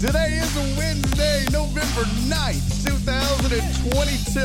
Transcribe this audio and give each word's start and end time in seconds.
Today 0.00 0.40
is 0.42 0.56
Wednesday, 0.78 1.44
November 1.52 2.02
9th, 2.26 2.84
2022. 2.84 4.40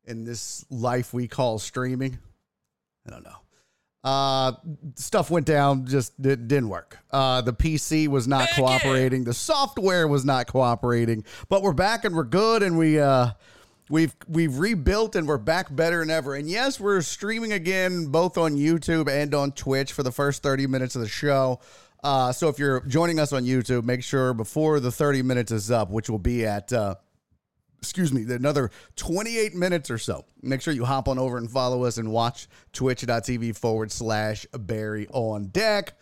in 0.05 0.23
this 0.23 0.65
life 0.69 1.13
we 1.13 1.27
call 1.27 1.59
streaming. 1.59 2.19
I 3.05 3.09
don't 3.09 3.23
know. 3.23 3.35
Uh, 4.03 4.53
stuff 4.95 5.29
went 5.29 5.45
down, 5.45 5.85
just 5.85 6.13
it 6.19 6.47
didn't 6.47 6.69
work. 6.69 6.97
Uh, 7.11 7.41
the 7.41 7.53
PC 7.53 8.07
was 8.07 8.27
not 8.27 8.49
cooperating. 8.55 9.23
The 9.23 9.33
software 9.33 10.07
was 10.07 10.25
not 10.25 10.47
cooperating. 10.47 11.23
But 11.49 11.61
we're 11.61 11.73
back 11.73 12.03
and 12.03 12.15
we're 12.15 12.23
good, 12.23 12.63
and 12.63 12.79
we 12.79 12.99
uh, 12.99 13.31
we've 13.89 14.15
we've 14.27 14.57
rebuilt 14.57 15.15
and 15.15 15.27
we're 15.27 15.37
back 15.37 15.75
better 15.75 15.99
than 15.99 16.09
ever. 16.09 16.33
And 16.33 16.49
yes, 16.49 16.79
we're 16.79 17.01
streaming 17.01 17.53
again, 17.53 18.07
both 18.07 18.39
on 18.39 18.55
YouTube 18.55 19.07
and 19.07 19.35
on 19.35 19.51
Twitch 19.51 19.91
for 19.91 20.01
the 20.01 20.11
first 20.11 20.41
thirty 20.41 20.65
minutes 20.65 20.95
of 20.95 21.01
the 21.01 21.07
show. 21.07 21.59
Uh, 22.03 22.31
so 22.31 22.47
if 22.47 22.57
you're 22.57 22.81
joining 22.81 23.19
us 23.19 23.31
on 23.31 23.43
YouTube, 23.43 23.83
make 23.83 24.03
sure 24.03 24.33
before 24.33 24.79
the 24.79 24.91
30 24.91 25.21
minutes 25.21 25.51
is 25.51 25.69
up, 25.69 25.91
which 25.91 26.09
will 26.09 26.19
be 26.19 26.45
at 26.45 26.73
uh, 26.73 26.95
excuse 27.81 28.13
me, 28.13 28.23
another 28.33 28.69
28 28.95 29.55
minutes 29.55 29.89
or 29.89 29.97
so. 29.97 30.25
Make 30.41 30.61
sure 30.61 30.73
you 30.73 30.85
hop 30.85 31.07
on 31.07 31.17
over 31.17 31.37
and 31.37 31.49
follow 31.49 31.83
us 31.83 31.97
and 31.97 32.11
watch 32.11 32.47
twitch.tv 32.73 33.57
forward 33.57 33.91
slash 33.91 34.45
Barry 34.53 35.07
on 35.11 35.47
deck. 35.47 35.99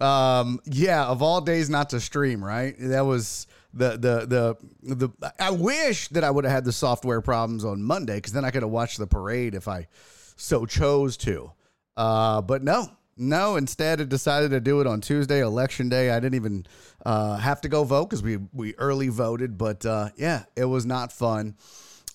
Um, 0.00 0.60
yeah, 0.64 1.04
of 1.06 1.22
all 1.22 1.40
days 1.40 1.68
not 1.68 1.90
to 1.90 2.00
stream, 2.00 2.44
right? 2.44 2.74
That 2.78 3.06
was 3.06 3.46
the 3.72 3.90
the 3.92 4.56
the 4.82 4.94
the 4.94 5.32
I 5.40 5.50
wish 5.50 6.08
that 6.08 6.22
I 6.22 6.30
would 6.30 6.44
have 6.44 6.52
had 6.52 6.64
the 6.64 6.72
software 6.72 7.20
problems 7.20 7.64
on 7.64 7.82
Monday 7.82 8.16
because 8.16 8.32
then 8.32 8.44
I 8.44 8.50
could 8.50 8.62
have 8.62 8.70
watched 8.70 8.98
the 8.98 9.06
parade 9.06 9.54
if 9.54 9.68
I 9.68 9.88
so 10.36 10.66
chose 10.66 11.16
to. 11.18 11.50
Uh, 11.96 12.42
but 12.42 12.62
no, 12.62 12.90
no. 13.16 13.56
Instead, 13.56 14.00
I 14.00 14.04
decided 14.04 14.50
to 14.50 14.60
do 14.60 14.80
it 14.80 14.86
on 14.86 15.00
Tuesday, 15.00 15.40
election 15.40 15.88
day. 15.88 16.10
I 16.10 16.20
didn't 16.20 16.34
even 16.34 16.66
uh, 17.04 17.36
have 17.36 17.60
to 17.62 17.68
go 17.68 17.84
vote 17.84 18.10
because 18.10 18.22
we 18.22 18.38
we 18.52 18.74
early 18.76 19.08
voted. 19.08 19.58
But 19.58 19.84
uh, 19.86 20.10
yeah, 20.16 20.44
it 20.54 20.64
was 20.64 20.86
not 20.86 21.12
fun. 21.12 21.56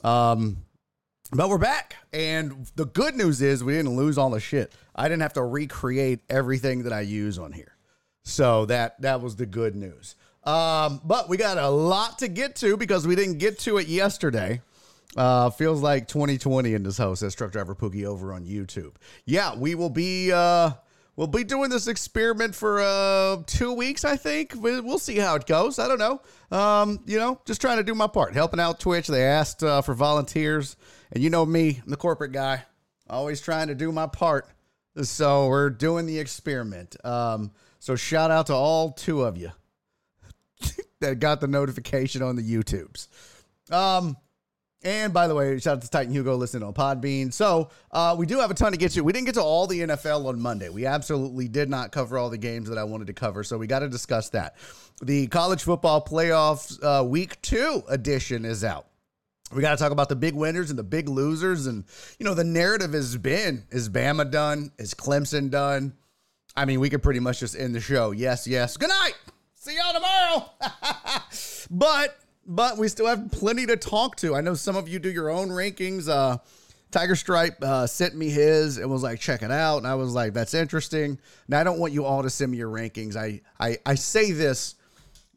Um, 0.03 0.57
but 1.33 1.47
we're 1.47 1.57
back, 1.57 1.95
and 2.11 2.69
the 2.75 2.85
good 2.85 3.15
news 3.15 3.41
is 3.41 3.63
we 3.63 3.73
didn't 3.73 3.95
lose 3.95 4.17
all 4.17 4.31
the 4.31 4.39
shit. 4.39 4.73
I 4.93 5.03
didn't 5.07 5.21
have 5.21 5.33
to 5.33 5.43
recreate 5.43 6.19
everything 6.29 6.83
that 6.83 6.91
I 6.91 7.01
use 7.01 7.39
on 7.39 7.53
here, 7.53 7.77
so 8.23 8.65
that 8.65 9.01
that 9.01 9.21
was 9.21 9.37
the 9.37 9.45
good 9.45 9.75
news. 9.75 10.15
Um, 10.43 10.99
but 11.05 11.29
we 11.29 11.37
got 11.37 11.57
a 11.57 11.69
lot 11.69 12.19
to 12.19 12.27
get 12.27 12.55
to 12.57 12.75
because 12.75 13.07
we 13.07 13.15
didn't 13.15 13.37
get 13.37 13.59
to 13.59 13.77
it 13.77 13.87
yesterday. 13.87 14.61
Uh, 15.15 15.49
feels 15.49 15.81
like 15.81 16.07
2020 16.07 16.73
in 16.73 16.83
this 16.83 16.97
house, 16.97 17.19
says 17.19 17.35
Truck 17.35 17.51
Driver 17.51 17.75
Pookie 17.75 18.05
over 18.05 18.33
on 18.33 18.45
YouTube. 18.45 18.93
Yeah, 19.25 19.55
we 19.55 19.75
will 19.75 19.89
be 19.89 20.31
uh, 20.31 20.71
we'll 21.21 21.27
be 21.27 21.43
doing 21.43 21.69
this 21.69 21.85
experiment 21.87 22.55
for 22.55 22.81
uh 22.81 23.43
two 23.45 23.71
weeks, 23.73 24.03
I 24.03 24.17
think. 24.17 24.55
We- 24.55 24.81
We'll 24.81 24.97
see 24.97 25.17
how 25.17 25.35
it 25.35 25.45
goes. 25.45 25.77
I 25.77 25.87
don't 25.87 25.99
know. 25.99 26.19
Um, 26.57 26.99
you 27.05 27.19
know, 27.19 27.39
just 27.45 27.61
trying 27.61 27.77
to 27.77 27.83
do 27.83 27.93
my 27.93 28.07
part, 28.07 28.33
helping 28.33 28.59
out 28.59 28.79
Twitch. 28.79 29.07
They 29.07 29.23
asked 29.23 29.61
uh, 29.63 29.83
for 29.83 29.93
volunteers, 29.93 30.75
and 31.11 31.23
you 31.23 31.29
know 31.29 31.45
me, 31.45 31.79
I'm 31.83 31.91
the 31.91 31.95
corporate 31.97 32.31
guy, 32.31 32.63
always 33.07 33.39
trying 33.39 33.67
to 33.67 33.75
do 33.75 33.91
my 33.91 34.07
part. 34.07 34.47
So 35.03 35.47
we're 35.47 35.69
doing 35.69 36.07
the 36.07 36.17
experiment. 36.17 36.95
Um, 37.05 37.51
so 37.77 37.95
shout 37.95 38.31
out 38.31 38.47
to 38.47 38.53
all 38.53 38.91
two 38.91 39.21
of 39.21 39.37
you 39.37 39.51
that 41.01 41.19
got 41.19 41.39
the 41.39 41.47
notification 41.47 42.23
on 42.23 42.35
the 42.35 42.41
YouTubes. 42.41 43.07
Um, 43.71 44.17
and 44.83 45.13
by 45.13 45.27
the 45.27 45.35
way, 45.35 45.59
shout 45.59 45.77
out 45.77 45.81
to 45.83 45.89
Titan 45.89 46.11
Hugo 46.11 46.35
listening 46.35 46.63
on 46.63 46.73
Podbean. 46.73 47.31
So 47.31 47.69
uh, 47.91 48.15
we 48.17 48.25
do 48.25 48.39
have 48.39 48.49
a 48.49 48.53
ton 48.55 48.71
to 48.71 48.77
get 48.77 48.91
to. 48.93 49.01
We 49.01 49.13
didn't 49.13 49.25
get 49.25 49.35
to 49.35 49.41
all 49.43 49.67
the 49.67 49.81
NFL 49.81 50.25
on 50.25 50.39
Monday. 50.41 50.69
We 50.69 50.85
absolutely 50.85 51.47
did 51.47 51.69
not 51.69 51.91
cover 51.91 52.17
all 52.17 52.29
the 52.29 52.37
games 52.37 52.67
that 52.69 52.77
I 52.77 52.83
wanted 52.83 53.07
to 53.07 53.13
cover. 53.13 53.43
So 53.43 53.57
we 53.57 53.67
got 53.67 53.79
to 53.79 53.89
discuss 53.89 54.29
that. 54.29 54.55
The 55.03 55.27
college 55.27 55.63
football 55.63 56.03
playoffs 56.03 56.79
uh, 56.83 57.03
week 57.03 57.41
two 57.41 57.83
edition 57.89 58.43
is 58.43 58.63
out. 58.63 58.87
We 59.53 59.61
got 59.61 59.71
to 59.71 59.77
talk 59.77 59.91
about 59.91 60.09
the 60.09 60.15
big 60.15 60.33
winners 60.33 60.69
and 60.69 60.79
the 60.79 60.83
big 60.83 61.09
losers. 61.09 61.67
And, 61.67 61.83
you 62.17 62.25
know, 62.25 62.33
the 62.33 62.43
narrative 62.43 62.93
has 62.93 63.17
been 63.17 63.65
is 63.69 63.89
Bama 63.89 64.31
done? 64.31 64.71
Is 64.79 64.93
Clemson 64.93 65.49
done? 65.49 65.93
I 66.55 66.65
mean, 66.65 66.79
we 66.79 66.89
could 66.89 67.03
pretty 67.03 67.19
much 67.19 67.39
just 67.39 67.55
end 67.55 67.75
the 67.75 67.81
show. 67.81 68.11
Yes, 68.11 68.47
yes. 68.47 68.77
Good 68.77 68.89
night. 68.89 69.13
See 69.55 69.77
y'all 69.77 69.93
tomorrow. 69.93 70.49
but 71.71 72.17
but 72.51 72.77
we 72.77 72.89
still 72.89 73.07
have 73.07 73.31
plenty 73.31 73.65
to 73.65 73.77
talk 73.77 74.17
to. 74.17 74.35
I 74.35 74.41
know 74.41 74.55
some 74.55 74.75
of 74.75 74.89
you 74.89 74.99
do 74.99 75.09
your 75.09 75.29
own 75.29 75.47
rankings. 75.47 76.09
Uh, 76.09 76.37
Tiger 76.91 77.15
Stripe 77.15 77.63
uh, 77.63 77.87
sent 77.87 78.13
me 78.13 78.29
his 78.29 78.77
and 78.77 78.91
was 78.91 79.03
like, 79.03 79.21
check 79.21 79.41
it 79.41 79.51
out. 79.51 79.77
And 79.77 79.87
I 79.87 79.95
was 79.95 80.13
like, 80.13 80.33
that's 80.33 80.53
interesting. 80.53 81.17
Now, 81.47 81.61
I 81.61 81.63
don't 81.63 81.79
want 81.79 81.93
you 81.93 82.03
all 82.03 82.23
to 82.23 82.29
send 82.29 82.51
me 82.51 82.57
your 82.57 82.69
rankings. 82.69 83.15
I, 83.15 83.39
I, 83.57 83.77
I 83.85 83.95
say 83.95 84.33
this 84.33 84.75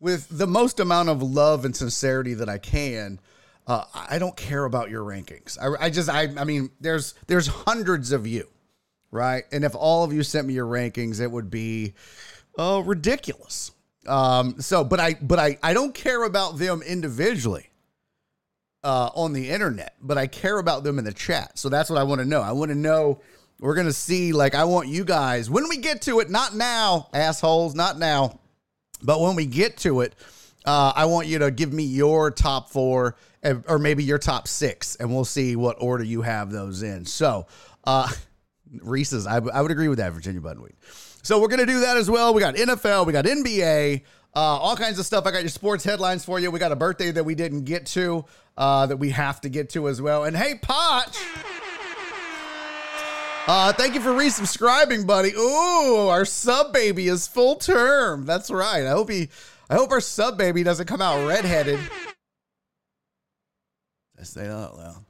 with 0.00 0.26
the 0.28 0.48
most 0.48 0.80
amount 0.80 1.08
of 1.08 1.22
love 1.22 1.64
and 1.64 1.74
sincerity 1.74 2.34
that 2.34 2.48
I 2.48 2.58
can. 2.58 3.20
Uh, 3.64 3.84
I 3.94 4.19
don't 4.19 4.36
care 4.36 4.64
about 4.64 4.91
your 4.91 5.04
rankings. 5.04 5.56
I, 5.56 5.86
I 5.86 5.91
just, 5.91 6.08
I, 6.08 6.22
I 6.36 6.42
mean, 6.42 6.70
there's, 6.80 7.14
there's 7.28 7.47
hundreds 7.47 8.10
of 8.10 8.26
you, 8.26 8.48
right? 9.12 9.44
And 9.53 9.62
if 9.62 9.76
all 9.76 10.03
of 10.03 10.12
you 10.12 10.24
sent 10.24 10.48
me 10.48 10.54
your 10.54 10.66
rankings, 10.66 11.21
it 11.21 11.30
would 11.30 11.48
be 11.48 11.94
uh, 12.59 12.83
ridiculous. 12.84 13.71
Um, 14.06 14.60
so, 14.60 14.84
but 14.84 15.01
I, 15.01 15.15
but 15.21 15.39
I, 15.39 15.59
I 15.62 15.72
don't 15.74 15.95
care 15.95 16.24
about 16.24 16.59
them 16.59 16.83
individually 16.83 17.71
uh, 18.83 19.10
on 19.15 19.33
the 19.33 19.51
internet, 19.51 19.95
but 20.01 20.18
I 20.18 20.27
care 20.27 20.59
about 20.59 20.84
them 20.84 20.98
in 20.98 21.04
the 21.04 21.12
chat. 21.12 21.59
So 21.59 21.68
that's 21.68 21.89
what 21.89 21.98
I 21.98 22.03
want 22.03 22.21
to 22.21 22.27
know. 22.27 22.42
I 22.42 22.53
want 22.53 22.71
to 22.71 22.77
know. 22.77 23.21
We're 23.60 23.74
gonna 23.77 23.92
see. 23.92 24.33
Like, 24.33 24.54
I 24.54 24.65
want 24.65 24.89
you 24.89 25.04
guys 25.04 25.48
when 25.48 25.68
we 25.68 25.78
get 25.78 26.03
to 26.03 26.21
it. 26.21 26.28
Not 26.28 26.54
now, 26.54 27.09
assholes. 27.15 27.74
Not 27.74 27.98
now. 27.98 28.41
But 29.03 29.21
when 29.21 29.36
we 29.36 29.47
get 29.47 29.77
to 29.78 30.01
it, 30.01 30.15
uh, 30.65 30.92
I 30.95 31.04
want 31.06 31.28
you 31.28 31.39
to 31.41 31.51
give 31.51 31.72
me 31.72 31.84
your 31.84 32.30
top 32.30 32.71
four 32.71 33.16
or 33.68 33.78
maybe 33.78 34.03
your 34.03 34.18
top 34.18 34.48
six, 34.48 34.97
and 34.97 35.15
we'll 35.15 35.24
see 35.24 35.56
what 35.56 35.77
order 35.78 36.04
you 36.04 36.22
have 36.22 36.51
those 36.51 36.83
in. 36.83 37.04
So, 37.04 37.47
uh, 37.84 38.10
Reese's, 38.83 39.27
I, 39.27 39.36
I 39.36 39.60
would 39.60 39.71
agree 39.71 39.89
with 39.89 39.98
that, 39.98 40.12
Virginia 40.12 40.41
Buttonweed. 40.41 40.74
So 41.24 41.41
we're 41.41 41.48
gonna 41.48 41.65
do 41.65 41.80
that 41.80 41.97
as 41.97 42.10
well. 42.10 42.34
We 42.34 42.41
got 42.41 42.54
NFL, 42.54 43.06
we 43.06 43.15
got 43.15 43.24
NBA, 43.24 44.03
uh, 44.36 44.38
all 44.38 44.76
kinds 44.76 44.98
of 44.98 45.06
stuff. 45.06 45.24
I 45.26 45.30
got 45.30 45.41
your 45.41 45.48
sports 45.48 45.82
headlines 45.82 46.22
for 46.22 46.38
you. 46.38 46.50
We 46.50 46.59
got 46.59 46.71
a 46.71 46.76
birthday 46.76 47.10
that 47.12 47.24
we 47.24 47.34
didn't 47.34 47.65
get 47.65 47.86
to, 47.86 48.26
uh, 48.59 48.84
that 48.86 48.98
we 48.98 49.09
have 49.09 49.41
to 49.41 49.48
get 49.48 49.71
to 49.71 49.88
as 49.88 50.03
well. 50.03 50.24
And 50.24 50.36
hey, 50.36 50.56
Potch. 50.60 51.16
Uh, 53.47 53.72
thank 53.72 53.94
you 53.94 54.03
for 54.03 54.10
resubscribing, 54.10 55.06
buddy. 55.06 55.32
Ooh, 55.32 56.09
our 56.09 56.26
sub 56.26 56.74
baby 56.74 57.09
is 57.09 57.27
full 57.27 57.56
term. 57.56 58.27
That's 58.27 58.50
right. 58.50 58.84
I 58.84 58.91
hope 58.91 59.10
he, 59.10 59.30
I 59.70 59.77
hope 59.77 59.92
our 59.92 60.00
sub 60.03 60.36
baby 60.36 60.62
doesn't 60.62 60.86
come 60.86 61.00
out 61.00 61.27
redheaded. 61.27 61.80
I 64.18 64.24
say 64.24 64.47
that 64.47 64.77
loud. 64.77 65.04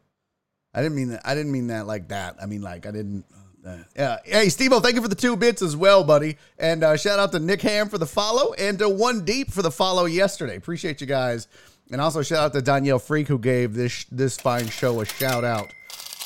I 0.73 0.81
didn't 0.81 0.97
mean 0.97 1.09
that. 1.09 1.23
I 1.25 1.35
didn't 1.35 1.51
mean 1.51 1.69
that 1.69 1.89
like 1.89 2.09
that. 2.09 2.37
I 2.41 2.47
mean 2.47 2.63
like 2.63 2.87
I 2.87 2.93
didn't. 2.93 3.25
Yeah. 3.97 4.19
Hey, 4.25 4.49
Steve 4.49 4.73
thank 4.73 4.95
you 4.95 5.03
for 5.03 5.09
the 5.09 5.15
two 5.15 5.37
bits 5.37 5.63
as 5.63 5.77
well, 5.77 6.05
buddy. 6.05 6.37
And 6.59 6.85
uh, 6.85 6.97
shout 6.97 7.19
out 7.19 7.33
to 7.33 7.39
Nick 7.39 7.63
Ham 7.63 7.89
for 7.89 7.99
the 7.99 8.07
follow 8.07 8.53
and 8.55 8.79
to 8.79 8.89
One 8.89 9.25
Deep 9.25 9.51
for 9.51 9.63
the 9.63 9.71
follow 9.71 10.05
yesterday. 10.05 10.57
Appreciate 10.57 11.01
you 11.01 11.07
guys. 11.07 11.49
And 11.91 12.01
also 12.01 12.23
shout 12.23 12.45
out 12.45 12.53
to 12.55 12.63
Danielle 12.63 12.99
Freak 12.99 13.29
who 13.29 13.39
gave 13.39 13.75
this 13.75 14.05
this 14.11 14.37
fine 14.37 14.69
show 14.69 15.01
a 15.01 15.05
shout 15.05 15.45
out 15.45 15.73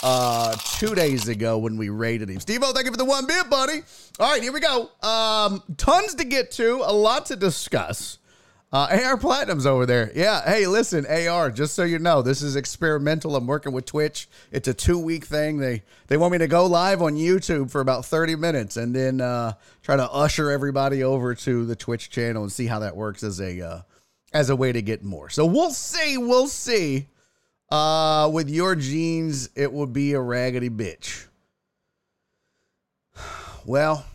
uh 0.02 0.54
two 0.78 0.94
days 0.94 1.28
ago 1.28 1.58
when 1.58 1.76
we 1.76 1.88
rated 1.88 2.30
him. 2.30 2.40
Steve 2.40 2.62
thank 2.62 2.86
you 2.86 2.92
for 2.92 2.96
the 2.96 3.04
one 3.04 3.26
bit, 3.26 3.50
buddy. 3.50 3.82
All 4.20 4.30
right, 4.30 4.42
here 4.42 4.52
we 4.52 4.60
go. 4.60 4.90
Um, 5.02 5.62
tons 5.76 6.14
to 6.14 6.24
get 6.24 6.50
to, 6.52 6.76
a 6.84 6.92
lot 6.92 7.26
to 7.26 7.36
discuss. 7.36 8.18
Uh, 8.70 9.00
AR 9.02 9.16
Platinum's 9.16 9.64
over 9.64 9.86
there. 9.86 10.12
Yeah. 10.14 10.42
Hey, 10.44 10.66
listen, 10.66 11.06
AR. 11.06 11.50
Just 11.50 11.74
so 11.74 11.84
you 11.84 11.98
know, 11.98 12.20
this 12.20 12.42
is 12.42 12.54
experimental. 12.54 13.34
I'm 13.34 13.46
working 13.46 13.72
with 13.72 13.86
Twitch. 13.86 14.28
It's 14.52 14.68
a 14.68 14.74
two 14.74 14.98
week 14.98 15.24
thing. 15.24 15.56
They 15.56 15.82
they 16.08 16.18
want 16.18 16.32
me 16.32 16.38
to 16.38 16.48
go 16.48 16.66
live 16.66 17.00
on 17.00 17.14
YouTube 17.14 17.70
for 17.70 17.80
about 17.80 18.04
30 18.04 18.36
minutes 18.36 18.76
and 18.76 18.94
then 18.94 19.22
uh, 19.22 19.54
try 19.82 19.96
to 19.96 20.10
usher 20.10 20.50
everybody 20.50 21.02
over 21.02 21.34
to 21.34 21.64
the 21.64 21.76
Twitch 21.76 22.10
channel 22.10 22.42
and 22.42 22.52
see 22.52 22.66
how 22.66 22.80
that 22.80 22.94
works 22.94 23.22
as 23.22 23.40
a 23.40 23.60
uh, 23.66 23.80
as 24.34 24.50
a 24.50 24.56
way 24.56 24.70
to 24.70 24.82
get 24.82 25.02
more. 25.02 25.30
So 25.30 25.46
we'll 25.46 25.70
see. 25.70 26.18
We'll 26.18 26.48
see. 26.48 27.08
Uh, 27.70 28.30
with 28.32 28.50
your 28.50 28.74
jeans, 28.74 29.48
it 29.54 29.72
would 29.72 29.94
be 29.94 30.12
a 30.12 30.20
raggedy 30.20 30.70
bitch. 30.70 31.26
Well, 33.66 34.06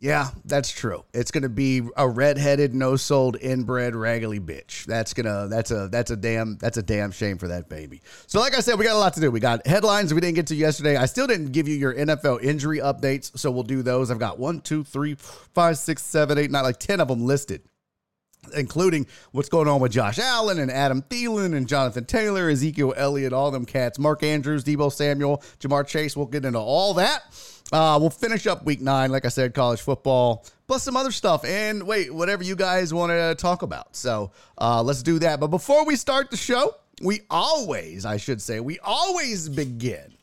yeah, 0.00 0.30
that's 0.46 0.70
true. 0.70 1.04
It's 1.12 1.30
gonna 1.30 1.50
be 1.50 1.82
a 1.94 2.08
redheaded, 2.08 2.74
no-sold, 2.74 3.36
inbred, 3.36 3.94
raggedy 3.94 4.40
bitch. 4.40 4.86
That's 4.86 5.12
gonna 5.12 5.46
that's 5.48 5.70
a 5.70 5.88
that's 5.88 6.10
a 6.10 6.16
damn 6.16 6.56
that's 6.56 6.78
a 6.78 6.82
damn 6.82 7.10
shame 7.10 7.36
for 7.36 7.48
that 7.48 7.68
baby. 7.68 8.00
So, 8.26 8.40
like 8.40 8.56
I 8.56 8.60
said, 8.60 8.78
we 8.78 8.86
got 8.86 8.96
a 8.96 8.98
lot 8.98 9.12
to 9.14 9.20
do. 9.20 9.30
We 9.30 9.40
got 9.40 9.66
headlines 9.66 10.14
we 10.14 10.22
didn't 10.22 10.36
get 10.36 10.46
to 10.46 10.54
yesterday. 10.54 10.96
I 10.96 11.04
still 11.04 11.26
didn't 11.26 11.52
give 11.52 11.68
you 11.68 11.74
your 11.76 11.94
NFL 11.94 12.42
injury 12.42 12.78
updates, 12.78 13.38
so 13.38 13.50
we'll 13.50 13.62
do 13.62 13.82
those. 13.82 14.10
I've 14.10 14.18
got 14.18 14.38
one, 14.38 14.62
two, 14.62 14.84
three, 14.84 15.16
five, 15.16 15.76
six, 15.76 16.02
seven, 16.02 16.38
eight, 16.38 16.50
nine, 16.50 16.64
like 16.64 16.78
ten 16.78 17.00
of 17.00 17.08
them 17.08 17.26
listed 17.26 17.62
including 18.56 19.06
what's 19.32 19.50
going 19.50 19.68
on 19.68 19.80
with 19.80 19.92
Josh 19.92 20.18
Allen 20.18 20.58
and 20.58 20.70
Adam 20.70 21.02
Thielen 21.02 21.54
and 21.54 21.68
Jonathan 21.68 22.04
Taylor, 22.06 22.48
Ezekiel 22.48 22.94
Elliott, 22.96 23.34
all 23.34 23.50
them 23.50 23.66
cats, 23.66 23.98
Mark 23.98 24.22
Andrews, 24.22 24.64
Deebo 24.64 24.90
Samuel, 24.90 25.42
Ja'Marr 25.60 25.86
Chase. 25.86 26.16
We'll 26.16 26.26
get 26.26 26.44
into 26.44 26.58
all 26.58 26.94
that. 26.94 27.22
Uh, 27.72 27.98
we'll 28.00 28.10
finish 28.10 28.46
up 28.46 28.64
week 28.64 28.80
nine, 28.80 29.10
like 29.12 29.24
I 29.24 29.28
said, 29.28 29.54
college 29.54 29.80
football, 29.80 30.44
plus 30.66 30.82
some 30.82 30.96
other 30.96 31.12
stuff. 31.12 31.44
And 31.44 31.84
wait, 31.84 32.12
whatever 32.12 32.42
you 32.42 32.56
guys 32.56 32.92
want 32.92 33.10
to 33.10 33.34
talk 33.36 33.62
about. 33.62 33.94
So 33.94 34.32
uh, 34.58 34.82
let's 34.82 35.02
do 35.02 35.18
that. 35.20 35.40
But 35.40 35.48
before 35.48 35.84
we 35.84 35.96
start 35.96 36.30
the 36.30 36.36
show, 36.36 36.74
we 37.02 37.22
always, 37.30 38.04
I 38.04 38.16
should 38.16 38.42
say, 38.42 38.60
we 38.60 38.78
always 38.80 39.48
begin 39.48 40.14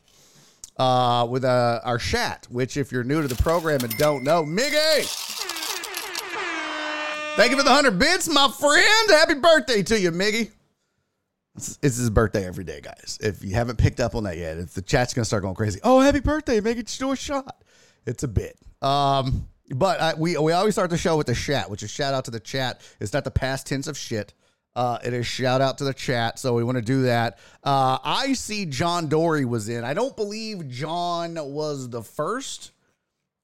uh, 0.76 1.26
with 1.28 1.44
uh, 1.44 1.80
our 1.84 1.98
chat, 1.98 2.46
which, 2.50 2.76
if 2.76 2.92
you're 2.92 3.04
new 3.04 3.22
to 3.22 3.28
the 3.28 3.42
program 3.42 3.80
and 3.82 3.96
don't 3.96 4.24
know, 4.24 4.44
Miggy. 4.44 5.06
Thank 7.36 7.52
you 7.52 7.56
for 7.56 7.62
the 7.62 7.70
100 7.70 7.98
bits, 7.98 8.28
my 8.28 8.48
friend. 8.48 9.10
Happy 9.10 9.34
birthday 9.34 9.82
to 9.84 9.98
you, 9.98 10.10
Miggy. 10.10 10.50
It's, 11.82 11.96
his 11.98 12.10
birthday 12.10 12.46
every 12.46 12.64
day, 12.64 12.80
guys. 12.80 13.18
If 13.20 13.44
you 13.44 13.54
haven't 13.54 13.76
picked 13.76 14.00
up 14.00 14.14
on 14.14 14.24
that 14.24 14.36
yet, 14.36 14.58
if 14.58 14.74
the 14.74 14.82
chat's 14.82 15.12
to 15.14 15.24
start 15.24 15.42
going 15.42 15.54
crazy, 15.54 15.80
oh, 15.82 16.00
happy 16.00 16.20
birthday, 16.20 16.60
Make 16.60 16.78
it 16.78 17.00
a 17.00 17.16
shot. 17.16 17.62
It's 18.06 18.22
a 18.22 18.28
bit. 18.28 18.56
Um, 18.80 19.48
but 19.70 20.00
I, 20.00 20.14
we, 20.14 20.36
we 20.38 20.52
always 20.52 20.74
start 20.74 20.90
the 20.90 20.98
show 20.98 21.16
with 21.16 21.26
the 21.26 21.34
chat, 21.34 21.70
which 21.70 21.82
is 21.82 21.90
shout 21.90 22.14
out 22.14 22.24
to 22.26 22.30
the 22.30 22.40
chat. 22.40 22.80
It's 23.00 23.12
not 23.12 23.24
the 23.24 23.30
past 23.30 23.66
tense 23.66 23.86
of 23.86 23.98
shit. 23.98 24.34
Uh, 24.74 24.98
it 25.04 25.12
is 25.12 25.26
shout 25.26 25.60
out 25.60 25.78
to 25.78 25.84
the 25.84 25.92
chat, 25.92 26.38
so 26.38 26.54
we 26.54 26.62
want 26.62 26.76
to 26.76 26.82
do 26.82 27.02
that. 27.02 27.38
Uh, 27.64 27.98
I 28.04 28.32
see 28.34 28.64
John 28.64 29.08
Dory 29.08 29.44
was 29.44 29.68
in. 29.68 29.82
I 29.82 29.92
don't 29.92 30.16
believe 30.16 30.68
John 30.68 31.34
was 31.34 31.90
the 31.90 32.02
first 32.02 32.72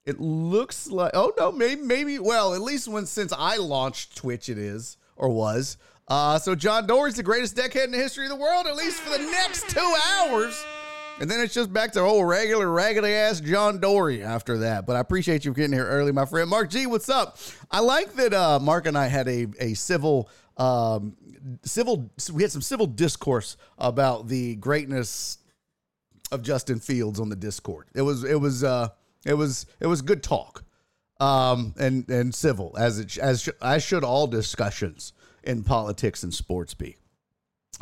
it 0.05 0.19
looks 0.19 0.87
like 0.87 1.11
oh 1.15 1.33
no, 1.37 1.51
maybe 1.51 1.81
maybe 1.81 2.19
well, 2.19 2.53
at 2.53 2.61
least 2.61 2.87
when 2.87 3.05
since 3.05 3.33
I 3.35 3.57
launched 3.57 4.15
Twitch 4.15 4.49
it 4.49 4.57
is 4.57 4.97
or 5.15 5.29
was. 5.29 5.77
Uh 6.07 6.37
so 6.37 6.53
John 6.55 6.85
Dory's 6.85 7.15
the 7.15 7.23
greatest 7.23 7.55
deckhead 7.55 7.85
in 7.85 7.91
the 7.91 7.97
history 7.97 8.25
of 8.25 8.29
the 8.29 8.35
world, 8.35 8.67
at 8.67 8.75
least 8.75 9.01
for 9.01 9.17
the 9.17 9.23
next 9.25 9.69
two 9.69 9.95
hours. 10.13 10.63
And 11.19 11.31
then 11.31 11.39
it's 11.39 11.53
just 11.53 11.71
back 11.71 11.93
to 11.93 12.01
old 12.01 12.27
regular 12.27 12.69
raggedy 12.69 13.13
ass 13.13 13.39
John 13.39 13.79
Dory 13.79 14.21
after 14.21 14.57
that. 14.59 14.85
But 14.85 14.97
I 14.97 14.99
appreciate 14.99 15.45
you 15.45 15.53
getting 15.53 15.71
here 15.71 15.87
early, 15.87 16.11
my 16.11 16.25
friend. 16.25 16.49
Mark 16.49 16.69
G, 16.69 16.87
what's 16.87 17.07
up? 17.07 17.37
I 17.71 17.79
like 17.79 18.13
that 18.15 18.33
uh, 18.33 18.59
Mark 18.59 18.85
and 18.85 18.97
I 18.97 19.07
had 19.07 19.27
a 19.27 19.47
a 19.59 19.73
civil 19.75 20.29
um, 20.57 21.15
civil 21.63 22.11
we 22.31 22.43
had 22.43 22.51
some 22.51 22.61
civil 22.61 22.85
discourse 22.85 23.57
about 23.77 24.27
the 24.27 24.55
greatness 24.55 25.37
of 26.31 26.41
Justin 26.41 26.79
Fields 26.79 27.19
on 27.19 27.29
the 27.29 27.35
Discord. 27.35 27.87
It 27.95 28.01
was 28.01 28.23
it 28.23 28.39
was 28.39 28.63
uh 28.63 28.89
it 29.25 29.33
was 29.33 29.65
it 29.79 29.87
was 29.87 30.01
good 30.01 30.21
talk, 30.21 30.63
um, 31.19 31.73
and 31.79 32.07
and 32.09 32.35
civil 32.35 32.75
as 32.77 32.99
it 32.99 33.17
as 33.17 33.49
as 33.61 33.83
should 33.83 34.03
all 34.03 34.27
discussions 34.27 35.13
in 35.45 35.63
politics 35.63 36.23
and 36.23 36.33
sports 36.33 36.73
be. 36.73 36.97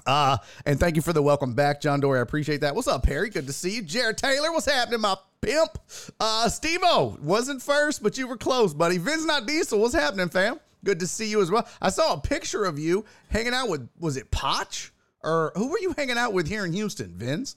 Uh, 0.05 0.37
and 0.65 0.79
thank 0.79 0.95
you 0.95 1.01
for 1.01 1.13
the 1.13 1.21
welcome 1.21 1.53
back, 1.53 1.79
John 1.81 1.99
Dory. 1.99 2.19
I 2.19 2.21
appreciate 2.21 2.61
that. 2.61 2.75
What's 2.75 2.87
up, 2.87 3.03
Perry? 3.03 3.29
Good 3.29 3.47
to 3.47 3.53
see 3.53 3.75
you. 3.75 3.81
Jared 3.81 4.17
Taylor, 4.17 4.51
what's 4.51 4.65
happening, 4.65 5.01
my 5.01 5.15
pimp? 5.41 5.77
Uh, 6.19 6.49
Steve 6.49 6.81
wasn't 7.21 7.61
first, 7.61 8.01
but 8.01 8.17
you 8.17 8.27
were 8.27 8.37
close, 8.37 8.73
buddy. 8.73 8.97
Vince 8.97 9.25
not 9.25 9.45
diesel. 9.45 9.79
What's 9.79 9.93
happening, 9.93 10.29
fam? 10.29 10.59
Good 10.83 10.99
to 10.99 11.07
see 11.07 11.29
you 11.29 11.41
as 11.41 11.49
well. 11.49 11.67
I 11.81 11.89
saw 11.89 12.13
a 12.13 12.19
picture 12.19 12.65
of 12.65 12.77
you 12.77 13.05
hanging 13.29 13.53
out 13.53 13.69
with 13.69 13.87
was 13.99 14.17
it 14.17 14.31
Potch? 14.31 14.91
Or 15.23 15.53
who 15.55 15.69
were 15.69 15.79
you 15.79 15.93
hanging 15.93 16.17
out 16.17 16.33
with 16.33 16.47
here 16.47 16.65
in 16.65 16.73
Houston, 16.73 17.13
Vince? 17.15 17.55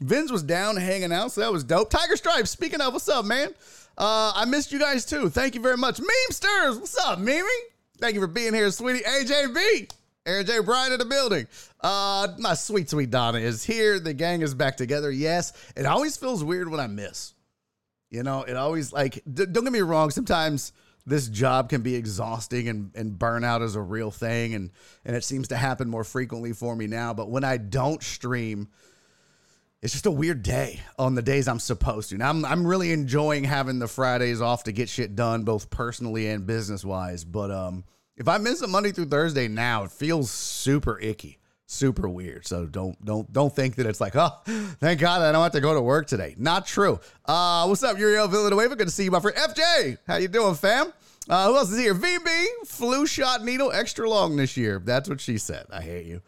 Vince 0.00 0.30
was 0.30 0.44
down 0.44 0.76
hanging 0.76 1.12
out, 1.12 1.32
so 1.32 1.40
that 1.40 1.50
was 1.50 1.64
dope. 1.64 1.90
Tiger 1.90 2.16
Stripes, 2.16 2.50
speaking 2.50 2.80
of, 2.80 2.92
what's 2.92 3.08
up, 3.08 3.24
man? 3.24 3.48
Uh, 3.96 4.30
I 4.34 4.44
missed 4.44 4.70
you 4.70 4.78
guys 4.78 5.04
too. 5.04 5.28
Thank 5.28 5.56
you 5.56 5.60
very 5.60 5.76
much. 5.76 5.98
Memesters, 5.98 6.78
what's 6.78 6.96
up, 6.98 7.18
Mimi? 7.18 7.48
Thank 8.00 8.14
you 8.14 8.20
for 8.20 8.28
being 8.28 8.54
here, 8.54 8.70
sweetie. 8.70 9.00
AJB, 9.00 9.90
Aaron 10.24 10.46
J. 10.46 10.60
Bryan 10.60 10.92
in 10.92 10.98
the 10.98 11.04
building. 11.04 11.48
Uh, 11.80 12.28
my 12.38 12.54
sweet, 12.54 12.88
sweet 12.88 13.10
Donna 13.10 13.38
is 13.38 13.64
here. 13.64 13.98
The 13.98 14.14
gang 14.14 14.42
is 14.42 14.54
back 14.54 14.76
together. 14.76 15.10
Yes, 15.10 15.52
it 15.76 15.84
always 15.84 16.16
feels 16.16 16.44
weird 16.44 16.68
when 16.70 16.80
I 16.80 16.86
miss. 16.86 17.34
You 18.10 18.22
know, 18.22 18.44
it 18.44 18.56
always 18.56 18.92
like. 18.92 19.14
D- 19.30 19.46
don't 19.46 19.64
get 19.64 19.72
me 19.72 19.80
wrong. 19.80 20.10
Sometimes 20.10 20.72
this 21.06 21.28
job 21.28 21.70
can 21.70 21.82
be 21.82 21.94
exhausting 21.96 22.68
and, 22.68 22.90
and 22.94 23.18
burnout 23.18 23.62
is 23.62 23.74
a 23.74 23.80
real 23.80 24.10
thing, 24.10 24.54
and 24.54 24.70
and 25.04 25.16
it 25.16 25.24
seems 25.24 25.48
to 25.48 25.56
happen 25.56 25.88
more 25.88 26.04
frequently 26.04 26.52
for 26.52 26.76
me 26.76 26.86
now. 26.86 27.12
But 27.14 27.30
when 27.30 27.42
I 27.42 27.56
don't 27.56 28.02
stream 28.02 28.68
it's 29.82 29.92
just 29.92 30.06
a 30.06 30.10
weird 30.10 30.42
day 30.42 30.80
on 30.98 31.14
the 31.14 31.22
days 31.22 31.46
I'm 31.46 31.60
supposed 31.60 32.10
to. 32.10 32.16
Now 32.16 32.30
I'm 32.30 32.44
I'm 32.44 32.66
really 32.66 32.92
enjoying 32.92 33.44
having 33.44 33.78
the 33.78 33.88
Fridays 33.88 34.40
off 34.40 34.64
to 34.64 34.72
get 34.72 34.88
shit 34.88 35.14
done, 35.14 35.44
both 35.44 35.70
personally 35.70 36.28
and 36.28 36.46
business 36.46 36.84
wise. 36.84 37.24
But 37.24 37.50
um, 37.50 37.84
if 38.16 38.26
I 38.26 38.38
miss 38.38 38.60
a 38.62 38.66
Monday 38.66 38.90
through 38.90 39.06
Thursday 39.06 39.46
now, 39.46 39.84
it 39.84 39.92
feels 39.92 40.30
super 40.30 40.98
icky, 40.98 41.38
super 41.66 42.08
weird. 42.08 42.46
So 42.46 42.66
don't 42.66 43.02
don't 43.04 43.32
don't 43.32 43.54
think 43.54 43.76
that 43.76 43.86
it's 43.86 44.00
like, 44.00 44.16
oh, 44.16 44.30
thank 44.80 45.00
God 45.00 45.22
I 45.22 45.30
don't 45.30 45.42
have 45.42 45.52
to 45.52 45.60
go 45.60 45.74
to 45.74 45.80
work 45.80 46.08
today. 46.08 46.34
Not 46.38 46.66
true. 46.66 46.98
Uh, 47.24 47.66
what's 47.66 47.84
up, 47.84 47.98
Uriel 47.98 48.26
Villanueva? 48.26 48.74
Good 48.74 48.88
to 48.88 48.92
see 48.92 49.04
you, 49.04 49.12
my 49.12 49.20
friend. 49.20 49.36
FJ, 49.36 49.98
how 50.08 50.16
you 50.16 50.28
doing, 50.28 50.56
fam? 50.56 50.92
Uh, 51.28 51.48
who 51.48 51.56
else 51.56 51.70
is 51.70 51.78
here? 51.78 51.94
VB, 51.94 52.46
flu 52.66 53.06
shot 53.06 53.44
needle 53.44 53.70
extra 53.70 54.08
long 54.08 54.36
this 54.36 54.56
year. 54.56 54.80
That's 54.82 55.08
what 55.08 55.20
she 55.20 55.38
said. 55.38 55.66
I 55.70 55.82
hate 55.82 56.06
you. 56.06 56.22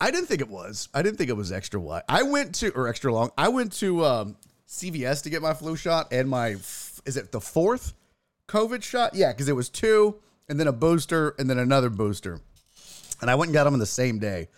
I 0.00 0.10
didn't 0.10 0.26
think 0.26 0.40
it 0.40 0.48
was. 0.48 0.88
I 0.94 1.02
didn't 1.02 1.18
think 1.18 1.30
it 1.30 1.36
was 1.36 1.50
extra 1.52 1.80
wide. 1.80 2.02
I 2.08 2.22
went 2.22 2.54
to 2.56 2.70
or 2.72 2.88
extra 2.88 3.12
long. 3.12 3.30
I 3.36 3.48
went 3.48 3.72
to 3.74 4.04
um, 4.04 4.36
CVS 4.68 5.22
to 5.24 5.30
get 5.30 5.42
my 5.42 5.54
flu 5.54 5.76
shot 5.76 6.12
and 6.12 6.28
my 6.28 6.56
is 7.04 7.16
it 7.16 7.32
the 7.32 7.40
fourth 7.40 7.94
COVID 8.48 8.82
shot? 8.82 9.14
Yeah, 9.14 9.32
because 9.32 9.48
it 9.48 9.56
was 9.56 9.68
two 9.68 10.16
and 10.48 10.58
then 10.58 10.66
a 10.66 10.72
booster 10.72 11.34
and 11.38 11.48
then 11.48 11.58
another 11.58 11.90
booster, 11.90 12.40
and 13.20 13.30
I 13.30 13.34
went 13.34 13.48
and 13.48 13.54
got 13.54 13.64
them 13.64 13.74
on 13.74 13.80
the 13.80 13.86
same 13.86 14.18
day. 14.18 14.48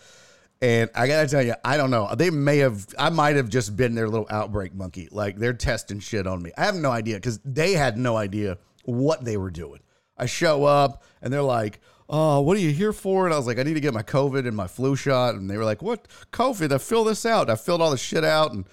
And 0.63 0.91
I 0.95 1.07
gotta 1.07 1.27
tell 1.27 1.43
you, 1.43 1.55
I 1.65 1.79
don't 1.79 1.91
know. 1.91 2.15
They 2.15 2.29
may 2.29 2.59
have, 2.59 2.87
I 2.99 3.09
might 3.09 3.37
have 3.37 3.49
just 3.49 3.77
been 3.77 3.95
their 3.95 4.09
little 4.09 4.27
outbreak 4.31 4.75
monkey. 4.75 5.09
Like 5.11 5.37
they're 5.37 5.55
testing 5.55 6.01
shit 6.01 6.27
on 6.27 6.43
me. 6.43 6.53
I 6.57 6.65
have 6.65 6.75
no 6.75 6.91
idea 6.91 7.17
because 7.17 7.41
they 7.47 7.73
had 7.73 7.97
no 7.97 8.17
idea 8.17 8.59
what 8.85 9.25
they 9.25 9.39
were 9.39 9.51
doing. 9.51 9.81
I 10.19 10.27
show 10.27 10.65
up 10.65 11.03
and 11.23 11.33
they're 11.33 11.41
like, 11.41 11.81
oh, 12.11 12.41
what 12.41 12.57
are 12.57 12.61
you 12.61 12.73
here 12.73 12.93
for? 12.93 13.25
And 13.25 13.33
I 13.33 13.37
was 13.37 13.47
like, 13.47 13.59
I 13.59 13.63
need 13.63 13.75
to 13.75 13.81
get 13.81 13.95
my 13.95 14.03
COVID 14.03 14.47
and 14.47 14.57
my 14.57 14.67
flu 14.67 14.97
shot. 14.97 15.37
And 15.37 15.49
they 15.49 15.57
were 15.57 15.65
like, 15.65 15.81
what 15.81 16.09
COVID? 16.33 16.73
I 16.73 16.79
fill 16.79 17.05
this 17.05 17.25
out. 17.25 17.49
I 17.49 17.55
filled 17.55 17.81
all 17.81 17.93
the 17.93 17.97
shit 17.97 18.25
out 18.25 18.53
and 18.53 18.67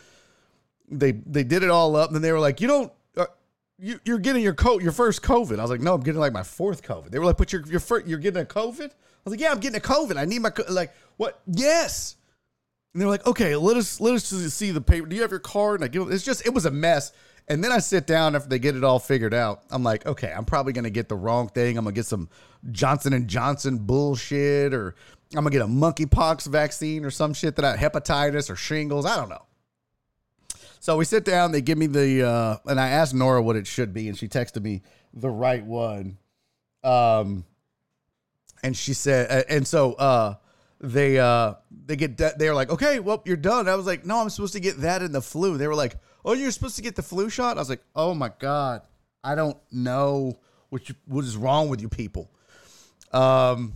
they 0.90 1.12
they 1.12 1.44
did 1.44 1.64
it 1.64 1.70
all 1.70 1.96
up. 1.96 2.10
And 2.10 2.16
then 2.16 2.24
they 2.24 2.32
were 2.32 2.40
like, 2.40 2.60
you 2.60 2.68
don't, 2.68 2.92
uh, 3.16 3.28
you, 3.78 4.00
you're 4.06 4.18
getting 4.18 4.42
your 4.42 4.56
coat, 4.56 4.82
your 4.82 4.92
first 4.92 5.22
COVID. 5.22 5.60
I 5.60 5.62
was 5.62 5.70
like, 5.70 5.82
no, 5.82 5.94
I'm 5.94 6.02
getting 6.02 6.20
like 6.20 6.34
my 6.34 6.44
fourth 6.44 6.82
COVID. 6.82 7.12
They 7.12 7.20
were 7.20 7.26
like, 7.26 7.38
but 7.38 7.54
you're 7.54 7.66
you're 7.68 7.80
first, 7.80 8.08
you're 8.08 8.20
getting 8.20 8.42
a 8.42 8.46
COVID. 8.46 8.90
I 8.90 9.30
was 9.30 9.32
like, 9.32 9.40
yeah, 9.40 9.52
I'm 9.52 9.60
getting 9.60 9.78
a 9.78 9.84
COVID. 9.84 10.18
I 10.18 10.26
need 10.26 10.42
my 10.42 10.52
like 10.70 10.94
what? 11.18 11.40
Yes. 11.46 12.16
And 12.94 13.02
they're 13.02 13.10
like, 13.10 13.28
okay, 13.28 13.56
let 13.56 13.78
us 13.78 14.02
let 14.02 14.16
us 14.16 14.26
see 14.26 14.72
the 14.72 14.82
paper. 14.82 15.06
Do 15.06 15.16
you 15.16 15.22
have 15.22 15.32
your 15.32 15.40
card? 15.40 15.82
And 15.82 15.86
I 15.86 15.88
give 15.90 16.10
it's 16.10 16.26
just 16.26 16.44
it 16.48 16.54
was 16.54 16.66
a 16.66 16.72
mess. 16.72 17.12
And 17.50 17.64
then 17.64 17.72
I 17.72 17.80
sit 17.80 18.06
down 18.06 18.36
after 18.36 18.50
they 18.50 18.60
get 18.60 18.76
it 18.76 18.84
all 18.84 19.00
figured 19.00 19.34
out. 19.34 19.64
I'm 19.72 19.84
like, 19.84 20.06
okay, 20.06 20.34
I'm 20.36 20.44
probably 20.44 20.74
gonna 20.74 20.90
get 20.90 21.08
the 21.08 21.16
wrong 21.16 21.48
thing. 21.48 21.78
I'm 21.78 21.86
gonna 21.86 21.94
get 21.94 22.06
some 22.06 22.30
Johnson 22.72 23.14
and 23.14 23.28
Johnson 23.28 23.78
bullshit, 23.78 24.74
or 24.74 24.96
I'm 25.34 25.44
gonna 25.44 25.52
get 25.52 25.62
a 25.62 25.66
monkeypox 25.66 26.48
vaccine 26.48 27.06
or 27.06 27.12
some 27.12 27.34
shit 27.34 27.56
that 27.56 27.66
I 27.66 27.78
hepatitis 27.78 28.50
or 28.50 28.56
shingles. 28.56 29.06
I 29.06 29.16
don't 29.16 29.30
know. 29.30 29.46
So 30.80 30.98
we 30.98 31.06
sit 31.06 31.26
down. 31.26 31.52
They 31.52 31.62
give 31.62 31.78
me 31.78 31.88
the, 31.88 32.28
uh, 32.28 32.58
and 32.66 32.80
I 32.80 32.90
asked 32.90 33.14
Nora 33.14 33.42
what 33.42 33.56
it 33.56 33.66
should 33.66 33.94
be, 33.94 34.10
and 34.10 34.18
she 34.18 34.28
texted 34.28 34.62
me 34.62 34.84
the 35.14 35.30
right 35.30 35.66
one. 35.66 36.18
Um, 36.84 37.46
and 38.64 38.76
she 38.76 38.94
said, 38.94 39.46
and 39.50 39.66
so 39.66 39.94
uh, 39.94 40.36
they 40.80 41.20
uh, 41.20 41.56
they 41.86 41.96
get 41.96 42.18
that. 42.18 42.38
They're 42.38 42.56
like, 42.56 42.70
okay, 42.70 43.00
well, 43.00 43.22
you're 43.26 43.38
done. 43.38 43.68
I 43.68 43.76
was 43.76 43.86
like, 43.86 44.06
no, 44.06 44.20
I'm 44.20 44.30
supposed 44.30 44.54
to 44.54 44.60
get 44.60 44.82
that 44.82 45.02
in 45.02 45.12
the 45.12 45.22
flu. 45.22 45.58
They 45.58 45.68
were 45.68 45.76
like, 45.76 45.96
oh, 46.24 46.34
you're 46.34 46.52
supposed 46.52 46.76
to 46.76 46.82
get 46.82 46.96
the 46.96 47.04
flu 47.04 47.30
shot. 47.30 47.58
I 47.58 47.62
was 47.62 47.70
like, 47.70 47.84
oh 47.96 48.14
my 48.14 48.32
god, 48.40 48.82
I 49.24 49.36
don't 49.36 49.58
know 49.72 50.38
what 50.70 50.90
you, 50.90 50.96
what 51.06 51.24
is 51.26 51.38
wrong 51.38 51.70
with 51.70 51.82
you 51.82 51.90
people. 51.90 52.30
Um. 53.12 53.74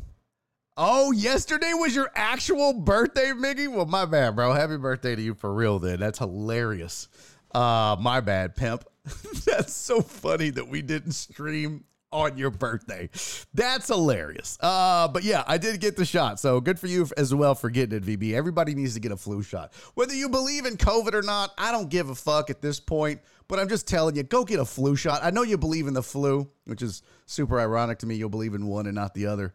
Oh, 0.77 1.11
yesterday 1.11 1.73
was 1.73 1.93
your 1.93 2.09
actual 2.15 2.73
birthday, 2.73 3.33
mickey 3.33 3.67
Well, 3.67 3.85
my 3.85 4.05
bad, 4.05 4.35
bro. 4.37 4.53
Happy 4.53 4.77
birthday 4.77 5.15
to 5.15 5.21
you 5.21 5.35
for 5.35 5.53
real, 5.53 5.79
then. 5.79 5.99
That's 5.99 6.17
hilarious. 6.17 7.09
Uh, 7.53 7.97
my 7.99 8.21
bad, 8.21 8.55
pimp. 8.55 8.85
That's 9.45 9.73
so 9.73 10.01
funny 10.01 10.49
that 10.51 10.67
we 10.69 10.81
didn't 10.81 11.11
stream 11.11 11.83
on 12.11 12.37
your 12.37 12.51
birthday. 12.51 13.09
That's 13.53 13.87
hilarious. 13.87 14.57
Uh, 14.59 15.07
but 15.07 15.23
yeah, 15.23 15.43
I 15.47 15.57
did 15.57 15.79
get 15.79 15.95
the 15.95 16.05
shot. 16.05 16.39
So 16.39 16.59
good 16.61 16.79
for 16.79 16.87
you 16.87 17.07
as 17.17 17.33
well 17.33 17.55
for 17.55 17.69
getting 17.69 17.97
it, 17.97 18.05
VB. 18.05 18.33
Everybody 18.33 18.75
needs 18.75 18.93
to 18.95 18.99
get 18.99 19.11
a 19.11 19.17
flu 19.17 19.41
shot. 19.41 19.73
Whether 19.95 20.13
you 20.13 20.29
believe 20.29 20.65
in 20.65 20.77
COVID 20.77 21.13
or 21.13 21.21
not, 21.21 21.51
I 21.57 21.71
don't 21.71 21.89
give 21.89 22.09
a 22.09 22.15
fuck 22.15 22.49
at 22.49 22.61
this 22.61 22.79
point. 22.79 23.21
But 23.47 23.59
I'm 23.59 23.67
just 23.67 23.85
telling 23.85 24.15
you, 24.15 24.23
go 24.23 24.45
get 24.45 24.59
a 24.61 24.65
flu 24.65 24.95
shot. 24.95 25.19
I 25.23 25.29
know 25.29 25.43
you 25.43 25.57
believe 25.57 25.87
in 25.87 25.93
the 25.93 26.03
flu, 26.03 26.49
which 26.65 26.81
is 26.81 27.03
super 27.25 27.59
ironic 27.59 27.99
to 27.99 28.05
me. 28.05 28.15
You'll 28.15 28.29
believe 28.29 28.53
in 28.53 28.65
one 28.65 28.85
and 28.85 28.95
not 28.95 29.13
the 29.13 29.25
other 29.25 29.53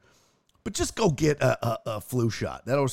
but 0.67 0.73
just 0.73 0.97
go 0.97 1.11
get 1.11 1.41
a, 1.41 1.65
a, 1.65 1.79
a 1.87 2.01
flu 2.01 2.29
shot. 2.29 2.67
That'll 2.67 2.89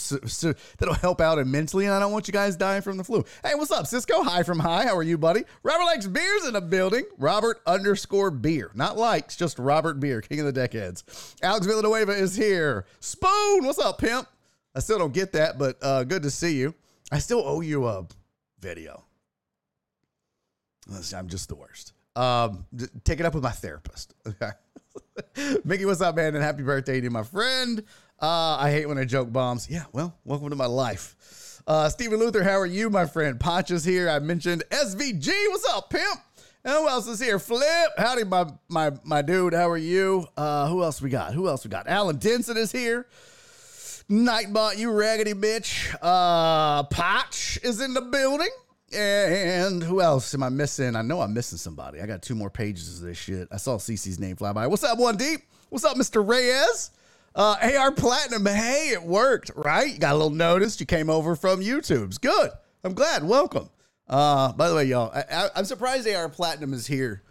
that'll 0.77 0.93
help 0.93 1.19
out 1.19 1.39
immensely, 1.39 1.85
and 1.85 1.93
I 1.95 1.99
don't 1.99 2.11
want 2.11 2.27
you 2.27 2.31
guys 2.31 2.55
dying 2.55 2.83
from 2.83 2.97
the 2.97 3.03
flu. 3.03 3.25
Hey, 3.43 3.55
what's 3.55 3.71
up, 3.71 3.87
Cisco? 3.87 4.21
Hi 4.21 4.43
from 4.43 4.59
High. 4.59 4.83
How 4.83 4.95
are 4.95 5.01
you, 5.01 5.17
buddy? 5.17 5.43
Robert 5.63 5.85
likes 5.85 6.05
beers 6.05 6.45
in 6.45 6.53
the 6.53 6.61
building. 6.61 7.03
Robert 7.17 7.61
underscore 7.65 8.29
beer, 8.29 8.69
not 8.75 8.95
likes, 8.95 9.35
just 9.35 9.57
Robert 9.57 9.99
Beer, 9.99 10.21
King 10.21 10.41
of 10.41 10.53
the 10.53 10.53
Deckheads. 10.53 11.33
Alex 11.41 11.65
Villanueva 11.65 12.11
is 12.11 12.35
here. 12.35 12.85
Spoon, 12.99 13.65
what's 13.65 13.79
up, 13.79 13.97
pimp? 13.97 14.27
I 14.75 14.79
still 14.79 14.99
don't 14.99 15.11
get 15.11 15.31
that, 15.31 15.57
but 15.57 15.77
uh, 15.81 16.03
good 16.03 16.21
to 16.21 16.29
see 16.29 16.55
you. 16.55 16.75
I 17.11 17.17
still 17.17 17.41
owe 17.43 17.61
you 17.61 17.87
a 17.87 18.05
video. 18.59 19.03
I'm 20.91 21.27
just 21.27 21.49
the 21.49 21.55
worst. 21.55 21.93
Um, 22.15 22.67
take 23.03 23.19
it 23.19 23.25
up 23.25 23.33
with 23.33 23.43
my 23.43 23.49
therapist. 23.49 24.13
Okay. 24.27 24.51
Mickey, 25.63 25.85
what's 25.85 26.01
up, 26.01 26.15
man? 26.15 26.35
And 26.35 26.43
happy 26.43 26.63
birthday 26.63 27.01
to 27.01 27.09
my 27.09 27.23
friend. 27.23 27.83
Uh, 28.21 28.57
I 28.59 28.71
hate 28.71 28.87
when 28.87 28.97
I 28.97 29.05
joke 29.05 29.31
bombs. 29.31 29.69
Yeah, 29.69 29.83
well, 29.91 30.15
welcome 30.23 30.49
to 30.49 30.55
my 30.55 30.65
life. 30.65 31.61
Uh, 31.65 31.89
Stephen 31.89 32.19
Luther, 32.19 32.43
how 32.43 32.59
are 32.59 32.65
you, 32.65 32.89
my 32.89 33.05
friend? 33.05 33.39
Poncha's 33.39 33.83
here. 33.83 34.09
I 34.09 34.19
mentioned 34.19 34.63
SVG. 34.69 35.29
What's 35.49 35.67
up, 35.69 35.89
pimp? 35.89 36.19
And 36.65 36.73
who 36.73 36.87
else 36.87 37.07
is 37.07 37.19
here? 37.19 37.39
Flip. 37.39 37.89
Howdy, 37.97 38.23
my 38.23 38.45
my 38.69 38.91
my 39.03 39.21
dude. 39.21 39.53
How 39.53 39.69
are 39.69 39.77
you? 39.77 40.25
Uh, 40.37 40.67
who 40.69 40.81
else 40.83 41.01
we 41.01 41.09
got? 41.09 41.33
Who 41.33 41.47
else 41.47 41.65
we 41.65 41.69
got? 41.69 41.87
Alan 41.87 42.17
Denson 42.17 42.55
is 42.55 42.71
here. 42.71 43.05
Nightbot, 44.09 44.77
you 44.77 44.91
raggedy 44.91 45.33
bitch. 45.33 45.93
Uh, 46.01 46.83
Potch 46.83 47.59
is 47.63 47.81
in 47.81 47.93
the 47.93 48.01
building. 48.01 48.49
And 48.93 49.81
who 49.81 50.01
else 50.01 50.33
am 50.33 50.43
I 50.43 50.49
missing? 50.49 50.95
I 50.95 51.01
know 51.01 51.21
I'm 51.21 51.33
missing 51.33 51.57
somebody. 51.57 52.01
I 52.01 52.05
got 52.05 52.21
two 52.21 52.35
more 52.35 52.49
pages 52.49 52.99
of 52.99 53.07
this 53.07 53.17
shit. 53.17 53.47
I 53.51 53.57
saw 53.57 53.77
CC's 53.77 54.19
name 54.19 54.35
fly 54.35 54.53
by. 54.53 54.67
What's 54.67 54.83
up, 54.83 54.99
One 54.99 55.17
Deep? 55.17 55.41
What's 55.69 55.85
up, 55.85 55.97
Mr. 55.97 56.27
Reyes? 56.27 56.91
Uh, 57.35 57.55
AR 57.77 57.91
Platinum. 57.91 58.45
Hey, 58.45 58.89
it 58.93 59.01
worked, 59.01 59.51
right? 59.55 59.91
You 59.91 59.97
got 59.97 60.13
a 60.13 60.17
little 60.17 60.29
notice. 60.29 60.79
You 60.79 60.85
came 60.85 61.09
over 61.09 61.35
from 61.35 61.61
YouTube's. 61.61 62.19
Good. 62.19 62.51
I'm 62.83 62.93
glad. 62.93 63.23
Welcome. 63.23 63.69
Uh, 64.07 64.53
by 64.53 64.69
the 64.69 64.75
way, 64.75 64.85
y'all, 64.85 65.11
I, 65.13 65.49
am 65.55 65.65
surprised 65.65 66.07
AR 66.07 66.29
Platinum 66.29 66.73
is 66.73 66.85
here 66.85 67.23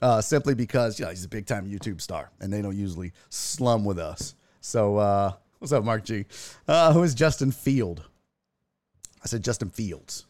uh, 0.00 0.20
simply 0.22 0.54
because 0.54 0.98
you 0.98 1.04
know, 1.04 1.10
he's 1.10 1.24
a 1.24 1.28
big 1.28 1.46
time 1.46 1.68
YouTube 1.68 2.00
star 2.00 2.30
and 2.40 2.52
they 2.52 2.62
don't 2.62 2.76
usually 2.76 3.12
slum 3.28 3.84
with 3.84 3.98
us. 3.98 4.34
So, 4.62 4.96
uh, 4.96 5.32
what's 5.58 5.72
up, 5.72 5.84
Mark 5.84 6.04
G? 6.04 6.24
Uh, 6.66 6.92
who 6.92 7.02
is 7.02 7.14
Justin 7.14 7.50
Field? 7.50 8.02
I 9.22 9.26
said 9.26 9.44
Justin 9.44 9.68
Fields. 9.68 10.26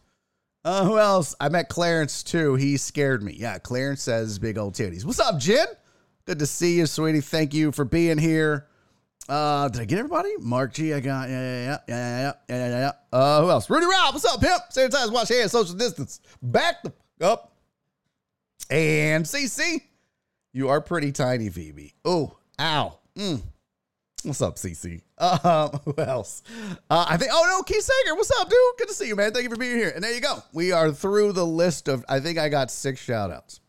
Uh, 0.63 0.85
who 0.85 0.99
else? 0.99 1.35
I 1.39 1.49
met 1.49 1.69
Clarence 1.69 2.21
too. 2.21 2.55
He 2.55 2.77
scared 2.77 3.23
me. 3.23 3.33
Yeah, 3.33 3.57
Clarence 3.57 4.03
says 4.03 4.37
big 4.37 4.57
old 4.57 4.75
titties. 4.75 5.03
What's 5.03 5.19
up, 5.19 5.39
Jen? 5.39 5.65
Good 6.25 6.39
to 6.39 6.45
see 6.45 6.77
you, 6.77 6.85
sweetie. 6.85 7.21
Thank 7.21 7.53
you 7.53 7.71
for 7.71 7.83
being 7.83 8.17
here. 8.19 8.67
Uh, 9.27 9.69
did 9.69 9.81
I 9.81 9.85
get 9.85 9.99
everybody? 9.99 10.31
Mark 10.39 10.73
G, 10.73 10.93
I 10.93 10.99
got 10.99 11.29
yeah, 11.29 11.41
yeah, 11.41 11.77
yeah, 11.87 11.87
yeah, 11.87 12.33
yeah, 12.49 12.67
yeah, 12.67 12.79
yeah. 12.79 12.91
Uh, 13.17 13.41
who 13.41 13.49
else? 13.49 13.69
Rudy 13.69 13.85
Rob, 13.85 14.13
what's 14.13 14.25
up, 14.25 14.39
pimp? 14.41 14.61
Sanitize, 14.71 15.11
wash 15.11 15.29
hands, 15.29 15.51
social 15.51 15.75
distance. 15.75 16.19
Back 16.41 16.83
the 16.83 16.93
up. 17.25 17.53
And 18.69 19.25
CC, 19.25 19.81
you 20.53 20.69
are 20.69 20.81
pretty 20.81 21.11
tiny, 21.11 21.49
Phoebe. 21.49 21.93
Oh, 22.05 22.37
ow. 22.59 22.99
Mm. 23.15 23.41
What's 24.23 24.41
up, 24.41 24.55
CC? 24.55 25.01
Um, 25.21 25.69
who 25.85 25.93
else? 25.97 26.41
Uh, 26.89 27.05
I 27.07 27.17
think. 27.17 27.31
Oh 27.33 27.45
no, 27.47 27.61
Keith 27.63 27.83
Sager. 27.83 28.15
What's 28.15 28.31
up, 28.39 28.49
dude? 28.49 28.59
Good 28.77 28.87
to 28.87 28.93
see 28.93 29.07
you, 29.07 29.15
man. 29.15 29.31
Thank 29.31 29.43
you 29.43 29.49
for 29.49 29.57
being 29.57 29.77
here. 29.77 29.91
And 29.93 30.03
there 30.03 30.13
you 30.13 30.21
go. 30.21 30.41
We 30.51 30.71
are 30.71 30.91
through 30.91 31.33
the 31.33 31.45
list 31.45 31.87
of. 31.87 32.03
I 32.09 32.19
think 32.19 32.37
I 32.37 32.49
got 32.49 32.71
six 32.71 32.99
shout 32.99 33.31
outs. 33.31 33.61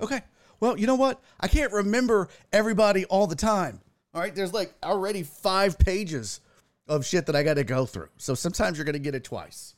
Okay. 0.00 0.20
Well, 0.60 0.78
you 0.78 0.86
know 0.86 0.96
what? 0.96 1.20
I 1.40 1.48
can't 1.48 1.72
remember 1.72 2.28
everybody 2.52 3.04
all 3.06 3.26
the 3.26 3.36
time. 3.36 3.80
All 4.12 4.20
right. 4.20 4.34
There's 4.34 4.52
like 4.52 4.74
already 4.82 5.22
five 5.22 5.78
pages 5.78 6.40
of 6.86 7.06
shit 7.06 7.26
that 7.26 7.36
I 7.36 7.42
got 7.42 7.54
to 7.54 7.64
go 7.64 7.86
through. 7.86 8.08
So 8.18 8.34
sometimes 8.34 8.76
you're 8.76 8.84
gonna 8.84 8.98
get 8.98 9.14
it 9.14 9.24
twice. 9.24 9.74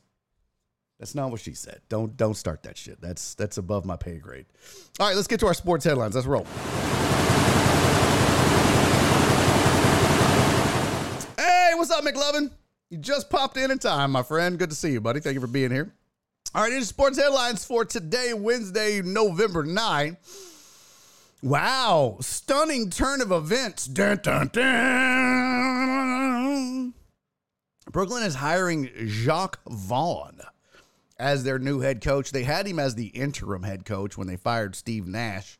That's 0.98 1.14
not 1.14 1.30
what 1.30 1.40
she 1.40 1.54
said. 1.54 1.80
Don't 1.88 2.16
don't 2.16 2.36
start 2.36 2.64
that 2.64 2.76
shit. 2.76 3.00
That's 3.00 3.34
that's 3.34 3.56
above 3.56 3.84
my 3.84 3.96
pay 3.96 4.18
grade. 4.18 4.46
All 4.98 5.06
right, 5.06 5.16
let's 5.16 5.28
get 5.28 5.40
to 5.40 5.46
our 5.46 5.54
sports 5.54 5.84
headlines. 5.84 6.14
Let's 6.14 6.26
roll. 6.26 6.46
What's 11.80 11.90
up, 11.92 12.04
McLovin? 12.04 12.50
You 12.90 12.98
just 12.98 13.30
popped 13.30 13.56
in 13.56 13.70
in 13.70 13.78
time, 13.78 14.10
my 14.10 14.22
friend. 14.22 14.58
Good 14.58 14.68
to 14.68 14.76
see 14.76 14.92
you, 14.92 15.00
buddy. 15.00 15.20
Thank 15.20 15.32
you 15.32 15.40
for 15.40 15.46
being 15.46 15.70
here. 15.70 15.90
All 16.54 16.62
right, 16.62 16.70
into 16.70 16.84
sports 16.84 17.18
headlines 17.18 17.64
for 17.64 17.86
today, 17.86 18.34
Wednesday, 18.34 19.00
November 19.00 19.62
9. 19.62 20.18
Wow, 21.42 22.18
stunning 22.20 22.90
turn 22.90 23.22
of 23.22 23.32
events. 23.32 23.86
Dun, 23.86 24.20
dun, 24.22 24.50
dun. 24.52 25.72
Brooklyn 27.90 28.24
is 28.24 28.34
hiring 28.34 28.90
Jacque 29.06 29.58
Vaughn 29.66 30.42
as 31.18 31.44
their 31.44 31.58
new 31.58 31.80
head 31.80 32.02
coach. 32.02 32.30
They 32.30 32.44
had 32.44 32.66
him 32.66 32.78
as 32.78 32.94
the 32.94 33.06
interim 33.06 33.62
head 33.62 33.86
coach 33.86 34.18
when 34.18 34.26
they 34.26 34.36
fired 34.36 34.76
Steve 34.76 35.06
Nash. 35.06 35.58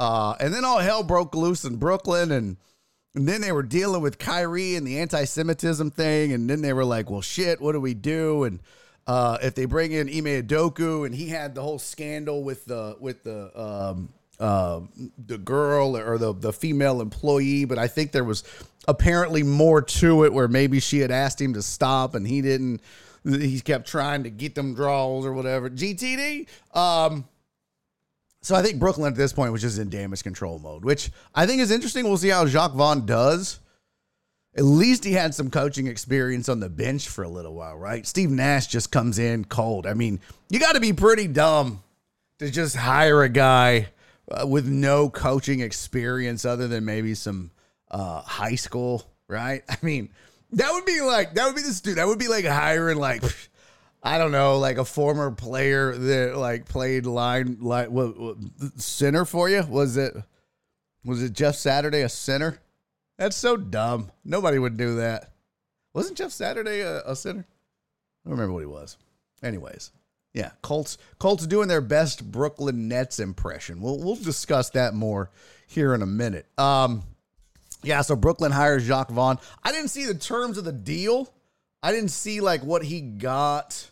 Uh, 0.00 0.34
and 0.40 0.54
then 0.54 0.64
all 0.64 0.78
hell 0.78 1.02
broke 1.02 1.34
loose 1.34 1.66
in 1.66 1.76
Brooklyn 1.76 2.32
and– 2.32 2.56
and 3.14 3.28
then 3.28 3.42
they 3.42 3.52
were 3.52 3.62
dealing 3.62 4.00
with 4.00 4.18
Kyrie 4.18 4.74
and 4.76 4.86
the 4.86 4.98
anti 5.00 5.24
Semitism 5.24 5.90
thing. 5.90 6.32
And 6.32 6.48
then 6.48 6.62
they 6.62 6.72
were 6.72 6.84
like, 6.84 7.10
well, 7.10 7.20
shit, 7.20 7.60
what 7.60 7.72
do 7.72 7.80
we 7.80 7.94
do? 7.94 8.44
And 8.44 8.60
uh, 9.06 9.38
if 9.42 9.54
they 9.54 9.66
bring 9.66 9.92
in 9.92 10.08
Ime 10.08 10.42
Udoka 10.42 11.04
and 11.04 11.14
he 11.14 11.28
had 11.28 11.54
the 11.54 11.62
whole 11.62 11.78
scandal 11.78 12.42
with 12.42 12.64
the, 12.64 12.96
with 13.00 13.22
the, 13.24 13.60
um, 13.60 14.08
uh, 14.40 14.80
the 15.26 15.38
girl 15.38 15.96
or 15.96 16.16
the, 16.16 16.32
the 16.32 16.52
female 16.52 17.02
employee, 17.02 17.66
but 17.66 17.78
I 17.78 17.86
think 17.86 18.12
there 18.12 18.24
was 18.24 18.44
apparently 18.88 19.42
more 19.42 19.82
to 19.82 20.24
it 20.24 20.32
where 20.32 20.48
maybe 20.48 20.80
she 20.80 21.00
had 21.00 21.10
asked 21.10 21.40
him 21.40 21.52
to 21.54 21.62
stop 21.62 22.14
and 22.14 22.26
he 22.26 22.40
didn't. 22.40 22.80
He 23.24 23.60
kept 23.60 23.86
trying 23.86 24.24
to 24.24 24.30
get 24.30 24.56
them 24.56 24.74
draws 24.74 25.24
or 25.24 25.32
whatever. 25.32 25.70
GTD. 25.70 26.48
Um, 26.74 27.24
so 28.42 28.56
I 28.56 28.62
think 28.62 28.80
Brooklyn 28.80 29.12
at 29.12 29.16
this 29.16 29.32
point 29.32 29.52
was 29.52 29.62
just 29.62 29.78
in 29.78 29.88
damage 29.88 30.24
control 30.24 30.58
mode, 30.58 30.84
which 30.84 31.10
I 31.34 31.46
think 31.46 31.62
is 31.62 31.70
interesting. 31.70 32.04
We'll 32.04 32.16
see 32.16 32.28
how 32.28 32.44
Jacque 32.46 32.72
Vaughn 32.72 33.06
does. 33.06 33.60
At 34.54 34.64
least 34.64 35.04
he 35.04 35.12
had 35.12 35.34
some 35.34 35.48
coaching 35.48 35.86
experience 35.86 36.48
on 36.48 36.60
the 36.60 36.68
bench 36.68 37.08
for 37.08 37.22
a 37.22 37.28
little 37.28 37.54
while, 37.54 37.78
right? 37.78 38.06
Steve 38.06 38.30
Nash 38.30 38.66
just 38.66 38.90
comes 38.90 39.18
in 39.18 39.44
cold. 39.44 39.86
I 39.86 39.94
mean, 39.94 40.20
you 40.50 40.58
got 40.58 40.74
to 40.74 40.80
be 40.80 40.92
pretty 40.92 41.28
dumb 41.28 41.82
to 42.38 42.50
just 42.50 42.76
hire 42.76 43.22
a 43.22 43.28
guy 43.28 43.88
uh, 44.30 44.46
with 44.46 44.66
no 44.66 45.08
coaching 45.08 45.60
experience 45.60 46.44
other 46.44 46.66
than 46.66 46.84
maybe 46.84 47.14
some 47.14 47.52
uh, 47.90 48.20
high 48.22 48.56
school, 48.56 49.04
right? 49.28 49.62
I 49.68 49.76
mean, 49.82 50.10
that 50.50 50.70
would 50.72 50.84
be 50.84 51.00
like 51.00 51.34
that 51.34 51.46
would 51.46 51.56
be 51.56 51.62
the 51.62 51.80
dude. 51.82 51.96
That 51.96 52.08
would 52.08 52.18
be 52.18 52.28
like 52.28 52.44
hiring 52.44 52.98
like 52.98 53.22
I 54.02 54.18
don't 54.18 54.32
know, 54.32 54.58
like 54.58 54.78
a 54.78 54.84
former 54.84 55.30
player 55.30 55.96
that 55.96 56.36
like 56.36 56.68
played 56.68 57.06
line 57.06 57.58
like 57.60 57.88
what, 57.88 58.18
what 58.18 58.36
center 58.76 59.24
for 59.24 59.48
you? 59.48 59.62
Was 59.62 59.96
it 59.96 60.14
was 61.04 61.22
it 61.22 61.32
Jeff 61.32 61.54
Saturday 61.54 62.00
a 62.00 62.08
center? 62.08 62.58
That's 63.16 63.36
so 63.36 63.56
dumb. 63.56 64.10
Nobody 64.24 64.58
would 64.58 64.76
do 64.76 64.96
that. 64.96 65.32
Wasn't 65.94 66.18
Jeff 66.18 66.32
Saturday 66.32 66.80
a, 66.80 67.02
a 67.02 67.14
center? 67.14 67.46
I 68.24 68.28
don't 68.28 68.38
remember 68.38 68.54
what 68.54 68.60
he 68.60 68.66
was. 68.66 68.96
Anyways, 69.42 69.92
yeah, 70.34 70.50
Colts 70.62 70.98
Colts 71.18 71.46
doing 71.46 71.68
their 71.68 71.80
best 71.80 72.28
Brooklyn 72.30 72.88
Nets 72.88 73.20
impression. 73.20 73.80
We'll 73.80 73.98
we'll 73.98 74.16
discuss 74.16 74.70
that 74.70 74.94
more 74.94 75.30
here 75.68 75.94
in 75.94 76.02
a 76.02 76.06
minute. 76.06 76.46
Um, 76.58 77.04
yeah, 77.84 78.02
so 78.02 78.16
Brooklyn 78.16 78.50
hires 78.50 78.86
Jacque 78.86 79.10
Vaughn. 79.10 79.38
I 79.62 79.70
didn't 79.70 79.88
see 79.88 80.06
the 80.06 80.14
terms 80.14 80.58
of 80.58 80.64
the 80.64 80.72
deal. 80.72 81.32
I 81.82 81.92
didn't 81.92 82.10
see 82.10 82.40
like 82.40 82.62
what 82.62 82.82
he 82.82 83.00
got 83.00 83.90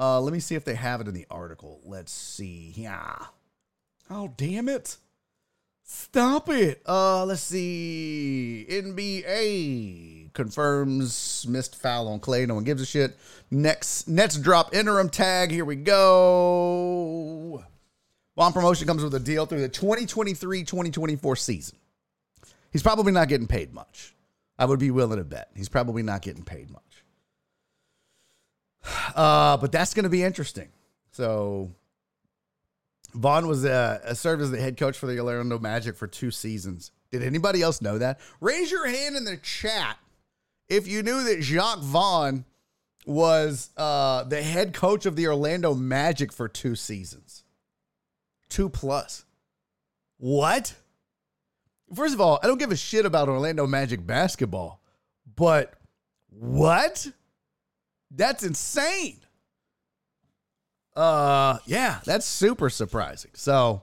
Uh, 0.00 0.18
let 0.18 0.32
me 0.32 0.40
see 0.40 0.54
if 0.54 0.64
they 0.64 0.74
have 0.74 1.02
it 1.02 1.08
in 1.08 1.14
the 1.14 1.26
article. 1.30 1.80
Let's 1.84 2.10
see. 2.10 2.72
Yeah. 2.74 3.16
Oh, 4.08 4.32
damn 4.36 4.68
it. 4.68 4.96
Stop 5.82 6.48
it. 6.48 6.80
Uh, 6.86 7.26
let's 7.26 7.42
see. 7.42 8.64
NBA 8.70 10.32
confirms 10.32 11.46
missed 11.46 11.76
foul 11.76 12.08
on 12.08 12.18
Klay. 12.20 12.46
No 12.46 12.54
one 12.54 12.64
gives 12.64 12.80
a 12.80 12.86
shit. 12.86 13.18
Next, 13.50 14.08
Nets 14.08 14.38
drop 14.38 14.74
interim 14.74 15.10
tag. 15.10 15.50
Here 15.50 15.64
we 15.66 15.76
go. 15.76 17.62
Vaughn 18.36 18.52
promotion 18.54 18.86
comes 18.86 19.02
with 19.02 19.14
a 19.14 19.20
deal 19.20 19.44
through 19.44 19.60
the 19.60 19.68
2023-2024 19.68 21.38
season. 21.38 21.76
He's 22.72 22.82
probably 22.82 23.12
not 23.12 23.28
getting 23.28 23.48
paid 23.48 23.74
much. 23.74 24.14
I 24.58 24.64
would 24.64 24.78
be 24.78 24.90
willing 24.90 25.18
to 25.18 25.24
bet. 25.24 25.50
He's 25.54 25.68
probably 25.68 26.02
not 26.02 26.22
getting 26.22 26.44
paid 26.44 26.70
much. 26.70 26.89
Uh, 29.14 29.56
but 29.56 29.72
that's 29.72 29.94
going 29.94 30.04
to 30.04 30.10
be 30.10 30.22
interesting. 30.22 30.68
So 31.12 31.70
Vaughn 33.14 33.46
was 33.46 33.64
uh, 33.64 34.14
served 34.14 34.42
as 34.42 34.50
the 34.50 34.60
head 34.60 34.76
coach 34.76 34.96
for 34.96 35.06
the 35.06 35.18
Orlando 35.18 35.58
Magic 35.58 35.96
for 35.96 36.06
two 36.06 36.30
seasons. 36.30 36.92
Did 37.10 37.22
anybody 37.22 37.60
else 37.62 37.82
know 37.82 37.98
that? 37.98 38.20
Raise 38.40 38.70
your 38.70 38.86
hand 38.86 39.16
in 39.16 39.24
the 39.24 39.36
chat 39.36 39.98
if 40.68 40.86
you 40.86 41.02
knew 41.02 41.24
that 41.24 41.40
Jacque 41.40 41.80
Vaughn 41.80 42.44
was 43.04 43.70
uh, 43.76 44.22
the 44.24 44.42
head 44.42 44.72
coach 44.72 45.06
of 45.06 45.16
the 45.16 45.26
Orlando 45.26 45.74
Magic 45.74 46.32
for 46.32 46.48
two 46.48 46.76
seasons. 46.76 47.42
Two 48.48 48.68
plus. 48.68 49.24
What? 50.18 50.74
First 51.94 52.14
of 52.14 52.20
all, 52.20 52.38
I 52.42 52.46
don't 52.46 52.58
give 52.58 52.70
a 52.70 52.76
shit 52.76 53.04
about 53.04 53.28
Orlando 53.28 53.66
Magic 53.66 54.06
basketball, 54.06 54.80
but 55.36 55.74
what? 56.28 57.08
That's 58.10 58.42
insane. 58.42 59.20
Uh, 60.96 61.58
yeah, 61.66 62.00
that's 62.04 62.26
super 62.26 62.68
surprising. 62.68 63.30
So, 63.34 63.82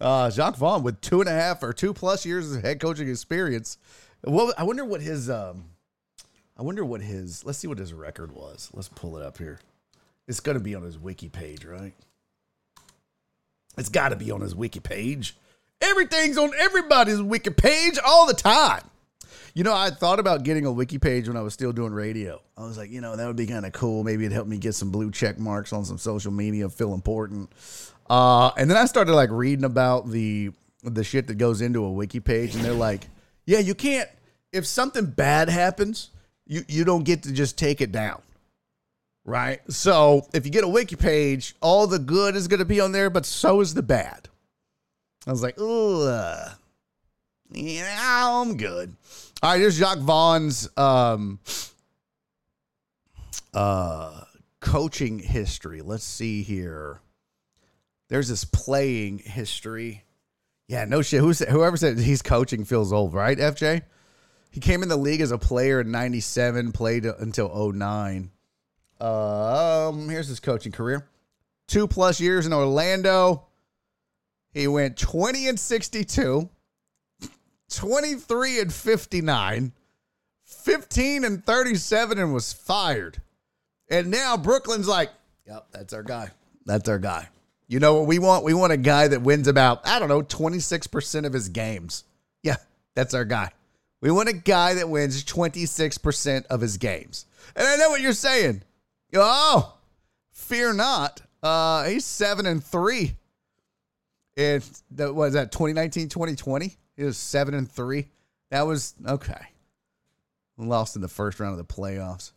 uh, 0.00 0.30
Jacque 0.30 0.56
Vaughn 0.56 0.82
with 0.82 1.00
two 1.00 1.20
and 1.20 1.28
a 1.28 1.32
half 1.32 1.62
or 1.62 1.72
two 1.72 1.92
plus 1.92 2.24
years 2.24 2.54
of 2.54 2.62
head 2.62 2.80
coaching 2.80 3.08
experience. 3.08 3.78
Well, 4.24 4.54
I 4.56 4.62
wonder 4.62 4.84
what 4.84 5.00
his 5.00 5.28
um, 5.28 5.64
I 6.56 6.62
wonder 6.62 6.84
what 6.84 7.00
his. 7.00 7.44
Let's 7.44 7.58
see 7.58 7.68
what 7.68 7.78
his 7.78 7.92
record 7.92 8.32
was. 8.32 8.70
Let's 8.72 8.88
pull 8.88 9.16
it 9.18 9.24
up 9.24 9.38
here. 9.38 9.58
It's 10.28 10.40
gonna 10.40 10.60
be 10.60 10.74
on 10.74 10.82
his 10.82 10.98
wiki 10.98 11.28
page, 11.28 11.64
right? 11.64 11.92
It's 13.76 13.88
got 13.88 14.10
to 14.10 14.16
be 14.16 14.30
on 14.30 14.40
his 14.40 14.54
wiki 14.54 14.80
page. 14.80 15.36
Everything's 15.80 16.38
on 16.38 16.52
everybody's 16.56 17.20
wiki 17.20 17.50
page 17.50 17.98
all 18.04 18.26
the 18.26 18.34
time. 18.34 18.82
You 19.54 19.64
know, 19.64 19.74
I 19.74 19.90
thought 19.90 20.18
about 20.18 20.42
getting 20.42 20.66
a 20.66 20.72
wiki 20.72 20.98
page 20.98 21.28
when 21.28 21.36
I 21.36 21.42
was 21.42 21.54
still 21.54 21.72
doing 21.72 21.92
radio. 21.92 22.40
I 22.56 22.64
was 22.64 22.78
like, 22.78 22.90
you 22.90 23.00
know, 23.00 23.16
that 23.16 23.26
would 23.26 23.36
be 23.36 23.46
kind 23.46 23.66
of 23.66 23.72
cool. 23.72 24.04
Maybe 24.04 24.24
it'd 24.24 24.32
help 24.32 24.46
me 24.46 24.58
get 24.58 24.74
some 24.74 24.90
blue 24.90 25.10
check 25.10 25.38
marks 25.38 25.72
on 25.72 25.84
some 25.84 25.98
social 25.98 26.32
media, 26.32 26.68
feel 26.68 26.94
important. 26.94 27.50
Uh, 28.08 28.50
and 28.56 28.70
then 28.70 28.76
I 28.76 28.84
started 28.86 29.14
like 29.14 29.30
reading 29.30 29.64
about 29.64 30.10
the 30.10 30.50
the 30.82 31.02
shit 31.02 31.26
that 31.28 31.38
goes 31.38 31.62
into 31.62 31.84
a 31.84 31.90
wiki 31.90 32.20
page, 32.20 32.54
and 32.54 32.64
they're 32.64 32.72
like, 32.72 33.08
yeah, 33.46 33.58
you 33.58 33.74
can't. 33.74 34.08
If 34.52 34.66
something 34.66 35.06
bad 35.06 35.48
happens, 35.48 36.10
you 36.46 36.62
you 36.68 36.84
don't 36.84 37.04
get 37.04 37.22
to 37.24 37.32
just 37.32 37.56
take 37.56 37.80
it 37.80 37.90
down, 37.92 38.20
right? 39.24 39.60
So 39.72 40.26
if 40.34 40.44
you 40.44 40.52
get 40.52 40.64
a 40.64 40.68
wiki 40.68 40.96
page, 40.96 41.54
all 41.60 41.86
the 41.86 41.98
good 41.98 42.36
is 42.36 42.48
going 42.48 42.58
to 42.58 42.66
be 42.66 42.80
on 42.80 42.92
there, 42.92 43.10
but 43.10 43.24
so 43.24 43.60
is 43.60 43.74
the 43.74 43.82
bad. 43.82 44.28
I 45.26 45.30
was 45.30 45.42
like, 45.42 45.58
ugh. 45.58 46.58
Yeah, 47.54 48.40
I'm 48.40 48.56
good. 48.56 48.96
All 49.42 49.50
right, 49.50 49.60
here's 49.60 49.78
Jacque 49.78 49.98
Vaughn's 49.98 50.68
um, 50.76 51.38
uh, 53.52 54.22
coaching 54.60 55.18
history. 55.18 55.82
Let's 55.82 56.04
see 56.04 56.42
here. 56.42 57.00
There's 58.08 58.28
this 58.28 58.44
playing 58.44 59.18
history. 59.18 60.04
Yeah, 60.66 60.84
no 60.86 61.02
shit. 61.02 61.20
Who 61.20 61.32
said, 61.32 61.48
whoever 61.48 61.76
said 61.76 61.98
he's 61.98 62.22
coaching 62.22 62.64
feels 62.64 62.92
old, 62.92 63.14
right, 63.14 63.38
FJ? 63.38 63.82
He 64.50 64.60
came 64.60 64.82
in 64.82 64.88
the 64.88 64.96
league 64.96 65.20
as 65.20 65.30
a 65.30 65.38
player 65.38 65.80
in 65.80 65.90
97, 65.90 66.72
played 66.72 67.04
until 67.04 67.72
09. 67.72 68.30
Uh, 69.00 69.88
um, 69.88 70.08
here's 70.08 70.28
his 70.28 70.40
coaching 70.40 70.72
career. 70.72 71.08
Two 71.66 71.88
plus 71.88 72.20
years 72.20 72.46
in 72.46 72.52
Orlando. 72.52 73.46
He 74.52 74.68
went 74.68 74.96
20 74.96 75.48
and 75.48 75.58
62. 75.58 76.48
23 77.70 78.60
and 78.60 78.72
59, 78.72 79.72
15 80.44 81.24
and 81.24 81.44
37 81.44 82.18
and 82.18 82.32
was 82.34 82.52
fired. 82.52 83.20
And 83.88 84.10
now 84.10 84.36
Brooklyn's 84.36 84.88
like, 84.88 85.10
yep, 85.46 85.66
that's 85.72 85.92
our 85.92 86.02
guy. 86.02 86.30
That's 86.66 86.88
our 86.88 86.98
guy. 86.98 87.28
You 87.66 87.80
know 87.80 87.94
what 87.94 88.06
we 88.06 88.18
want? 88.18 88.44
We 88.44 88.54
want 88.54 88.72
a 88.72 88.76
guy 88.76 89.08
that 89.08 89.22
wins 89.22 89.48
about, 89.48 89.86
I 89.86 89.98
don't 89.98 90.08
know, 90.08 90.22
26% 90.22 91.24
of 91.24 91.32
his 91.32 91.48
games. 91.48 92.04
Yeah, 92.42 92.56
that's 92.94 93.14
our 93.14 93.24
guy. 93.24 93.50
We 94.00 94.10
want 94.10 94.28
a 94.28 94.34
guy 94.34 94.74
that 94.74 94.88
wins 94.88 95.24
26% 95.24 96.46
of 96.46 96.60
his 96.60 96.76
games. 96.76 97.26
And 97.56 97.66
I 97.66 97.76
know 97.76 97.88
what 97.88 98.02
you're 98.02 98.12
saying. 98.12 98.62
Oh, 99.14 99.74
fear 100.30 100.72
not. 100.72 101.22
Uh, 101.42 101.84
he's 101.84 102.04
7 102.04 102.44
and 102.46 102.62
3. 102.62 103.16
And 104.36 104.80
that 104.92 105.14
was 105.14 105.34
that 105.34 105.52
2019, 105.52 106.08
2020. 106.08 106.76
He 106.96 107.04
was 107.04 107.16
seven 107.16 107.54
and 107.54 107.70
three. 107.70 108.08
That 108.50 108.66
was 108.66 108.94
okay. 109.06 109.48
Lost 110.56 110.94
in 110.94 111.02
the 111.02 111.08
first 111.08 111.40
round 111.40 111.58
of 111.58 111.66
the 111.66 111.74
playoffs. 111.74 112.32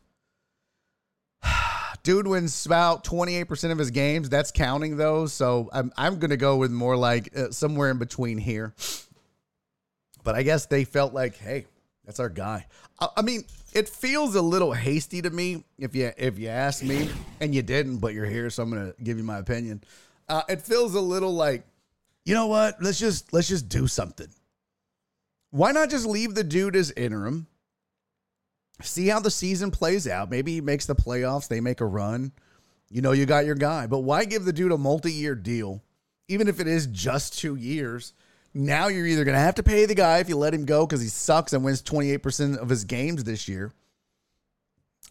Dude 2.04 2.28
wins 2.28 2.66
about 2.66 3.04
28% 3.04 3.72
of 3.72 3.78
his 3.78 3.92
games. 3.92 4.30
That's 4.30 4.52
counting 4.52 4.98
those. 4.98 5.34
So 5.34 5.70
I'm, 5.72 5.92
I'm 5.98 6.18
going 6.20 6.32
to 6.32 6.38
go 6.38 6.58
with 6.58 6.72
more 6.72 6.98
like 6.98 7.38
uh, 7.38 7.52
somewhere 7.52 7.92
in 7.92 8.00
between 8.00 8.38
here. 8.38 8.74
But 10.24 10.36
I 10.36 10.44
guess 10.44 10.66
they 10.66 10.84
felt 10.84 11.14
like, 11.14 11.38
hey, 11.38 11.68
that's 12.06 12.20
our 12.20 12.30
guy. 12.30 12.66
I, 13.00 13.08
I 13.18 13.22
mean, 13.22 13.44
it 13.74 13.88
feels 13.88 14.36
a 14.36 14.42
little 14.42 14.74
hasty 14.74 15.22
to 15.22 15.30
me 15.30 15.64
if 15.78 15.96
you 15.96 16.12
if 16.18 16.40
you 16.40 16.50
ask 16.50 16.84
me, 16.84 17.10
and 17.40 17.54
you 17.54 17.62
didn't, 17.62 17.98
but 17.98 18.14
you're 18.14 18.26
here, 18.26 18.50
so 18.50 18.64
I'm 18.64 18.72
going 18.72 18.92
to 18.92 19.04
give 19.04 19.18
you 19.18 19.24
my 19.24 19.38
opinion. 19.38 19.84
Uh, 20.28 20.42
it 20.50 20.62
feels 20.62 20.96
a 20.96 21.02
little 21.02 21.34
like, 21.34 21.64
you 22.26 22.34
know 22.34 22.48
what? 22.48 22.82
Let's 22.82 23.00
just 23.00 23.32
let's 23.34 23.48
just 23.48 23.70
do 23.70 23.88
something. 23.88 24.28
Why 25.52 25.72
not 25.72 25.90
just 25.90 26.06
leave 26.06 26.36
the 26.36 26.44
dude 26.44 26.76
as 26.76 26.92
interim? 26.92 27.48
See 28.82 29.08
how 29.08 29.20
the 29.20 29.32
season 29.32 29.72
plays 29.72 30.08
out. 30.08 30.30
Maybe 30.30 30.54
he 30.54 30.62
makes 30.62 30.86
the 30.86 30.96
playoffs, 30.96 31.48
they 31.48 31.62
make 31.62 31.82
a 31.82 31.86
run. 31.86 32.32
You 32.90 33.02
know, 33.02 33.12
you 33.12 33.26
got 33.26 33.46
your 33.46 33.56
guy. 33.56 33.88
But 33.88 34.00
why 34.00 34.26
give 34.26 34.46
the 34.46 34.54
dude 34.54 34.72
a 34.72 34.78
multi 34.78 35.12
year 35.12 35.36
deal, 35.36 35.84
even 36.28 36.48
if 36.48 36.60
it 36.60 36.68
is 36.68 36.88
just 36.88 37.38
two 37.38 37.56
years? 37.56 38.14
Now 38.54 38.88
you're 38.88 39.06
either 39.06 39.24
going 39.24 39.36
to 39.36 39.42
have 39.42 39.56
to 39.56 39.64
pay 39.64 39.86
the 39.86 39.96
guy 39.96 40.20
if 40.20 40.30
you 40.30 40.38
let 40.38 40.54
him 40.54 40.66
go 40.66 40.86
because 40.86 41.02
he 41.02 41.10
sucks 41.10 41.54
and 41.54 41.64
wins 41.64 41.82
28% 41.82 42.58
of 42.58 42.70
his 42.70 42.86
games 42.86 43.24
this 43.24 43.48
year, 43.48 43.72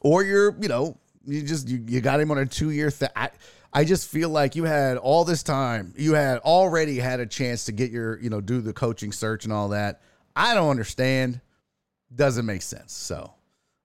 or 0.00 0.24
you're, 0.24 0.56
you 0.60 0.68
know, 0.68 0.98
you 1.26 1.42
just, 1.42 1.68
you, 1.68 1.84
you 1.86 2.00
got 2.00 2.18
him 2.18 2.30
on 2.30 2.38
a 2.38 2.46
two 2.46 2.70
year. 2.70 2.90
I, 3.14 3.30
I 3.72 3.84
just 3.84 4.08
feel 4.08 4.30
like 4.30 4.56
you 4.56 4.64
had 4.64 4.96
all 4.96 5.24
this 5.24 5.42
time. 5.42 5.92
You 5.96 6.14
had 6.14 6.38
already 6.38 6.96
had 6.98 7.20
a 7.20 7.26
chance 7.26 7.66
to 7.66 7.72
get 7.72 7.90
your, 7.90 8.18
you 8.20 8.30
know, 8.30 8.40
do 8.40 8.60
the 8.60 8.72
coaching 8.72 9.12
search 9.12 9.44
and 9.44 9.52
all 9.52 9.68
that. 9.68 10.00
I 10.36 10.54
don't 10.54 10.68
understand. 10.70 11.40
Doesn't 12.14 12.46
make 12.46 12.62
sense. 12.62 12.92
So, 12.92 13.32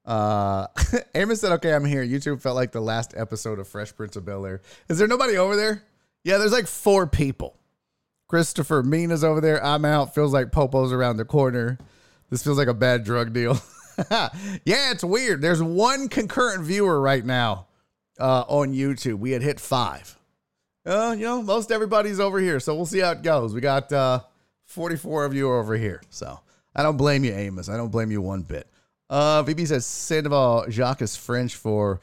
uh, 0.06 0.68
Amos 1.16 1.42
said, 1.42 1.54
okay, 1.54 1.74
I'm 1.74 1.86
here. 1.86 2.06
YouTube 2.06 2.42
felt 2.42 2.56
like 2.56 2.72
the 2.72 2.82
last 2.82 3.14
episode 3.16 3.58
of 3.58 3.68
Fresh 3.68 3.96
Prince 3.96 4.16
of 4.18 4.26
Bel 4.26 4.46
Air. 4.46 4.62
Is 4.90 4.98
there 4.98 5.08
nobody 5.08 5.38
over 5.38 5.56
there? 5.56 5.84
Yeah, 6.24 6.38
there's 6.38 6.52
like 6.52 6.68
four 6.68 7.08
people. 7.08 7.58
Christopher 8.28 8.84
Mina's 8.84 9.24
over 9.24 9.42
there. 9.42 9.64
I'm 9.64 9.86
out. 9.86 10.14
Feels 10.14 10.34
like 10.34 10.52
Popo's 10.52 10.92
around 10.92 11.18
the 11.18 11.26
corner. 11.26 11.78
This 12.30 12.44
feels 12.44 12.58
like 12.58 12.68
a 12.68 12.74
bad 12.74 13.04
drug 13.04 13.34
deal. 13.34 13.60
yeah, 14.12 14.92
it's 14.92 15.04
weird. 15.04 15.42
There's 15.42 15.62
one 15.62 16.08
concurrent 16.08 16.64
viewer 16.64 17.00
right 17.02 17.26
now 17.26 17.68
uh, 18.20 18.46
on 18.48 18.74
YouTube. 18.74 19.20
We 19.20 19.32
had 19.32 19.42
hit 19.42 19.60
five. 19.60 20.18
Uh, 20.86 21.14
you 21.18 21.26
know, 21.26 21.44
most 21.44 21.72
everybody's 21.72 22.20
over 22.20 22.40
here, 22.40 22.60
so 22.60 22.74
we'll 22.74 22.86
see 22.86 23.00
how 23.00 23.12
it 23.12 23.22
goes. 23.22 23.54
We 23.54 23.62
got 23.62 23.92
uh, 23.92 24.22
44 24.72 25.26
of 25.26 25.34
you 25.34 25.50
are 25.50 25.60
over 25.60 25.76
here. 25.76 26.02
So 26.10 26.40
I 26.76 26.84
don't 26.84 26.98
blame 26.98 27.24
you, 27.24 27.34
Amos. 27.34 27.70
I 27.70 27.78
don't 27.78 27.92
blame 27.92 28.12
you 28.12 28.22
one 28.22 28.42
bit. 28.42 28.68
Uh, 29.10 29.44
VB 29.44 29.68
says 29.68 29.86
Sandoval 29.86 30.66
Jacques 30.70 31.02
is 31.02 31.16
French 31.16 31.56
for. 31.56 32.00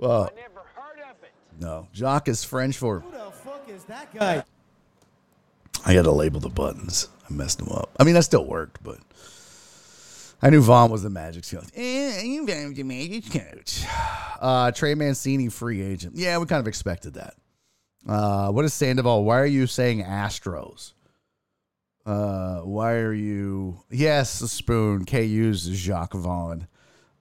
Uh, 0.00 0.22
I 0.22 0.28
never 0.36 0.60
heard 0.74 1.00
of 1.10 1.22
it. 1.22 1.32
No, 1.60 1.88
Jacques 1.92 2.28
is 2.28 2.44
French 2.44 2.78
for. 2.78 3.00
Who 3.00 3.10
the 3.10 3.30
fuck 3.32 3.68
is 3.68 3.84
that 3.84 4.14
guy? 4.14 4.44
I 5.84 5.94
got 5.94 6.02
to 6.02 6.12
label 6.12 6.38
the 6.38 6.48
buttons. 6.48 7.08
I 7.28 7.32
messed 7.32 7.58
them 7.58 7.68
up. 7.70 7.90
I 7.98 8.04
mean, 8.04 8.14
that 8.14 8.22
still 8.22 8.46
worked, 8.46 8.82
but 8.84 8.98
I 10.40 10.50
knew 10.50 10.60
Vaughn 10.60 10.90
was 10.90 11.02
the 11.02 11.10
Magic 11.10 11.44
coach. 11.48 11.66
Eh, 11.74 12.22
you 12.22 12.46
the 12.46 12.82
Magic 12.84 13.32
coach. 13.32 13.84
Uh, 14.40 14.70
Trey 14.70 14.94
Mancini, 14.94 15.48
free 15.48 15.82
agent. 15.82 16.14
Yeah, 16.16 16.38
we 16.38 16.46
kind 16.46 16.60
of 16.60 16.68
expected 16.68 17.14
that. 17.14 17.34
Uh, 18.08 18.52
what 18.52 18.64
is 18.64 18.72
Sandoval? 18.72 19.24
Why 19.24 19.40
are 19.40 19.46
you 19.46 19.66
saying 19.66 20.04
Astros? 20.04 20.92
Uh, 22.04 22.60
why 22.60 22.94
are 22.94 23.12
you? 23.12 23.80
Yes, 23.90 24.40
a 24.40 24.48
spoon. 24.48 25.04
K 25.04 25.24
uses 25.24 25.78
Jacque 25.78 26.14
Vaughn. 26.14 26.66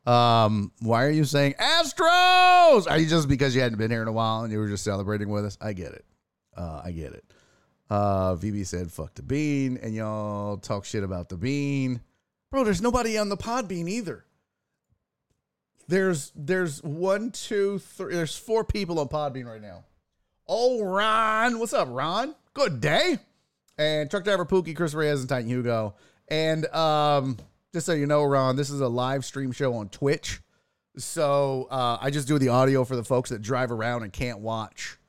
Um, 0.05 0.71
why 0.79 1.05
are 1.05 1.11
you 1.11 1.25
saying 1.25 1.53
Astros? 1.59 2.89
Are 2.89 2.97
you 2.97 3.07
just 3.07 3.27
because 3.27 3.55
you 3.55 3.61
hadn't 3.61 3.77
been 3.77 3.91
here 3.91 4.01
in 4.01 4.07
a 4.07 4.11
while 4.11 4.43
and 4.43 4.51
you 4.51 4.57
were 4.57 4.67
just 4.67 4.83
celebrating 4.83 5.29
with 5.29 5.45
us? 5.45 5.57
I 5.61 5.73
get 5.73 5.91
it. 5.93 6.05
Uh, 6.57 6.81
I 6.83 6.91
get 6.91 7.13
it. 7.13 7.23
Uh, 7.89 8.35
VB 8.35 8.65
said, 8.65 8.91
fuck 8.91 9.13
the 9.15 9.21
bean, 9.21 9.77
and 9.83 9.93
y'all 9.93 10.57
talk 10.57 10.85
shit 10.85 11.03
about 11.03 11.29
the 11.29 11.37
bean. 11.37 12.01
Bro, 12.49 12.63
there's 12.63 12.81
nobody 12.81 13.17
on 13.17 13.29
the 13.29 13.37
pod 13.37 13.67
bean 13.67 13.87
either. 13.87 14.25
There's 15.91 16.31
there's 16.35 16.81
one, 16.83 17.31
two, 17.31 17.79
three, 17.79 18.15
there's 18.15 18.37
four 18.37 18.63
people 18.63 18.97
on 18.99 19.09
Podbean 19.09 19.45
right 19.45 19.61
now. 19.61 19.83
Oh, 20.47 20.83
Ron. 20.83 21.59
What's 21.59 21.73
up, 21.73 21.89
Ron? 21.91 22.33
Good 22.53 22.79
day. 22.79 23.19
And 23.81 24.11
truck 24.11 24.23
driver 24.23 24.45
Pookie, 24.45 24.75
Chris 24.75 24.93
Reyes, 24.93 25.21
and 25.21 25.29
Titan 25.29 25.49
Hugo. 25.49 25.95
And 26.27 26.67
um, 26.67 27.37
just 27.73 27.87
so 27.87 27.93
you 27.93 28.05
know, 28.05 28.23
Ron, 28.23 28.55
this 28.55 28.69
is 28.69 28.79
a 28.79 28.87
live 28.87 29.25
stream 29.25 29.51
show 29.51 29.73
on 29.73 29.89
Twitch. 29.89 30.39
So 30.97 31.67
uh, 31.71 31.97
I 31.99 32.11
just 32.11 32.27
do 32.27 32.37
the 32.37 32.49
audio 32.49 32.85
for 32.85 32.95
the 32.95 33.03
folks 33.03 33.31
that 33.31 33.41
drive 33.41 33.71
around 33.71 34.03
and 34.03 34.13
can't 34.13 34.39
watch. 34.39 34.99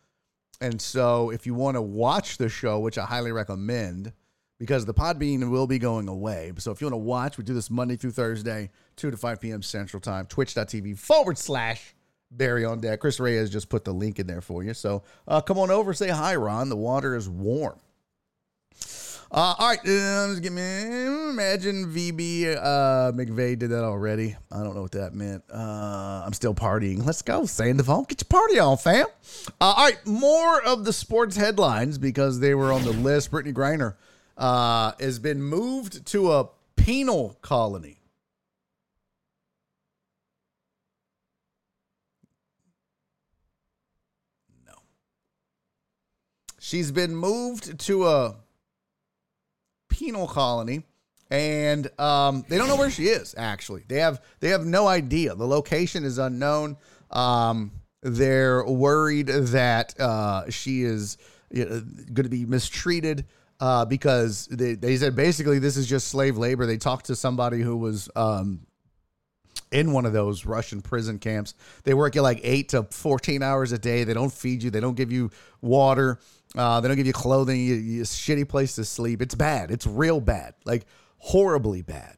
And 0.63 0.81
so 0.81 1.29
if 1.29 1.45
you 1.45 1.53
want 1.53 1.75
to 1.75 1.83
watch 1.83 2.39
the 2.39 2.49
show, 2.49 2.79
which 2.79 2.97
I 2.97 3.05
highly 3.05 3.31
recommend, 3.31 4.15
because 4.59 4.87
the 4.87 4.95
Podbean 4.95 5.51
will 5.51 5.67
be 5.67 5.79
going 5.79 6.09
away. 6.09 6.53
So 6.57 6.71
if 6.71 6.81
you 6.81 6.87
want 6.87 6.95
to 6.95 6.99
watch, 6.99 7.37
we 7.37 7.45
do 7.45 7.53
this 7.53 7.69
Monday 7.69 7.97
through 7.97 8.13
Thursday, 8.13 8.71
2 8.97 9.11
to 9.11 9.17
5 9.19 9.39
p.m. 9.39 9.61
Central 9.61 10.01
Time, 10.01 10.25
twitch.tv 10.27 10.99
forward 10.99 11.37
slash 11.37 11.95
Barry 12.31 12.65
on 12.65 12.81
deck. 12.81 13.01
Chris 13.01 13.21
Reyes 13.21 13.51
just 13.51 13.69
put 13.69 13.85
the 13.85 13.93
link 13.93 14.19
in 14.19 14.27
there 14.27 14.41
for 14.41 14.65
you. 14.65 14.73
So 14.73 15.03
uh, 15.29 15.43
come 15.43 15.59
on 15.59 15.71
over, 15.71 15.93
say 15.93 16.09
hi, 16.09 16.37
Ron. 16.37 16.71
The 16.71 16.77
water 16.77 17.15
is 17.15 17.29
warm. 17.29 17.79
Uh, 19.35 19.55
all 19.59 19.69
right, 19.69 19.79
uh, 19.79 20.27
let's 20.27 20.41
get 20.41 20.53
me. 20.53 20.61
Imagine 20.61 21.87
VB 21.87 22.55
uh, 22.55 23.13
McVay 23.13 23.59
did 23.59 23.71
that 23.71 23.83
already. 23.83 24.37
I 24.51 24.63
don't 24.63 24.75
know 24.75 24.83
what 24.83 24.93
that 24.93 25.15
meant. 25.15 25.43
Uh, 25.51 26.23
I'm 26.27 26.35
still 26.35 26.55
partying. 26.55 27.03
Let's 27.07 27.23
go. 27.23 27.47
Phone. 27.47 28.05
Get 28.05 28.21
your 28.21 28.29
party 28.29 28.59
on, 28.59 28.77
fam. 28.77 29.07
Uh, 29.59 29.73
all 29.75 29.87
right, 29.87 30.07
more 30.07 30.63
of 30.63 30.85
the 30.85 30.93
sports 30.93 31.35
headlines 31.35 31.97
because 31.97 32.41
they 32.41 32.55
were 32.55 32.75
on 32.75 32.85
the 32.85 32.93
list. 32.93 33.31
Brittney 33.31 33.55
Griner 33.55 33.95
uh, 34.37 34.93
has 35.01 35.19
been 35.19 35.43
moved 35.43 36.05
to 36.09 36.31
a 36.33 36.51
penal 36.77 37.39
colony. 37.41 38.01
No. 44.67 44.75
She's 46.61 46.93
been 46.93 47.17
moved 47.17 47.81
to 47.81 48.07
a 48.07 48.35
penal 49.93 50.27
colony 50.27 50.83
and 51.31 51.89
um, 52.01 52.45
they 52.49 52.57
don't 52.57 52.69
know 52.69 52.77
where 52.77 52.91
she 52.91 53.05
is 53.05 53.35
actually 53.37 53.85
they 53.89 53.99
have 53.99 54.21
they 54.41 54.49
have 54.49 54.65
no 54.65 54.87
idea 54.89 55.35
the 55.35 55.47
location 55.47 56.05
is 56.05 56.19
unknown 56.19 56.77
um, 57.11 57.71
they're 58.03 58.65
worried 58.65 59.27
that 59.27 59.99
uh, 60.01 60.51
she 60.51 60.83
is 60.83 61.19
you 61.51 61.65
know, 61.67 61.81
going 62.13 62.25
to 62.25 62.31
be 62.31 62.47
mistreated 62.47 63.27
uh, 63.61 63.85
because 63.85 64.47
they, 64.47 64.75
they 64.75 64.97
said 64.97 65.15
basically 65.15 65.59
this 65.59 65.77
is 65.77 65.87
just 65.87 66.09
slave 66.09 66.39
labor 66.39 66.65
they 66.65 66.79
talked 66.79 67.07
to 67.07 67.15
somebody 67.15 67.61
who 67.61 67.77
was 67.77 68.09
um, 68.17 68.61
in 69.73 69.93
one 69.93 70.07
of 70.07 70.13
those 70.13 70.45
Russian 70.45 70.81
prison 70.83 71.19
camps. 71.19 71.55
They 71.85 71.95
work 71.95 72.15
you 72.15 72.23
like 72.23 72.41
eight 72.43 72.69
to 72.71 72.85
14 72.85 73.43
hours 73.43 73.73
a 73.73 73.79
day. 73.79 74.05
They 74.05 74.15
don't 74.15 74.33
feed 74.33 74.63
you. 74.63 74.71
They 74.71 74.81
don't 74.81 74.97
give 74.97 75.11
you 75.11 75.31
water. 75.61 76.19
Uh, 76.57 76.81
they 76.81 76.89
don't 76.89 76.97
give 76.97 77.07
you 77.07 77.13
clothing. 77.13 77.61
You, 77.61 77.75
you, 77.75 78.03
a 78.03 78.05
shitty 78.05 78.49
place 78.49 78.75
to 78.77 78.85
sleep. 78.85 79.23
It's 79.23 79.35
bad. 79.35 79.71
It's 79.71 79.87
real 79.87 80.21
bad. 80.21 80.55
Like 80.65 80.87
horribly 81.19 81.83
bad. 81.83 82.17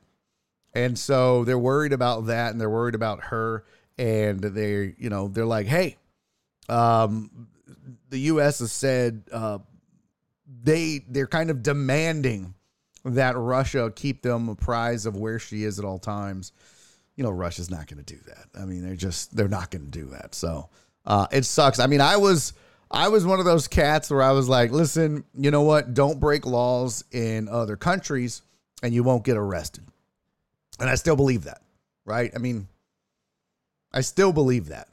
And 0.74 0.98
so 0.98 1.44
they're 1.44 1.58
worried 1.58 1.92
about 1.92 2.26
that 2.26 2.50
and 2.52 2.60
they're 2.60 2.70
worried 2.70 2.96
about 2.96 3.24
her. 3.24 3.64
And 3.96 4.40
they, 4.40 4.94
you 4.98 5.08
know, 5.08 5.28
they're 5.28 5.46
like, 5.46 5.66
hey, 5.66 5.96
um, 6.68 7.48
the 8.10 8.18
U.S. 8.18 8.58
has 8.58 8.72
said 8.72 9.22
uh, 9.30 9.58
they 10.62 11.04
they're 11.08 11.28
kind 11.28 11.50
of 11.50 11.62
demanding 11.62 12.54
that 13.04 13.36
Russia 13.36 13.92
keep 13.94 14.22
them 14.22 14.48
apprised 14.48 15.06
of 15.06 15.16
where 15.16 15.38
she 15.38 15.62
is 15.62 15.78
at 15.78 15.84
all 15.84 15.98
times 15.98 16.52
you 17.16 17.22
know, 17.22 17.30
Russia's 17.30 17.70
not 17.70 17.86
going 17.86 18.02
to 18.02 18.14
do 18.14 18.20
that. 18.26 18.60
I 18.60 18.64
mean, 18.64 18.84
they're 18.84 18.96
just 18.96 19.34
they're 19.34 19.48
not 19.48 19.70
going 19.70 19.84
to 19.84 19.90
do 19.90 20.06
that. 20.06 20.34
So 20.34 20.68
uh, 21.06 21.26
it 21.30 21.44
sucks. 21.44 21.78
I 21.78 21.86
mean, 21.86 22.00
I 22.00 22.16
was 22.16 22.54
I 22.90 23.08
was 23.08 23.24
one 23.24 23.38
of 23.38 23.44
those 23.44 23.68
cats 23.68 24.10
where 24.10 24.22
I 24.22 24.32
was 24.32 24.48
like, 24.48 24.70
listen, 24.70 25.24
you 25.34 25.50
know 25.50 25.62
what? 25.62 25.94
Don't 25.94 26.20
break 26.20 26.46
laws 26.46 27.04
in 27.10 27.48
other 27.48 27.76
countries, 27.76 28.42
and 28.82 28.94
you 28.94 29.02
won't 29.02 29.24
get 29.24 29.36
arrested. 29.36 29.84
And 30.78 30.88
I 30.88 30.94
still 30.94 31.16
believe 31.16 31.44
that, 31.44 31.62
right? 32.04 32.30
I 32.34 32.38
mean, 32.38 32.68
I 33.92 34.00
still 34.00 34.32
believe 34.32 34.68
that. 34.68 34.88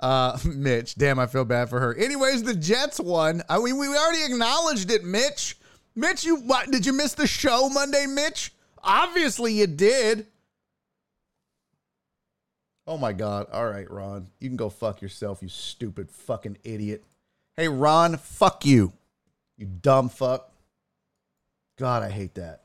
Uh, 0.00 0.38
Mitch, 0.44 0.94
damn, 0.96 1.18
I 1.18 1.26
feel 1.26 1.44
bad 1.44 1.68
for 1.68 1.80
her. 1.80 1.94
Anyways, 1.94 2.42
the 2.42 2.54
Jets 2.54 3.00
won. 3.00 3.42
I 3.48 3.58
mean, 3.58 3.76
we 3.78 3.88
already 3.88 4.24
acknowledged 4.24 4.90
it, 4.90 5.04
Mitch. 5.04 5.56
Mitch, 5.94 6.24
you 6.24 6.36
what? 6.36 6.70
Did 6.70 6.86
you 6.86 6.92
miss 6.92 7.14
the 7.14 7.26
show 7.26 7.68
Monday, 7.68 8.06
Mitch? 8.06 8.52
Obviously, 8.82 9.54
you 9.54 9.66
did. 9.66 10.26
Oh 12.86 12.98
my 12.98 13.12
God. 13.12 13.46
All 13.52 13.68
right, 13.68 13.90
Ron. 13.90 14.28
You 14.40 14.48
can 14.48 14.56
go 14.56 14.68
fuck 14.68 15.00
yourself, 15.00 15.40
you 15.40 15.48
stupid 15.48 16.10
fucking 16.10 16.58
idiot. 16.64 17.04
Hey, 17.56 17.68
Ron, 17.68 18.16
fuck 18.16 18.66
you. 18.66 18.92
You 19.56 19.66
dumb 19.66 20.08
fuck. 20.08 20.50
God, 21.78 22.02
I 22.02 22.10
hate 22.10 22.34
that. 22.34 22.60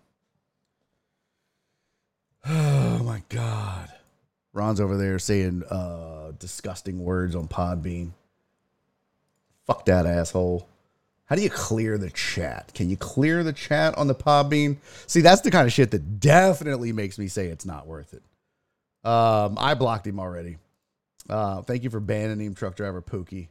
Oh 3.01 3.03
my 3.03 3.23
God. 3.29 3.89
Ron's 4.53 4.81
over 4.81 4.97
there 4.97 5.19
saying 5.19 5.63
uh, 5.69 6.31
disgusting 6.37 7.03
words 7.03 7.33
on 7.33 7.47
Podbean. 7.47 8.11
Fuck 9.65 9.85
that 9.85 10.05
asshole. 10.05 10.67
How 11.25 11.35
do 11.35 11.41
you 11.43 11.49
clear 11.49 11.97
the 11.97 12.09
chat? 12.09 12.71
Can 12.73 12.89
you 12.89 12.97
clear 12.97 13.43
the 13.43 13.53
chat 13.53 13.97
on 13.97 14.07
the 14.07 14.15
Podbean? 14.15 14.77
See, 15.07 15.21
that's 15.21 15.41
the 15.41 15.51
kind 15.51 15.65
of 15.65 15.73
shit 15.73 15.91
that 15.91 16.19
definitely 16.19 16.91
makes 16.91 17.17
me 17.17 17.27
say 17.27 17.47
it's 17.47 17.65
not 17.65 17.87
worth 17.87 18.13
it. 18.13 18.23
Um, 19.07 19.57
I 19.57 19.75
blocked 19.75 20.05
him 20.05 20.19
already. 20.19 20.57
Uh, 21.29 21.61
thank 21.61 21.83
you 21.83 21.89
for 21.89 21.99
banning 21.99 22.41
him, 22.41 22.55
truck 22.55 22.75
driver 22.75 23.01
Pookie. 23.01 23.47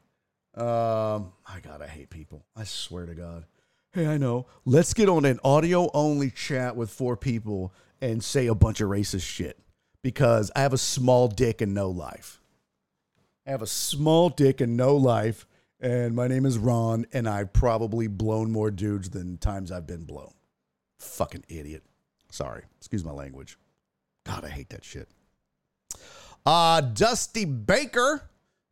Um, 0.58 1.32
my 1.48 1.60
God, 1.62 1.80
I 1.82 1.86
hate 1.86 2.10
people. 2.10 2.44
I 2.56 2.64
swear 2.64 3.06
to 3.06 3.14
God. 3.14 3.44
Hey, 3.92 4.06
I 4.06 4.18
know. 4.18 4.46
Let's 4.64 4.92
get 4.92 5.08
on 5.08 5.24
an 5.24 5.38
audio 5.44 5.88
only 5.94 6.30
chat 6.30 6.74
with 6.74 6.90
four 6.90 7.16
people 7.16 7.72
and 8.00 8.22
say 8.22 8.48
a 8.48 8.54
bunch 8.54 8.80
of 8.80 8.90
racist 8.90 9.22
shit 9.22 9.58
because 10.02 10.50
I 10.56 10.60
have 10.60 10.72
a 10.72 10.78
small 10.78 11.28
dick 11.28 11.60
and 11.60 11.74
no 11.74 11.90
life. 11.90 12.40
I 13.46 13.52
have 13.52 13.62
a 13.62 13.66
small 13.66 14.28
dick 14.30 14.60
and 14.60 14.76
no 14.76 14.96
life, 14.96 15.46
and 15.80 16.14
my 16.14 16.26
name 16.26 16.44
is 16.44 16.58
Ron, 16.58 17.06
and 17.12 17.28
I've 17.28 17.52
probably 17.52 18.08
blown 18.08 18.50
more 18.50 18.70
dudes 18.70 19.10
than 19.10 19.38
times 19.38 19.70
I've 19.72 19.86
been 19.86 20.04
blown. 20.04 20.32
Fucking 20.98 21.44
idiot. 21.48 21.84
Sorry. 22.30 22.64
Excuse 22.78 23.04
my 23.04 23.12
language. 23.12 23.56
God, 24.24 24.44
I 24.44 24.48
hate 24.48 24.70
that 24.70 24.84
shit. 24.84 25.08
Uh, 26.44 26.80
Dusty 26.80 27.44
Baker 27.44 28.28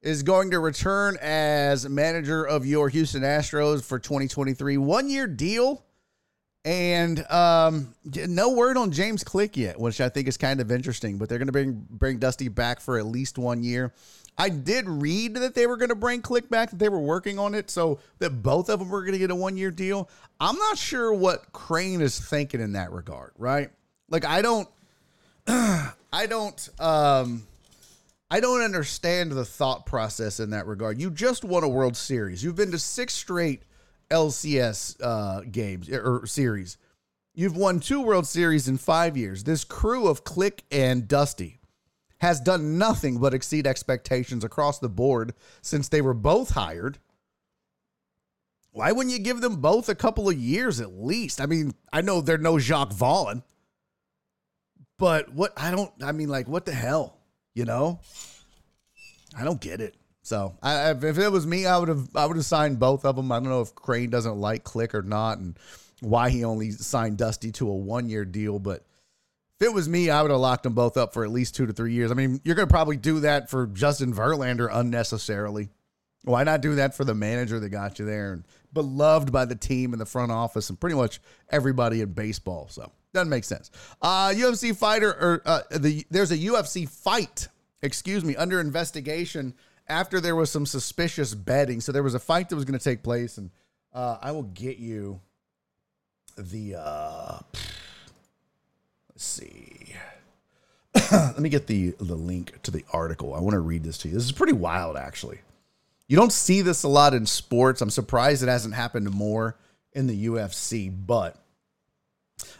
is 0.07 0.23
going 0.23 0.53
to 0.53 0.61
return 0.61 1.19
as 1.21 1.89
manager 1.89 2.45
of 2.45 2.65
your 2.65 2.89
Houston 2.89 3.23
Astros 3.23 3.85
for 3.85 3.99
2023. 3.99 4.77
One 4.79 5.11
year 5.11 5.27
deal. 5.27 5.83
And 6.65 7.25
um, 7.31 7.95
no 8.05 8.51
word 8.53 8.77
on 8.77 8.91
James 8.91 9.23
Click 9.23 9.57
yet, 9.57 9.79
which 9.79 10.01
I 10.01 10.09
think 10.09 10.27
is 10.27 10.37
kind 10.37 10.61
of 10.61 10.73
interesting. 10.73 11.17
But 11.17 11.29
they're 11.29 11.39
going 11.39 11.47
to 11.47 11.53
bring 11.53 11.87
bring 11.89 12.19
Dusty 12.19 12.49
back 12.49 12.81
for 12.81 12.99
at 12.99 13.07
least 13.07 13.39
one 13.39 13.63
year. 13.63 13.93
I 14.37 14.49
did 14.49 14.89
read 14.89 15.35
that 15.35 15.55
they 15.55 15.69
were 15.69 15.77
going 15.77 15.91
to 15.91 15.95
bring 15.95 16.23
Click 16.23 16.51
back, 16.51 16.71
that 16.71 16.81
they 16.81 16.89
were 16.89 16.99
working 16.99 17.39
on 17.39 17.55
it, 17.55 17.71
so 17.71 18.01
that 18.19 18.43
both 18.43 18.69
of 18.69 18.81
them 18.81 18.89
were 18.89 19.03
going 19.03 19.13
to 19.13 19.19
get 19.19 19.31
a 19.31 19.35
one 19.37 19.57
year 19.57 19.71
deal. 19.71 20.11
I'm 20.41 20.57
not 20.57 20.77
sure 20.77 21.15
what 21.15 21.53
Crane 21.53 22.01
is 22.01 22.19
thinking 22.19 22.61
in 22.61 22.73
that 22.73 22.91
regard, 22.91 23.31
right? 23.39 23.71
Like 24.11 24.25
I 24.25 24.43
don't, 24.43 24.69
I 25.47 26.27
don't, 26.29 26.69
um, 26.81 27.47
I 28.29 28.41
don't 28.41 28.63
understand 28.63 29.33
the 29.33 29.45
thought 29.45 29.87
process 29.87 30.41
in 30.41 30.51
that 30.51 30.67
regard. 30.67 31.01
You 31.01 31.11
just 31.11 31.45
won 31.45 31.63
a 31.63 31.69
World 31.69 31.97
Series. 31.97 32.43
You've 32.43 32.57
been 32.57 32.73
to 32.73 32.79
six 32.79 33.15
straight 33.15 33.63
LCS 34.11 34.97
uh, 35.01 35.43
games 35.51 35.89
or 35.89 36.27
series. 36.27 36.77
You've 37.35 37.57
won 37.57 37.79
two 37.81 38.01
World 38.01 38.27
Series 38.27 38.67
in 38.67 38.79
five 38.79 39.17
years. 39.17 39.45
This 39.45 39.63
crew 39.63 40.09
of 40.09 40.25
Click 40.25 40.65
and 40.73 41.07
Dusty 41.07 41.61
has 42.19 42.41
done 42.41 42.79
nothing 42.79 43.19
but 43.19 43.35
exceed 43.35 43.67
expectations 43.67 44.43
across 44.43 44.79
the 44.79 44.89
board 44.89 45.35
since 45.61 45.89
they 45.89 46.01
were 46.01 46.15
both 46.15 46.51
hired. 46.51 46.99
Why 48.73 48.91
wouldn't 48.91 49.17
you 49.17 49.23
give 49.23 49.41
them 49.41 49.61
both 49.61 49.89
a 49.89 49.95
couple 49.95 50.29
of 50.29 50.37
years 50.37 50.81
at 50.81 50.99
least? 50.99 51.41
I 51.41 51.47
mean, 51.47 51.75
I 51.93 52.01
know 52.01 52.21
they're 52.21 52.39
no 52.39 52.59
Jacque 52.59 52.93
Vaughn, 52.93 53.43
but 54.99 55.33
what 55.33 55.53
I 55.57 55.71
don't, 55.71 55.93
I 56.03 56.13
mean, 56.13 56.29
like, 56.29 56.49
what 56.49 56.65
the 56.65 56.73
hell? 56.73 57.16
You 57.57 57.65
know, 57.65 58.01
I 59.35 59.43
don't 59.43 59.61
get 59.61 59.81
it. 59.81 59.97
So 60.21 60.59
I, 60.63 60.91
if 60.91 61.19
it 61.19 61.33
was 61.33 61.47
me, 61.47 61.65
I 61.65 61.79
would 61.79 61.89
have 61.89 62.15
I 62.15 62.27
would 62.27 62.37
have 62.37 62.45
signed 62.45 62.79
both 62.79 63.07
of 63.07 63.17
them. 63.17 63.33
I 63.33 63.37
don't 63.37 63.49
know 63.49 63.63
if 63.63 63.75
Crane 63.75 64.11
doesn't 64.11 64.37
like 64.37 64.63
Click 64.63 64.95
or 64.95 65.01
not, 65.01 65.39
and 65.39 65.59
why 66.01 66.29
he 66.29 66.45
only 66.45 66.71
signed 66.71 67.17
Dusty 67.17 67.53
to 67.53 67.71
a 67.71 67.75
one 67.75 68.11
year 68.11 68.27
deal. 68.27 68.59
But 68.59 68.85
If 69.59 69.69
it 69.69 69.73
was 69.73 69.89
me, 69.89 70.11
I 70.11 70.21
would 70.21 70.31
have 70.31 70.41
locked 70.41 70.65
them 70.65 70.75
both 70.75 70.99
up 70.99 71.15
for 71.15 71.25
at 71.25 71.31
least 71.31 71.55
two 71.55 71.65
to 71.65 71.73
three 71.73 71.95
years. 71.95 72.11
I 72.11 72.15
mean, 72.15 72.43
you're 72.45 72.57
going 72.57 72.69
to 72.69 72.73
probably 72.73 72.99
do 72.99 73.21
that 73.21 73.49
for 73.49 73.67
Justin 73.69 74.13
Verlander 74.13 74.69
unnecessarily. 74.71 75.71
Why 76.25 76.45
not 76.45 76.61
do 76.61 76.75
that 76.75 76.95
for 76.95 77.05
the 77.05 77.15
manager 77.15 77.59
that 77.59 77.69
got 77.71 77.99
you 77.99 78.05
there 78.05 78.33
and 78.35 78.45
beloved 78.77 79.33
by 79.33 79.47
the 79.47 79.57
team 79.57 79.95
in 79.95 79.99
the 79.99 80.05
front 80.05 80.31
office 80.31 80.69
and 80.69 80.79
pretty 80.79 80.95
much 80.95 81.19
everybody 81.51 82.03
in 82.03 82.13
baseball? 82.13 82.69
So 82.69 82.93
doesn't 83.15 83.31
make 83.31 83.45
sense. 83.45 83.71
Uh, 84.03 84.29
UFC 84.29 84.77
fighter 84.77 85.11
or 85.11 85.43
uh, 85.47 85.63
the 85.71 86.07
there's 86.11 86.31
a 86.31 86.37
UFC 86.37 86.87
fight, 86.87 87.49
excuse 87.81 88.23
me, 88.23 88.37
under 88.37 88.61
investigation 88.61 89.55
after 89.89 90.21
there 90.21 90.37
was 90.37 90.51
some 90.51 90.67
suspicious 90.67 91.35
betting. 91.35 91.81
So 91.81 91.91
there 91.91 92.03
was 92.03 92.15
a 92.15 92.19
fight 92.19 92.51
that 92.51 92.57
was 92.57 92.67
going 92.67 92.79
to 92.79 92.85
take 92.85 93.03
place, 93.03 93.39
and 93.39 93.51
uh, 93.95 94.19
I 94.21 94.33
will 94.33 94.43
get 94.43 94.77
you 94.77 95.21
the. 96.37 96.77
Uh, 96.79 97.39
let's 99.09 99.25
see. 99.25 99.95
Let 101.13 101.41
me 101.41 101.49
get 101.49 101.67
the 101.67 101.95
the 101.99 102.15
link 102.15 102.63
to 102.65 102.71
the 102.71 102.85
article. 102.93 103.35
I 103.35 103.41
want 103.41 103.55
to 103.55 103.61
read 103.61 103.83
this 103.83 103.97
to 103.99 104.09
you. 104.09 104.15
This 104.15 104.25
is 104.25 104.33
pretty 104.33 104.53
wild, 104.53 104.99
actually. 104.99 105.41
You 106.09 106.17
don't 106.17 106.33
see 106.33 106.63
this 106.63 106.85
a 106.85 106.89
lot 106.89 107.15
in 107.15 107.27
sports. 107.27 107.81
I'm 107.81 107.91
surprised 107.91 108.43
it 108.43 108.49
hasn't 108.49 108.75
happened 108.75 109.11
more 109.11 109.57
in 109.93 110.07
the 110.07 110.27
UFC, 110.27 110.93
but 110.95 111.37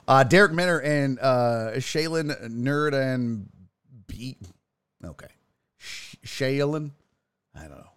uh, 0.09 0.25
Darrick 0.25 0.53
Minner 0.53 0.81
and 0.81 1.19
uh, 1.21 1.73
Shaylin 1.77 2.51
Nerd 2.51 2.95
and 2.95 3.49
Beat. 4.07 4.39
Okay. 5.05 5.29
Shaylin. 5.81 6.91
I 7.55 7.63
don't 7.63 7.79
know. 7.79 7.91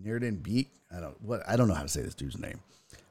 Nerd 0.00 0.42
Beat. 0.42 0.68
I 0.94 1.00
don't 1.00 1.20
what 1.22 1.42
I 1.48 1.56
don't 1.56 1.68
know 1.68 1.74
how 1.74 1.82
to 1.82 1.88
say 1.88 2.02
this 2.02 2.14
dude's 2.14 2.38
name. 2.38 2.60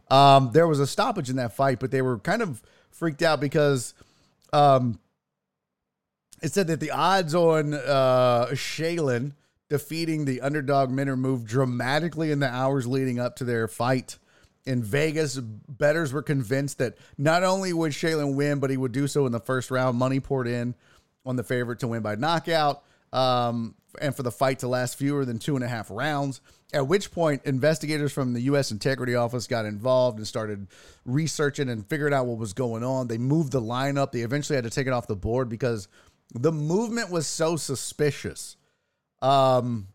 Um, 0.10 0.52
there 0.54 0.68
was 0.68 0.80
a 0.80 0.88
stoppage 0.88 1.30
in 1.30 1.38
that 1.38 1.56
fight, 1.56 1.80
but 1.80 1.92
they 1.92 2.02
were 2.02 2.20
kind 2.20 2.42
of 2.42 2.62
freaked 2.92 3.22
out 3.22 3.40
because 3.40 3.94
um, 4.52 5.00
it 6.42 6.54
said 6.54 6.68
that 6.68 6.80
the 6.80 6.92
odds 6.92 7.34
on 7.34 7.74
uh, 7.74 8.48
Shaylin 8.52 9.34
defeating 9.74 10.26
the 10.26 10.40
underdog 10.42 10.92
Minner 10.92 11.18
moved 11.18 11.48
dramatically 11.48 12.30
in 12.30 12.40
the 12.40 12.48
hours 12.48 12.86
leading 12.86 13.20
up 13.20 13.38
to 13.38 13.44
their 13.44 13.68
fight 13.68 14.20
in 14.68 14.84
Vegas. 14.84 15.36
Betters 15.36 16.14
were 16.14 16.22
convinced 16.22 16.78
that 16.78 16.96
not 17.18 17.44
only 17.44 17.74
would 17.74 17.92
Shaylin 17.92 18.36
win, 18.36 18.60
but 18.60 18.70
he 18.70 18.78
would 18.78 18.92
do 18.92 19.08
so 19.08 19.26
in 19.26 19.32
the 19.32 19.40
first 19.40 19.72
round. 19.72 19.98
Money 19.98 20.20
poured 20.20 20.46
in 20.46 20.76
on 21.26 21.38
the 21.38 21.44
favorite 21.44 21.80
to 21.80 21.88
win 21.88 22.04
by 22.04 22.14
knockout. 22.14 22.84
Um, 23.12 23.74
and 24.00 24.16
for 24.16 24.22
the 24.22 24.32
fight 24.32 24.60
to 24.60 24.68
last 24.68 24.96
fewer 24.96 25.26
than 25.26 25.40
two 25.40 25.56
and 25.56 25.66
a 25.66 25.68
half 25.68 25.90
rounds. 25.90 26.40
At 26.72 26.88
which 26.88 27.12
point, 27.12 27.42
investigators 27.46 28.14
from 28.14 28.34
the 28.34 28.42
U.S. 28.42 28.70
Integrity 28.70 29.16
Office 29.16 29.48
got 29.48 29.66
involved 29.66 30.20
and 30.20 30.28
started 30.28 30.68
researching 31.04 31.68
and 31.70 31.88
figuring 31.88 32.14
out 32.14 32.28
what 32.28 32.38
was 32.38 32.54
going 32.54 32.84
on. 32.84 33.08
They 33.08 33.18
moved 33.18 33.52
the 33.52 33.62
lineup. 33.62 34.12
They 34.12 34.22
eventually 34.22 34.56
had 34.56 34.66
to 34.66 34.70
take 34.70 34.86
it 34.86 34.94
off 34.94 35.08
the 35.08 35.16
board 35.16 35.50
because 35.50 35.88
the 36.32 36.52
movement 36.52 37.10
was 37.10 37.26
so 37.26 37.56
suspicious. 37.56 38.56
Um, 39.24 39.88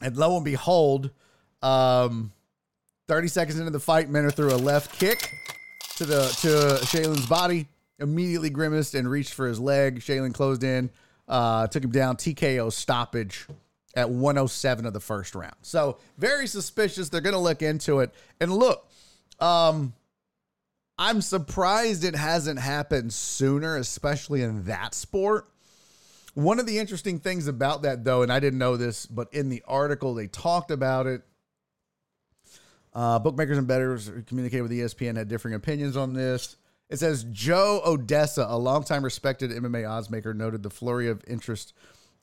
and 0.00 0.16
lo 0.16 0.36
and 0.36 0.44
behold, 0.44 1.10
um, 1.62 2.32
30 3.08 3.28
seconds 3.28 3.58
into 3.58 3.70
the 3.70 3.80
fight, 3.80 4.10
Minner 4.10 4.30
threw 4.30 4.54
a 4.54 4.56
left 4.56 4.98
kick 4.98 5.30
to 5.96 6.04
the 6.04 6.20
to 6.42 6.84
Shaylin's 6.84 7.26
body, 7.26 7.66
immediately 7.98 8.50
grimaced 8.50 8.94
and 8.94 9.10
reached 9.10 9.34
for 9.34 9.48
his 9.48 9.58
leg. 9.58 10.00
Shaylin 10.00 10.34
closed 10.34 10.62
in, 10.62 10.90
uh, 11.26 11.66
took 11.66 11.82
him 11.82 11.90
down, 11.90 12.16
TKO 12.16 12.70
stoppage 12.70 13.46
at 13.96 14.10
107 14.10 14.86
of 14.86 14.92
the 14.92 15.00
first 15.00 15.34
round. 15.34 15.56
So 15.62 15.98
very 16.18 16.46
suspicious. 16.46 17.08
They're 17.08 17.20
going 17.22 17.32
to 17.32 17.40
look 17.40 17.62
into 17.62 18.00
it. 18.00 18.14
And 18.40 18.52
look, 18.52 18.88
um, 19.40 19.94
I'm 20.98 21.20
surprised 21.22 22.04
it 22.04 22.14
hasn't 22.14 22.60
happened 22.60 23.12
sooner, 23.12 23.76
especially 23.76 24.42
in 24.42 24.64
that 24.64 24.94
sport. 24.94 25.48
One 26.38 26.60
of 26.60 26.66
the 26.66 26.78
interesting 26.78 27.18
things 27.18 27.48
about 27.48 27.82
that, 27.82 28.04
though, 28.04 28.22
and 28.22 28.32
I 28.32 28.38
didn't 28.38 28.60
know 28.60 28.76
this, 28.76 29.06
but 29.06 29.26
in 29.34 29.48
the 29.48 29.60
article 29.66 30.14
they 30.14 30.28
talked 30.28 30.70
about 30.70 31.08
it. 31.08 31.22
Uh, 32.94 33.18
bookmakers 33.18 33.58
and 33.58 33.66
bettors 33.66 34.06
who 34.06 34.22
communicated 34.22 34.62
with 34.62 34.70
ESPN 34.70 35.16
had 35.16 35.26
differing 35.26 35.54
opinions 35.54 35.96
on 35.96 36.12
this. 36.12 36.54
It 36.90 37.00
says 37.00 37.24
Joe 37.32 37.82
Oddessa, 37.84 38.48
a 38.48 38.56
longtime 38.56 39.02
respected 39.02 39.50
MMA 39.50 39.82
oddsmaker, 39.82 40.32
noted 40.32 40.62
the 40.62 40.70
flurry 40.70 41.08
of 41.08 41.24
interest 41.26 41.72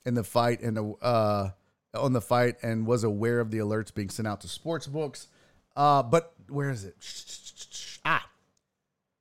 in 0.06 0.14
the 0.14 0.24
fight 0.24 0.62
and 0.62 0.94
uh, 1.02 1.50
on 1.92 2.14
the 2.14 2.22
fight 2.22 2.56
and 2.62 2.86
was 2.86 3.04
aware 3.04 3.38
of 3.38 3.50
the 3.50 3.58
alerts 3.58 3.94
being 3.94 4.08
sent 4.08 4.26
out 4.26 4.40
to 4.40 4.48
sports 4.48 4.86
books. 4.86 5.28
Uh, 5.76 6.02
but 6.02 6.32
where 6.48 6.70
is 6.70 6.86
it? 6.86 6.96
Ah, 8.06 8.26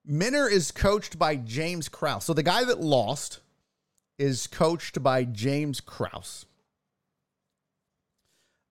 Minner 0.05 0.49
is 0.49 0.71
coached 0.71 1.19
by 1.19 1.35
James 1.35 1.89
Krause. 1.89 2.23
So 2.23 2.33
the 2.33 2.43
guy 2.43 2.63
that 2.63 2.79
lost 2.79 3.41
is 4.17 4.47
coached 4.47 5.01
by 5.03 5.23
James 5.23 5.81
Krause, 5.81 6.45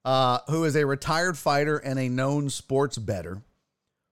uh, 0.03 0.39
who 0.49 0.63
is 0.63 0.75
a 0.75 0.85
retired 0.85 1.37
fighter 1.37 1.77
and 1.77 1.99
a 1.99 2.09
known 2.09 2.49
sports 2.49 2.97
bettor 2.97 3.41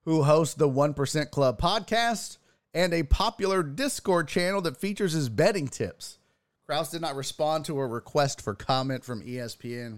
who 0.05 0.23
hosts 0.23 0.55
the 0.55 0.69
1% 0.69 1.31
Club 1.31 1.59
podcast 1.59 2.37
and 2.73 2.93
a 2.93 3.03
popular 3.03 3.63
Discord 3.63 4.27
channel 4.27 4.61
that 4.61 4.77
features 4.77 5.13
his 5.13 5.29
betting 5.29 5.67
tips. 5.67 6.17
Krause 6.65 6.91
did 6.91 7.01
not 7.01 7.15
respond 7.15 7.65
to 7.65 7.79
a 7.79 7.87
request 7.87 8.41
for 8.41 8.53
comment 8.53 9.03
from 9.03 9.23
ESPN. 9.23 9.97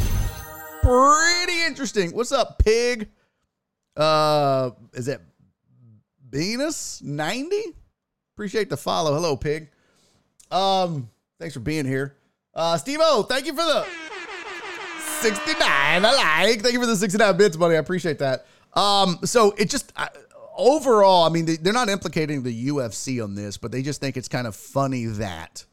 Pretty 0.81 1.65
interesting. 1.65 2.11
What's 2.11 2.31
up, 2.31 2.59
pig? 2.59 3.09
Uh, 3.95 4.71
is 4.93 5.07
it 5.07 5.21
Venus 6.29 7.01
90? 7.01 7.75
Appreciate 8.35 8.69
the 8.69 8.77
follow. 8.77 9.13
Hello, 9.13 9.37
pig. 9.37 9.69
Um, 10.51 11.09
Thanks 11.39 11.53
for 11.53 11.59
being 11.59 11.85
here. 11.85 12.15
Uh, 12.53 12.77
Steve 12.77 12.99
O, 13.01 13.23
thank 13.23 13.45
you 13.45 13.53
for 13.53 13.63
the 13.63 13.85
69. 15.21 15.55
I 15.59 15.99
like. 16.45 16.61
Thank 16.61 16.73
you 16.73 16.79
for 16.79 16.85
the 16.85 16.95
69 16.95 17.37
bits, 17.37 17.57
buddy. 17.57 17.75
I 17.75 17.79
appreciate 17.79 18.19
that. 18.19 18.45
Um, 18.73 19.19
so 19.23 19.51
it 19.57 19.69
just 19.69 19.91
I, 19.97 20.09
overall, 20.57 21.23
I 21.23 21.29
mean, 21.29 21.45
they, 21.45 21.57
they're 21.57 21.73
not 21.73 21.89
implicating 21.89 22.43
the 22.43 22.67
UFC 22.67 23.23
on 23.23 23.35
this, 23.35 23.57
but 23.57 23.71
they 23.71 23.81
just 23.81 23.99
think 23.99 24.17
it's 24.17 24.27
kind 24.27 24.47
of 24.47 24.55
funny 24.55 25.05
that 25.05 25.65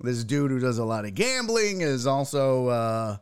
this 0.00 0.24
dude 0.24 0.50
who 0.50 0.58
does 0.58 0.78
a 0.78 0.84
lot 0.84 1.04
of 1.04 1.14
gambling 1.14 1.80
is 1.82 2.06
also 2.06 2.68
uh, 2.68 3.16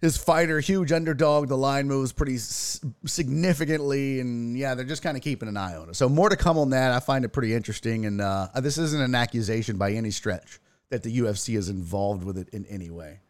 his 0.00 0.16
fighter, 0.16 0.60
huge 0.60 0.92
underdog. 0.92 1.48
The 1.48 1.56
line 1.56 1.86
moves 1.88 2.12
pretty 2.12 2.34
s- 2.36 2.80
significantly, 3.06 4.20
and 4.20 4.56
yeah, 4.56 4.74
they're 4.74 4.84
just 4.84 5.02
kind 5.02 5.16
of 5.16 5.22
keeping 5.22 5.48
an 5.48 5.56
eye 5.56 5.76
on 5.76 5.90
it. 5.90 5.96
So 5.96 6.08
more 6.08 6.28
to 6.28 6.36
come 6.36 6.58
on 6.58 6.70
that. 6.70 6.92
I 6.92 7.00
find 7.00 7.24
it 7.24 7.28
pretty 7.30 7.54
interesting, 7.54 8.06
and 8.06 8.20
uh, 8.20 8.48
this 8.56 8.78
isn't 8.78 9.00
an 9.00 9.14
accusation 9.14 9.76
by 9.76 9.92
any 9.92 10.10
stretch 10.10 10.60
that 10.90 11.02
the 11.02 11.18
UFC 11.18 11.56
is 11.56 11.68
involved 11.68 12.24
with 12.24 12.36
it 12.36 12.48
in 12.50 12.66
any 12.66 12.90
way. 12.90 13.20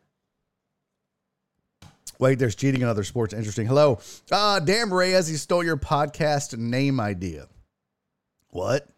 Wait, 2.19 2.39
there's 2.39 2.55
cheating 2.55 2.83
in 2.83 2.89
other 2.89 3.05
sports. 3.05 3.33
Interesting. 3.33 3.67
Hello. 3.67 3.99
Uh, 4.31 4.61
damn, 4.61 4.93
Reyes, 4.93 5.27
he 5.27 5.37
stole 5.37 5.65
your 5.65 5.79
podcast 5.79 6.57
name 6.57 7.01
idea. 7.01 7.49
What? 8.51 8.89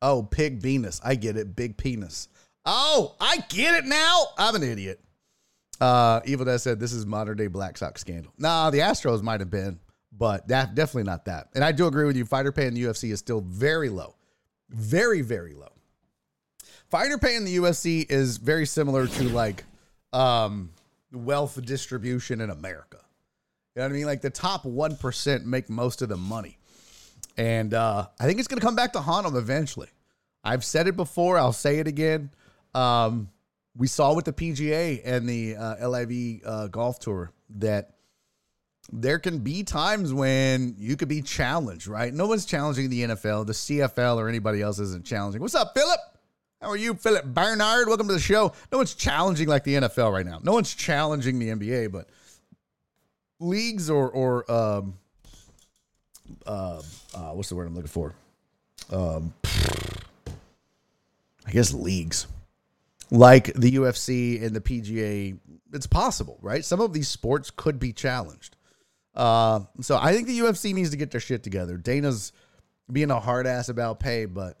Oh, 0.00 0.22
Pig 0.22 0.58
Venus. 0.58 1.00
I 1.04 1.16
get 1.16 1.36
it. 1.36 1.56
Big 1.56 1.76
penis. 1.76 2.28
Oh, 2.64 3.16
I 3.20 3.38
get 3.48 3.74
it 3.74 3.84
now. 3.84 4.26
I'm 4.38 4.54
an 4.54 4.62
idiot. 4.62 5.00
Uh, 5.80 6.20
Evil 6.24 6.46
Death 6.46 6.60
said 6.60 6.78
this 6.78 6.92
is 6.92 7.04
modern 7.04 7.36
day 7.36 7.48
Black 7.48 7.76
Sox 7.76 8.00
scandal. 8.00 8.32
Nah, 8.38 8.70
the 8.70 8.78
Astros 8.78 9.22
might 9.22 9.40
have 9.40 9.50
been, 9.50 9.80
but 10.16 10.46
that 10.46 10.76
definitely 10.76 11.10
not 11.10 11.24
that. 11.24 11.48
And 11.56 11.64
I 11.64 11.72
do 11.72 11.88
agree 11.88 12.04
with 12.04 12.16
you. 12.16 12.24
Fighter 12.24 12.52
pay 12.52 12.68
in 12.68 12.74
the 12.74 12.84
UFC 12.84 13.10
is 13.10 13.18
still 13.18 13.40
very 13.40 13.88
low, 13.88 14.14
very 14.70 15.22
very 15.22 15.54
low. 15.54 15.71
Fighter 16.92 17.16
pay 17.16 17.36
in 17.36 17.44
the 17.46 17.56
UFC 17.56 18.04
is 18.10 18.36
very 18.36 18.66
similar 18.66 19.06
to 19.06 19.22
like 19.30 19.64
um, 20.12 20.68
wealth 21.10 21.58
distribution 21.64 22.42
in 22.42 22.50
America. 22.50 22.98
You 23.74 23.80
know 23.80 23.86
what 23.86 23.92
I 23.92 23.96
mean? 23.96 24.04
Like 24.04 24.20
the 24.20 24.28
top 24.28 24.64
1% 24.64 25.44
make 25.46 25.70
most 25.70 26.02
of 26.02 26.10
the 26.10 26.18
money. 26.18 26.58
And 27.38 27.72
uh, 27.72 28.08
I 28.20 28.26
think 28.26 28.40
it's 28.40 28.46
going 28.46 28.60
to 28.60 28.66
come 28.66 28.76
back 28.76 28.92
to 28.92 29.00
haunt 29.00 29.24
them 29.24 29.36
eventually. 29.36 29.88
I've 30.44 30.66
said 30.66 30.86
it 30.86 30.94
before. 30.94 31.38
I'll 31.38 31.54
say 31.54 31.78
it 31.78 31.88
again. 31.88 32.30
Um, 32.74 33.30
we 33.74 33.86
saw 33.86 34.12
with 34.12 34.26
the 34.26 34.34
PGA 34.34 35.00
and 35.02 35.26
the 35.26 35.56
uh, 35.56 35.88
LIV 35.88 36.42
uh, 36.44 36.66
golf 36.66 36.98
tour 36.98 37.32
that 37.56 37.94
there 38.92 39.18
can 39.18 39.38
be 39.38 39.62
times 39.62 40.12
when 40.12 40.74
you 40.76 40.98
could 40.98 41.08
be 41.08 41.22
challenged, 41.22 41.86
right? 41.86 42.12
No 42.12 42.26
one's 42.26 42.44
challenging 42.44 42.90
the 42.90 43.04
NFL, 43.04 43.46
the 43.46 43.54
CFL, 43.54 44.16
or 44.18 44.28
anybody 44.28 44.60
else 44.60 44.78
isn't 44.78 45.06
challenging. 45.06 45.40
What's 45.40 45.54
up, 45.54 45.72
Philip? 45.74 45.98
How 46.62 46.68
are 46.68 46.76
you, 46.76 46.94
Philip 46.94 47.24
Bernard? 47.24 47.88
Welcome 47.88 48.06
to 48.06 48.14
the 48.14 48.20
show. 48.20 48.52
No 48.70 48.78
one's 48.78 48.94
challenging 48.94 49.48
like 49.48 49.64
the 49.64 49.74
NFL 49.74 50.12
right 50.12 50.24
now. 50.24 50.38
No 50.44 50.52
one's 50.52 50.72
challenging 50.72 51.40
the 51.40 51.48
NBA, 51.48 51.90
but 51.90 52.08
leagues 53.40 53.90
or 53.90 54.08
or 54.08 54.48
um, 54.48 54.94
uh, 56.46 56.80
uh, 57.16 57.30
what's 57.32 57.48
the 57.48 57.56
word 57.56 57.66
I'm 57.66 57.74
looking 57.74 57.88
for? 57.88 58.14
Um, 58.92 59.34
I 61.44 61.50
guess 61.50 61.74
leagues 61.74 62.28
like 63.10 63.52
the 63.54 63.72
UFC 63.72 64.40
and 64.40 64.54
the 64.54 64.60
PGA. 64.60 65.36
It's 65.72 65.88
possible, 65.88 66.38
right? 66.42 66.64
Some 66.64 66.80
of 66.80 66.92
these 66.92 67.08
sports 67.08 67.50
could 67.50 67.80
be 67.80 67.92
challenged. 67.92 68.56
Uh, 69.16 69.62
so 69.80 69.98
I 70.00 70.12
think 70.12 70.28
the 70.28 70.38
UFC 70.38 70.72
needs 70.72 70.90
to 70.90 70.96
get 70.96 71.10
their 71.10 71.20
shit 71.20 71.42
together. 71.42 71.76
Dana's 71.76 72.32
being 72.90 73.10
a 73.10 73.18
hard 73.18 73.48
ass 73.48 73.68
about 73.68 73.98
pay, 73.98 74.26
but 74.26 74.58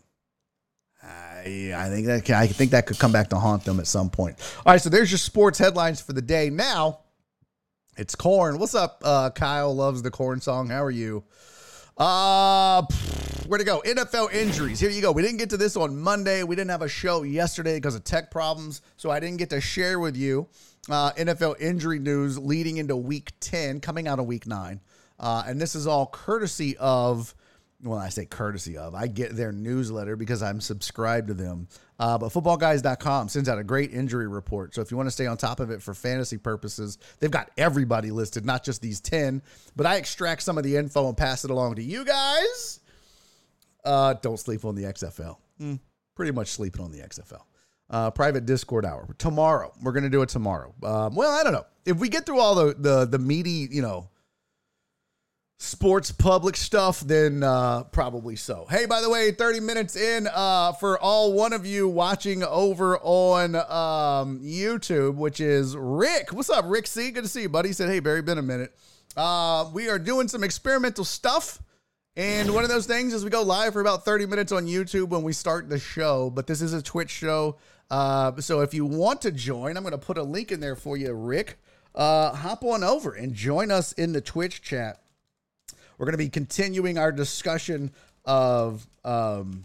yeah, 1.02 1.31
I 1.44 1.88
think 1.88 2.06
that 2.06 2.30
I 2.30 2.46
think 2.46 2.70
that 2.70 2.86
could 2.86 2.98
come 2.98 3.12
back 3.12 3.28
to 3.30 3.38
haunt 3.38 3.64
them 3.64 3.80
at 3.80 3.86
some 3.86 4.10
point. 4.10 4.36
All 4.64 4.72
right, 4.72 4.80
so 4.80 4.88
there's 4.88 5.10
your 5.10 5.18
sports 5.18 5.58
headlines 5.58 6.00
for 6.00 6.12
the 6.12 6.22
day. 6.22 6.50
Now 6.50 7.00
it's 7.96 8.14
corn. 8.14 8.58
What's 8.58 8.74
up? 8.74 9.02
Uh, 9.04 9.30
Kyle 9.30 9.74
loves 9.74 10.02
the 10.02 10.10
corn 10.10 10.40
song. 10.40 10.68
How 10.68 10.82
are 10.82 10.90
you? 10.90 11.24
Uh, 11.98 12.82
where 13.46 13.58
to 13.58 13.64
go? 13.64 13.82
NFL 13.84 14.32
injuries. 14.32 14.80
Here 14.80 14.88
you 14.90 15.02
go. 15.02 15.12
We 15.12 15.22
didn't 15.22 15.38
get 15.38 15.50
to 15.50 15.56
this 15.56 15.76
on 15.76 15.98
Monday. 15.98 16.42
We 16.42 16.56
didn't 16.56 16.70
have 16.70 16.82
a 16.82 16.88
show 16.88 17.22
yesterday 17.22 17.76
because 17.76 17.94
of 17.94 18.04
tech 18.04 18.30
problems, 18.30 18.80
so 18.96 19.10
I 19.10 19.20
didn't 19.20 19.36
get 19.36 19.50
to 19.50 19.60
share 19.60 19.98
with 20.00 20.16
you 20.16 20.48
uh, 20.90 21.12
NFL 21.12 21.60
injury 21.60 21.98
news 21.98 22.38
leading 22.38 22.78
into 22.78 22.96
Week 22.96 23.32
Ten, 23.40 23.80
coming 23.80 24.08
out 24.08 24.18
of 24.18 24.26
Week 24.26 24.46
Nine. 24.46 24.80
Uh, 25.18 25.44
and 25.46 25.60
this 25.60 25.74
is 25.74 25.86
all 25.86 26.06
courtesy 26.06 26.76
of 26.78 27.34
well, 27.82 27.98
I 27.98 28.10
say 28.10 28.26
courtesy 28.26 28.76
of, 28.76 28.94
I 28.94 29.08
get 29.08 29.34
their 29.34 29.50
newsletter 29.50 30.14
because 30.14 30.42
I'm 30.42 30.60
subscribed 30.60 31.28
to 31.28 31.34
them. 31.34 31.66
Uh, 31.98 32.16
but 32.16 32.32
footballguys.com 32.32 33.28
sends 33.28 33.48
out 33.48 33.58
a 33.58 33.64
great 33.64 33.92
injury 33.92 34.28
report. 34.28 34.74
So 34.74 34.82
if 34.82 34.90
you 34.90 34.96
want 34.96 35.08
to 35.08 35.12
stay 35.12 35.26
on 35.26 35.36
top 35.36 35.58
of 35.58 35.70
it 35.70 35.82
for 35.82 35.92
fantasy 35.92 36.38
purposes, 36.38 36.98
they've 37.18 37.30
got 37.30 37.50
everybody 37.58 38.10
listed, 38.10 38.44
not 38.44 38.64
just 38.64 38.82
these 38.82 39.00
10. 39.00 39.42
But 39.74 39.86
I 39.86 39.96
extract 39.96 40.42
some 40.42 40.58
of 40.58 40.64
the 40.64 40.76
info 40.76 41.08
and 41.08 41.16
pass 41.16 41.44
it 41.44 41.50
along 41.50 41.76
to 41.76 41.82
you 41.82 42.04
guys. 42.04 42.80
Uh, 43.84 44.14
don't 44.14 44.38
sleep 44.38 44.64
on 44.64 44.76
the 44.76 44.84
XFL. 44.84 45.38
Mm, 45.60 45.80
pretty 46.14 46.32
much 46.32 46.48
sleeping 46.48 46.82
on 46.82 46.92
the 46.92 47.00
XFL. 47.00 47.42
Uh, 47.90 48.10
private 48.10 48.46
Discord 48.46 48.86
hour 48.86 49.08
tomorrow. 49.18 49.72
We're 49.82 49.92
gonna 49.92 50.08
do 50.08 50.22
it 50.22 50.28
tomorrow. 50.28 50.72
Um, 50.82 51.14
well, 51.14 51.30
I 51.30 51.42
don't 51.42 51.52
know 51.52 51.66
if 51.84 51.98
we 51.98 52.08
get 52.08 52.24
through 52.24 52.38
all 52.38 52.54
the 52.54 52.74
the 52.78 53.04
the 53.04 53.18
meaty, 53.18 53.68
you 53.70 53.82
know, 53.82 54.08
sports 55.62 56.10
public 56.10 56.56
stuff, 56.56 57.00
then 57.00 57.42
uh, 57.42 57.84
probably 57.84 58.34
so. 58.34 58.66
Hey, 58.68 58.84
by 58.84 59.00
the 59.00 59.08
way, 59.08 59.30
30 59.30 59.60
minutes 59.60 59.96
in 59.96 60.26
uh, 60.26 60.72
for 60.72 60.98
all 60.98 61.32
one 61.32 61.52
of 61.52 61.64
you 61.64 61.88
watching 61.88 62.42
over 62.42 62.98
on 62.98 63.54
um, 63.54 64.40
YouTube, 64.40 65.14
which 65.14 65.40
is 65.40 65.76
Rick. 65.76 66.32
What's 66.32 66.50
up, 66.50 66.64
Rick 66.66 66.88
C? 66.88 67.12
Good 67.12 67.22
to 67.22 67.28
see 67.28 67.42
you, 67.42 67.48
buddy. 67.48 67.68
He 67.68 67.72
said, 67.72 67.88
Hey, 67.88 68.00
Barry, 68.00 68.22
been 68.22 68.38
a 68.38 68.42
minute. 68.42 68.74
Uh, 69.16 69.70
we 69.72 69.88
are 69.88 70.00
doing 70.00 70.26
some 70.26 70.42
experimental 70.42 71.04
stuff. 71.04 71.62
And 72.16 72.52
one 72.52 72.64
of 72.64 72.68
those 72.68 72.86
things 72.86 73.14
is 73.14 73.24
we 73.24 73.30
go 73.30 73.42
live 73.42 73.72
for 73.72 73.80
about 73.80 74.04
30 74.04 74.26
minutes 74.26 74.52
on 74.52 74.66
YouTube 74.66 75.08
when 75.08 75.22
we 75.22 75.32
start 75.32 75.70
the 75.70 75.78
show, 75.78 76.28
but 76.28 76.46
this 76.46 76.60
is 76.60 76.74
a 76.74 76.82
Twitch 76.82 77.10
show. 77.10 77.56
Uh, 77.88 78.38
so 78.40 78.60
if 78.60 78.74
you 78.74 78.84
want 78.84 79.22
to 79.22 79.30
join, 79.30 79.76
I'm 79.76 79.82
going 79.82 79.92
to 79.92 79.98
put 79.98 80.18
a 80.18 80.22
link 80.22 80.50
in 80.50 80.60
there 80.60 80.76
for 80.76 80.96
you, 80.96 81.14
Rick. 81.14 81.58
Uh, 81.94 82.34
hop 82.34 82.64
on 82.64 82.82
over 82.82 83.12
and 83.12 83.32
join 83.32 83.70
us 83.70 83.92
in 83.92 84.12
the 84.12 84.20
Twitch 84.20 84.60
chat. 84.60 85.01
We're 85.98 86.06
going 86.06 86.14
to 86.14 86.18
be 86.18 86.28
continuing 86.28 86.98
our 86.98 87.12
discussion 87.12 87.90
of 88.24 88.86
um, 89.04 89.64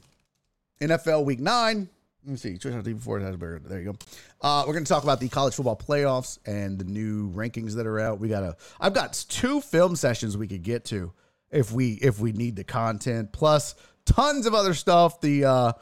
NFL 0.82 1.26
Week 1.26 1.40
Nine. 1.40 1.90
Let 2.26 2.32
me 2.32 2.38
see. 2.38 2.54
TV 2.54 3.02
four 3.02 3.20
has 3.20 3.38
better. 3.38 3.60
There 3.64 3.80
you 3.80 3.94
go. 3.94 3.98
Uh, 4.42 4.64
we're 4.68 4.74
going 4.74 4.84
to 4.84 4.90
talk 4.92 5.04
about 5.04 5.22
the 5.22 5.30
college 5.30 5.56
football 5.56 5.78
playoffs 5.78 6.40
and 6.46 6.78
the 6.78 6.84
new 6.84 7.32
rankings 7.32 7.76
that 7.76 7.88
are 7.88 8.00
out. 8.00 8.20
We 8.20 8.28
got 8.28 8.44
a. 8.44 8.58
I've 8.80 8.94
got 8.94 9.14
two 9.30 9.62
film 9.62 9.96
sessions 9.96 10.36
we 10.36 10.48
could 10.48 10.64
get 10.64 10.84
to 10.86 11.14
if 11.52 11.72
we 11.72 11.94
if 11.94 12.20
we 12.20 12.34
need 12.34 12.58
the 12.58 12.66
content 12.66 13.32
plus 13.32 13.76
tons 14.06 14.46
of 14.46 14.54
other 14.54 14.74
stuff. 14.74 15.22
The 15.22 15.46
uh, 15.46 15.74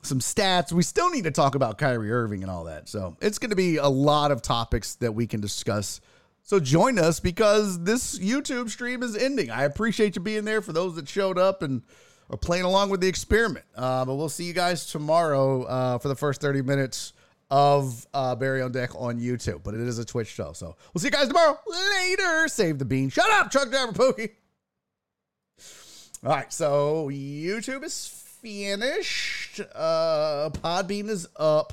some 0.00 0.20
stats. 0.20 0.72
We 0.72 0.82
still 0.82 1.10
need 1.10 1.24
to 1.24 1.30
talk 1.30 1.54
about 1.54 1.76
Kyrie 1.76 2.10
Irving 2.10 2.42
and 2.42 2.50
all 2.50 2.64
that. 2.64 2.88
So 2.88 3.16
it's 3.20 3.38
going 3.38 3.50
to 3.50 3.56
be 3.56 3.76
a 3.76 3.88
lot 3.88 4.30
of 4.30 4.42
topics 4.42 4.94
that 4.96 5.12
we 5.12 5.26
can 5.26 5.40
discuss 5.40 6.00
so 6.44 6.60
join 6.60 6.98
us 6.98 7.20
because 7.20 7.82
this 7.84 8.18
YouTube 8.18 8.68
stream 8.68 9.02
is 9.02 9.16
ending. 9.16 9.50
I 9.50 9.64
appreciate 9.64 10.14
you 10.14 10.20
being 10.20 10.44
there 10.44 10.60
for 10.60 10.74
those 10.74 10.94
that 10.96 11.08
showed 11.08 11.38
up 11.38 11.62
and 11.62 11.82
are 12.28 12.36
playing 12.36 12.64
along 12.64 12.90
with 12.90 13.00
the 13.00 13.08
experiment. 13.08 13.64
Uh, 13.74 14.04
but 14.04 14.14
we'll 14.16 14.28
see 14.28 14.44
you 14.44 14.52
guys 14.52 14.84
tomorrow 14.86 15.62
uh, 15.62 15.98
for 15.98 16.08
the 16.08 16.14
first 16.14 16.42
30 16.42 16.60
minutes 16.60 17.14
of 17.50 18.06
uh, 18.12 18.34
Barry 18.34 18.60
on 18.60 18.72
Deck 18.72 18.90
on 18.94 19.18
YouTube. 19.18 19.62
But 19.62 19.72
it 19.72 19.80
is 19.80 19.98
a 19.98 20.04
Twitch 20.04 20.28
show. 20.28 20.52
So 20.52 20.76
we'll 20.92 21.00
see 21.00 21.06
you 21.06 21.12
guys 21.12 21.28
tomorrow. 21.28 21.58
Later. 21.66 22.48
Save 22.48 22.78
the 22.78 22.84
bean. 22.84 23.08
Shut 23.08 23.30
up, 23.30 23.50
truck 23.50 23.70
driver 23.70 23.92
Pookie. 23.92 24.30
All 26.24 26.30
right. 26.30 26.52
So 26.52 27.08
YouTube 27.10 27.84
is 27.84 28.06
finished. 28.42 29.60
Uh, 29.74 30.50
Podbean 30.52 31.08
is 31.08 31.26
up. 31.36 31.72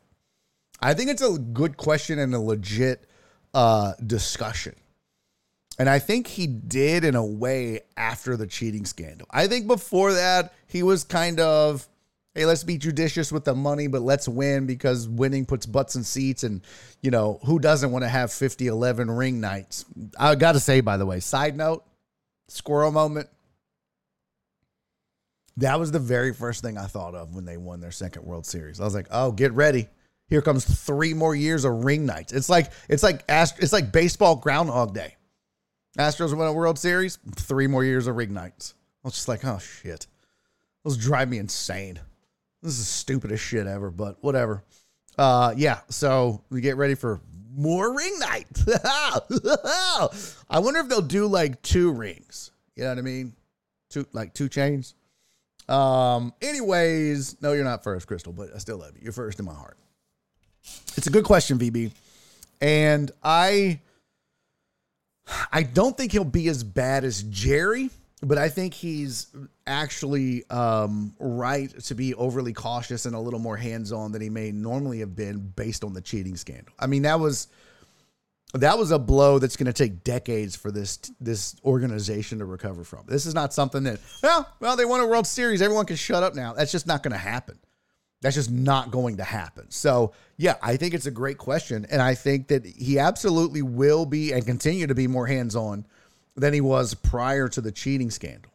I 0.80 0.94
think 0.94 1.10
it's 1.10 1.22
a 1.22 1.38
good 1.38 1.76
question 1.76 2.18
and 2.18 2.34
a 2.34 2.40
legit 2.40 3.08
uh, 3.52 3.92
discussion. 4.06 4.74
And 5.78 5.90
I 5.90 5.98
think 5.98 6.26
he 6.26 6.46
did 6.46 7.04
in 7.04 7.14
a 7.14 7.24
way 7.24 7.80
after 7.96 8.36
the 8.36 8.46
cheating 8.46 8.86
scandal. 8.86 9.26
I 9.30 9.46
think 9.46 9.66
before 9.66 10.14
that, 10.14 10.54
he 10.66 10.82
was 10.82 11.04
kind 11.04 11.38
of 11.40 11.86
hey, 12.36 12.44
let's 12.44 12.64
be 12.64 12.76
judicious 12.76 13.32
with 13.32 13.44
the 13.44 13.54
money, 13.54 13.86
but 13.86 14.02
let's 14.02 14.28
win 14.28 14.66
because 14.66 15.08
winning 15.08 15.46
puts 15.46 15.64
butts 15.64 15.96
in 15.96 16.04
seats. 16.04 16.44
And, 16.44 16.60
you 17.00 17.10
know, 17.10 17.40
who 17.46 17.58
doesn't 17.58 17.90
want 17.90 18.04
to 18.04 18.10
have 18.10 18.30
50 18.30 18.66
11 18.66 19.10
ring 19.10 19.40
nights? 19.40 19.86
I 20.20 20.34
got 20.34 20.52
to 20.52 20.60
say, 20.60 20.82
by 20.82 20.98
the 20.98 21.06
way, 21.06 21.18
side 21.20 21.56
note, 21.56 21.82
squirrel 22.48 22.92
moment. 22.92 23.30
That 25.56 25.80
was 25.80 25.90
the 25.90 25.98
very 25.98 26.34
first 26.34 26.62
thing 26.62 26.76
I 26.76 26.84
thought 26.84 27.14
of 27.14 27.34
when 27.34 27.46
they 27.46 27.56
won 27.56 27.80
their 27.80 27.90
second 27.90 28.26
World 28.26 28.44
Series. 28.44 28.82
I 28.82 28.84
was 28.84 28.94
like, 28.94 29.06
oh, 29.10 29.32
get 29.32 29.52
ready. 29.54 29.88
Here 30.28 30.42
comes 30.42 30.66
three 30.66 31.14
more 31.14 31.34
years 31.34 31.64
of 31.64 31.84
ring 31.84 32.04
nights. 32.04 32.34
It's 32.34 32.50
like 32.50 32.72
it's 32.88 33.02
like 33.02 33.24
it's 33.28 33.72
like 33.72 33.92
baseball 33.92 34.36
Groundhog 34.36 34.92
Day. 34.92 35.16
Astros 35.96 36.36
win 36.36 36.46
a 36.46 36.52
World 36.52 36.78
Series, 36.78 37.18
three 37.36 37.68
more 37.68 37.84
years 37.84 38.06
of 38.06 38.16
ring 38.16 38.34
nights. 38.34 38.74
I 39.02 39.08
was 39.08 39.14
just 39.14 39.28
like, 39.28 39.44
oh 39.46 39.58
shit, 39.58 40.08
those 40.84 40.98
drive 40.98 41.30
me 41.30 41.38
insane. 41.38 42.00
This 42.66 42.80
is 42.80 42.80
the 42.80 42.84
stupidest 42.86 43.44
shit 43.44 43.68
ever, 43.68 43.92
but 43.92 44.16
whatever. 44.22 44.64
Uh, 45.16 45.54
yeah, 45.56 45.78
so 45.88 46.42
we 46.50 46.60
get 46.60 46.76
ready 46.76 46.96
for 46.96 47.20
more 47.54 47.96
ring 47.96 48.18
night. 48.18 48.48
I 50.50 50.58
wonder 50.58 50.80
if 50.80 50.88
they'll 50.88 51.00
do 51.00 51.28
like 51.28 51.62
two 51.62 51.92
rings. 51.92 52.50
You 52.74 52.82
know 52.82 52.88
what 52.88 52.98
I 52.98 53.02
mean? 53.02 53.34
Two 53.88 54.04
like 54.12 54.34
two 54.34 54.48
chains. 54.48 54.94
Um, 55.68 56.34
anyways, 56.42 57.40
no, 57.40 57.52
you're 57.52 57.62
not 57.62 57.84
first, 57.84 58.08
Crystal, 58.08 58.32
but 58.32 58.48
I 58.52 58.58
still 58.58 58.78
love 58.78 58.96
you. 58.96 59.02
You're 59.04 59.12
first 59.12 59.38
in 59.38 59.44
my 59.44 59.54
heart. 59.54 59.78
It's 60.96 61.06
a 61.06 61.10
good 61.10 61.24
question, 61.24 61.60
VB. 61.60 61.92
And 62.60 63.12
I 63.22 63.78
I 65.52 65.62
don't 65.62 65.96
think 65.96 66.10
he'll 66.10 66.24
be 66.24 66.48
as 66.48 66.64
bad 66.64 67.04
as 67.04 67.22
Jerry 67.22 67.90
but 68.26 68.38
I 68.38 68.48
think 68.48 68.74
he's 68.74 69.28
actually 69.66 70.48
um, 70.50 71.14
right 71.20 71.70
to 71.84 71.94
be 71.94 72.14
overly 72.14 72.52
cautious 72.52 73.06
and 73.06 73.14
a 73.14 73.20
little 73.20 73.38
more 73.38 73.56
hands 73.56 73.92
on 73.92 74.10
than 74.10 74.20
he 74.20 74.30
may 74.30 74.50
normally 74.50 74.98
have 74.98 75.14
been 75.14 75.38
based 75.38 75.84
on 75.84 75.92
the 75.92 76.00
cheating 76.00 76.36
scandal. 76.36 76.74
I 76.78 76.88
mean, 76.88 77.02
that 77.02 77.20
was 77.20 77.46
that 78.54 78.78
was 78.78 78.90
a 78.90 78.98
blow 78.98 79.38
that's 79.38 79.56
going 79.56 79.66
to 79.66 79.72
take 79.72 80.02
decades 80.02 80.56
for 80.56 80.72
this 80.72 80.98
this 81.20 81.54
organization 81.64 82.40
to 82.40 82.44
recover 82.44 82.82
from. 82.82 83.04
This 83.06 83.26
is 83.26 83.34
not 83.34 83.54
something 83.54 83.84
that 83.84 84.00
well, 84.22 84.48
well, 84.58 84.76
they 84.76 84.84
won 84.84 85.00
a 85.00 85.06
World 85.06 85.26
Series. 85.26 85.62
Everyone 85.62 85.86
can 85.86 85.96
shut 85.96 86.24
up 86.24 86.34
now. 86.34 86.52
That's 86.52 86.72
just 86.72 86.86
not 86.86 87.04
going 87.04 87.12
to 87.12 87.18
happen. 87.18 87.58
That's 88.22 88.34
just 88.34 88.50
not 88.50 88.90
going 88.90 89.18
to 89.18 89.24
happen. 89.24 89.70
So, 89.70 90.14
yeah, 90.36 90.54
I 90.62 90.76
think 90.76 90.94
it's 90.94 91.06
a 91.06 91.10
great 91.12 91.38
question. 91.38 91.86
And 91.90 92.00
I 92.00 92.14
think 92.14 92.48
that 92.48 92.64
he 92.64 92.98
absolutely 92.98 93.62
will 93.62 94.06
be 94.06 94.32
and 94.32 94.44
continue 94.44 94.86
to 94.86 94.94
be 94.94 95.06
more 95.06 95.26
hands 95.26 95.54
on 95.54 95.86
than 96.36 96.52
he 96.52 96.60
was 96.60 96.94
prior 96.94 97.48
to 97.48 97.60
the 97.60 97.72
cheating 97.72 98.10
scandal. 98.10 98.52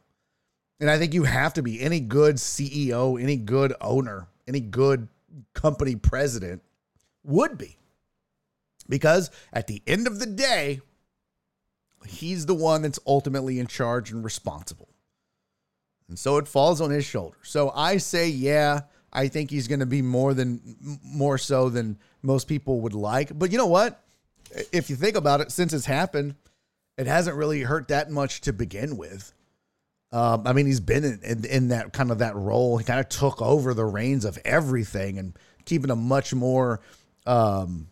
And 0.79 0.89
I 0.89 0.97
think 0.97 1.13
you 1.13 1.23
have 1.23 1.53
to 1.55 1.61
be 1.61 1.81
any 1.81 1.99
good 1.99 2.35
CEO, 2.35 3.21
any 3.21 3.35
good 3.35 3.73
owner, 3.81 4.27
any 4.47 4.59
good 4.59 5.07
company 5.53 5.95
president 5.95 6.61
would 7.23 7.57
be. 7.57 7.77
Because 8.89 9.29
at 9.53 9.67
the 9.67 9.81
end 9.85 10.07
of 10.07 10.19
the 10.19 10.25
day, 10.25 10.81
he's 12.05 12.45
the 12.45 12.55
one 12.55 12.81
that's 12.81 12.99
ultimately 13.05 13.59
in 13.59 13.67
charge 13.67 14.11
and 14.11 14.23
responsible. 14.23 14.89
And 16.09 16.17
so 16.17 16.37
it 16.37 16.47
falls 16.47 16.81
on 16.81 16.89
his 16.89 17.05
shoulders. 17.05 17.37
So 17.43 17.71
I 17.75 17.97
say, 17.97 18.27
yeah, 18.27 18.81
I 19.13 19.27
think 19.27 19.49
he's 19.49 19.67
going 19.67 19.79
to 19.79 19.85
be 19.85 20.01
more 20.01 20.33
than 20.33 20.99
more 21.03 21.37
so 21.37 21.69
than 21.69 21.97
most 22.21 22.47
people 22.47 22.81
would 22.81 22.93
like. 22.93 23.37
But 23.37 23.51
you 23.51 23.57
know 23.57 23.67
what? 23.67 24.03
If 24.73 24.89
you 24.89 24.95
think 24.95 25.15
about 25.15 25.41
it, 25.41 25.51
since 25.51 25.73
it's 25.73 25.85
happened, 25.85 26.35
it 27.01 27.07
hasn't 27.07 27.35
really 27.35 27.61
hurt 27.61 27.87
that 27.87 28.11
much 28.11 28.41
to 28.41 28.53
begin 28.53 28.95
with. 28.95 29.33
Um, 30.11 30.45
I 30.45 30.53
mean, 30.53 30.67
he's 30.67 30.79
been 30.79 31.03
in, 31.03 31.19
in, 31.23 31.45
in 31.45 31.67
that 31.69 31.93
kind 31.93 32.11
of 32.11 32.19
that 32.19 32.35
role. 32.35 32.77
He 32.77 32.83
kind 32.83 32.99
of 32.99 33.09
took 33.09 33.41
over 33.41 33.73
the 33.73 33.85
reins 33.85 34.23
of 34.23 34.37
everything 34.45 35.17
and 35.17 35.33
keeping 35.65 35.89
a 35.89 35.95
much 35.95 36.31
more 36.31 36.79
um, 37.25 37.87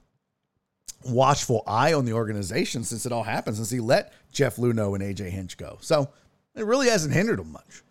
watchful 1.04 1.64
eye 1.66 1.94
on 1.94 2.06
the 2.06 2.14
organization 2.14 2.84
since 2.84 3.08
it 3.08 3.12
all 3.12 3.24
happened, 3.24 3.56
since 3.56 3.72
he 3.72 3.80
let 3.80 4.14
Jeff 4.32 4.58
Luhnow 4.58 4.94
and 4.94 5.04
AJ 5.04 5.32
Hinch 5.32 5.58
go. 5.58 5.80
So 5.82 6.10
it 6.54 6.66
really 6.66 6.90
hasn't 6.90 7.14
hindered 7.14 7.40
him 7.40 7.52
much. 7.52 7.82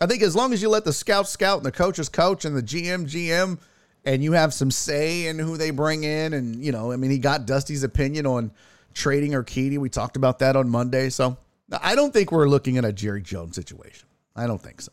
I 0.00 0.06
think 0.06 0.22
as 0.22 0.34
long 0.34 0.54
as 0.54 0.62
you 0.62 0.70
let 0.70 0.86
the 0.86 0.94
scout 0.94 1.28
scout 1.28 1.58
and 1.58 1.66
the 1.66 1.72
coaches 1.72 2.08
coach 2.08 2.46
and 2.46 2.56
the 2.56 2.62
GM 2.62 3.04
GM 3.04 3.58
and 4.06 4.24
you 4.24 4.32
have 4.32 4.54
some 4.54 4.70
say 4.70 5.26
in 5.26 5.38
who 5.38 5.58
they 5.58 5.70
bring 5.70 6.04
in 6.04 6.32
and 6.32 6.64
you 6.64 6.72
know, 6.72 6.90
I 6.90 6.96
mean 6.96 7.10
he 7.10 7.18
got 7.18 7.44
Dusty's 7.44 7.84
opinion 7.84 8.26
on 8.26 8.50
trading 8.94 9.32
Urquidy. 9.32 9.78
We 9.78 9.90
talked 9.90 10.16
about 10.16 10.38
that 10.38 10.56
on 10.56 10.68
Monday. 10.68 11.10
So 11.10 11.36
I 11.82 11.94
don't 11.94 12.12
think 12.12 12.32
we're 12.32 12.48
looking 12.48 12.78
at 12.78 12.84
a 12.84 12.92
Jerry 12.92 13.22
Jones 13.22 13.54
situation. 13.56 14.08
I 14.34 14.46
don't 14.46 14.62
think 14.62 14.80
so. 14.80 14.92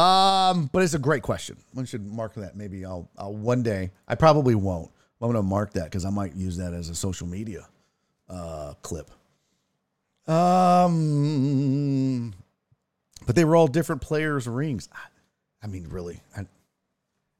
Um, 0.00 0.68
but 0.72 0.82
it's 0.82 0.94
a 0.94 0.98
great 0.98 1.22
question. 1.22 1.56
One 1.72 1.86
should 1.86 2.04
mark 2.04 2.34
that. 2.34 2.56
Maybe 2.56 2.84
I'll, 2.84 3.08
I'll 3.16 3.34
one 3.34 3.62
day. 3.62 3.92
I 4.06 4.14
probably 4.14 4.54
won't. 4.54 4.90
I'm 5.20 5.32
going 5.32 5.36
to 5.36 5.42
mark 5.42 5.72
that 5.72 5.84
because 5.84 6.04
I 6.04 6.10
might 6.10 6.34
use 6.34 6.58
that 6.58 6.74
as 6.74 6.90
a 6.90 6.94
social 6.94 7.26
media 7.26 7.66
uh, 8.28 8.74
clip. 8.82 9.10
Um, 10.28 11.14
but 13.24 13.34
they 13.34 13.46
were 13.46 13.56
all 13.56 13.68
different 13.68 14.02
players' 14.02 14.46
rings. 14.46 14.90
I, 14.92 14.98
I 15.62 15.68
mean, 15.68 15.86
really, 15.88 16.20
I, 16.36 16.44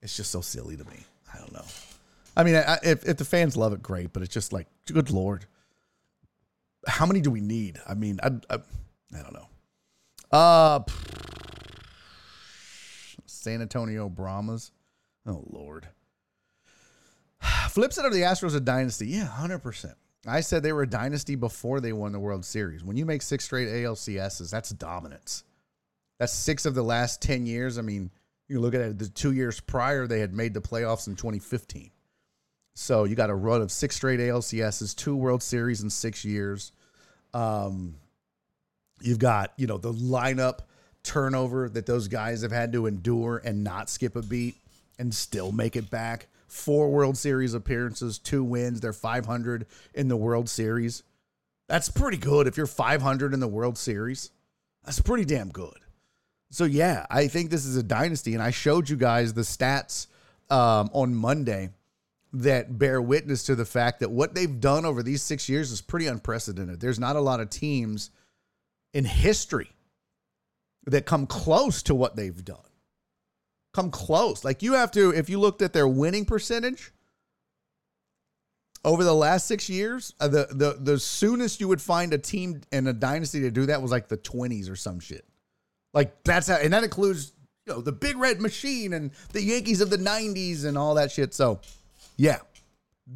it's 0.00 0.16
just 0.16 0.30
so 0.30 0.40
silly 0.40 0.78
to 0.78 0.84
me. 0.84 1.04
I 1.34 1.38
don't 1.38 1.52
know. 1.52 1.64
I 2.36 2.44
mean, 2.44 2.56
I, 2.56 2.78
if 2.82 3.04
if 3.04 3.16
the 3.16 3.24
fans 3.24 3.56
love 3.56 3.72
it, 3.72 3.82
great. 3.82 4.12
But 4.12 4.22
it's 4.22 4.34
just 4.34 4.52
like, 4.52 4.66
good 4.86 5.10
lord, 5.10 5.46
how 6.86 7.06
many 7.06 7.20
do 7.20 7.30
we 7.30 7.40
need? 7.40 7.80
I 7.86 7.94
mean, 7.94 8.20
I 8.22 8.30
I, 8.50 8.58
I 9.16 9.22
don't 9.22 9.32
know. 9.32 9.48
Uh, 10.30 10.80
San 13.26 13.62
Antonio 13.62 14.08
Brahmas. 14.08 14.72
Oh 15.26 15.44
lord. 15.48 15.88
Flip 17.70 17.92
side 17.92 18.04
of 18.06 18.12
the 18.12 18.22
Astros 18.22 18.54
a 18.54 18.60
dynasty. 18.60 19.06
Yeah, 19.08 19.26
hundred 19.26 19.60
percent. 19.60 19.94
I 20.26 20.40
said 20.40 20.62
they 20.62 20.72
were 20.72 20.82
a 20.82 20.88
dynasty 20.88 21.36
before 21.36 21.80
they 21.80 21.92
won 21.92 22.12
the 22.12 22.18
World 22.18 22.44
Series. 22.44 22.82
When 22.82 22.96
you 22.96 23.06
make 23.06 23.22
six 23.22 23.44
straight 23.44 23.68
ALCSs, 23.68 24.50
that's 24.50 24.70
dominance. 24.70 25.44
That's 26.18 26.32
six 26.32 26.66
of 26.66 26.74
the 26.74 26.82
last 26.82 27.22
10 27.22 27.46
years. 27.46 27.78
I 27.78 27.82
mean, 27.82 28.10
you 28.48 28.60
look 28.60 28.74
at 28.74 28.80
it, 28.80 28.98
the 28.98 29.08
two 29.08 29.32
years 29.32 29.60
prior, 29.60 30.06
they 30.06 30.18
had 30.18 30.34
made 30.34 30.52
the 30.54 30.60
playoffs 30.60 31.06
in 31.06 31.14
2015. 31.14 31.90
So 32.78 33.04
you 33.04 33.14
got 33.14 33.30
a 33.30 33.34
run 33.34 33.62
of 33.62 33.72
six 33.72 33.96
straight 33.96 34.20
ALCSs, 34.20 34.94
two 34.94 35.16
World 35.16 35.42
Series 35.42 35.80
in 35.80 35.88
six 35.88 36.26
years. 36.26 36.72
Um, 37.32 37.94
you've 39.00 39.18
got, 39.18 39.54
you 39.56 39.66
know, 39.66 39.78
the 39.78 39.94
lineup 39.94 40.58
turnover 41.02 41.70
that 41.70 41.86
those 41.86 42.06
guys 42.06 42.42
have 42.42 42.52
had 42.52 42.74
to 42.74 42.84
endure 42.84 43.40
and 43.42 43.64
not 43.64 43.88
skip 43.88 44.14
a 44.14 44.20
beat 44.20 44.56
and 44.98 45.14
still 45.14 45.52
make 45.52 45.74
it 45.74 45.88
back. 45.88 46.26
Four 46.48 46.90
World 46.90 47.16
Series 47.16 47.54
appearances, 47.54 48.18
two 48.18 48.44
wins. 48.44 48.82
They're 48.82 48.92
500 48.92 49.66
in 49.94 50.08
the 50.08 50.16
World 50.16 50.50
Series. 50.50 51.02
That's 51.68 51.88
pretty 51.88 52.18
good 52.18 52.46
if 52.46 52.58
you're 52.58 52.66
500 52.66 53.32
in 53.32 53.40
the 53.40 53.48
World 53.48 53.78
Series. 53.78 54.30
That's 54.84 55.00
pretty 55.00 55.24
damn 55.24 55.48
good. 55.48 55.78
So 56.50 56.64
yeah, 56.64 57.06
I 57.10 57.28
think 57.28 57.48
this 57.48 57.64
is 57.64 57.78
a 57.78 57.82
dynasty, 57.82 58.34
and 58.34 58.42
I 58.42 58.50
showed 58.50 58.90
you 58.90 58.96
guys 58.96 59.32
the 59.32 59.40
stats 59.40 60.08
um, 60.50 60.90
on 60.92 61.14
Monday 61.14 61.70
that 62.42 62.78
bear 62.78 63.00
witness 63.00 63.44
to 63.44 63.54
the 63.54 63.64
fact 63.64 64.00
that 64.00 64.10
what 64.10 64.34
they've 64.34 64.60
done 64.60 64.84
over 64.84 65.02
these 65.02 65.22
six 65.22 65.48
years 65.48 65.70
is 65.70 65.80
pretty 65.80 66.06
unprecedented. 66.06 66.80
There's 66.80 66.98
not 66.98 67.16
a 67.16 67.20
lot 67.20 67.40
of 67.40 67.50
teams 67.50 68.10
in 68.92 69.04
history 69.04 69.70
that 70.86 71.06
come 71.06 71.26
close 71.26 71.82
to 71.84 71.94
what 71.94 72.16
they've 72.16 72.44
done. 72.44 72.58
Come 73.74 73.90
close. 73.90 74.44
Like 74.44 74.62
you 74.62 74.74
have 74.74 74.90
to, 74.92 75.10
if 75.10 75.28
you 75.28 75.38
looked 75.38 75.62
at 75.62 75.72
their 75.72 75.88
winning 75.88 76.24
percentage 76.24 76.92
over 78.84 79.04
the 79.04 79.14
last 79.14 79.46
six 79.46 79.68
years, 79.68 80.14
uh, 80.20 80.28
the 80.28 80.46
the 80.50 80.78
the 80.80 80.98
soonest 80.98 81.60
you 81.60 81.68
would 81.68 81.82
find 81.82 82.14
a 82.14 82.18
team 82.18 82.62
in 82.72 82.86
a 82.86 82.92
dynasty 82.92 83.40
to 83.40 83.50
do 83.50 83.66
that 83.66 83.82
was 83.82 83.90
like 83.90 84.08
the 84.08 84.16
20s 84.16 84.70
or 84.70 84.76
some 84.76 85.00
shit. 85.00 85.26
Like 85.92 86.22
that's 86.24 86.48
how, 86.48 86.56
and 86.56 86.72
that 86.72 86.84
includes 86.84 87.32
you 87.66 87.74
know 87.74 87.80
the 87.80 87.92
Big 87.92 88.16
Red 88.16 88.40
Machine 88.40 88.92
and 88.92 89.10
the 89.32 89.42
Yankees 89.42 89.80
of 89.80 89.90
the 89.90 89.98
'90s 89.98 90.64
and 90.64 90.78
all 90.78 90.94
that 90.94 91.10
shit. 91.10 91.34
So, 91.34 91.60
yeah, 92.16 92.38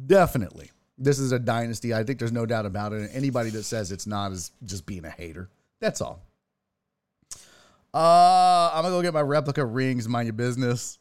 definitely, 0.05 0.71
this 0.97 1.19
is 1.19 1.31
a 1.31 1.39
dynasty. 1.39 1.93
I 1.93 2.03
think 2.03 2.19
there's 2.19 2.31
no 2.31 2.45
doubt 2.45 2.65
about 2.65 2.93
it. 2.93 3.01
And 3.01 3.09
anybody 3.15 3.49
that 3.51 3.63
says 3.63 3.91
it's 3.91 4.07
not 4.07 4.31
is 4.31 4.51
just 4.63 4.85
being 4.85 5.05
a 5.05 5.09
hater. 5.09 5.49
That's 5.79 6.01
all. 6.01 6.21
Uh, 7.93 8.71
I'm 8.73 8.83
gonna 8.83 8.95
go 8.95 9.01
get 9.01 9.13
my 9.13 9.21
replica 9.21 9.65
rings. 9.65 10.07
Mind 10.07 10.27
your 10.27 10.33
business. 10.33 10.97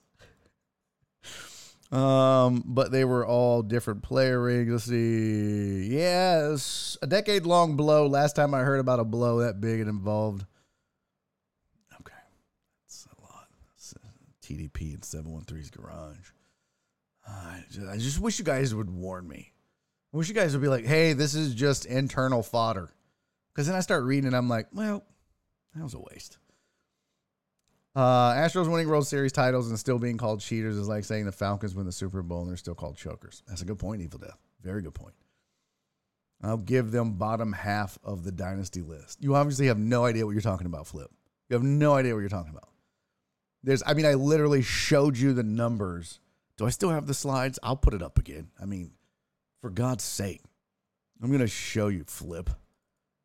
Um, 1.92 2.62
but 2.66 2.92
they 2.92 3.04
were 3.04 3.26
all 3.26 3.62
different 3.62 4.02
player 4.02 4.40
rings. 4.40 4.70
Let's 4.70 4.84
see. 4.84 5.88
Yes, 5.92 6.96
a 7.02 7.06
decade 7.06 7.46
long 7.46 7.76
blow. 7.76 8.06
Last 8.06 8.36
time 8.36 8.54
I 8.54 8.60
heard 8.60 8.78
about 8.78 9.00
a 9.00 9.04
blow 9.04 9.40
that 9.40 9.60
big 9.60 9.80
and 9.80 9.88
involved 9.88 10.44
Okay, 12.00 12.12
that's 12.84 13.06
a 13.06 13.22
lot. 13.22 13.48
That's 13.68 13.94
a 13.94 14.46
TDP 14.46 14.94
in 14.94 15.00
713's 15.00 15.70
garage. 15.70 16.30
I 17.88 17.96
just, 17.96 18.20
wish 18.20 18.38
you 18.38 18.44
guys 18.44 18.74
would 18.74 18.90
warn 18.90 19.28
me. 19.28 19.52
I 20.12 20.16
wish 20.16 20.28
you 20.28 20.34
guys 20.34 20.52
would 20.52 20.62
be 20.62 20.68
like, 20.68 20.84
hey, 20.84 21.12
this 21.12 21.34
is 21.34 21.54
just 21.54 21.86
internal 21.86 22.42
fodder. 22.42 22.92
Because 23.52 23.66
then 23.66 23.76
I 23.76 23.80
start 23.80 24.04
reading 24.04 24.26
and 24.26 24.36
I'm 24.36 24.48
like, 24.48 24.68
well, 24.72 25.04
that 25.74 25.82
was 25.82 25.94
a 25.94 26.00
waste. 26.00 26.38
Uh, 27.94 28.32
Astros 28.34 28.70
winning 28.70 28.88
World 28.88 29.06
Series 29.06 29.32
titles 29.32 29.68
and 29.68 29.78
still 29.78 29.98
being 29.98 30.16
called 30.16 30.40
cheaters 30.40 30.76
is 30.76 30.88
like 30.88 31.04
saying 31.04 31.26
the 31.26 31.32
Falcons 31.32 31.74
win 31.74 31.86
the 31.86 31.92
Super 31.92 32.22
Bowl 32.22 32.42
and 32.42 32.50
they're 32.50 32.56
still 32.56 32.74
called 32.74 32.96
chokers. 32.96 33.42
That's 33.46 33.62
a 33.62 33.64
good 33.64 33.78
point, 33.78 34.02
Evil 34.02 34.20
Death. 34.20 34.38
Very 34.62 34.82
good 34.82 34.94
point. 34.94 35.14
I'll 36.42 36.56
give 36.56 36.90
them 36.90 37.14
bottom 37.14 37.52
half 37.52 37.98
of 38.02 38.24
the 38.24 38.32
dynasty 38.32 38.80
list. 38.80 39.18
You 39.20 39.34
obviously 39.34 39.66
have 39.66 39.78
no 39.78 40.04
idea 40.04 40.24
what 40.24 40.32
you're 40.32 40.40
talking 40.40 40.66
about, 40.66 40.86
Flip. 40.86 41.10
You 41.48 41.54
have 41.54 41.62
no 41.62 41.94
idea 41.94 42.14
what 42.14 42.20
you're 42.20 42.28
talking 42.28 42.52
about. 42.52 42.68
There's, 43.62 43.82
I 43.84 43.94
mean, 43.94 44.06
I 44.06 44.14
literally 44.14 44.62
showed 44.62 45.18
you 45.18 45.34
the 45.34 45.42
numbers. 45.42 46.20
Do 46.60 46.66
I 46.66 46.68
still 46.68 46.90
have 46.90 47.06
the 47.06 47.14
slides? 47.14 47.58
I'll 47.62 47.74
put 47.74 47.94
it 47.94 48.02
up 48.02 48.18
again. 48.18 48.48
I 48.60 48.66
mean, 48.66 48.90
for 49.62 49.70
God's 49.70 50.04
sake, 50.04 50.42
I'm 51.22 51.30
going 51.30 51.40
to 51.40 51.46
show 51.46 51.88
you 51.88 52.04
flip. 52.06 52.50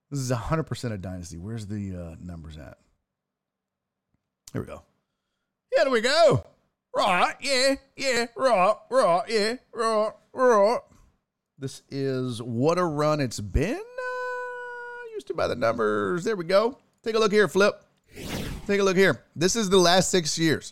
This 0.10 0.22
is 0.22 0.32
100% 0.32 0.94
of 0.94 1.02
dynasty. 1.02 1.38
Where's 1.38 1.68
the 1.68 1.98
uh, 1.98 2.16
numbers 2.24 2.58
at? 2.58 2.78
Here 4.54 4.62
we 4.62 4.68
go. 4.68 4.84
Here 5.76 5.90
we 5.90 6.00
go. 6.00 6.46
Right, 6.96 7.34
yeah, 7.42 7.76
yeah, 7.98 8.28
right, 8.38 8.76
right, 8.90 9.24
yeah, 9.28 9.56
right, 9.74 10.12
right. 10.32 10.80
This 11.60 11.82
is 11.90 12.42
what 12.42 12.80
a 12.80 12.86
run 12.86 13.20
it's 13.20 13.42
been. 13.42 13.76
Uh, 13.76 15.14
used 15.14 15.28
to 15.28 15.34
by 15.34 15.50
the 15.50 15.56
numbers. 15.58 16.24
There 16.24 16.38
we 16.38 16.46
go. 16.46 16.78
Take 17.04 17.16
a 17.16 17.20
look 17.20 17.34
here, 17.34 17.50
Flip. 17.50 17.84
Take 18.66 18.80
a 18.80 18.84
look 18.84 18.96
here. 18.96 19.26
This 19.36 19.58
is 19.58 19.70
the 19.70 19.78
last 19.78 20.10
six 20.10 20.40
years. 20.40 20.72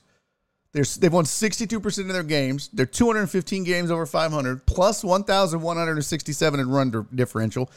They're, 0.74 0.84
they've 0.84 1.14
won 1.14 1.26
62% 1.26 2.00
of 2.00 2.08
their 2.08 2.24
games. 2.24 2.70
They're 2.74 2.88
215 2.88 3.64
games 3.64 3.92
over 3.92 4.08
500, 4.08 4.66
plus 4.66 5.04
1,167 5.04 6.60
in 6.60 6.70
run 6.70 7.08
differential, 7.14 7.70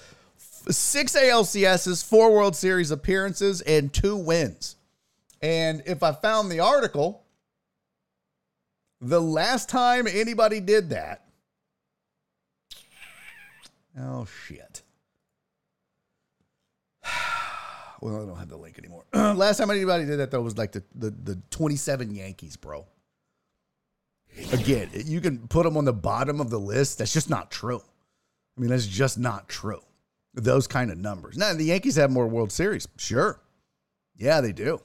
six 0.71 1.15
ALCSs, 1.15 2.05
four 2.05 2.33
World 2.33 2.57
Series 2.57 2.91
appearances, 2.91 3.61
and 3.61 3.93
two 3.93 4.17
wins. 4.17 4.77
And 5.43 5.83
if 5.85 6.03
I 6.03 6.13
found 6.13 6.51
the 6.51 6.61
article, 6.61 7.23
the 9.03 9.21
last 9.21 9.69
time 9.69 10.07
anybody 10.07 10.61
did 10.61 10.89
that, 10.91 11.27
oh 14.01 14.27
shit. 14.47 14.83
Well, 18.01 18.23
I 18.23 18.27
don't 18.27 18.37
have 18.37 18.49
the 18.49 18.57
link 18.57 18.79
anymore. 18.79 19.05
Last 19.15 19.59
time 19.59 19.71
anybody 19.71 20.05
did 20.05 20.19
that 20.19 20.31
though 20.31 20.43
was 20.43 20.59
like 20.59 20.73
the, 20.73 20.83
the 20.95 21.11
the 21.11 21.39
27 21.51 22.15
Yankees, 22.15 22.57
bro. 22.57 22.87
Again, 24.53 24.91
you 24.93 25.21
can 25.21 25.49
put 25.49 25.65
them 25.65 25.77
on 25.77 25.87
the 25.87 25.93
bottom 25.93 26.41
of 26.41 26.51
the 26.51 26.61
list. 26.61 26.99
That's 26.99 27.13
just 27.13 27.31
not 27.31 27.51
true. 27.51 27.83
I 28.57 28.61
mean, 28.61 28.71
that's 28.71 28.87
just 28.87 29.19
not 29.19 29.49
true. 29.49 29.81
Those 30.35 30.67
kind 30.67 30.91
of 30.91 30.99
numbers. 30.99 31.39
Now, 31.39 31.55
the 31.55 31.65
Yankees 31.65 31.97
have 31.97 32.11
more 32.11 32.27
World 32.27 32.53
Series. 32.53 32.87
Sure. 32.99 33.41
Yeah, 34.17 34.43
they 34.43 34.53
do. 34.53 34.81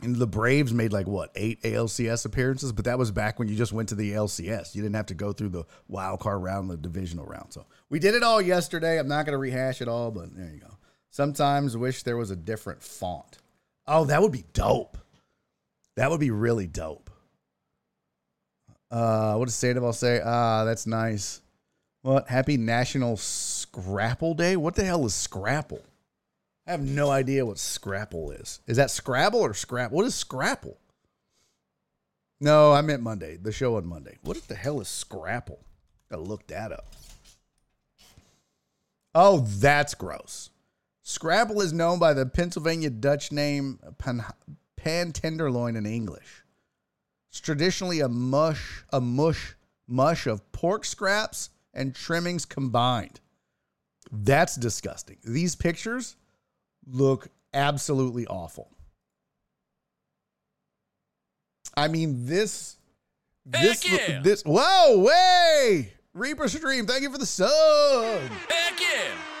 And 0.00 0.16
the 0.16 0.26
Braves 0.26 0.72
made 0.72 0.92
like 0.92 1.06
what, 1.06 1.30
eight 1.36 1.62
ALCS 1.62 2.24
appearances? 2.26 2.72
But 2.72 2.86
that 2.86 2.98
was 2.98 3.12
back 3.12 3.38
when 3.38 3.48
you 3.48 3.54
just 3.54 3.72
went 3.72 3.90
to 3.90 3.94
the 3.94 4.12
LCS. 4.12 4.74
You 4.74 4.82
didn't 4.82 4.96
have 4.96 5.06
to 5.06 5.14
go 5.14 5.32
through 5.32 5.50
the 5.50 5.64
wild 5.86 6.20
card 6.20 6.42
round, 6.42 6.70
the 6.70 6.76
divisional 6.76 7.24
round. 7.24 7.52
So 7.52 7.66
we 7.88 8.00
did 8.00 8.14
it 8.14 8.22
all 8.22 8.42
yesterday. 8.42 8.98
I'm 8.98 9.06
not 9.06 9.26
going 9.26 9.34
to 9.34 9.38
rehash 9.38 9.80
it 9.80 9.88
all, 9.88 10.10
but 10.10 10.34
there 10.34 10.50
you 10.50 10.60
go. 10.60 10.76
Sometimes 11.12 11.76
wish 11.76 12.04
there 12.04 12.16
was 12.16 12.30
a 12.30 12.36
different 12.36 12.82
font. 12.82 13.36
Oh, 13.86 14.06
that 14.06 14.22
would 14.22 14.32
be 14.32 14.46
dope. 14.54 14.96
That 15.94 16.10
would 16.10 16.20
be 16.20 16.30
really 16.30 16.66
dope. 16.66 17.10
Uh, 18.90 19.34
what 19.34 19.44
does 19.44 19.54
Sandoval 19.54 19.92
say? 19.92 20.22
Ah, 20.24 20.64
that's 20.64 20.86
nice. 20.86 21.42
What? 22.00 22.28
Happy 22.28 22.56
National 22.56 23.18
Scrapple 23.18 24.32
Day? 24.32 24.56
What 24.56 24.74
the 24.74 24.84
hell 24.84 25.04
is 25.04 25.14
Scrapple? 25.14 25.82
I 26.66 26.70
have 26.70 26.80
no 26.80 27.10
idea 27.10 27.44
what 27.44 27.58
Scrapple 27.58 28.30
is. 28.30 28.60
Is 28.66 28.78
that 28.78 28.90
Scrabble 28.90 29.40
or 29.40 29.52
Scrapple? 29.52 29.98
What 29.98 30.06
is 30.06 30.14
Scrapple? 30.14 30.78
No, 32.40 32.72
I 32.72 32.80
meant 32.80 33.02
Monday. 33.02 33.36
The 33.36 33.52
show 33.52 33.76
on 33.76 33.84
Monday. 33.84 34.16
What 34.22 34.48
the 34.48 34.54
hell 34.54 34.80
is 34.80 34.88
Scrapple? 34.88 35.60
Gotta 36.10 36.22
look 36.22 36.46
that 36.46 36.72
up. 36.72 36.86
Oh, 39.14 39.40
that's 39.40 39.92
gross. 39.92 40.48
Scrapple 41.02 41.60
is 41.60 41.72
known 41.72 41.98
by 41.98 42.14
the 42.14 42.26
Pennsylvania 42.26 42.90
Dutch 42.90 43.32
name 43.32 43.80
pan, 43.98 44.24
pan 44.76 45.12
tenderloin 45.12 45.76
in 45.76 45.84
English. 45.84 46.44
It's 47.28 47.40
traditionally 47.40 48.00
a 48.00 48.08
mush, 48.08 48.84
a 48.90 49.00
mush, 49.00 49.54
mush 49.88 50.26
of 50.26 50.52
pork 50.52 50.84
scraps 50.84 51.50
and 51.74 51.94
trimmings 51.94 52.44
combined. 52.44 53.20
That's 54.12 54.54
disgusting. 54.54 55.16
These 55.24 55.56
pictures 55.56 56.16
look 56.86 57.28
absolutely 57.54 58.26
awful. 58.26 58.68
I 61.74 61.88
mean, 61.88 62.26
this, 62.26 62.76
this, 63.46 63.90
yeah. 63.90 64.20
this. 64.20 64.42
Whoa, 64.42 64.98
way, 64.98 65.94
Reaper 66.12 66.48
Stream. 66.48 66.86
Thank 66.86 67.02
you 67.02 67.10
for 67.10 67.18
the 67.18 67.26
sub. 67.26 67.50
Heck 68.48 68.78
yeah! 68.78 69.31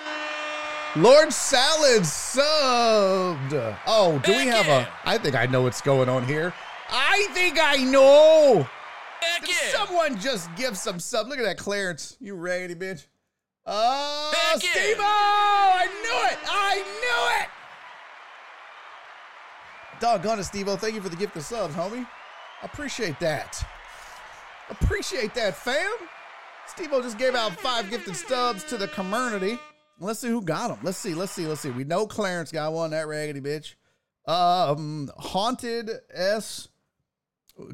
Lord 0.94 1.32
Salad 1.32 2.02
subbed. 2.02 3.78
Oh, 3.86 4.20
do 4.24 4.32
we 4.32 4.46
have 4.46 4.68
a? 4.68 4.86
I 5.06 5.16
think 5.16 5.34
I 5.34 5.46
know 5.46 5.62
what's 5.62 5.80
going 5.80 6.10
on 6.10 6.26
here. 6.26 6.52
I 6.90 7.28
think 7.32 7.58
I 7.58 7.76
know. 7.76 8.68
Heck 9.20 9.40
Did 9.40 9.50
yeah! 9.50 9.78
someone 9.78 10.20
just 10.20 10.54
give 10.54 10.76
some 10.76 11.00
sub? 11.00 11.28
Look 11.28 11.38
at 11.38 11.44
that 11.44 11.56
Clarence. 11.56 12.18
You 12.20 12.34
raggedy 12.34 12.74
bitch. 12.74 13.06
Uh, 13.64 13.72
oh, 13.72 14.58
yeah. 14.62 14.70
Steve! 14.70 14.96
I 15.00 15.86
knew 16.02 16.28
it. 16.30 16.38
I 16.46 16.74
knew 17.00 17.42
it. 17.42 17.48
Doggone 19.98 20.40
it, 20.40 20.44
Steve. 20.44 20.68
Thank 20.78 20.94
you 20.94 21.00
for 21.00 21.08
the 21.08 21.16
gift 21.16 21.34
of 21.36 21.42
subs, 21.42 21.74
homie. 21.74 22.06
Appreciate 22.62 23.18
that. 23.20 23.64
Appreciate 24.68 25.34
that, 25.36 25.56
fam. 25.56 25.90
Steve 26.66 26.90
just 26.90 27.16
gave 27.16 27.34
out 27.34 27.52
five 27.52 27.88
gifted 27.88 28.14
stubs 28.14 28.62
to 28.64 28.76
the 28.76 28.88
community. 28.88 29.58
Let's 30.00 30.20
see 30.20 30.28
who 30.28 30.42
got 30.42 30.68
them. 30.68 30.78
Let's 30.82 30.98
see. 30.98 31.14
Let's 31.14 31.32
see. 31.32 31.46
Let's 31.46 31.60
see. 31.60 31.70
We 31.70 31.84
know 31.84 32.06
Clarence 32.06 32.50
got 32.50 32.72
one. 32.72 32.90
That 32.90 33.06
raggedy 33.06 33.40
bitch. 33.40 33.74
Um, 34.26 35.10
haunted 35.16 35.90
S. 36.12 36.68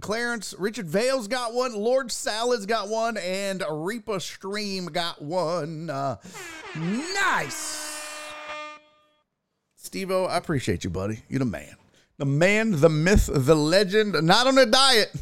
Clarence, 0.01 0.55
Richard 0.59 0.87
Vales 0.87 1.29
got 1.29 1.55
one, 1.55 1.73
Lord 1.73 2.11
Salad's 2.11 2.67
got 2.67 2.89
one, 2.89 3.17
and 3.17 3.63
Reaper 3.71 4.19
Stream 4.21 4.87
got 4.87 5.23
one. 5.23 5.89
Uh, 5.89 6.17
nice. 6.77 7.85
Steve 9.77 10.11
I 10.11 10.37
appreciate 10.37 10.85
you, 10.85 10.91
buddy. 10.91 11.23
You're 11.29 11.39
the 11.39 11.45
man. 11.45 11.77
The 12.19 12.25
man, 12.25 12.81
the 12.81 12.89
myth, 12.89 13.31
the 13.33 13.55
legend, 13.55 14.17
not 14.25 14.47
on 14.49 14.59
a 14.59 14.67
diet. 14.67 15.15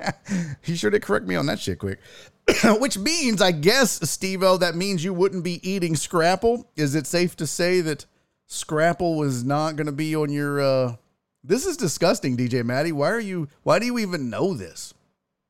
he 0.62 0.74
sure 0.74 0.90
did 0.90 1.02
correct 1.02 1.26
me 1.26 1.36
on 1.36 1.46
that 1.46 1.60
shit 1.60 1.78
quick. 1.78 2.00
Which 2.80 2.98
means, 2.98 3.40
I 3.40 3.52
guess, 3.52 4.10
Steve 4.10 4.40
that 4.40 4.74
means 4.74 5.04
you 5.04 5.14
wouldn't 5.14 5.44
be 5.44 5.66
eating 5.68 5.94
Scrapple. 5.94 6.68
Is 6.74 6.96
it 6.96 7.06
safe 7.06 7.36
to 7.36 7.46
say 7.46 7.80
that 7.82 8.06
Scrapple 8.48 9.16
was 9.16 9.44
not 9.44 9.76
going 9.76 9.86
to 9.86 9.92
be 9.92 10.16
on 10.16 10.30
your 10.30 10.60
uh, 10.60 10.96
this 11.44 11.66
is 11.66 11.76
disgusting, 11.76 12.36
DJ 12.36 12.64
Maddie. 12.64 12.92
Why 12.92 13.10
are 13.10 13.20
you 13.20 13.48
why 13.62 13.78
do 13.78 13.86
you 13.86 13.98
even 13.98 14.30
know 14.30 14.54
this? 14.54 14.94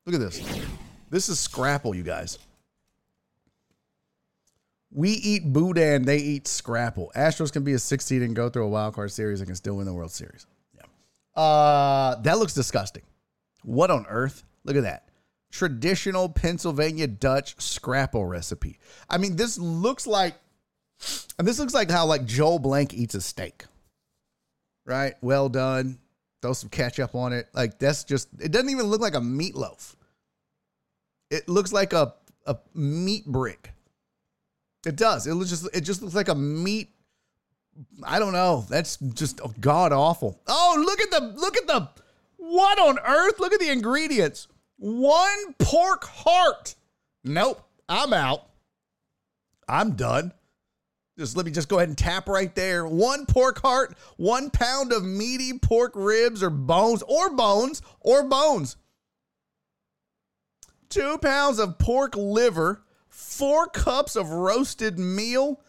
Look 0.07 0.14
at 0.14 0.20
this. 0.20 0.40
This 1.11 1.28
is 1.28 1.38
Scrapple, 1.38 1.95
you 1.95 2.03
guys. 2.03 2.38
We 4.90 5.11
eat 5.11 5.53
Boudin, 5.53 6.05
they 6.05 6.18
eat 6.18 6.47
Scrapple. 6.47 7.12
Astros 7.16 7.53
can 7.53 7.64
be 7.64 7.72
a 7.72 7.78
six 7.78 8.05
seed 8.05 8.22
and 8.22 8.36
go 8.36 8.49
through 8.49 8.64
a 8.64 8.68
wild 8.68 8.95
card 8.95 9.11
series 9.11 9.40
and 9.40 9.49
can 9.49 9.57
still 9.57 9.76
win 9.76 9.86
the 9.86 9.95
World 9.95 10.11
Series. 10.11 10.47
Uh 11.35 12.16
that 12.16 12.39
looks 12.39 12.55
disgusting. 12.55 13.03
What 13.62 13.91
on 13.91 14.07
earth? 14.09 14.45
Look 14.64 14.76
at 14.76 14.83
that. 14.83 15.09
Traditional 15.51 16.28
Pennsylvania 16.28 17.07
Dutch 17.07 17.61
Scrapple 17.61 18.24
recipe. 18.24 18.78
I 19.09 19.18
mean, 19.18 19.37
this 19.37 19.59
looks 19.59 20.07
like 20.07 20.35
and 21.39 21.47
this 21.49 21.59
looks 21.59 21.74
like 21.74 21.91
how 21.91 22.07
like 22.07 22.24
Joel 22.24 22.59
Blank 22.59 22.95
eats 22.95 23.14
a 23.14 23.20
steak 23.20 23.64
right? 24.85 25.14
Well 25.20 25.49
done. 25.49 25.99
Throw 26.41 26.53
some 26.53 26.70
ketchup 26.70 27.14
on 27.14 27.33
it. 27.33 27.49
Like 27.53 27.78
that's 27.78 28.05
just 28.05 28.28
it 28.41 28.51
doesn't 28.51 28.70
even 28.70 28.87
look 28.87 29.01
like 29.01 29.14
a 29.14 29.20
meatloaf. 29.20 29.95
It 31.30 31.49
looks 31.49 31.72
like 31.72 31.93
a 31.93 32.14
a 32.47 32.57
meat 32.74 33.26
brick. 33.26 33.72
It 34.85 34.97
does. 34.97 35.26
It 35.26 35.35
looks 35.35 35.51
just 35.51 35.68
it 35.72 35.83
just 35.83 36.03
looks 36.03 36.14
like 36.14 36.28
a 36.28 36.35
meat. 36.35 36.91
I 38.02 38.18
don't 38.18 38.32
know. 38.32 38.66
That's 38.68 38.96
just 38.96 39.40
god 39.60 39.92
awful. 39.92 40.40
Oh, 40.46 40.82
look 40.84 41.00
at 41.00 41.10
the 41.10 41.20
look 41.40 41.56
at 41.56 41.66
the 41.66 41.88
what 42.36 42.78
on 42.78 42.98
earth? 42.98 43.40
Look 43.40 43.52
at 43.52 43.60
the 43.60 43.70
ingredients. 43.70 44.48
One 44.76 45.54
pork 45.58 46.04
heart. 46.04 46.74
Nope. 47.24 47.62
I'm 47.88 48.12
out. 48.12 48.48
I'm 49.68 49.92
done. 49.92 50.32
Just 51.18 51.36
let 51.36 51.44
me 51.44 51.52
just 51.52 51.68
go 51.68 51.76
ahead 51.76 51.88
and 51.88 51.98
tap 51.98 52.28
right 52.28 52.54
there. 52.54 52.86
One 52.86 53.26
pork 53.26 53.60
heart, 53.60 53.96
one 54.16 54.50
pound 54.50 54.92
of 54.92 55.04
meaty 55.04 55.58
pork 55.58 55.92
ribs 55.94 56.42
or 56.42 56.50
bones, 56.50 57.02
or 57.02 57.30
bones, 57.30 57.82
or 58.00 58.24
bones. 58.24 58.76
Two 60.88 61.18
pounds 61.18 61.58
of 61.58 61.78
pork 61.78 62.16
liver, 62.16 62.82
four 63.08 63.66
cups 63.66 64.16
of 64.16 64.30
roasted 64.30 64.98
meal, 64.98 65.60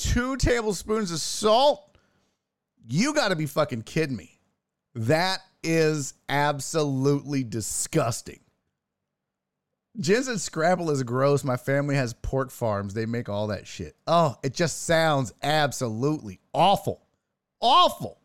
two 0.00 0.36
tablespoons 0.36 1.10
of 1.12 1.20
salt. 1.20 1.96
You 2.88 3.14
got 3.14 3.28
to 3.28 3.36
be 3.36 3.46
fucking 3.46 3.82
kidding 3.82 4.16
me. 4.16 4.40
That 4.94 5.40
is 5.62 6.14
absolutely 6.28 7.44
disgusting. 7.44 8.40
Jen 9.98 10.22
said 10.22 10.40
Scrapple 10.40 10.90
is 10.90 11.02
gross. 11.02 11.44
My 11.44 11.56
family 11.56 11.96
has 11.96 12.14
pork 12.14 12.50
farms. 12.50 12.94
They 12.94 13.06
make 13.06 13.28
all 13.28 13.48
that 13.48 13.66
shit. 13.66 13.96
Oh, 14.06 14.36
it 14.42 14.54
just 14.54 14.84
sounds 14.84 15.32
absolutely 15.42 16.40
awful. 16.52 17.02
Awful. 17.60 18.18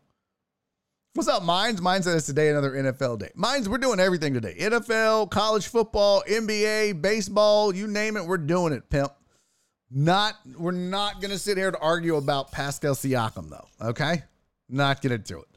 What's 1.14 1.28
up, 1.28 1.42
Minds? 1.42 1.80
Mine 1.80 2.02
said 2.02 2.16
it's 2.16 2.26
today 2.26 2.50
another 2.50 2.72
NFL 2.72 3.18
day. 3.18 3.30
Minds, 3.34 3.68
we're 3.68 3.78
doing 3.78 4.00
everything 4.00 4.34
today. 4.34 4.54
NFL, 4.58 5.30
college 5.30 5.66
football, 5.66 6.22
NBA, 6.28 7.00
baseball, 7.00 7.74
you 7.74 7.86
name 7.86 8.16
it, 8.16 8.26
we're 8.26 8.36
doing 8.36 8.72
it, 8.72 8.88
pimp. 8.90 9.12
Not 9.90 10.34
we're 10.58 10.72
not 10.72 11.20
gonna 11.20 11.38
sit 11.38 11.56
here 11.56 11.70
to 11.70 11.78
argue 11.78 12.16
about 12.16 12.52
Pascal 12.52 12.94
Siakam 12.94 13.48
though. 13.48 13.88
Okay? 13.88 14.22
Not 14.68 15.00
gonna 15.00 15.18
do 15.18 15.40
it. 15.40 15.48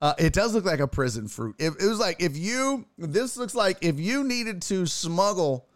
Uh, 0.00 0.14
it 0.18 0.32
does 0.32 0.52
look 0.52 0.64
like 0.64 0.80
a 0.80 0.88
prison 0.88 1.28
fruit. 1.28 1.54
It, 1.60 1.72
it 1.80 1.86
was 1.86 2.00
like 2.00 2.20
if 2.20 2.36
you 2.36 2.86
this 2.98 3.36
looks 3.36 3.54
like 3.54 3.78
if 3.82 4.00
you 4.00 4.24
needed 4.24 4.62
to 4.62 4.86
smuggle 4.86 5.68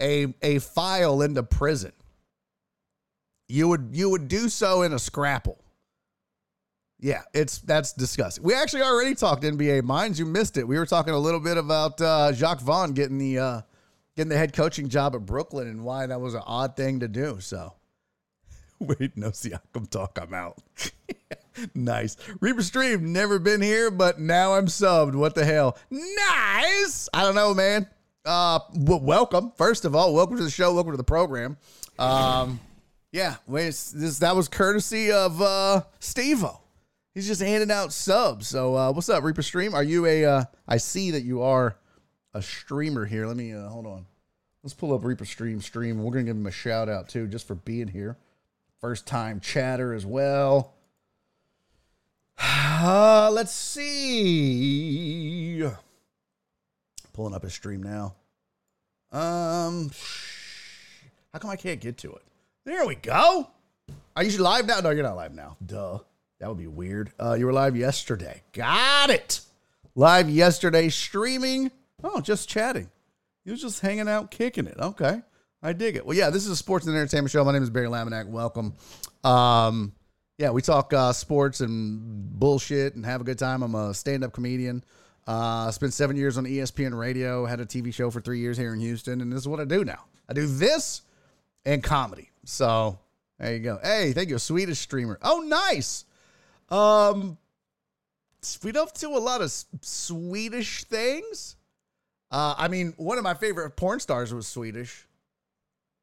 a 0.00 0.32
a 0.40 0.60
file 0.60 1.22
into 1.22 1.42
prison, 1.42 1.92
you 3.48 3.66
would 3.68 3.88
you 3.92 4.08
would 4.08 4.28
do 4.28 4.48
so 4.48 4.82
in 4.82 4.92
a 4.92 4.98
scrapple. 4.98 5.58
Yeah, 7.00 7.22
it's 7.34 7.58
that's 7.58 7.92
disgusting. 7.92 8.44
We 8.44 8.54
actually 8.54 8.82
already 8.82 9.16
talked 9.16 9.42
NBA 9.42 9.82
minds. 9.82 10.16
You 10.16 10.26
missed 10.26 10.56
it. 10.56 10.68
We 10.68 10.78
were 10.78 10.86
talking 10.86 11.12
a 11.12 11.18
little 11.18 11.40
bit 11.40 11.56
about 11.56 12.00
uh, 12.00 12.30
Jacque 12.30 12.60
Vaughn 12.60 12.92
getting 12.92 13.18
the 13.18 13.38
uh, 13.40 13.60
getting 14.16 14.30
the 14.30 14.38
head 14.38 14.52
coaching 14.52 14.88
job 14.88 15.14
at 15.14 15.24
Brooklyn 15.26 15.68
and 15.68 15.84
why 15.84 16.06
that 16.06 16.20
was 16.20 16.34
an 16.34 16.42
odd 16.46 16.76
thing 16.76 17.00
to 17.00 17.08
do. 17.08 17.38
So, 17.40 17.74
wait, 18.78 19.16
no 19.16 19.30
Siakam 19.30 19.88
talk. 19.88 20.18
I'm 20.20 20.34
out. 20.34 20.58
nice. 21.74 22.16
Reaper 22.40 22.62
Stream, 22.62 23.12
never 23.12 23.38
been 23.38 23.62
here, 23.62 23.90
but 23.90 24.18
now 24.20 24.54
I'm 24.54 24.66
subbed. 24.66 25.14
What 25.14 25.34
the 25.34 25.44
hell? 25.44 25.78
Nice. 25.90 27.08
I 27.12 27.22
don't 27.22 27.34
know, 27.34 27.54
man. 27.54 27.86
Uh, 28.24 28.60
w- 28.72 29.02
welcome. 29.02 29.52
First 29.56 29.84
of 29.84 29.96
all, 29.96 30.14
welcome 30.14 30.36
to 30.36 30.44
the 30.44 30.50
show. 30.50 30.74
Welcome 30.74 30.92
to 30.92 30.96
the 30.96 31.04
program. 31.04 31.56
Um, 31.98 32.60
yeah, 33.10 33.36
wait, 33.46 33.66
this 33.66 34.20
that 34.20 34.34
was 34.34 34.48
courtesy 34.48 35.12
of 35.12 35.42
uh 35.42 35.82
Stevo. 36.00 36.60
He's 37.14 37.26
just 37.26 37.42
handing 37.42 37.70
out 37.70 37.92
subs. 37.92 38.48
So, 38.48 38.74
uh, 38.74 38.92
what's 38.92 39.10
up, 39.10 39.22
Reaper 39.22 39.42
Stream? 39.42 39.74
Are 39.74 39.82
you 39.82 40.06
a? 40.06 40.24
Uh, 40.24 40.44
I 40.66 40.78
see 40.78 41.10
that 41.10 41.22
you 41.22 41.42
are 41.42 41.76
a 42.34 42.42
streamer 42.42 43.04
here. 43.04 43.26
Let 43.26 43.36
me 43.36 43.52
uh, 43.52 43.68
hold 43.68 43.86
on. 43.86 44.06
Let's 44.62 44.74
pull 44.74 44.94
up 44.94 45.04
Reaper 45.04 45.24
Stream 45.24 45.60
Stream. 45.60 46.02
We're 46.02 46.12
gonna 46.12 46.24
give 46.24 46.36
him 46.36 46.46
a 46.46 46.52
shout 46.52 46.88
out 46.88 47.08
too, 47.08 47.26
just 47.26 47.46
for 47.46 47.54
being 47.54 47.88
here. 47.88 48.16
First 48.80 49.06
time 49.06 49.40
chatter 49.40 49.92
as 49.94 50.06
well. 50.06 50.74
Uh, 52.84 53.30
let's 53.32 53.52
see. 53.52 54.82
Pulling 57.12 57.32
up 57.32 57.44
his 57.44 57.54
stream 57.54 57.80
now. 57.80 58.16
Um, 59.12 59.92
how 61.32 61.38
come 61.38 61.50
I 61.50 61.54
can't 61.54 61.80
get 61.80 61.98
to 61.98 62.10
it? 62.12 62.22
There 62.64 62.84
we 62.84 62.96
go. 62.96 63.48
Are 64.16 64.24
you 64.24 64.36
live 64.38 64.66
now? 64.66 64.80
No, 64.80 64.90
you're 64.90 65.04
not 65.04 65.14
live 65.14 65.32
now. 65.32 65.56
Duh. 65.64 65.98
That 66.40 66.48
would 66.48 66.58
be 66.58 66.66
weird. 66.66 67.12
Uh, 67.20 67.34
you 67.34 67.46
were 67.46 67.52
live 67.52 67.76
yesterday. 67.76 68.42
Got 68.52 69.10
it. 69.10 69.42
Live 69.94 70.28
yesterday, 70.28 70.88
streaming. 70.88 71.70
Oh, 72.02 72.20
just 72.20 72.48
chatting. 72.48 72.90
He 73.44 73.50
was 73.50 73.60
just 73.60 73.80
hanging 73.80 74.08
out, 74.08 74.30
kicking 74.30 74.66
it. 74.66 74.76
Okay. 74.78 75.22
I 75.62 75.72
dig 75.72 75.96
it. 75.96 76.04
Well, 76.04 76.16
yeah, 76.16 76.30
this 76.30 76.44
is 76.44 76.50
a 76.50 76.56
sports 76.56 76.86
and 76.86 76.96
entertainment 76.96 77.30
show. 77.30 77.44
My 77.44 77.52
name 77.52 77.62
is 77.62 77.70
Barry 77.70 77.86
Laminack. 77.86 78.26
Welcome. 78.26 78.74
Um, 79.22 79.92
yeah, 80.38 80.50
we 80.50 80.60
talk 80.60 80.92
uh, 80.92 81.12
sports 81.12 81.60
and 81.60 82.00
bullshit 82.38 82.96
and 82.96 83.06
have 83.06 83.20
a 83.20 83.24
good 83.24 83.38
time. 83.38 83.62
I'm 83.62 83.74
a 83.76 83.94
stand 83.94 84.24
up 84.24 84.32
comedian. 84.32 84.82
Uh, 85.24 85.70
spent 85.70 85.92
seven 85.92 86.16
years 86.16 86.36
on 86.36 86.44
ESPN 86.44 86.98
radio, 86.98 87.46
had 87.46 87.60
a 87.60 87.66
TV 87.66 87.94
show 87.94 88.10
for 88.10 88.20
three 88.20 88.40
years 88.40 88.56
here 88.56 88.74
in 88.74 88.80
Houston, 88.80 89.20
and 89.20 89.32
this 89.32 89.40
is 89.40 89.48
what 89.48 89.60
I 89.60 89.64
do 89.64 89.84
now. 89.84 90.04
I 90.28 90.32
do 90.32 90.46
this 90.46 91.02
and 91.64 91.80
comedy. 91.80 92.30
So 92.44 92.98
there 93.38 93.52
you 93.52 93.60
go. 93.60 93.78
Hey, 93.82 94.12
thank 94.12 94.30
you, 94.30 94.38
Swedish 94.38 94.80
streamer. 94.80 95.18
Oh, 95.22 95.40
nice. 95.40 96.06
Um, 96.70 97.38
we 98.64 98.72
don't 98.72 98.92
do 98.94 99.16
a 99.16 99.18
lot 99.18 99.42
of 99.42 99.52
Swedish 99.80 100.84
things. 100.84 101.54
Uh, 102.32 102.54
I 102.56 102.68
mean, 102.68 102.94
one 102.96 103.18
of 103.18 103.24
my 103.24 103.34
favorite 103.34 103.76
porn 103.76 104.00
stars 104.00 104.32
was 104.32 104.46
Swedish. 104.46 105.06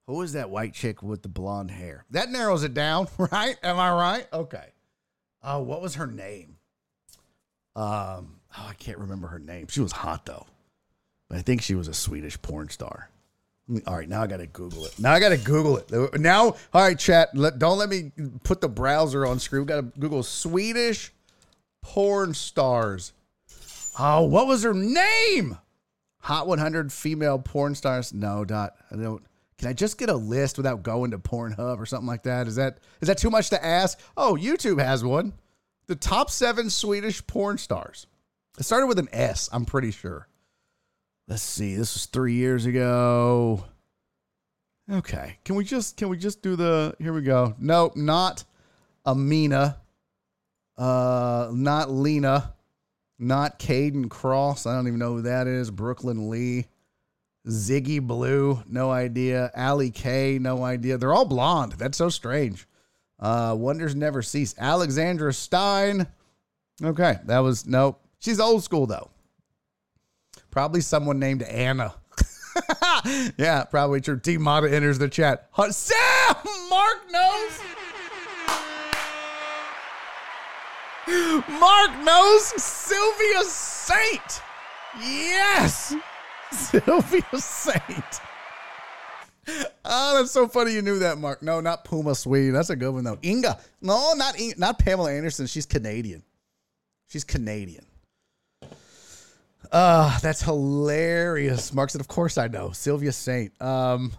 Who 0.06 0.18
was 0.18 0.34
that 0.34 0.52
white 0.52 0.74
chick 0.74 1.02
with 1.02 1.24
the 1.24 1.28
blonde 1.28 1.72
hair? 1.72 2.06
That 2.12 2.30
narrows 2.30 2.64
it 2.64 2.76
down, 2.76 3.08
right? 3.18 3.58
Am 3.64 3.80
I 3.80 3.92
right? 3.92 4.28
Okay. 4.32 4.66
Oh, 5.44 5.62
what 5.62 5.82
was 5.82 5.96
her 5.96 6.08
name? 6.08 6.58
Um, 7.76 8.40
oh, 8.58 8.68
I 8.70 8.74
can't 8.78 9.00
remember 9.00 9.28
her 9.28 9.40
name. 9.40 9.68
She 9.68 9.82
was 9.82 9.92
hot 9.92 10.26
though, 10.26 10.46
but 11.30 11.40
I 11.40 11.42
think 11.42 11.62
she 11.62 11.76
was 11.76 11.88
a 11.88 11.94
Swedish 11.94 12.40
porn 12.42 12.70
star. 12.70 13.10
All 13.86 13.96
right, 13.96 14.10
now 14.10 14.24
I 14.24 14.28
gotta 14.28 14.48
Google 14.48 14.86
it. 14.86 15.00
Now 15.00 15.14
I 15.14 15.20
gotta 15.20 15.38
Google 15.38 15.78
it. 15.78 16.20
Now, 16.20 16.46
all 16.46 16.56
right, 16.74 16.98
chat. 16.98 17.30
Let, 17.36 17.60
don't 17.60 17.78
let 17.78 17.90
me 17.90 18.12
put 18.44 18.62
the 18.62 18.68
browser 18.68 19.26
on 19.26 19.40
screen. 19.40 19.62
We 19.62 19.68
gotta 19.68 19.84
Google 20.00 20.24
Swedish 20.24 21.12
porn 21.82 22.34
stars. 22.34 23.14
Oh, 23.98 24.24
what 24.24 24.48
was 24.48 24.64
her 24.64 24.74
name? 24.74 25.58
Hot 26.22 26.48
100 26.48 26.92
female 26.92 27.40
porn 27.40 27.76
stars. 27.76 28.14
No, 28.14 28.44
dot. 28.46 28.76
I 28.92 28.96
don't. 28.96 29.24
Can 29.58 29.68
I 29.68 29.74
just 29.74 29.98
get 29.98 30.10
a 30.10 30.16
list 30.16 30.58
without 30.58 30.84
going 30.84 31.12
to 31.12 31.20
Pornhub 31.20 31.80
or 31.80 31.86
something 31.86 32.08
like 32.08 32.24
that? 32.24 32.48
Is 32.48 32.56
that 32.56 32.80
is 33.02 33.08
that 33.08 33.18
too 33.18 33.30
much 33.30 33.50
to 33.50 33.64
ask? 33.64 34.00
Oh, 34.16 34.38
YouTube 34.40 34.82
has 34.82 35.04
one. 35.04 35.34
The 35.88 35.96
top 35.96 36.30
seven 36.30 36.70
Swedish 36.70 37.26
porn 37.28 37.58
stars. 37.58 38.08
It 38.58 38.64
started 38.64 38.88
with 38.88 39.00
an 39.00 39.10
S. 39.12 39.50
I'm 39.52 39.66
pretty 39.66 39.92
sure. 39.92 40.28
Let's 41.28 41.42
see. 41.42 41.76
This 41.76 41.94
was 41.94 42.06
three 42.06 42.34
years 42.34 42.66
ago. 42.66 43.66
Okay. 44.92 45.38
Can 45.46 45.56
we 45.56 45.64
just 45.64 45.98
can 45.98 46.10
we 46.10 46.18
just 46.18 46.42
do 46.42 46.56
the 46.56 46.96
here 47.00 47.14
we 47.14 47.22
go. 47.22 47.56
Nope, 47.60 47.96
not 47.96 48.44
Amina. 49.06 49.78
Uh 50.78 51.50
not 51.54 51.92
Lena. 51.92 52.54
Not 53.20 53.60
Kayden 53.60 54.06
Kross. 54.06 54.66
I 54.66 54.74
don't 54.76 54.88
even 54.88 55.00
know 55.00 55.16
who 55.16 55.22
that 55.24 55.46
is. 55.46 55.70
Brooklyn 55.70 56.30
Lee. 56.30 56.68
Ziggy 57.48 58.02
Blue, 58.02 58.62
no 58.68 58.92
idea. 58.92 59.52
Ali 59.56 59.92
K, 59.92 60.40
no 60.40 60.64
idea. 60.64 60.98
They're 60.98 61.14
all 61.14 61.26
blonde. 61.26 61.74
That's 61.74 61.98
so 61.98 62.10
strange. 62.10 62.68
Uh, 63.20 63.56
Wonders 63.58 63.96
never 63.96 64.22
cease. 64.22 64.56
Alexandra 64.58 65.34
Stein. 65.34 66.08
Okay, 66.84 67.18
that 67.26 67.40
was 67.40 67.66
nope. 67.66 68.02
She's 68.20 68.40
old 68.40 68.64
school 68.64 68.86
though. 68.86 69.10
Probably 70.52 70.82
someone 70.82 71.20
named 71.20 71.44
Anna. 71.44 71.94
yeah, 73.38 73.64
probably 73.66 74.02
true. 74.02 74.20
T 74.20 74.38
Mata 74.38 74.74
enters 74.74 74.98
the 74.98 75.10
chat. 75.10 75.50
Sam 75.70 76.36
Mark 76.70 77.12
knows. 77.12 77.60
Mark 81.10 82.04
knows 82.04 82.62
Sylvia 82.62 83.44
Saint. 83.44 84.42
Yes. 85.02 85.96
Sylvia 86.52 87.24
Saint. 87.38 88.22
Oh, 89.86 90.20
that's 90.20 90.32
so 90.32 90.48
funny 90.48 90.74
you 90.74 90.82
knew 90.82 91.00
that, 91.00 91.18
Mark. 91.18 91.42
No, 91.42 91.60
not 91.60 91.84
Puma 91.84 92.14
Swede. 92.14 92.54
That's 92.54 92.70
a 92.70 92.76
good 92.76 92.94
one 92.94 93.04
though. 93.04 93.18
Inga. 93.24 93.60
No, 93.82 94.14
not 94.14 94.40
Inga, 94.40 94.60
not 94.60 94.78
Pamela 94.80 95.12
Anderson. 95.12 95.48
She's 95.48 95.66
Canadian. 95.66 96.24
She's 97.08 97.24
Canadian. 97.24 97.86
Uh, 99.72 100.18
that's 100.20 100.42
hilarious. 100.42 101.74
Mark 101.74 101.90
said, 101.90 102.02
Of 102.02 102.08
course 102.08 102.38
I 102.38 102.48
know. 102.48 102.72
Sylvia 102.72 103.12
Saint. 103.12 103.60
Um, 103.62 104.12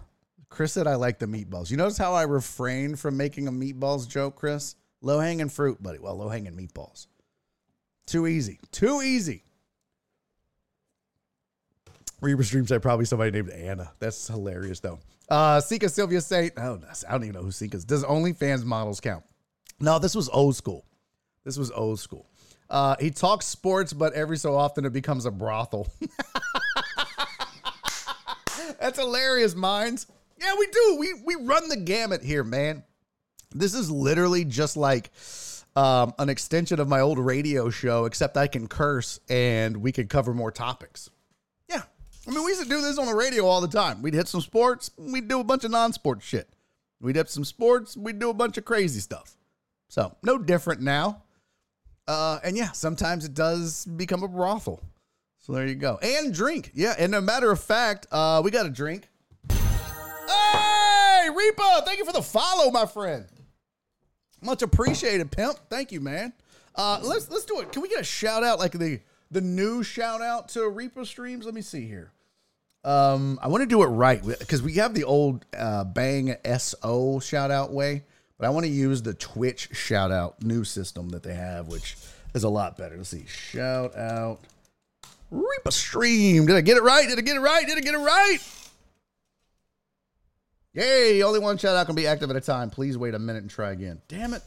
Chris 0.49 0.73
said 0.73 0.87
I 0.87 0.95
like 0.95 1.19
the 1.19 1.25
meatballs. 1.25 1.71
You 1.71 1.77
notice 1.77 1.97
how 1.97 2.13
I 2.13 2.23
refrained 2.23 2.99
from 2.99 3.15
making 3.15 3.47
a 3.47 3.51
meatballs 3.51 4.07
joke, 4.07 4.35
Chris? 4.35 4.75
Low 5.01 5.19
hanging 5.19 5.49
fruit, 5.49 5.81
buddy. 5.81 5.99
Well, 5.99 6.15
low 6.15 6.29
hanging 6.29 6.53
meatballs. 6.53 7.07
Too 8.05 8.27
easy. 8.27 8.59
Too 8.71 9.01
easy. 9.01 9.43
Reaper 12.21 12.43
Stream 12.43 12.67
said 12.67 12.81
probably 12.81 13.05
somebody 13.05 13.31
named 13.31 13.49
Anna. 13.49 13.91
That's 13.99 14.27
hilarious 14.27 14.79
though. 14.79 14.99
Uh 15.27 15.59
Sika 15.59 15.89
Sylvia 15.89 16.21
Saint. 16.21 16.53
Oh, 16.57 16.75
no, 16.75 16.87
I 17.07 17.11
don't 17.13 17.23
even 17.23 17.35
know 17.35 17.41
who 17.41 17.51
Sika's. 17.51 17.83
Does 17.83 18.03
OnlyFans 18.03 18.63
models 18.63 18.99
count? 18.99 19.23
No, 19.79 19.97
this 19.97 20.13
was 20.13 20.29
old 20.29 20.55
school. 20.55 20.85
This 21.43 21.57
was 21.57 21.71
old 21.71 21.99
school. 21.99 22.27
Uh, 22.69 22.95
he 22.99 23.09
talks 23.09 23.47
sports, 23.47 23.91
but 23.91 24.13
every 24.13 24.37
so 24.37 24.55
often 24.55 24.85
it 24.85 24.93
becomes 24.93 25.25
a 25.25 25.31
brothel. 25.31 25.91
That's 28.79 28.97
hilarious, 28.97 29.55
minds. 29.55 30.07
Yeah, 30.39 30.53
we 30.57 30.67
do. 30.67 30.97
We 30.99 31.13
we 31.25 31.45
run 31.45 31.67
the 31.67 31.77
gamut 31.77 32.23
here, 32.23 32.43
man. 32.43 32.83
This 33.53 33.73
is 33.73 33.91
literally 33.91 34.45
just 34.45 34.77
like 34.77 35.11
um, 35.75 36.13
an 36.19 36.29
extension 36.29 36.79
of 36.79 36.87
my 36.87 36.99
old 36.99 37.19
radio 37.19 37.69
show, 37.69 38.05
except 38.05 38.37
I 38.37 38.47
can 38.47 38.67
curse 38.67 39.19
and 39.29 39.77
we 39.77 39.91
can 39.91 40.07
cover 40.07 40.33
more 40.33 40.51
topics. 40.51 41.09
Yeah. 41.69 41.83
I 42.27 42.31
mean, 42.31 42.43
we 42.43 42.51
used 42.51 42.63
to 42.63 42.69
do 42.69 42.81
this 42.81 42.97
on 42.97 43.05
the 43.05 43.15
radio 43.15 43.45
all 43.45 43.61
the 43.61 43.67
time. 43.67 44.01
We'd 44.01 44.13
hit 44.13 44.27
some 44.27 44.41
sports, 44.41 44.91
we'd 44.97 45.27
do 45.27 45.39
a 45.39 45.43
bunch 45.43 45.63
of 45.63 45.71
non 45.71 45.93
sports 45.93 46.25
shit. 46.25 46.49
We'd 46.99 47.15
hit 47.15 47.29
some 47.29 47.45
sports, 47.45 47.97
we'd 47.97 48.19
do 48.19 48.29
a 48.29 48.33
bunch 48.33 48.57
of 48.57 48.65
crazy 48.65 48.99
stuff. 48.99 49.35
So, 49.87 50.15
no 50.23 50.37
different 50.37 50.81
now. 50.81 51.23
Uh, 52.07 52.39
and 52.43 52.55
yeah, 52.57 52.71
sometimes 52.71 53.25
it 53.25 53.33
does 53.33 53.85
become 53.85 54.23
a 54.23 54.27
brothel. 54.27 54.81
So 55.39 55.53
there 55.53 55.65
you 55.65 55.75
go. 55.75 55.97
And 56.01 56.33
drink. 56.33 56.71
Yeah. 56.73 56.93
And 56.97 57.15
a 57.15 57.21
matter 57.21 57.51
of 57.51 57.59
fact, 57.59 58.07
uh, 58.11 58.41
we 58.43 58.51
got 58.51 58.65
a 58.65 58.69
drink. 58.69 59.07
Hey, 59.49 61.29
Reaper, 61.29 61.81
thank 61.85 61.97
you 61.97 62.05
for 62.05 62.13
the 62.13 62.21
follow, 62.21 62.69
my 62.71 62.85
friend. 62.85 63.27
Much 64.41 64.61
appreciated, 64.61 65.31
pimp. 65.31 65.57
Thank 65.69 65.91
you, 65.91 66.01
man. 66.01 66.33
Uh, 66.75 66.99
let's 67.03 67.29
let's 67.29 67.45
do 67.45 67.59
it. 67.59 67.71
Can 67.71 67.81
we 67.81 67.89
get 67.89 67.99
a 67.99 68.03
shout 68.03 68.43
out, 68.43 68.59
like 68.59 68.71
the 68.71 68.99
the 69.29 69.41
new 69.41 69.83
shout 69.83 70.21
out 70.21 70.49
to 70.49 70.67
Reaper 70.67 71.05
streams? 71.05 71.45
Let 71.45 71.53
me 71.53 71.61
see 71.61 71.87
here. 71.87 72.11
Um, 72.83 73.37
I 73.41 73.47
want 73.47 73.61
to 73.61 73.67
do 73.67 73.83
it 73.83 73.87
right 73.87 74.21
because 74.39 74.61
we 74.61 74.73
have 74.73 74.93
the 74.93 75.03
old 75.03 75.45
uh, 75.55 75.83
Bang 75.83 76.35
SO 76.57 77.19
shout 77.19 77.51
out 77.51 77.71
way, 77.71 78.03
but 78.39 78.47
I 78.47 78.49
want 78.49 78.65
to 78.65 78.71
use 78.71 79.03
the 79.03 79.13
Twitch 79.13 79.69
shout 79.73 80.11
out 80.11 80.41
new 80.41 80.63
system 80.63 81.09
that 81.09 81.21
they 81.21 81.35
have, 81.35 81.67
which 81.67 81.95
is 82.33 82.43
a 82.43 82.49
lot 82.49 82.77
better. 82.77 82.97
Let's 82.97 83.09
see. 83.09 83.25
Shout 83.27 83.95
out 83.95 84.39
Reaper 85.29 85.71
stream. 85.71 86.47
Did 86.47 86.55
I 86.55 86.61
get 86.61 86.77
it 86.77 86.83
right? 86.83 87.07
Did 87.07 87.19
I 87.19 87.21
get 87.21 87.35
it 87.35 87.41
right? 87.41 87.67
Did 87.67 87.77
I 87.77 87.81
get 87.81 87.93
it 87.93 87.99
right? 87.99 88.39
Yay, 90.73 91.21
only 91.21 91.39
one 91.39 91.57
shout 91.57 91.75
out 91.75 91.85
can 91.85 91.95
be 91.95 92.07
active 92.07 92.29
at 92.29 92.35
a 92.35 92.41
time. 92.41 92.69
Please 92.69 92.97
wait 92.97 93.13
a 93.13 93.19
minute 93.19 93.41
and 93.41 93.49
try 93.49 93.71
again. 93.71 94.01
Damn 94.07 94.33
it. 94.33 94.41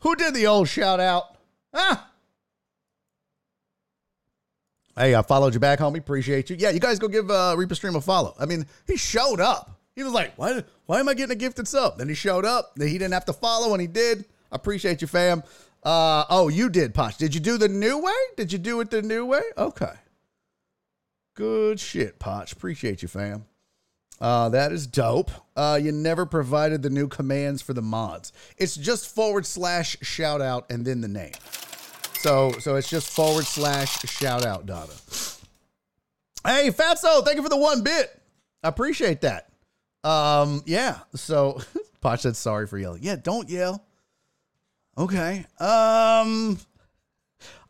Who 0.00 0.14
did 0.14 0.34
the 0.34 0.46
old 0.46 0.68
shout 0.68 1.00
out? 1.00 1.36
Ah. 1.74 2.08
Hey, 4.96 5.14
I 5.14 5.22
followed 5.22 5.54
you 5.54 5.60
back, 5.60 5.78
homie. 5.78 5.98
Appreciate 5.98 6.50
you. 6.50 6.56
Yeah, 6.58 6.70
you 6.70 6.80
guys 6.80 6.98
go 6.98 7.08
give 7.08 7.30
uh, 7.30 7.54
Reaper 7.56 7.74
Stream 7.74 7.96
a 7.96 8.00
follow. 8.00 8.34
I 8.38 8.46
mean, 8.46 8.66
he 8.86 8.96
showed 8.96 9.40
up. 9.40 9.80
He 9.94 10.04
was 10.04 10.12
like, 10.12 10.32
why, 10.36 10.62
why 10.86 11.00
am 11.00 11.08
I 11.08 11.14
getting 11.14 11.32
a 11.32 11.38
gifted 11.38 11.66
sub? 11.66 11.98
Then 11.98 12.08
he 12.08 12.14
showed 12.14 12.44
up. 12.44 12.72
Then 12.76 12.88
he 12.88 12.98
didn't 12.98 13.14
have 13.14 13.24
to 13.26 13.32
follow, 13.32 13.72
and 13.72 13.80
he 13.80 13.88
did. 13.88 14.24
I 14.50 14.56
appreciate 14.56 15.00
you, 15.00 15.08
fam. 15.08 15.42
Uh, 15.82 16.24
oh, 16.30 16.48
you 16.48 16.68
did, 16.68 16.94
Posh. 16.94 17.16
Did 17.16 17.34
you 17.34 17.40
do 17.40 17.58
the 17.58 17.68
new 17.68 17.98
way? 17.98 18.12
Did 18.36 18.52
you 18.52 18.58
do 18.58 18.80
it 18.80 18.90
the 18.90 19.02
new 19.02 19.26
way? 19.26 19.42
Okay. 19.56 19.92
Good 21.34 21.78
shit, 21.78 22.18
Potch. 22.18 22.52
Appreciate 22.52 23.02
you, 23.02 23.08
fam. 23.08 23.44
Uh, 24.20 24.48
that 24.48 24.72
is 24.72 24.86
dope. 24.86 25.30
Uh, 25.56 25.78
you 25.80 25.92
never 25.92 26.26
provided 26.26 26.82
the 26.82 26.90
new 26.90 27.06
commands 27.08 27.62
for 27.62 27.72
the 27.72 27.82
mods. 27.82 28.32
It's 28.56 28.76
just 28.76 29.14
forward 29.14 29.46
slash 29.46 29.96
shout 30.02 30.40
out 30.40 30.70
and 30.70 30.84
then 30.84 31.00
the 31.00 31.08
name. 31.08 31.32
So 32.20 32.50
so 32.58 32.74
it's 32.74 32.90
just 32.90 33.10
forward 33.10 33.44
slash 33.44 34.00
shout 34.00 34.44
out, 34.44 34.66
Donna. 34.66 34.92
Hey, 36.44 36.70
Fatso, 36.70 37.24
thank 37.24 37.36
you 37.36 37.42
for 37.42 37.48
the 37.48 37.56
one 37.56 37.82
bit. 37.82 38.10
I 38.62 38.68
appreciate 38.68 39.20
that. 39.20 39.50
Um, 40.02 40.62
yeah. 40.66 40.98
So 41.14 41.60
Posh 42.00 42.22
said 42.22 42.34
sorry 42.36 42.66
for 42.66 42.78
yelling. 42.78 43.02
Yeah, 43.02 43.16
don't 43.16 43.48
yell. 43.48 43.84
Okay. 44.96 45.46
Um 45.60 46.58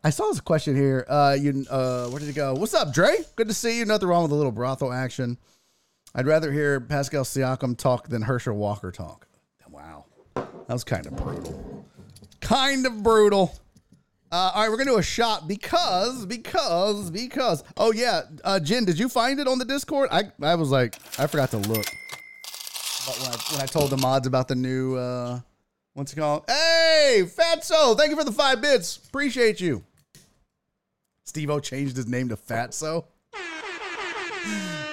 I 0.03 0.09
saw 0.09 0.29
this 0.29 0.39
question 0.39 0.75
here. 0.75 1.05
Uh 1.07 1.37
you 1.39 1.65
uh 1.69 2.07
where 2.07 2.19
did 2.19 2.29
it 2.29 2.35
go? 2.35 2.55
What's 2.55 2.73
up, 2.73 2.91
Dre? 2.91 3.17
Good 3.35 3.49
to 3.49 3.53
see 3.53 3.77
you. 3.77 3.85
Nothing 3.85 4.07
wrong 4.07 4.23
with 4.23 4.31
a 4.31 4.35
little 4.35 4.51
brothel 4.51 4.91
action. 4.91 5.37
I'd 6.15 6.25
rather 6.25 6.51
hear 6.51 6.79
Pascal 6.79 7.23
Siakam 7.23 7.77
talk 7.77 8.07
than 8.07 8.23
Herschel 8.23 8.55
Walker 8.55 8.91
talk. 8.91 9.27
Wow. 9.69 10.05
That 10.35 10.69
was 10.69 10.83
kind 10.83 11.05
of 11.05 11.15
brutal. 11.15 11.85
Kind 12.41 12.85
of 12.85 13.01
brutal. 13.01 13.57
Uh, 14.31 14.51
all 14.53 14.61
right, 14.61 14.69
we're 14.69 14.77
gonna 14.77 14.91
do 14.91 14.97
a 14.97 15.03
shot 15.03 15.47
because, 15.47 16.25
because, 16.25 17.09
because. 17.09 17.63
Oh 17.77 17.91
yeah, 17.91 18.21
uh, 18.43 18.59
Jen, 18.59 18.85
did 18.85 18.99
you 18.99 19.09
find 19.09 19.39
it 19.39 19.47
on 19.47 19.57
the 19.57 19.65
Discord? 19.65 20.09
I, 20.11 20.23
I 20.41 20.55
was 20.55 20.69
like, 20.69 20.95
I 21.17 21.27
forgot 21.27 21.49
to 21.51 21.57
look. 21.57 21.85
But 23.05 23.17
when 23.19 23.31
I, 23.31 23.37
when 23.51 23.61
I 23.61 23.65
told 23.65 23.89
the 23.89 23.97
mods 23.97 24.27
about 24.27 24.47
the 24.47 24.55
new, 24.55 24.95
uh, 24.97 25.39
what's 25.93 26.13
it 26.13 26.17
called? 26.17 26.43
Hey, 26.47 27.23
Fatso, 27.25 27.97
thank 27.97 28.11
you 28.11 28.17
for 28.17 28.23
the 28.23 28.31
five 28.31 28.61
bits. 28.61 28.97
Appreciate 28.97 29.59
you. 29.61 29.83
Steve 31.23 31.49
O 31.49 31.59
changed 31.59 31.95
his 31.95 32.07
name 32.07 32.29
to 32.29 32.35
Fatso. 32.35 33.05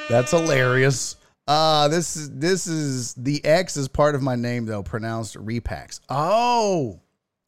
That's 0.08 0.30
hilarious. 0.30 1.16
Uh 1.48 1.88
this 1.88 2.16
is 2.16 2.30
this 2.38 2.66
is 2.66 3.14
the 3.14 3.44
X 3.44 3.76
is 3.76 3.88
part 3.88 4.14
of 4.14 4.22
my 4.22 4.36
name 4.36 4.66
though, 4.66 4.82
pronounced 4.82 5.36
Repax. 5.36 6.00
Oh, 6.08 7.00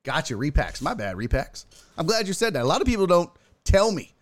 gotcha, 0.05 0.35
Repax. 0.35 0.81
My 0.81 0.95
bad, 0.95 1.17
Repax. 1.17 1.67
I'm 1.97 2.07
glad 2.07 2.27
you 2.27 2.33
said 2.33 2.55
that. 2.55 2.63
A 2.63 2.67
lot 2.67 2.81
of 2.81 2.87
people 2.87 3.07
don't 3.07 3.31
tell 3.65 3.91
me. 3.93 4.15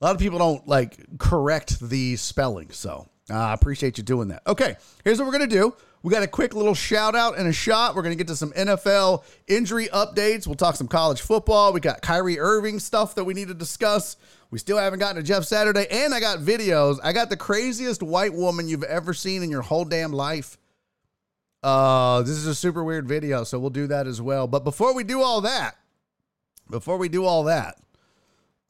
A 0.00 0.04
lot 0.04 0.14
of 0.14 0.20
people 0.20 0.38
don't 0.38 0.66
like 0.66 1.18
correct 1.18 1.80
the 1.80 2.16
spelling. 2.16 2.70
So 2.70 3.08
uh, 3.30 3.34
I 3.34 3.54
appreciate 3.54 3.98
you 3.98 4.04
doing 4.04 4.28
that. 4.28 4.42
Okay, 4.46 4.76
here's 5.04 5.18
what 5.18 5.26
we're 5.26 5.32
gonna 5.32 5.46
do. 5.46 5.74
We 6.02 6.12
got 6.12 6.22
a 6.22 6.28
quick 6.28 6.54
little 6.54 6.74
shout 6.74 7.14
out 7.14 7.38
and 7.38 7.48
a 7.48 7.52
shot. 7.52 7.94
We're 7.94 8.02
gonna 8.02 8.14
get 8.16 8.26
to 8.28 8.36
some 8.36 8.52
NFL 8.52 9.24
injury 9.46 9.86
updates. 9.88 10.46
We'll 10.46 10.56
talk 10.56 10.76
some 10.76 10.88
college 10.88 11.22
football. 11.22 11.72
We 11.72 11.80
got 11.80 12.02
Kyrie 12.02 12.38
Irving 12.38 12.78
stuff 12.78 13.14
that 13.14 13.24
we 13.24 13.32
need 13.32 13.48
to 13.48 13.54
discuss. 13.54 14.16
We 14.54 14.60
still 14.60 14.78
haven't 14.78 15.00
gotten 15.00 15.16
to 15.16 15.22
Jeff 15.24 15.42
Saturday, 15.42 15.84
and 15.90 16.14
I 16.14 16.20
got 16.20 16.38
videos. 16.38 17.00
I 17.02 17.12
got 17.12 17.28
the 17.28 17.36
craziest 17.36 18.04
white 18.04 18.32
woman 18.32 18.68
you've 18.68 18.84
ever 18.84 19.12
seen 19.12 19.42
in 19.42 19.50
your 19.50 19.62
whole 19.62 19.84
damn 19.84 20.12
life. 20.12 20.58
Uh, 21.64 22.22
this 22.22 22.36
is 22.36 22.46
a 22.46 22.54
super 22.54 22.84
weird 22.84 23.08
video, 23.08 23.42
so 23.42 23.58
we'll 23.58 23.70
do 23.70 23.88
that 23.88 24.06
as 24.06 24.22
well. 24.22 24.46
But 24.46 24.62
before 24.62 24.94
we 24.94 25.02
do 25.02 25.22
all 25.22 25.40
that, 25.40 25.76
before 26.70 26.98
we 26.98 27.08
do 27.08 27.24
all 27.24 27.42
that, 27.42 27.80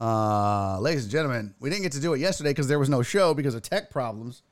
uh, 0.00 0.80
ladies 0.80 1.02
and 1.02 1.12
gentlemen, 1.12 1.54
we 1.60 1.68
didn't 1.68 1.82
get 1.82 1.92
to 1.92 2.00
do 2.00 2.14
it 2.14 2.18
yesterday 2.18 2.48
because 2.48 2.66
there 2.66 2.78
was 2.78 2.88
no 2.88 3.02
show 3.02 3.34
because 3.34 3.54
of 3.54 3.60
tech 3.60 3.90
problems. 3.90 4.42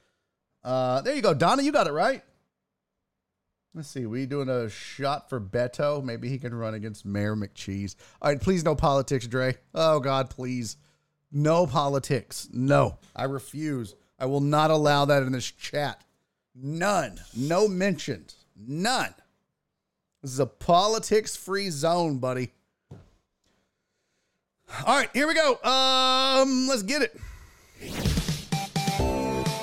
Uh, 0.63 1.01
there 1.01 1.15
you 1.15 1.23
go, 1.23 1.33
Donna. 1.33 1.63
You 1.63 1.73
got 1.73 1.87
it 1.87 1.93
right. 1.93 2.23
Let's 3.75 3.89
see. 3.89 4.05
We 4.05 4.27
doing 4.27 4.51
a 4.51 4.69
shot 4.69 5.31
for 5.31 5.41
Beto. 5.41 6.05
Maybe 6.05 6.29
he 6.29 6.37
can 6.37 6.55
run 6.55 6.75
against 6.75 7.07
Mayor 7.07 7.35
McCheese. 7.35 7.97
All 8.21 8.31
right, 8.31 8.39
please 8.39 8.65
no 8.65 8.75
politics, 8.75 9.27
Dre. 9.27 9.57
Oh 9.75 9.99
God, 9.99 10.29
please. 10.29 10.77
No 11.33 11.67
politics. 11.67 12.49
No. 12.53 12.99
I 13.17 13.25
refuse. 13.25 13.95
I 14.19 14.27
will 14.27 14.41
not 14.41 14.71
allow 14.71 15.07
that 15.07 15.23
in 15.23 15.33
this 15.33 15.51
chat. 15.51 16.05
None. 16.55 17.19
No 17.35 17.67
mentions. 17.67 18.45
None. 18.55 19.15
This 20.21 20.33
is 20.33 20.39
a 20.39 20.47
politics 20.47 21.35
free 21.35 21.71
zone, 21.71 22.19
buddy. 22.19 22.53
All 24.87 24.97
right, 24.97 25.11
here 25.13 25.27
we 25.27 25.35
go. 25.35 25.59
Um, 25.63 26.69
let's 26.69 26.83
get 26.83 27.03
it. 27.03 27.19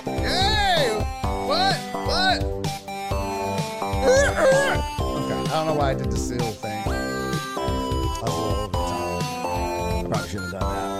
Hey! 0.05 0.89
What? 1.23 1.75
What? 1.93 2.43
Okay, 4.03 4.33
I 4.35 5.47
don't 5.51 5.67
know 5.67 5.75
why 5.75 5.91
I 5.91 5.93
did 5.93 6.11
the 6.11 6.17
seal 6.17 6.39
thing. 6.39 6.83
Probably 10.09 10.29
shouldn't 10.29 10.51
have 10.51 10.61
done 10.61 10.75
that. 10.75 10.98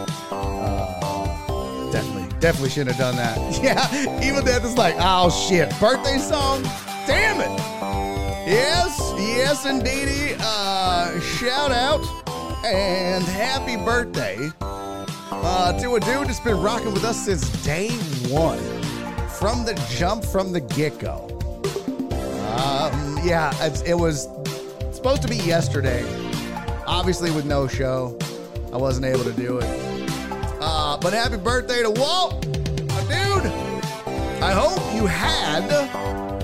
Definitely, 2.39 2.69
shouldn't 2.69 2.95
have 2.95 3.15
done 3.15 3.15
that. 3.17 3.37
Yeah, 3.63 4.23
even 4.23 4.45
Death 4.45 4.63
is 4.63 4.77
like, 4.77 4.95
oh 4.97 5.29
shit, 5.29 5.69
birthday 5.79 6.17
song? 6.17 6.63
Damn 7.05 7.41
it. 7.41 7.59
Yes, 8.47 8.97
yes, 9.17 9.65
indeedy. 9.65 10.35
Uh, 10.39 11.19
shout 11.19 11.71
out 11.71 11.99
and 12.65 13.23
happy 13.23 13.75
birthday 13.75 14.49
uh, 14.61 15.73
to 15.79 15.95
a 15.95 15.99
dude 15.99 16.27
that's 16.27 16.39
been 16.39 16.59
rocking 16.61 16.93
with 16.93 17.03
us 17.03 17.25
since 17.25 17.47
day 17.63 17.89
one, 18.29 18.59
from 19.29 19.65
the 19.65 19.73
jump, 19.89 20.23
from 20.23 20.51
the 20.51 20.61
get 20.61 20.97
go. 20.99 21.27
Um, 22.57 23.19
yeah, 23.23 23.53
it 23.85 23.95
was 23.97 24.27
supposed 24.91 25.21
to 25.23 25.27
be 25.27 25.37
yesterday. 25.37 26.03
Obviously, 26.87 27.31
with 27.31 27.45
no 27.45 27.67
show, 27.67 28.17
I 28.73 28.77
wasn't 28.77 29.05
able 29.05 29.23
to 29.25 29.33
do 29.33 29.59
it. 29.59 29.98
Uh, 30.89 30.97
but 30.97 31.13
happy 31.13 31.37
birthday 31.37 31.83
to 31.83 31.91
Walt, 31.91 32.47
my 32.87 33.01
dude. 33.01 33.45
I 34.41 34.51
hope 34.51 34.95
you 34.95 35.05
had 35.05 35.69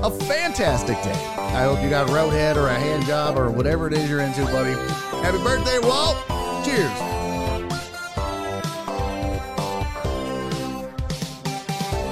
a 0.04 0.12
fantastic 0.12 1.02
day. 1.02 1.20
I 1.36 1.64
hope 1.64 1.82
you 1.82 1.90
got 1.90 2.08
a 2.08 2.14
roadhead 2.14 2.56
or 2.56 2.68
a 2.68 2.76
hand 2.76 3.08
job 3.08 3.40
or 3.40 3.50
whatever 3.50 3.88
it 3.88 3.94
is 3.94 4.08
you're 4.08 4.20
into, 4.20 4.46
buddy. 4.46 4.74
Happy 5.24 5.40
birthday, 5.40 5.80
Walt. 5.80 6.16
Cheers. 6.64 6.92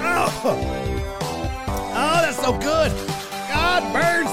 Oh, 0.01 0.41
oh 1.93 2.19
that's 2.23 2.41
so 2.41 2.53
good. 2.53 2.91
God 3.47 3.93
burns. 3.93 4.31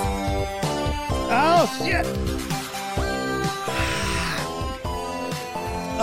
Oh, 1.30 1.68
shit. 1.84 2.06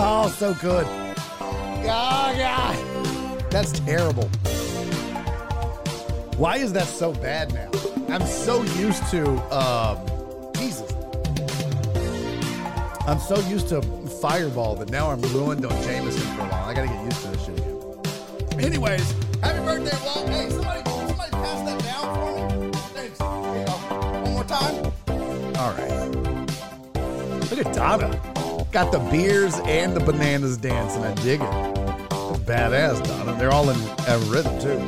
Oh, 0.00 0.32
so 0.38 0.54
good. 0.54 1.07
Oh, 1.90 2.34
God. 2.36 3.50
That's 3.50 3.72
terrible. 3.80 4.28
Why 6.36 6.56
is 6.58 6.72
that 6.74 6.86
so 6.86 7.12
bad 7.12 7.52
now? 7.52 7.70
I'm 8.08 8.26
so 8.26 8.62
used 8.62 9.04
to, 9.10 9.26
um, 9.52 9.98
Jesus. 10.54 10.92
I'm 13.06 13.18
so 13.18 13.40
used 13.48 13.68
to 13.70 13.82
Fireball 14.20 14.74
that 14.76 14.90
now 14.90 15.10
I'm 15.10 15.20
ruined 15.32 15.64
on 15.64 15.82
Jameson 15.82 16.20
for 16.36 16.42
a 16.42 16.46
while. 16.46 16.64
I 16.64 16.74
gotta 16.74 16.88
get 16.88 17.04
used 17.04 17.22
to 17.22 17.28
this 17.28 17.44
shit 17.46 17.58
again. 17.58 18.64
Anyways, 18.64 19.14
happy 19.40 19.60
birthday, 19.60 19.96
Walt. 20.04 20.28
Hey, 20.28 20.50
somebody, 20.50 20.82
somebody 20.90 21.30
pass 21.30 21.62
that 21.62 21.82
down 21.84 22.14
for 22.14 22.58
me. 22.58 22.70
Thanks. 22.94 23.18
Here 23.18 23.58
you 23.58 23.66
go. 23.66 23.72
One 24.22 24.32
more 24.32 24.44
time. 24.44 24.92
All 25.56 25.72
right. 25.72 27.50
Look 27.50 27.64
at 27.64 27.72
Donna. 27.72 28.20
Got 28.72 28.90
the 28.92 28.98
beers 29.10 29.54
and 29.60 29.94
the 29.94 30.00
bananas 30.00 30.56
dancing. 30.56 31.04
I 31.04 31.14
dig 31.14 31.40
it. 31.40 31.77
Badass, 32.48 33.06
Donna. 33.06 33.36
They're 33.38 33.52
all 33.52 33.68
in 33.68 33.76
a 33.76 34.18
rhythm, 34.30 34.58
too. 34.58 34.80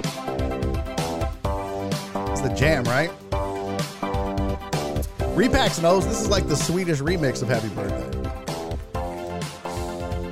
It's 2.31 2.41
the 2.41 2.49
jam, 2.57 2.85
right? 2.85 3.11
Repax 5.37 5.83
knows 5.83 6.07
this 6.07 6.23
is 6.23 6.31
like 6.31 6.49
the 6.49 6.57
Swedish 6.57 7.01
remix 7.01 7.43
of 7.43 7.49
Happy 7.49 7.69
Birthday. 7.69 8.07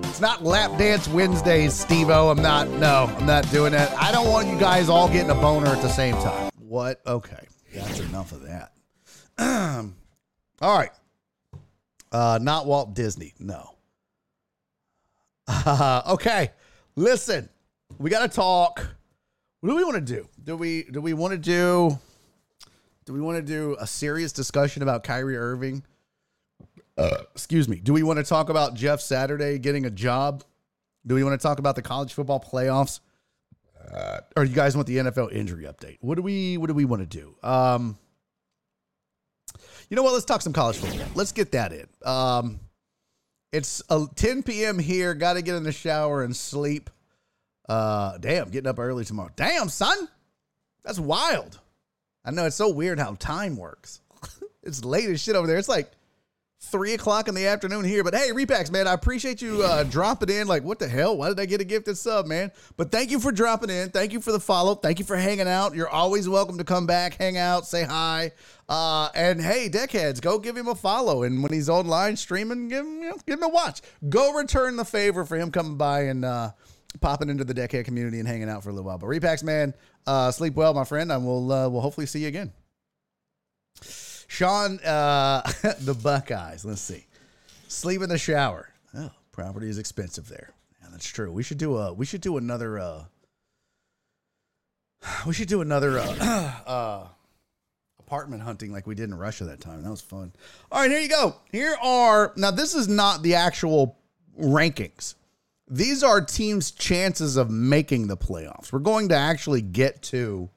It's 0.09 0.23
not 0.23 0.43
lap 0.43 0.79
dance 0.79 1.07
Wednesdays, 1.07 1.75
Steve-O. 1.79 2.31
I'm 2.31 2.41
not, 2.41 2.71
no, 2.71 3.15
I'm 3.19 3.27
not 3.27 3.51
doing 3.51 3.73
that. 3.73 3.93
I 3.99 4.11
don't 4.11 4.29
want 4.29 4.49
you 4.49 4.59
guys 4.59 4.89
all 4.89 5.07
getting 5.07 5.31
a 5.31 5.35
boner 5.35 5.67
at 5.67 5.83
the 5.83 5.91
same 5.91 6.15
time. 6.15 6.51
What? 6.59 7.03
Okay. 7.07 7.47
That's 7.75 8.01
enough 8.01 8.33
of 8.33 8.41
that. 8.45 8.73
all 10.63 10.79
right. 10.79 10.93
Uh, 12.11 12.39
not 12.41 12.65
Walt 12.65 12.95
Disney. 12.95 13.35
No. 13.39 13.75
Uh, 15.47 16.01
okay. 16.09 16.53
Listen, 16.99 17.49
we 17.99 18.11
got 18.11 18.29
to 18.29 18.37
talk. 18.37 18.85
What 19.61 19.71
do 19.71 19.77
we 19.77 19.85
want 19.85 20.05
to 20.05 20.15
do? 20.15 20.29
Do 20.43 20.57
we 20.57 20.83
do 20.83 21.01
we 21.01 21.13
want 21.13 21.31
to 21.31 21.39
do 21.39 21.97
do 23.07 23.13
we 23.13 23.21
want 23.21 23.37
to 23.37 23.43
do 23.43 23.77
a 23.79 23.87
serious 23.87 24.33
discussion 24.33 24.83
about 24.83 25.05
Kyrie 25.05 25.37
Irving? 25.37 25.85
Uh, 26.97 27.19
excuse 27.31 27.69
me. 27.69 27.77
Do 27.77 27.93
we 27.93 28.03
want 28.03 28.17
to 28.19 28.25
talk 28.25 28.49
about 28.49 28.75
Jeff 28.75 29.01
Saturday 29.01 29.61
getting 29.61 29.87
a 29.87 29.91
job? 29.91 30.43
Do 31.07 31.15
we 31.15 31.23
want 31.23 31.41
to 31.41 31.43
talk 31.43 31.61
about 31.61 31.77
the 31.77 31.83
college 31.83 32.15
football 32.15 32.41
playoffs? 32.41 32.99
Uh, 33.93 34.19
or 34.37 34.43
you 34.43 34.53
guys 34.53 34.75
want 34.75 34.89
the 34.89 34.97
NFL 34.97 35.31
injury 35.31 35.67
update? 35.67 35.99
What 36.01 36.17
do 36.17 36.23
we 36.23 36.59
what 36.59 36.67
do 36.67 36.75
we 36.75 36.85
want 36.85 37.09
to 37.09 37.19
do? 37.19 37.37
Um, 37.49 37.97
you 39.89 39.95
know 39.95 40.03
what? 40.03 40.15
Let's 40.15 40.25
talk 40.25 40.43
some 40.43 40.53
college 40.53 40.79
football. 40.79 41.07
Let's 41.15 41.31
get 41.31 41.53
that 41.53 41.73
in. 41.73 41.87
Um, 42.05 42.59
it's 43.53 43.83
uh, 43.89 44.07
10 44.15 44.43
p.m. 44.43 44.79
here. 44.79 45.15
Got 45.15 45.35
to 45.35 45.43
get 45.43 45.55
in 45.57 45.63
the 45.63 45.73
shower 45.73 46.23
and 46.23 46.37
sleep. 46.37 46.91
Uh, 47.69 48.17
damn, 48.19 48.49
getting 48.51 48.69
up 48.69 48.79
early 48.79 49.05
tomorrow. 49.05 49.31
Damn, 49.37 49.69
son, 49.69 50.09
that's 50.85 50.99
wild. 50.99 51.61
I 52.25 52.31
know 52.31 52.47
it's 52.47 52.57
so 52.57 52.71
weird 52.71 52.99
how 52.99 53.15
time 53.15 53.57
works. 53.57 54.01
it's 54.63 54.85
late 54.85 55.09
as 55.09 55.21
shit 55.21 55.37
over 55.37 55.47
there. 55.47 55.59
It's 55.59 55.69
like 55.69 55.91
three 56.61 56.95
o'clock 56.95 57.29
in 57.29 57.35
the 57.35 57.47
afternoon 57.47 57.85
here. 57.85 58.05
But 58.05 58.15
hey, 58.15 58.31
Repax, 58.31 58.71
man, 58.71 58.87
I 58.87 58.93
appreciate 58.93 59.41
you 59.41 59.63
uh, 59.63 59.85
dropping 59.85 60.29
in. 60.29 60.47
Like, 60.47 60.65
what 60.65 60.79
the 60.79 60.89
hell? 60.89 61.17
Why 61.17 61.29
did 61.29 61.41
I 61.41 61.47
get 61.47 61.61
a 61.61 61.65
gifted 61.65 61.97
sub, 61.97 62.27
man? 62.27 62.53
But 62.77 62.91
thank 62.91 63.11
you 63.11 63.21
for 63.21 63.33
dropping 63.33 63.71
in. 63.71 63.91
Thank 63.91 64.13
you 64.13 64.21
for 64.21 64.33
the 64.33 64.41
follow. 64.41 64.75
Thank 64.75 64.99
you 64.99 65.05
for 65.05 65.17
hanging 65.17 65.49
out. 65.49 65.75
You're 65.75 65.89
always 65.89 66.29
welcome 66.29 66.59
to 66.59 66.65
come 66.65 66.87
back, 66.87 67.15
hang 67.15 67.37
out, 67.37 67.67
say 67.67 67.85
hi. 67.85 68.33
Uh, 68.69 69.09
and 69.15 69.41
hey, 69.41 69.69
deckheads, 69.69 70.21
go 70.21 70.39
give 70.39 70.57
him 70.57 70.69
a 70.69 70.75
follow. 70.75 71.23
And 71.23 71.43
when 71.43 71.53
he's 71.53 71.69
online 71.69 72.17
streaming, 72.17 72.69
give 72.69 72.85
him, 72.85 73.03
you 73.03 73.11
know, 73.11 73.17
give 73.27 73.39
him 73.39 73.45
a 73.45 73.49
watch. 73.49 73.81
Go 74.09 74.35
return 74.35 74.77
the 74.77 74.85
favor 74.85 75.25
for 75.25 75.37
him 75.37 75.51
coming 75.51 75.77
by 75.77 76.03
and 76.03 76.25
uh, 76.25 76.51
popping 77.01 77.31
into 77.31 77.45
the 77.45 77.55
deckhead 77.55 77.85
community 77.85 78.19
and 78.19 78.29
hanging 78.29 78.49
out 78.49 78.63
for 78.63 78.71
a 78.71 78.73
little 78.73 78.87
while. 78.87 78.99
But 78.99 79.07
Repax, 79.07 79.43
man, 79.43 79.75
uh, 80.07 80.31
sleep 80.33 80.55
well, 80.55 80.75
my 80.75 80.85
friend, 80.85 81.11
and 81.11 81.25
we'll 81.25 81.51
uh, 81.51 81.69
we'll 81.69 81.81
hopefully 81.81 82.07
see 82.07 82.21
you 82.21 82.29
again. 82.29 82.53
Sean, 84.29 84.79
uh, 84.81 85.43
the 85.81 85.95
Buckeyes. 85.95 86.65
Let's 86.65 86.83
see. 86.83 87.07
Sleep 87.67 88.03
in 88.03 88.09
the 88.09 88.19
shower. 88.19 88.69
Oh, 88.95 89.11
property 89.33 89.69
is 89.69 89.79
expensive 89.79 90.29
there. 90.29 90.51
Yeah, 90.81 90.89
that's 90.93 91.09
true. 91.09 91.33
We 91.33 91.43
should 91.43 91.59
do 91.59 91.77
a. 91.77 91.93
We 91.93 92.07
should 92.07 92.21
do 92.21 92.37
another. 92.37 92.79
Uh, 92.79 93.05
we 95.27 95.35
should 95.35 95.49
do 95.49 95.61
another 95.61 95.99
uh, 95.99 96.53
uh, 96.67 97.07
apartment 97.99 98.43
hunting 98.43 98.71
like 98.71 98.87
we 98.87 98.95
did 98.95 99.09
in 99.09 99.17
Russia 99.17 99.45
that 99.45 99.61
time. 99.61 99.83
That 99.83 99.91
was 99.91 100.01
fun. 100.01 100.33
All 100.71 100.81
right, 100.81 100.91
here 100.91 101.01
you 101.01 101.09
go. 101.09 101.35
Here 101.51 101.77
are 101.83 102.33
now. 102.37 102.51
This 102.51 102.75
is 102.75 102.87
not 102.87 103.23
the 103.23 103.35
actual 103.35 103.99
rankings. 104.39 105.15
These 105.71 106.03
are 106.03 106.21
teams' 106.21 106.71
chances 106.71 107.37
of 107.37 107.51
making 107.51 108.07
the 108.07 108.17
playoffs. 108.17 108.73
We're 108.73 108.79
going 108.79 109.09
to 109.11 109.17
actually 109.17 109.61
get 109.61 110.01
to 110.05 110.49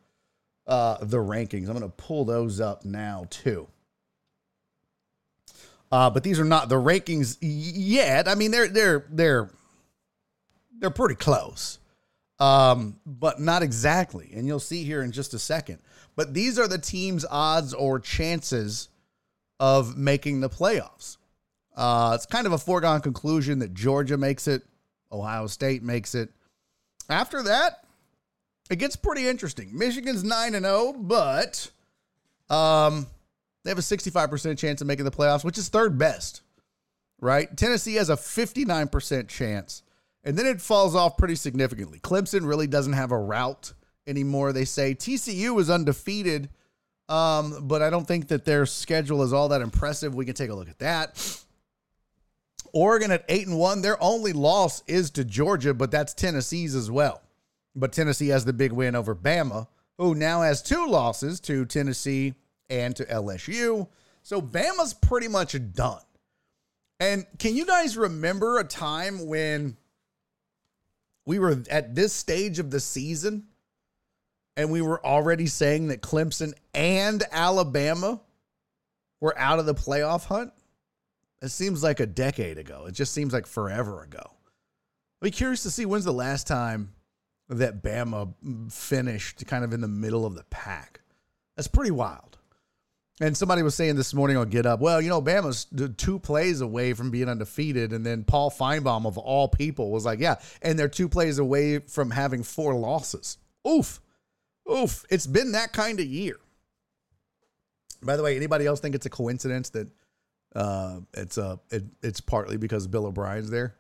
uh, 0.68 0.97
the 1.01 1.18
rankings. 1.18 1.68
I'm 1.68 1.78
going 1.78 1.82
to 1.82 1.89
pull 1.89 2.26
those 2.26 2.59
up 2.59 2.86
now 2.86 3.26
too. 3.30 3.68
Uh, 5.91 6.09
but 6.09 6.24
these 6.24 6.39
are 6.39 6.45
not 6.45 6.70
the 6.70 6.76
rankings 6.76 7.38
yet. 7.41 8.28
I 8.28 8.36
mean, 8.36 8.51
they're 8.51 8.70
they're 8.70 9.05
they're 9.09 9.49
they're 10.80 10.89
pretty 10.89 11.16
close, 11.16 11.80
um, 12.39 12.97
but 13.05 13.41
not 13.41 13.62
exactly. 13.62 14.32
And 14.34 14.47
you'll 14.47 14.59
see 14.59 14.84
here 14.84 15.01
in 15.01 15.12
just 15.12 15.34
a 15.34 15.39
second. 15.39 15.80
But 16.16 16.34
these 16.34 16.57
are 16.57 16.68
the 16.68 16.78
teams' 16.78 17.26
odds 17.30 17.74
or 17.74 17.99
chances 17.99 18.89
of 19.59 19.97
making 19.97 20.39
the 20.39 20.49
playoffs. 20.49 21.18
Uh, 21.76 22.14
it's 22.16 22.26
kind 22.26 22.47
of 22.47 22.53
a 22.53 22.57
foregone 22.57 23.01
conclusion 23.01 23.59
that 23.59 23.74
Georgia 23.74 24.18
makes 24.18 24.47
it, 24.47 24.64
Ohio 25.12 25.47
State 25.47 25.84
makes 25.84 26.16
it. 26.16 26.30
After 27.09 27.43
that, 27.43 27.86
it 28.72 28.80
gets 28.80 28.96
pretty 28.96 29.28
interesting. 29.28 29.78
Michigan's 29.78 30.24
9 30.24 30.56
and 30.56 30.66
0, 30.66 30.94
but 30.98 31.70
um 32.50 33.08
they 33.64 33.70
have 33.70 33.78
a 33.78 33.82
65% 33.82 34.58
chance 34.58 34.82
of 34.82 34.88
making 34.88 35.06
the 35.06 35.12
playoffs, 35.12 35.44
which 35.44 35.58
is 35.58 35.70
third 35.70 35.98
best. 35.98 36.42
Right? 37.20 37.56
Tennessee 37.56 37.96
has 37.96 38.10
a 38.10 38.16
59% 38.16 39.28
chance. 39.28 39.84
And 40.24 40.38
then 40.38 40.48
it 40.48 40.62
falls 40.62 40.96
off 40.96 41.18
pretty 41.18 41.36
significantly. 41.36 42.00
Clemson 42.00 42.48
really 42.48 42.68
doesn't 42.68 42.94
have 42.94 43.12
a 43.12 43.18
route 43.18 43.74
anymore. 44.08 44.54
They 44.54 44.66
say 44.66 44.96
TCU 44.96 45.60
is 45.60 45.70
undefeated, 45.70 46.50
um, 47.10 47.68
but 47.68 47.82
I 47.82 47.90
don't 47.90 48.08
think 48.08 48.28
that 48.30 48.46
their 48.46 48.66
schedule 48.66 49.24
is 49.24 49.34
all 49.34 49.50
that 49.50 49.62
impressive. 49.62 50.16
We 50.16 50.26
can 50.26 50.34
take 50.34 50.50
a 50.50 50.56
look 50.56 50.70
at 50.70 50.80
that. 50.80 51.44
Oregon 52.74 53.12
at 53.12 53.26
eight 53.30 53.48
and 53.48 53.58
one. 53.58 53.82
Their 53.82 54.02
only 54.02 54.34
loss 54.34 54.84
is 54.88 55.12
to 55.12 55.26
Georgia, 55.26 55.74
but 55.74 55.92
that's 55.92 56.14
Tennessee's 56.14 56.76
as 56.76 56.90
well. 56.90 57.22
But 57.76 57.94
Tennessee 57.94 58.30
has 58.30 58.46
the 58.46 58.54
big 58.54 58.72
win 58.72 58.96
over 58.96 59.16
Bama, 59.16 59.68
who 59.98 60.16
now 60.16 60.42
has 60.42 60.62
two 60.62 60.88
losses 60.88 61.40
to 61.42 61.66
Tennessee 61.66 62.34
and 62.70 62.96
to 62.96 63.06
LSU. 63.06 63.88
So 64.24 64.42
Bama's 64.42 64.94
pretty 64.94 65.28
much 65.28 65.56
done. 65.74 66.02
And 67.00 67.26
can 67.40 67.56
you 67.56 67.66
guys 67.66 67.98
remember 67.98 68.60
a 68.60 68.64
time 68.64 69.26
when 69.26 69.78
we 71.26 71.40
were 71.40 71.64
at 71.70 71.96
this 71.96 72.14
stage 72.14 72.60
of 72.60 72.70
the 72.72 72.80
season 72.80 73.48
and 74.56 74.72
we 74.72 74.82
were 74.82 75.04
already 75.06 75.48
saying 75.48 75.88
that 75.88 76.02
Clemson 76.02 76.54
and 76.74 77.24
Alabama 77.32 78.22
were 79.20 79.38
out 79.38 79.60
of 79.60 79.66
the 79.66 79.74
playoff 79.74 80.26
hunt? 80.26 80.54
It 81.42 81.50
seems 81.50 81.82
like 81.82 82.00
a 82.00 82.06
decade 82.06 82.60
ago. 82.60 82.86
It 82.88 82.92
just 82.92 83.14
seems 83.14 83.34
like 83.34 83.48
forever 83.48 84.04
ago. 84.04 84.22
I'd 85.22 85.26
be 85.26 85.32
curious 85.32 85.64
to 85.64 85.72
see 85.72 85.86
when's 85.86 86.06
the 86.06 86.14
last 86.14 86.46
time 86.46 86.94
that 87.52 87.84
Bama 87.84 88.34
finished 88.72 89.45
kind 89.45 89.64
of 89.64 89.74
in 89.74 89.82
the 89.82 89.88
middle 89.88 90.26
of 90.26 90.36
the 90.36 90.43
pack. 90.49 91.02
That's 91.56 91.68
pretty 91.68 91.91
wild. 91.91 92.38
And 93.20 93.38
somebody 93.38 93.62
was 93.62 93.76
saying 93.76 93.97
this 93.97 94.16
morning 94.16 94.38
on 94.38 94.49
Get 94.49 94.66
Up, 94.66 94.80
well, 94.80 94.99
you 94.99 95.10
know, 95.10 95.22
Bama's 95.22 95.68
two 95.97 96.18
plays 96.18 96.62
away 96.62 96.93
from 96.93 97.12
being 97.12 97.30
undefeated. 97.30 97.93
And 97.93 98.04
then 98.04 98.24
Paul 98.24 98.49
Finebaum, 98.49 99.06
of 99.06 99.18
all 99.18 99.47
people, 99.47 99.91
was 99.91 100.06
like, 100.06 100.20
yeah, 100.20 100.36
and 100.64 100.80
they're 100.80 100.88
two 100.88 101.08
plays 101.08 101.38
away 101.38 101.80
from 101.80 102.10
having 102.10 102.41
four 102.41 102.74
losses. 102.74 103.38
Oof. 103.68 104.02
Oof. 104.72 105.06
It's 105.10 105.28
been 105.28 105.52
that 105.52 105.72
kind 105.72 105.99
of 105.99 106.06
year. 106.08 106.38
By 108.02 108.18
the 108.18 108.24
way, 108.24 108.36
anybody 108.36 108.66
else 108.66 108.80
think 108.80 108.95
it's 108.95 109.06
a 109.06 109.12
coincidence 109.12 109.70
that 109.72 109.88
uh, 110.56 111.02
it's 111.14 111.38
a 111.38 111.45
uh, 111.45 111.56
it, 111.70 111.84
it's 112.02 112.22
partly 112.22 112.58
because 112.58 112.88
Bill 112.88 113.06
O'Brien's 113.06 113.52
there? 113.52 113.76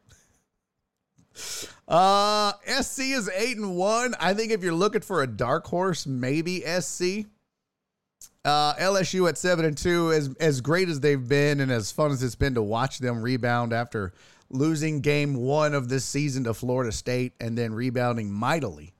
Uh, 1.87 2.53
SC 2.81 2.99
is 2.99 3.29
eight 3.29 3.57
and 3.57 3.75
one. 3.75 4.15
I 4.19 4.33
think 4.33 4.51
if 4.51 4.63
you're 4.63 4.73
looking 4.73 5.01
for 5.01 5.23
a 5.23 5.27
dark 5.27 5.67
horse, 5.67 6.05
maybe 6.05 6.61
SC. 6.61 7.25
Uh, 8.43 8.73
LSU 8.75 9.29
at 9.29 9.37
seven 9.37 9.65
and 9.65 9.77
two, 9.77 10.11
as 10.11 10.33
as 10.39 10.61
great 10.61 10.89
as 10.89 10.99
they've 10.99 11.27
been, 11.27 11.59
and 11.59 11.71
as 11.71 11.91
fun 11.91 12.11
as 12.11 12.23
it's 12.23 12.33
been 12.33 12.55
to 12.55 12.61
watch 12.61 12.97
them 12.97 13.21
rebound 13.21 13.71
after 13.71 14.13
losing 14.49 15.01
game 15.01 15.35
one 15.35 15.73
of 15.73 15.89
this 15.89 16.03
season 16.05 16.43
to 16.45 16.53
Florida 16.53 16.91
State 16.91 17.33
and 17.39 17.57
then 17.57 17.73
rebounding 17.73 18.31
mightily. 18.31 18.93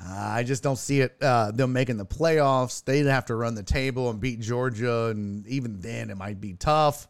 Uh, 0.00 0.12
I 0.12 0.42
just 0.42 0.62
don't 0.62 0.76
see 0.76 1.00
it 1.00 1.16
uh, 1.22 1.52
them 1.52 1.72
making 1.72 1.96
the 1.96 2.04
playoffs. 2.04 2.84
They'd 2.84 3.06
have 3.06 3.26
to 3.26 3.34
run 3.34 3.54
the 3.54 3.62
table 3.62 4.10
and 4.10 4.20
beat 4.20 4.40
Georgia, 4.40 5.06
and 5.06 5.46
even 5.46 5.80
then 5.80 6.10
it 6.10 6.16
might 6.16 6.40
be 6.40 6.54
tough. 6.54 7.08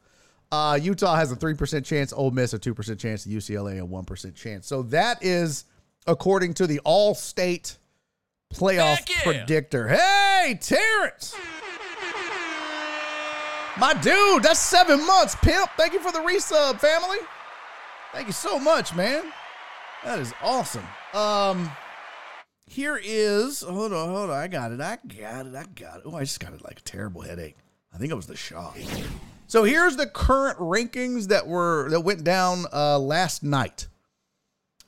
Uh, 0.53 0.79
Utah 0.81 1.17
has 1.17 1.33
a 1.33 1.37
3% 1.37 1.85
chance, 1.85 2.13
Ole 2.13 2.31
Miss 2.31 2.55
a 2.55 2.59
2% 2.59 2.99
chance, 2.99 3.27
UCLA 3.27 3.83
a 3.83 3.87
1% 3.87 4.35
chance. 4.35 4.67
So 4.67 4.83
that 4.85 5.23
is 5.23 5.65
according 6.07 6.55
to 6.55 6.67
the 6.67 6.81
all 6.85 7.15
state 7.15 7.79
playoff 8.55 9.09
yeah. 9.09 9.23
predictor. 9.23 9.89
Hey, 9.89 10.59
Terrence. 10.61 11.35
My 13.79 13.93
dude, 13.93 14.43
that's 14.43 14.61
seven 14.61 15.07
months, 15.07 15.37
pimp. 15.37 15.69
Thank 15.77 15.93
you 15.93 16.01
for 16.01 16.11
the 16.11 16.21
resub, 16.21 16.81
family. 16.81 17.19
Thank 18.13 18.27
you 18.27 18.33
so 18.33 18.59
much, 18.59 18.95
man. 18.95 19.25
That 20.03 20.19
is 20.19 20.33
awesome. 20.43 20.87
Um, 21.13 21.71
here 22.67 22.99
is 23.03 23.61
hold 23.61 23.93
on, 23.93 24.09
hold 24.09 24.31
on. 24.31 24.37
I 24.37 24.49
got 24.49 24.73
it. 24.73 24.81
I 24.81 24.97
got 25.07 25.47
it. 25.47 25.55
I 25.55 25.65
got 25.75 25.99
it. 25.99 26.03
Oh, 26.07 26.17
I 26.17 26.21
just 26.21 26.41
got 26.41 26.55
it 26.55 26.65
like 26.65 26.79
a 26.79 26.83
terrible 26.83 27.21
headache. 27.21 27.57
I 27.93 27.99
think 27.99 28.11
it 28.11 28.15
was 28.15 28.27
the 28.27 28.37
shot. 28.37 28.79
So 29.49 29.63
here's 29.65 29.97
the 29.97 30.07
current 30.07 30.59
rankings 30.59 31.29
that 31.29 31.47
were 31.47 31.89
that 31.91 32.01
went 32.01 32.25
down 32.25 32.65
uh, 32.73 32.99
last 32.99 33.43
night 33.43 33.87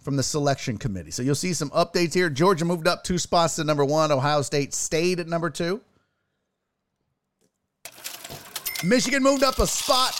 from 0.02 0.16
the 0.16 0.22
selection 0.22 0.78
committee. 0.78 1.10
So 1.10 1.22
you'll 1.22 1.34
see 1.34 1.52
some 1.52 1.70
updates 1.70 2.14
here. 2.14 2.28
Georgia 2.28 2.64
moved 2.64 2.88
up 2.88 3.04
two 3.04 3.18
spots 3.18 3.56
to 3.56 3.64
number 3.64 3.84
one. 3.84 4.10
Ohio 4.10 4.42
State 4.42 4.74
stayed 4.74 5.20
at 5.20 5.28
number 5.28 5.50
two. 5.50 5.80
Michigan 8.84 9.22
moved 9.22 9.42
up 9.42 9.58
a 9.58 9.66
spot, 9.66 10.14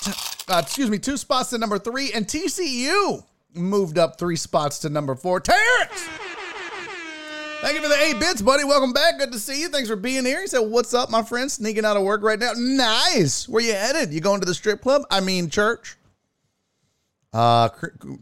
uh, 0.49 0.61
excuse 0.65 0.91
me, 0.91 0.99
two 0.99 1.17
spots 1.17 1.51
to 1.51 1.59
number 1.59 1.79
three, 1.79 2.13
and 2.13 2.27
TCU 2.27 3.25
moved 3.55 3.99
up 3.99 4.19
three 4.19 4.37
spots 4.37 4.81
to 4.81 4.89
number 4.89 5.15
four. 5.15 5.41
Terrence! 5.41 6.09
Thank 7.61 7.75
you 7.75 7.83
for 7.83 7.89
the 7.89 8.01
eight 8.01 8.21
bits, 8.21 8.41
buddy. 8.41 8.63
Welcome 8.63 8.93
back. 8.93 9.19
Good 9.19 9.33
to 9.33 9.39
see 9.39 9.61
you. 9.61 9.69
Thanks 9.69 9.89
for 9.89 9.97
being 9.97 10.25
here. 10.25 10.41
He 10.41 10.47
said, 10.47 10.61
What's 10.61 10.95
up, 10.95 11.11
my 11.11 11.23
friend? 11.23 11.51
Sneaking 11.51 11.85
out 11.85 11.97
of 11.97 12.05
work 12.05 12.23
right 12.23 12.39
now. 12.39 12.53
Nice. 12.57 13.49
Where 13.49 13.63
you 13.63 13.73
headed? 13.73 14.13
You 14.13 14.21
going 14.21 14.39
to 14.41 14.47
the 14.47 14.55
strip 14.55 14.81
club? 14.81 15.03
I 15.11 15.19
mean, 15.19 15.51
church. 15.51 15.97
Uh, 17.33 17.69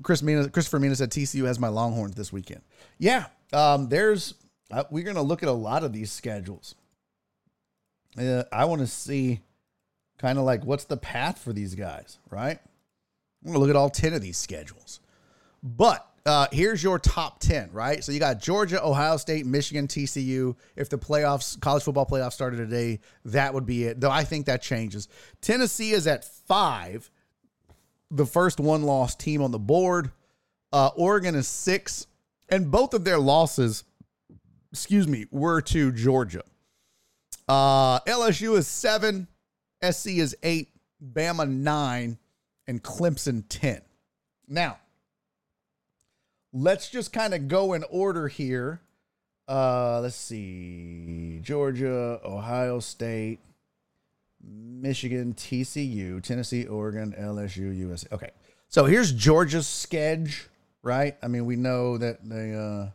Chris 0.02 0.22
Mina, 0.22 0.48
Christopher 0.48 0.78
Mina 0.80 0.96
said 0.96 1.10
TCU 1.10 1.44
has 1.46 1.58
my 1.58 1.68
Longhorns 1.68 2.14
this 2.14 2.32
weekend. 2.32 2.62
Yeah, 2.98 3.26
um, 3.52 3.88
there's 3.88 4.34
uh, 4.70 4.84
we're 4.90 5.04
gonna 5.04 5.22
look 5.22 5.42
at 5.42 5.48
a 5.48 5.52
lot 5.52 5.84
of 5.84 5.92
these 5.92 6.10
schedules. 6.10 6.74
Uh, 8.18 8.42
I 8.50 8.64
want 8.64 8.80
to 8.80 8.86
see 8.86 9.42
kind 10.18 10.38
of 10.38 10.44
like 10.44 10.64
what's 10.64 10.84
the 10.84 10.96
path 10.96 11.38
for 11.38 11.52
these 11.52 11.74
guys, 11.74 12.18
right? 12.30 12.58
I'm 13.44 13.52
gonna 13.52 13.58
look 13.58 13.70
at 13.70 13.76
all 13.76 13.90
ten 13.90 14.12
of 14.12 14.22
these 14.22 14.38
schedules, 14.38 15.00
but 15.62 16.04
uh, 16.26 16.48
here's 16.50 16.82
your 16.82 16.98
top 16.98 17.38
10, 17.38 17.70
right? 17.72 18.02
So 18.02 18.10
you 18.10 18.18
got 18.18 18.40
Georgia, 18.40 18.84
Ohio 18.84 19.16
State, 19.16 19.46
Michigan, 19.46 19.86
TCU. 19.86 20.56
If 20.74 20.88
the 20.88 20.98
playoffs, 20.98 21.58
college 21.60 21.84
football 21.84 22.04
playoffs 22.04 22.32
started 22.32 22.56
today, 22.56 22.98
that 23.26 23.54
would 23.54 23.64
be 23.64 23.84
it. 23.84 24.00
Though 24.00 24.10
I 24.10 24.24
think 24.24 24.46
that 24.46 24.60
changes. 24.60 25.08
Tennessee 25.40 25.92
is 25.92 26.08
at 26.08 26.24
five, 26.24 27.08
the 28.10 28.26
first 28.26 28.58
one 28.58 28.82
loss 28.82 29.14
team 29.14 29.40
on 29.40 29.52
the 29.52 29.58
board. 29.60 30.10
Uh, 30.72 30.90
Oregon 30.96 31.36
is 31.36 31.46
six, 31.46 32.08
and 32.48 32.72
both 32.72 32.92
of 32.92 33.04
their 33.04 33.18
losses, 33.18 33.84
excuse 34.72 35.06
me, 35.06 35.26
were 35.30 35.60
to 35.62 35.92
Georgia. 35.92 36.42
Uh, 37.48 38.00
LSU 38.00 38.58
is 38.58 38.66
seven, 38.66 39.28
SC 39.80 40.08
is 40.08 40.36
eight, 40.42 40.70
Bama 41.00 41.48
9, 41.48 42.18
and 42.66 42.82
Clemson 42.82 43.44
10. 43.48 43.80
Now, 44.48 44.78
let's 46.52 46.90
just 46.90 47.12
kind 47.12 47.34
of 47.34 47.48
go 47.48 47.72
in 47.72 47.84
order 47.90 48.28
here. 48.28 48.80
Uh, 49.48 50.00
let's 50.00 50.16
see 50.16 51.38
Georgia, 51.42 52.20
Ohio 52.24 52.80
State, 52.80 53.38
Michigan, 54.42 55.34
TCU, 55.34 56.22
Tennessee, 56.22 56.66
Oregon, 56.66 57.14
LSU, 57.18 57.76
USA. 57.76 58.08
Okay. 58.12 58.30
So 58.68 58.84
here's 58.84 59.12
Georgia's 59.12 59.66
schedule, 59.66 60.34
right? 60.82 61.16
I 61.22 61.28
mean, 61.28 61.46
we 61.46 61.56
know 61.56 61.98
that 61.98 62.18
they 62.28 62.54
uh 62.54 62.88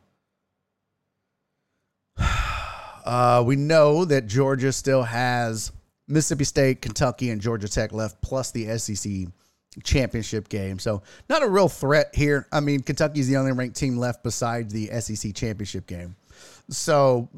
uh 3.06 3.44
we 3.46 3.56
know 3.56 4.06
that 4.06 4.28
Georgia 4.28 4.72
still 4.72 5.04
has 5.04 5.72
Mississippi 6.08 6.44
State, 6.44 6.82
Kentucky, 6.82 7.30
and 7.30 7.42
Georgia 7.42 7.70
Tech 7.70 7.94
left, 7.94 8.22
plus 8.22 8.52
the 8.52 8.78
SEC 8.78 9.28
championship 9.84 10.50
game. 10.50 10.80
So 10.80 11.02
not 11.30 11.44
a 11.44 11.48
real 11.48 11.70
threat 11.70 12.14
here. 12.14 12.48
I 12.52 12.60
mean, 12.60 12.82
Kentucky's 12.82 13.28
the 13.28 13.38
only 13.38 13.52
ranked 13.52 13.78
team 13.78 13.98
left 13.98 14.24
besides 14.24 14.74
the 14.74 14.88
SEC 15.00 15.34
championship 15.34 15.88
game. 15.88 16.16
So 16.70 17.30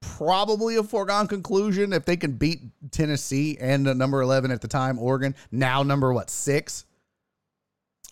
probably 0.00 0.76
a 0.76 0.82
foregone 0.82 1.26
conclusion 1.26 1.92
if 1.92 2.04
they 2.04 2.16
can 2.16 2.32
beat 2.32 2.62
Tennessee 2.90 3.56
and 3.60 3.84
number 3.84 4.20
11 4.22 4.50
at 4.50 4.60
the 4.60 4.68
time, 4.68 4.98
Oregon, 4.98 5.34
now 5.50 5.82
number 5.82 6.12
what, 6.12 6.30
six 6.30 6.84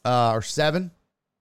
uh, 0.05 0.33
or 0.33 0.43
seven, 0.43 0.91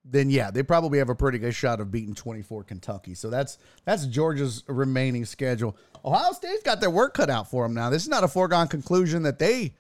then 0.03 0.29
yeah, 0.29 0.51
they 0.51 0.61
probably 0.63 0.99
have 0.99 1.09
a 1.09 1.15
pretty 1.15 1.39
good 1.39 1.53
shot 1.53 1.79
of 1.79 1.91
beating 1.91 2.13
24 2.13 2.63
Kentucky. 2.63 3.15
So 3.15 3.29
that's 3.29 3.57
that's 3.85 4.05
Georgia's 4.05 4.63
remaining 4.67 5.25
schedule. 5.25 5.75
Ohio 6.03 6.31
State's 6.33 6.61
got 6.61 6.79
their 6.79 6.91
work 6.91 7.15
cut 7.15 7.29
out 7.29 7.49
for 7.49 7.63
them 7.63 7.73
now. 7.73 7.89
This 7.89 8.03
is 8.03 8.09
not 8.09 8.23
a 8.23 8.27
foregone 8.27 8.67
conclusion 8.67 9.23
that 9.23 9.39
they 9.39 9.73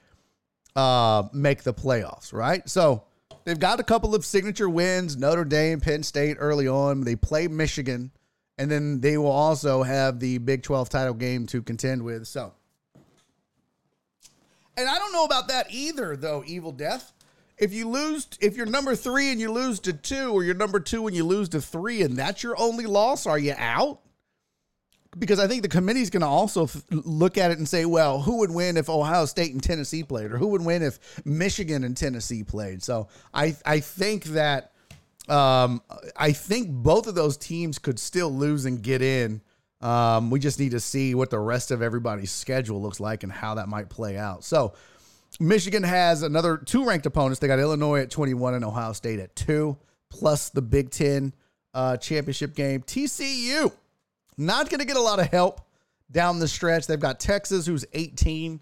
uh, 0.75 1.23
make 1.33 1.63
the 1.63 1.73
playoffs, 1.73 2.33
right? 2.33 2.67
So 2.69 3.03
they've 3.43 3.59
got 3.59 3.79
a 3.79 3.83
couple 3.83 4.15
of 4.15 4.25
signature 4.25 4.69
wins, 4.69 5.17
Notre 5.17 5.45
Dame, 5.45 5.79
Penn 5.79 6.03
State 6.03 6.37
early 6.39 6.67
on. 6.67 7.01
They 7.01 7.15
play 7.15 7.47
Michigan 7.47 8.11
and 8.57 8.71
then 8.71 9.01
they 9.01 9.17
will 9.17 9.31
also 9.31 9.83
have 9.83 10.19
the 10.19 10.37
Big 10.37 10.63
12 10.63 10.89
title 10.89 11.13
game 11.13 11.45
to 11.47 11.61
contend 11.61 12.03
with. 12.03 12.25
So, 12.27 12.53
and 14.77 14.87
I 14.87 14.97
don't 14.97 15.13
know 15.13 15.25
about 15.25 15.49
that 15.49 15.67
either, 15.69 16.15
though, 16.15 16.43
Evil 16.45 16.71
Death. 16.71 17.11
If 17.57 17.73
you 17.73 17.87
lose, 17.87 18.27
if 18.41 18.57
you're 18.57 18.65
number 18.65 18.95
three 18.95 19.31
and 19.31 19.39
you 19.39 19.51
lose 19.51 19.79
to 19.81 19.93
two, 19.93 20.31
or 20.31 20.43
you're 20.43 20.55
number 20.55 20.79
two 20.79 21.07
and 21.07 21.15
you 21.15 21.25
lose 21.25 21.49
to 21.49 21.61
three, 21.61 22.01
and 22.01 22.17
that's 22.17 22.43
your 22.43 22.59
only 22.59 22.85
loss, 22.85 23.25
are 23.25 23.39
you 23.39 23.53
out? 23.57 24.01
Because 25.17 25.39
I 25.39 25.47
think 25.47 25.61
the 25.61 25.69
committee's 25.69 26.09
going 26.09 26.21
to 26.21 26.27
also 26.27 26.65
f- 26.65 26.83
look 26.91 27.37
at 27.37 27.51
it 27.51 27.57
and 27.57 27.67
say, 27.67 27.85
well, 27.85 28.21
who 28.21 28.39
would 28.39 28.51
win 28.51 28.75
if 28.75 28.89
Ohio 28.89 29.25
State 29.25 29.53
and 29.53 29.63
Tennessee 29.63 30.03
played, 30.03 30.31
or 30.31 30.37
who 30.37 30.47
would 30.47 30.63
win 30.63 30.81
if 30.81 30.99
Michigan 31.25 31.83
and 31.83 31.95
Tennessee 31.95 32.43
played? 32.43 32.83
So 32.83 33.07
I 33.33 33.55
I 33.65 33.79
think 33.79 34.25
that 34.25 34.71
um, 35.27 35.81
I 36.15 36.31
think 36.31 36.69
both 36.69 37.07
of 37.07 37.15
those 37.15 37.37
teams 37.37 37.79
could 37.79 37.99
still 37.99 38.29
lose 38.29 38.65
and 38.65 38.81
get 38.81 39.01
in. 39.01 39.41
Um, 39.81 40.29
we 40.29 40.39
just 40.39 40.59
need 40.59 40.71
to 40.71 40.79
see 40.79 41.15
what 41.15 41.29
the 41.29 41.39
rest 41.39 41.71
of 41.71 41.81
everybody's 41.81 42.31
schedule 42.31 42.81
looks 42.81 42.99
like 42.99 43.23
and 43.23 43.31
how 43.31 43.55
that 43.55 43.67
might 43.67 43.89
play 43.89 44.17
out. 44.17 44.43
So, 44.43 44.73
Michigan 45.39 45.83
has 45.83 46.23
another 46.23 46.57
two 46.57 46.85
ranked 46.85 47.05
opponents. 47.05 47.39
They 47.39 47.47
got 47.47 47.59
Illinois 47.59 48.01
at 48.01 48.09
21 48.09 48.53
and 48.53 48.63
Ohio 48.63 48.93
State 48.93 49.19
at 49.19 49.35
two, 49.35 49.77
plus 50.09 50.49
the 50.49 50.61
Big 50.61 50.91
Ten 50.91 51.33
uh, 51.73 51.97
championship 51.97 52.55
game. 52.55 52.81
TCU, 52.81 53.71
not 54.37 54.69
going 54.69 54.79
to 54.79 54.85
get 54.85 54.97
a 54.97 55.01
lot 55.01 55.19
of 55.19 55.27
help 55.27 55.61
down 56.11 56.39
the 56.39 56.47
stretch. 56.47 56.87
They've 56.87 56.99
got 56.99 57.19
Texas, 57.19 57.65
who's 57.65 57.85
18, 57.93 58.59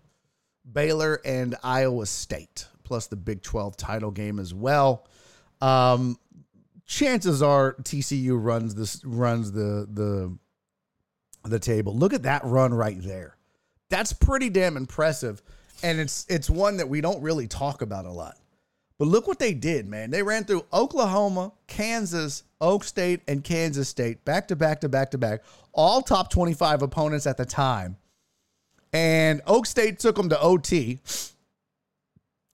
Baylor, 0.71 1.19
and 1.25 1.55
Iowa 1.63 2.05
State, 2.05 2.67
plus 2.83 3.07
the 3.07 3.15
Big 3.15 3.41
12 3.41 3.77
title 3.77 4.11
game 4.11 4.39
as 4.39 4.53
well. 4.53 5.07
Um, 5.61 6.17
chances 6.85 7.41
are 7.41 7.73
TCU 7.75 8.37
runs 8.41 8.75
this 8.75 9.03
runs 9.05 9.51
the 9.51 9.87
the 9.91 10.37
the 11.45 11.59
table. 11.59 11.95
Look 11.95 12.13
at 12.13 12.23
that 12.23 12.43
run 12.43 12.73
right 12.73 13.01
there. 13.01 13.37
That's 13.89 14.13
pretty 14.13 14.49
damn 14.49 14.77
impressive. 14.77 15.41
And 15.81 15.99
it's 15.99 16.25
it's 16.29 16.49
one 16.49 16.77
that 16.77 16.89
we 16.89 17.01
don't 17.01 17.21
really 17.21 17.47
talk 17.47 17.81
about 17.81 18.05
a 18.05 18.11
lot. 18.11 18.37
But 18.97 19.07
look 19.07 19.27
what 19.27 19.39
they 19.39 19.53
did, 19.53 19.87
man. 19.87 20.11
They 20.11 20.23
ran 20.23 20.45
through 20.45 20.65
Oklahoma, 20.71 21.51
Kansas, 21.67 22.43
Oak 22.61 22.83
State, 22.83 23.21
and 23.27 23.43
Kansas 23.43 23.89
State 23.89 24.23
back 24.23 24.47
to 24.49 24.55
back 24.55 24.81
to 24.81 24.89
back 24.89 25.11
to 25.11 25.17
back, 25.17 25.43
all 25.73 26.01
top 26.01 26.29
25 26.29 26.81
opponents 26.81 27.27
at 27.27 27.37
the 27.37 27.45
time. 27.45 27.97
And 28.91 29.41
Oak 29.47 29.65
State 29.65 29.99
took 29.99 30.15
them 30.15 30.29
to 30.29 30.39
OT 30.39 31.01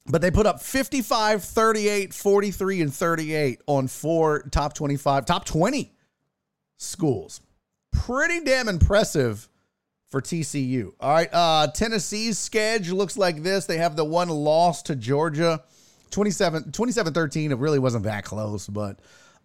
but 0.10 0.22
they 0.22 0.32
put 0.32 0.48
up 0.48 0.60
55, 0.60 1.44
38, 1.44 2.14
43, 2.14 2.82
and 2.82 2.94
38 2.94 3.62
on 3.68 3.88
four 3.88 4.42
top 4.52 4.74
25, 4.74 5.26
top 5.26 5.46
20 5.46 5.94
schools. 6.78 7.42
Pretty 7.92 8.44
damn 8.44 8.68
impressive 8.68 9.48
for 10.10 10.20
TCU. 10.22 10.94
All 11.00 11.14
right. 11.14 11.30
Uh, 11.32 11.68
Tennessee's 11.68 12.40
schedule 12.40 12.98
looks 12.98 13.18
like 13.18 13.44
this. 13.44 13.66
They 13.66 13.78
have 13.78 13.96
the 13.96 14.06
one 14.06 14.30
loss 14.30 14.82
to 14.84 14.96
Georgia, 14.96 15.64
27 16.10 16.72
27 16.72 17.14
13. 17.14 17.52
It 17.52 17.58
really 17.60 17.80
wasn't 17.80 18.06
that 18.06 18.26
close, 18.26 18.68
but. 18.68 19.00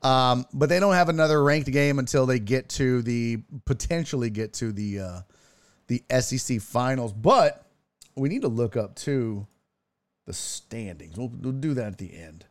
Um, 0.05 0.45
but 0.53 0.69
they 0.69 0.79
don't 0.81 0.93
have 0.93 1.09
another 1.09 1.43
ranked 1.43 1.73
game 1.73 1.99
until 1.99 2.27
they 2.27 2.39
get 2.39 2.69
to 2.71 3.01
the 3.03 3.39
potentially 3.65 4.29
get 4.29 4.53
to 4.55 4.71
the 4.71 5.01
uh, 5.01 5.21
the 5.87 6.03
SEC 6.21 6.61
finals. 6.61 7.13
But 7.13 7.67
we 8.15 8.29
need 8.29 8.43
to 8.43 8.49
look 8.49 8.77
up 8.77 8.95
to 8.97 9.47
the 10.27 10.35
standings. 10.35 11.17
We'll, 11.17 11.29
we'll 11.29 11.53
do 11.53 11.75
that 11.75 11.87
at 11.87 11.99
the 11.99 12.15
end. 12.15 12.45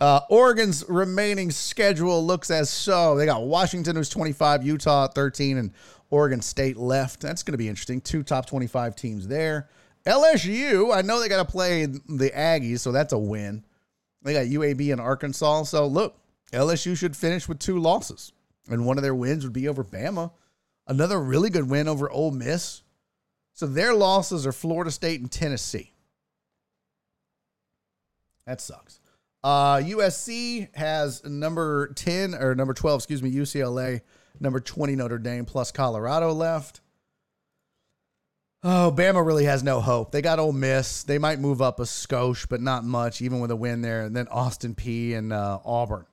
Uh, 0.00 0.20
Oregon's 0.30 0.84
remaining 0.88 1.52
schedule 1.52 2.26
looks 2.26 2.50
as 2.50 2.68
so. 2.68 3.16
They 3.16 3.26
got 3.26 3.44
Washington, 3.44 3.94
who's 3.94 4.08
25, 4.08 4.66
Utah 4.66 5.06
13, 5.06 5.58
and 5.58 5.70
Oregon 6.10 6.40
State 6.40 6.76
left. 6.76 7.20
That's 7.20 7.44
going 7.44 7.52
to 7.52 7.58
be 7.58 7.68
interesting. 7.68 8.00
Two 8.00 8.24
top 8.24 8.46
25 8.46 8.96
teams 8.96 9.28
there. 9.28 9.68
LSU, 10.04 10.92
I 10.94 11.02
know 11.02 11.20
they 11.20 11.28
got 11.28 11.46
to 11.46 11.50
play 11.50 11.86
the 11.86 12.30
Aggies, 12.34 12.80
so 12.80 12.90
that's 12.90 13.12
a 13.12 13.18
win. 13.18 13.64
They 14.22 14.32
got 14.32 14.46
UAB 14.46 14.90
and 14.90 15.00
Arkansas. 15.00 15.64
So 15.64 15.86
look, 15.86 16.16
LSU 16.52 16.96
should 16.96 17.16
finish 17.16 17.48
with 17.48 17.58
two 17.58 17.78
losses, 17.78 18.32
and 18.68 18.84
one 18.84 18.98
of 18.98 19.02
their 19.02 19.14
wins 19.14 19.44
would 19.44 19.52
be 19.52 19.68
over 19.68 19.82
Bama. 19.82 20.32
Another 20.86 21.20
really 21.20 21.50
good 21.50 21.68
win 21.68 21.88
over 21.88 22.10
Ole 22.10 22.30
Miss. 22.30 22.82
So 23.54 23.66
their 23.66 23.94
losses 23.94 24.46
are 24.46 24.52
Florida 24.52 24.90
State 24.90 25.20
and 25.20 25.30
Tennessee. 25.30 25.92
That 28.46 28.60
sucks. 28.60 29.00
Uh, 29.44 29.76
USC 29.76 30.74
has 30.76 31.24
number 31.24 31.92
10 31.94 32.34
or 32.34 32.54
number 32.54 32.74
12, 32.74 33.00
excuse 33.00 33.22
me, 33.22 33.32
UCLA, 33.32 34.00
number 34.40 34.60
20 34.60 34.96
Notre 34.96 35.18
Dame 35.18 35.44
plus 35.44 35.72
Colorado 35.72 36.32
left. 36.32 36.80
Oh, 38.64 38.94
Bama 38.96 39.26
really 39.26 39.44
has 39.44 39.64
no 39.64 39.80
hope. 39.80 40.12
They 40.12 40.22
got 40.22 40.38
Ole 40.38 40.52
Miss. 40.52 41.02
They 41.02 41.18
might 41.18 41.40
move 41.40 41.60
up 41.60 41.80
a 41.80 41.82
skosh, 41.82 42.48
but 42.48 42.60
not 42.60 42.84
much, 42.84 43.20
even 43.20 43.40
with 43.40 43.50
a 43.50 43.56
win 43.56 43.82
there. 43.82 44.02
And 44.02 44.14
then 44.14 44.28
Austin 44.28 44.76
Peay 44.76 45.16
and 45.16 45.32
uh, 45.32 45.58
Auburn. 45.64 46.06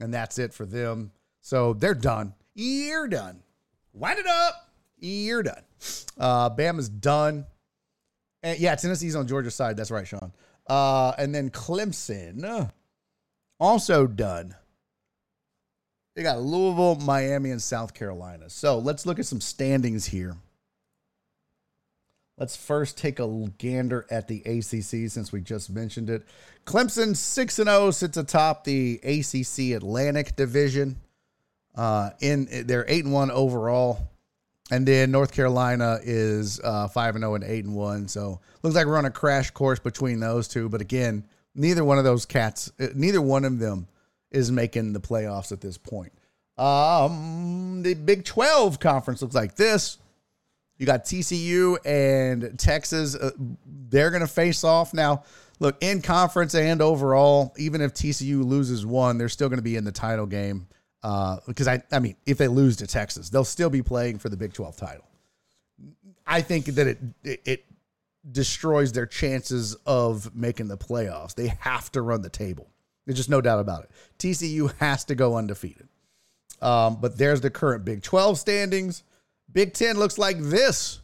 And 0.00 0.12
that's 0.12 0.38
it 0.38 0.52
for 0.52 0.66
them. 0.66 1.12
So 1.40 1.74
they're 1.74 1.94
done. 1.94 2.34
You're 2.54 3.08
done. 3.08 3.42
Wind 3.92 4.18
it 4.18 4.26
up. 4.26 4.70
You're 4.98 5.42
done. 5.42 5.62
Uh, 6.18 6.50
Bama's 6.50 6.88
done. 6.88 7.46
And 8.42 8.58
yeah, 8.58 8.74
Tennessee's 8.74 9.16
on 9.16 9.26
Georgia's 9.26 9.54
side. 9.54 9.76
That's 9.76 9.90
right, 9.90 10.06
Sean. 10.06 10.32
Uh, 10.66 11.12
and 11.18 11.34
then 11.34 11.50
Clemson, 11.50 12.70
also 13.60 14.06
done. 14.06 14.54
They 16.14 16.22
got 16.22 16.40
Louisville, 16.40 16.96
Miami, 16.96 17.50
and 17.50 17.60
South 17.60 17.92
Carolina. 17.92 18.48
So 18.48 18.78
let's 18.78 19.04
look 19.04 19.18
at 19.18 19.26
some 19.26 19.40
standings 19.40 20.06
here. 20.06 20.36
Let's 22.36 22.56
first 22.56 22.98
take 22.98 23.20
a 23.20 23.52
gander 23.58 24.06
at 24.10 24.26
the 24.26 24.40
ACC 24.40 25.10
since 25.10 25.32
we 25.32 25.40
just 25.40 25.70
mentioned 25.70 26.10
it. 26.10 26.24
Clemson 26.66 27.16
6 27.16 27.54
0 27.54 27.90
sits 27.92 28.16
atop 28.16 28.64
the 28.64 29.00
ACC 29.04 29.76
Atlantic 29.76 30.34
Division. 30.34 31.00
Uh, 31.76 32.10
in 32.20 32.48
they're 32.66 32.84
8 32.88 33.06
1 33.06 33.30
overall. 33.30 34.08
And 34.70 34.88
then 34.88 35.10
North 35.10 35.32
Carolina 35.32 35.98
is 36.02 36.58
uh, 36.64 36.88
five 36.88 37.16
and 37.16 37.22
zero 37.22 37.32
oh 37.32 37.34
and 37.34 37.44
eight 37.44 37.64
and 37.64 37.74
one. 37.74 38.08
So 38.08 38.40
looks 38.62 38.74
like 38.74 38.86
we're 38.86 38.96
on 38.96 39.04
a 39.04 39.10
crash 39.10 39.50
course 39.50 39.78
between 39.78 40.20
those 40.20 40.48
two. 40.48 40.70
But 40.70 40.80
again, 40.80 41.24
neither 41.54 41.84
one 41.84 41.98
of 41.98 42.04
those 42.04 42.24
cats, 42.24 42.72
uh, 42.80 42.86
neither 42.94 43.20
one 43.20 43.44
of 43.44 43.58
them 43.58 43.88
is 44.30 44.50
making 44.50 44.94
the 44.94 45.00
playoffs 45.00 45.52
at 45.52 45.60
this 45.60 45.76
point. 45.76 46.12
Um, 46.56 47.82
the 47.82 47.94
Big 47.94 48.24
Twelve 48.24 48.80
conference 48.80 49.20
looks 49.20 49.34
like 49.34 49.56
this. 49.56 49.98
You 50.78 50.86
got 50.86 51.04
TCU 51.04 51.78
and 51.84 52.58
Texas. 52.58 53.14
Uh, 53.14 53.30
they're 53.66 54.10
going 54.10 54.22
to 54.22 54.26
face 54.26 54.64
off 54.64 54.92
now. 54.92 55.22
Look, 55.60 55.76
in 55.82 56.02
conference 56.02 56.54
and 56.54 56.82
overall, 56.82 57.54
even 57.56 57.80
if 57.80 57.94
TCU 57.94 58.44
loses 58.44 58.84
one, 58.84 59.18
they're 59.18 59.28
still 59.28 59.48
going 59.48 59.58
to 59.58 59.62
be 59.62 59.76
in 59.76 59.84
the 59.84 59.92
title 59.92 60.26
game 60.26 60.66
because 61.00 61.68
uh, 61.68 61.72
I, 61.72 61.82
I 61.96 61.98
mean, 61.98 62.16
if 62.26 62.38
they 62.38 62.48
lose 62.48 62.76
to 62.78 62.86
Texas, 62.86 63.28
they'll 63.28 63.44
still 63.44 63.70
be 63.70 63.82
playing 63.82 64.18
for 64.18 64.28
the 64.28 64.36
Big 64.36 64.52
12 64.52 64.76
title. 64.76 65.04
I 66.26 66.40
think 66.40 66.64
that 66.66 66.86
it, 66.86 66.98
it, 67.22 67.40
it 67.44 67.64
destroys 68.30 68.92
their 68.92 69.06
chances 69.06 69.74
of 69.86 70.34
making 70.34 70.68
the 70.68 70.78
playoffs. 70.78 71.34
They 71.34 71.48
have 71.60 71.92
to 71.92 72.02
run 72.02 72.22
the 72.22 72.30
table. 72.30 72.68
There's 73.04 73.18
just 73.18 73.28
no 73.28 73.42
doubt 73.42 73.60
about 73.60 73.84
it. 73.84 73.90
TCU 74.18 74.74
has 74.78 75.04
to 75.04 75.14
go 75.14 75.36
undefeated. 75.36 75.88
Um, 76.62 76.96
but 77.00 77.18
there's 77.18 77.42
the 77.42 77.50
current 77.50 77.84
Big 77.84 78.02
12 78.02 78.38
standings. 78.38 79.02
Big 79.54 79.72
10 79.72 79.98
looks 79.98 80.18
like 80.18 80.38
this. 80.40 81.00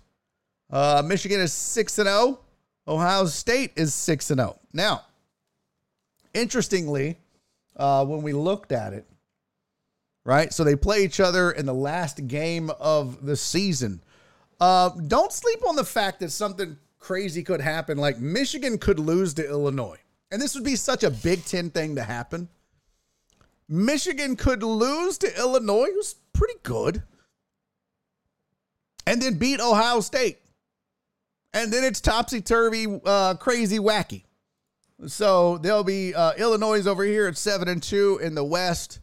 Uh, 0.68 1.02
Michigan 1.06 1.40
is 1.40 1.52
6 1.54 1.98
and 2.00 2.08
0. 2.08 2.40
Ohio 2.86 3.24
State 3.26 3.72
is 3.76 3.94
6 3.94 4.30
and 4.30 4.40
0. 4.40 4.58
Now, 4.72 5.02
interestingly, 6.34 7.16
uh, 7.76 8.04
when 8.04 8.22
we 8.22 8.32
looked 8.32 8.72
at 8.72 8.92
it, 8.92 9.06
right? 10.24 10.52
So 10.52 10.64
they 10.64 10.76
play 10.76 11.04
each 11.04 11.20
other 11.20 11.52
in 11.52 11.64
the 11.64 11.74
last 11.74 12.26
game 12.26 12.70
of 12.78 13.24
the 13.24 13.36
season. 13.36 14.02
Uh, 14.60 14.90
don't 14.90 15.32
sleep 15.32 15.66
on 15.66 15.76
the 15.76 15.84
fact 15.84 16.20
that 16.20 16.30
something 16.30 16.76
crazy 16.98 17.42
could 17.42 17.60
happen. 17.60 17.98
Like 17.98 18.18
Michigan 18.18 18.78
could 18.78 18.98
lose 18.98 19.32
to 19.34 19.48
Illinois. 19.48 19.98
And 20.30 20.42
this 20.42 20.54
would 20.54 20.64
be 20.64 20.76
such 20.76 21.02
a 21.02 21.10
Big 21.10 21.44
Ten 21.44 21.70
thing 21.70 21.96
to 21.96 22.02
happen. 22.02 22.48
Michigan 23.68 24.36
could 24.36 24.62
lose 24.62 25.16
to 25.18 25.38
Illinois, 25.38 25.88
who's 25.94 26.16
pretty 26.32 26.54
good, 26.64 27.02
and 29.06 29.20
then 29.20 29.34
beat 29.34 29.60
Ohio 29.60 30.00
State. 30.00 30.38
And 31.52 31.72
then 31.72 31.82
it's 31.82 32.00
topsy 32.00 32.40
turvy, 32.40 32.86
uh, 33.04 33.34
crazy, 33.34 33.78
wacky. 33.78 34.24
So 35.06 35.58
there'll 35.58 35.84
be 35.84 36.14
uh, 36.14 36.32
Illinois 36.36 36.86
over 36.86 37.04
here 37.04 37.26
at 37.26 37.36
seven 37.36 37.68
and 37.68 37.82
two 37.82 38.18
in 38.22 38.34
the 38.34 38.44
West, 38.44 39.00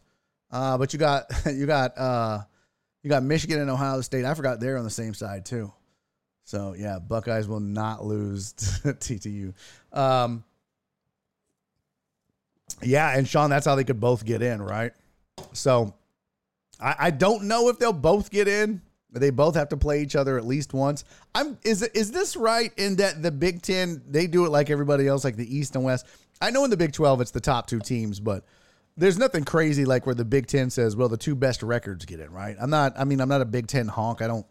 uh, 0.50 0.78
but 0.78 0.92
you 0.92 0.98
got 0.98 1.24
you 1.46 1.66
got 1.66 1.98
uh, 1.98 2.40
you 3.02 3.10
got 3.10 3.22
Michigan 3.22 3.60
and 3.60 3.70
Ohio 3.70 4.00
State. 4.00 4.24
I 4.24 4.34
forgot 4.34 4.60
they're 4.60 4.78
on 4.78 4.84
the 4.84 4.90
same 4.90 5.14
side 5.14 5.44
too. 5.44 5.72
So 6.44 6.74
yeah, 6.78 6.98
Buckeyes 6.98 7.48
will 7.48 7.60
not 7.60 8.04
lose 8.04 8.52
TTU. 8.54 9.52
Um, 9.92 10.44
yeah, 12.82 13.16
and 13.16 13.26
Sean, 13.26 13.50
that's 13.50 13.66
how 13.66 13.74
they 13.74 13.84
could 13.84 14.00
both 14.00 14.24
get 14.24 14.40
in, 14.40 14.62
right? 14.62 14.92
So 15.52 15.94
I, 16.80 16.94
I 16.98 17.10
don't 17.10 17.44
know 17.44 17.68
if 17.68 17.78
they'll 17.78 17.92
both 17.92 18.30
get 18.30 18.48
in. 18.48 18.80
They 19.10 19.30
both 19.30 19.54
have 19.54 19.70
to 19.70 19.76
play 19.76 20.02
each 20.02 20.16
other 20.16 20.36
at 20.36 20.44
least 20.44 20.74
once. 20.74 21.04
I'm 21.34 21.58
is 21.64 21.82
is 21.82 22.10
this 22.10 22.36
right 22.36 22.72
in 22.76 22.96
that 22.96 23.22
the 23.22 23.30
Big 23.30 23.62
Ten 23.62 24.02
they 24.06 24.26
do 24.26 24.44
it 24.44 24.50
like 24.50 24.68
everybody 24.70 25.06
else, 25.08 25.24
like 25.24 25.36
the 25.36 25.56
East 25.56 25.74
and 25.76 25.84
West? 25.84 26.06
I 26.40 26.50
know 26.50 26.64
in 26.64 26.70
the 26.70 26.76
Big 26.76 26.92
Twelve 26.92 27.20
it's 27.20 27.30
the 27.30 27.40
top 27.40 27.66
two 27.66 27.80
teams, 27.80 28.20
but 28.20 28.44
there's 28.96 29.16
nothing 29.16 29.44
crazy 29.44 29.84
like 29.84 30.04
where 30.06 30.14
the 30.14 30.24
Big 30.24 30.46
Ten 30.46 30.70
says, 30.70 30.96
well, 30.96 31.08
the 31.08 31.16
two 31.16 31.34
best 31.34 31.62
records 31.62 32.04
get 32.04 32.20
in, 32.20 32.32
right? 32.32 32.56
I'm 32.60 32.70
not. 32.70 32.98
I 32.98 33.04
mean, 33.04 33.20
I'm 33.20 33.28
not 33.28 33.40
a 33.40 33.46
Big 33.46 33.66
Ten 33.66 33.88
honk. 33.88 34.20
I 34.20 34.26
don't. 34.26 34.46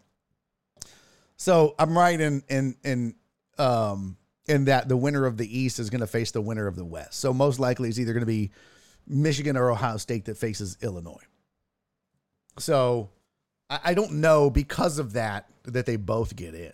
So 1.36 1.74
I'm 1.78 1.96
right 1.96 2.20
in 2.20 2.42
in 2.48 2.76
in 2.82 3.14
um 3.58 4.16
in 4.48 4.64
that 4.64 4.88
the 4.88 4.96
winner 4.96 5.26
of 5.26 5.36
the 5.36 5.58
East 5.58 5.78
is 5.78 5.90
going 5.90 6.00
to 6.00 6.06
face 6.06 6.32
the 6.32 6.40
winner 6.40 6.66
of 6.66 6.74
the 6.74 6.84
West. 6.84 7.20
So 7.20 7.32
most 7.32 7.60
likely 7.60 7.90
it's 7.90 7.98
either 7.98 8.12
going 8.12 8.22
to 8.22 8.26
be 8.26 8.50
Michigan 9.06 9.56
or 9.56 9.70
Ohio 9.70 9.98
State 9.98 10.24
that 10.24 10.36
faces 10.36 10.78
Illinois. 10.80 11.22
So 12.58 13.10
I, 13.70 13.80
I 13.84 13.94
don't 13.94 14.14
know 14.14 14.50
because 14.50 14.98
of 14.98 15.14
that 15.14 15.48
that 15.64 15.86
they 15.86 15.96
both 15.96 16.36
get 16.36 16.54
in. 16.54 16.72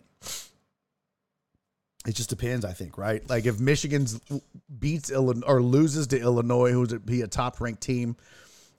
It 2.06 2.14
just 2.14 2.28
depends, 2.28 2.64
I 2.66 2.72
think, 2.72 2.98
right? 2.98 3.26
Like 3.28 3.46
if 3.46 3.58
Michigan's 3.58 4.20
beats 4.78 5.10
Illinois 5.10 5.46
or 5.46 5.62
loses 5.62 6.08
to 6.08 6.20
Illinois, 6.20 6.70
who's 6.70 6.92
be 6.92 7.22
a 7.22 7.26
top 7.26 7.60
ranked 7.60 7.82
team, 7.82 8.16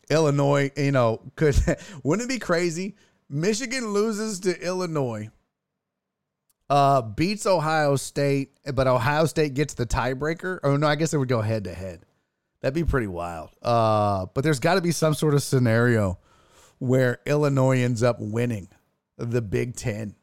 Illinois, 0.09 0.72
you 0.78 0.91
know, 0.91 1.22
could 1.36 1.55
wouldn't 2.03 2.30
it 2.30 2.34
be 2.34 2.39
crazy? 2.39 2.95
Michigan 3.28 3.93
loses 3.93 4.41
to 4.41 4.59
Illinois, 4.63 5.30
uh, 6.70 7.01
beats 7.01 7.47
Ohio 7.47 7.95
State, 7.95 8.51
but 8.74 8.86
Ohio 8.86 9.26
State 9.26 9.55
gets 9.55 9.74
the 9.74 9.88
tiebreaker. 9.88 10.59
Oh 10.63 10.78
no, 10.78 10.88
I 10.88 10.95
guess 10.95 11.13
it 11.13 11.18
would 11.18 11.28
go 11.28 11.41
head 11.41 11.63
to 11.63 11.74
head. 11.74 12.05
That'd 12.61 12.76
be 12.76 12.84
pretty 12.84 13.07
wild. 13.07 13.49
Uh, 13.61 14.28
but 14.34 14.43
there's 14.43 14.59
got 14.59 14.76
to 14.76 14.82
be 14.82 14.91
some 14.91 15.16
sort 15.16 15.34
of 15.34 15.41
scenario 15.41 16.20
where 16.86 17.20
Illinois 17.26 17.80
ends 17.80 18.04
up 18.04 18.18
winning 18.20 18.70
the 19.18 19.42
Big 19.42 19.76
Ten. 19.76 20.16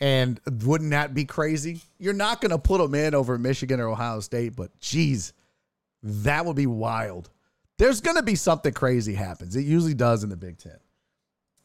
And 0.00 0.40
wouldn't 0.64 0.90
that 0.90 1.12
be 1.12 1.24
crazy? 1.24 1.80
You're 1.98 2.14
not 2.14 2.40
going 2.40 2.50
to 2.50 2.58
put 2.58 2.78
them 2.78 2.94
in 2.94 3.14
over 3.14 3.36
Michigan 3.36 3.80
or 3.80 3.88
Ohio 3.88 4.20
State, 4.20 4.54
but 4.54 4.78
geez, 4.80 5.32
that 6.02 6.46
would 6.46 6.56
be 6.56 6.66
wild. 6.66 7.30
There's 7.78 8.00
going 8.00 8.16
to 8.16 8.22
be 8.22 8.34
something 8.34 8.72
crazy 8.72 9.14
happens. 9.14 9.56
It 9.56 9.64
usually 9.64 9.94
does 9.94 10.22
in 10.22 10.30
the 10.30 10.36
Big 10.36 10.58
Ten. 10.58 10.78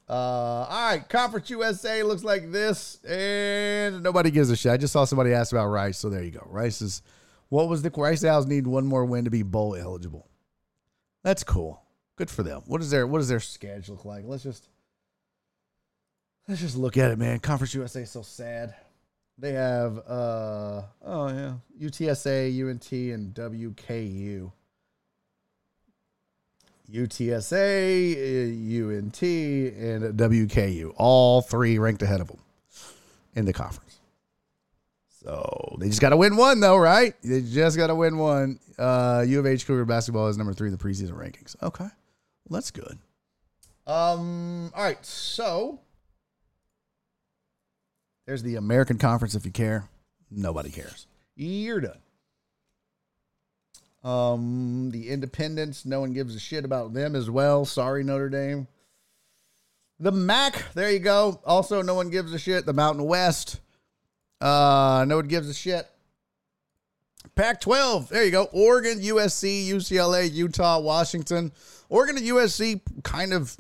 Uh, 0.10 0.14
all 0.14 0.90
right, 0.90 1.08
Conference 1.08 1.50
USA 1.50 2.04
looks 2.04 2.24
like 2.24 2.52
this, 2.52 3.04
and 3.06 4.04
nobody 4.04 4.32
gives 4.32 4.50
a 4.50 4.56
shit. 4.56 4.72
I 4.72 4.78
just 4.78 4.94
saw 4.94 5.06
somebody 5.06 5.32
ask 5.32 5.52
about 5.52 5.68
Rice, 5.68 5.98
so 5.98 6.10
there 6.10 6.24
you 6.24 6.32
go. 6.32 6.46
Rice 6.50 6.82
is 6.82 7.02
what 7.50 7.70
was 7.70 7.82
the 7.84 7.90
Rice 7.90 8.24
Owls 8.26 8.46
need 8.46 8.68
one 8.68 8.86
more 8.86 9.06
win 9.06 9.26
to 9.26 9.32
be 9.32 9.44
bowl 9.44 9.76
eligible. 9.76 10.28
That's 11.24 11.44
cool. 11.44 11.83
Good 12.16 12.30
for 12.30 12.44
them. 12.44 12.62
What 12.66 12.82
is 12.82 12.92
their 12.92 13.08
what 13.08 13.20
does 13.20 13.30
their 13.30 13.40
schedule 13.40 13.96
look 13.96 14.06
like? 14.06 14.24
Let's 14.26 14.44
just 14.44 14.70
let's 16.48 16.62
just 16.62 16.78
look 16.78 16.98
at 16.98 17.12
it, 17.12 17.18
man. 17.18 17.40
Conference 17.40 17.74
USA 17.74 18.02
is 18.02 18.12
so 18.12 18.22
sad. 18.22 18.76
They 19.38 19.54
have 19.54 19.98
uh 19.98 20.84
oh 21.04 21.28
yeah, 21.30 21.54
UTSA, 21.82 22.70
UNT, 22.70 22.92
and 22.92 23.34
WKU. 23.34 24.52
UTSA, 26.92 28.14
UNT, 28.54 29.22
and 29.24 30.20
WKU, 30.20 30.94
all 30.98 31.42
three 31.42 31.80
ranked 31.80 32.04
ahead 32.04 32.22
of 32.22 32.28
them 32.28 32.40
in 33.36 33.46
the 33.46 33.54
conference. 33.54 34.00
So 35.24 35.78
they 35.80 35.88
just 35.88 36.02
got 36.02 36.10
to 36.10 36.18
win 36.18 36.36
one, 36.36 36.60
though, 36.60 36.78
right? 36.78 37.16
They 37.24 37.42
just 37.42 37.78
got 37.78 37.88
to 37.88 37.96
win 37.96 38.18
one. 38.18 38.60
Uh, 38.78 39.24
U 39.26 39.40
of 39.40 39.46
H 39.46 39.66
Cougar 39.66 39.86
basketball 39.86 40.28
is 40.28 40.38
number 40.38 40.54
three 40.54 40.68
in 40.68 40.76
the 40.76 40.84
preseason 40.84 41.12
rankings. 41.12 41.56
Okay, 41.64 41.88
well, 42.48 42.58
that's 42.58 42.72
good. 42.72 42.98
Um. 43.86 44.72
All 44.76 44.84
right. 44.84 45.06
So 45.06 45.80
there's 48.26 48.44
the 48.44 48.56
American 48.56 48.98
Conference. 48.98 49.36
If 49.36 49.46
you 49.46 49.52
care, 49.52 49.90
nobody 50.32 50.70
cares. 50.70 51.08
You're 51.36 51.82
done. 51.82 51.98
Um, 54.04 54.90
the 54.92 55.10
Independents, 55.10 55.86
no 55.86 56.02
one 56.02 56.12
gives 56.12 56.36
a 56.36 56.40
shit 56.40 56.66
about 56.66 56.94
them 56.94 57.16
as 57.16 57.30
well. 57.30 57.64
Sorry, 57.66 58.04
Notre 58.04 58.30
Dame. 58.30 58.68
The 60.00 60.12
MAC, 60.12 60.74
there 60.74 60.92
you 60.92 61.00
go. 61.00 61.40
Also, 61.46 61.82
no 61.82 61.96
one 61.96 62.10
gives 62.10 62.34
a 62.34 62.40
shit. 62.40 62.66
The 62.66 62.74
Mountain 62.74 63.06
West, 63.06 63.62
uh, 64.42 65.06
no 65.08 65.18
one 65.18 65.28
gives 65.28 65.50
a 65.50 65.54
shit. 65.54 65.88
Pac 67.36 67.62
12, 67.62 68.10
there 68.10 68.26
you 68.26 68.32
go. 68.32 68.50
Oregon, 68.52 69.00
USC, 69.00 69.68
UCLA, 69.68 70.32
Utah, 70.32 70.80
Washington. 70.80 71.54
Oregon 71.90 72.18
and 72.18 72.26
USC, 72.26 72.82
kind 73.04 73.34
of 73.34 73.56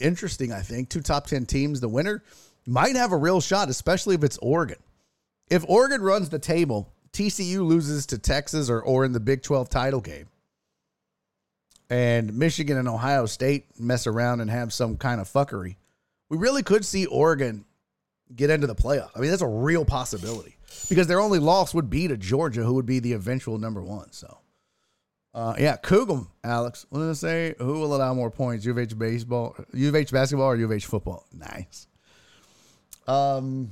interesting, 0.00 0.52
I 0.52 0.60
think. 0.60 0.88
Two 0.88 1.00
top 1.00 1.26
10 1.26 1.46
teams. 1.46 1.80
The 1.80 1.88
winner 1.88 2.22
might 2.66 2.96
have 2.96 3.12
a 3.12 3.16
real 3.16 3.40
shot, 3.40 3.68
especially 3.68 4.14
if 4.14 4.24
it's 4.24 4.38
Oregon. 4.38 4.78
If 5.48 5.64
Oregon 5.68 6.02
runs 6.02 6.28
the 6.28 6.38
table, 6.38 6.92
TCU 7.12 7.64
loses 7.66 8.06
to 8.06 8.18
Texas 8.18 8.68
or, 8.68 8.80
or 8.80 9.04
in 9.04 9.12
the 9.12 9.20
Big 9.20 9.42
12 9.42 9.68
title 9.68 10.00
game, 10.00 10.26
and 11.88 12.34
Michigan 12.36 12.76
and 12.76 12.88
Ohio 12.88 13.26
State 13.26 13.66
mess 13.78 14.06
around 14.06 14.40
and 14.40 14.50
have 14.50 14.72
some 14.72 14.96
kind 14.96 15.20
of 15.20 15.28
fuckery, 15.32 15.76
we 16.28 16.36
really 16.36 16.62
could 16.62 16.84
see 16.84 17.06
Oregon 17.06 17.64
get 18.34 18.50
into 18.50 18.66
the 18.66 18.74
playoff. 18.74 19.10
I 19.14 19.20
mean, 19.20 19.30
that's 19.30 19.42
a 19.42 19.46
real 19.46 19.84
possibility 19.84 20.56
because 20.88 21.06
their 21.06 21.20
only 21.20 21.38
loss 21.38 21.74
would 21.74 21.88
be 21.88 22.08
to 22.08 22.16
Georgia, 22.16 22.64
who 22.64 22.74
would 22.74 22.86
be 22.86 22.98
the 22.98 23.12
eventual 23.12 23.58
number 23.58 23.82
one. 23.82 24.10
So, 24.12 24.38
uh, 25.36 25.54
yeah, 25.58 25.76
Cougum, 25.76 26.28
Alex. 26.42 26.86
What 26.88 27.00
did 27.00 27.10
I 27.10 27.12
say? 27.12 27.54
Who 27.58 27.74
will 27.74 27.94
allow 27.94 28.14
more 28.14 28.30
points? 28.30 28.64
U 28.64 28.70
of 28.70 28.78
H 28.78 28.98
baseball, 28.98 29.54
U 29.74 29.88
of 29.90 29.94
H 29.94 30.10
basketball, 30.10 30.46
or 30.46 30.56
U 30.56 30.64
of 30.64 30.72
H 30.72 30.86
football? 30.86 31.26
Nice. 31.30 31.86
Um, 33.06 33.68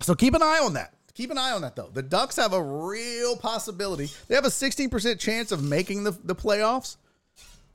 so 0.00 0.16
keep 0.16 0.34
an 0.34 0.42
eye 0.42 0.60
on 0.60 0.74
that. 0.74 0.94
Keep 1.14 1.30
an 1.30 1.38
eye 1.38 1.52
on 1.52 1.62
that 1.62 1.76
though. 1.76 1.90
The 1.92 2.02
Ducks 2.02 2.36
have 2.36 2.54
a 2.54 2.62
real 2.62 3.36
possibility. 3.36 4.10
They 4.26 4.34
have 4.34 4.44
a 4.44 4.48
16% 4.48 5.20
chance 5.20 5.52
of 5.52 5.62
making 5.62 6.02
the, 6.02 6.10
the 6.10 6.34
playoffs. 6.34 6.96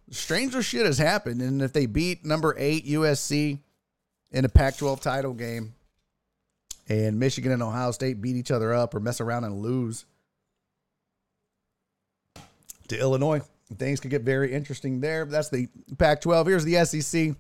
Stranger 0.10 0.61
shit 0.61 0.85
has 0.85 0.98
happened. 0.98 1.41
And 1.41 1.61
if 1.61 1.72
they 1.72 1.85
beat 1.85 2.26
number 2.26 2.53
eight 2.57 2.85
USC 2.85 3.60
in 4.31 4.44
a 4.44 4.49
Pac 4.49 4.76
12 4.77 4.99
title 4.99 5.34
game, 5.34 5.73
and 6.89 7.18
Michigan 7.18 7.53
and 7.53 7.64
Ohio 7.64 7.91
State 7.91 8.22
beat 8.22 8.35
each 8.35 8.52
other 8.52 8.73
up 8.73 8.94
or 8.94 8.99
mess 8.99 9.22
around 9.22 9.45
and 9.45 9.61
lose 9.61 10.06
to 12.89 12.99
Illinois, 12.99 13.41
things 13.77 13.99
could 13.99 14.11
get 14.11 14.22
very 14.23 14.53
interesting 14.53 14.99
there. 15.01 15.26
That's 15.26 15.49
the 15.49 15.68
Pac 15.97 16.22
12. 16.22 16.47
Here's 16.47 16.64
the 16.65 16.85
SEC. 16.85 17.35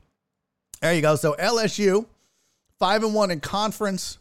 There 0.81 0.93
you 0.93 1.01
go. 1.01 1.15
So 1.15 1.35
LSU, 1.39 2.05
five 2.79 3.03
and 3.03 3.13
one 3.13 3.31
in 3.31 3.39
conference. 3.39 4.17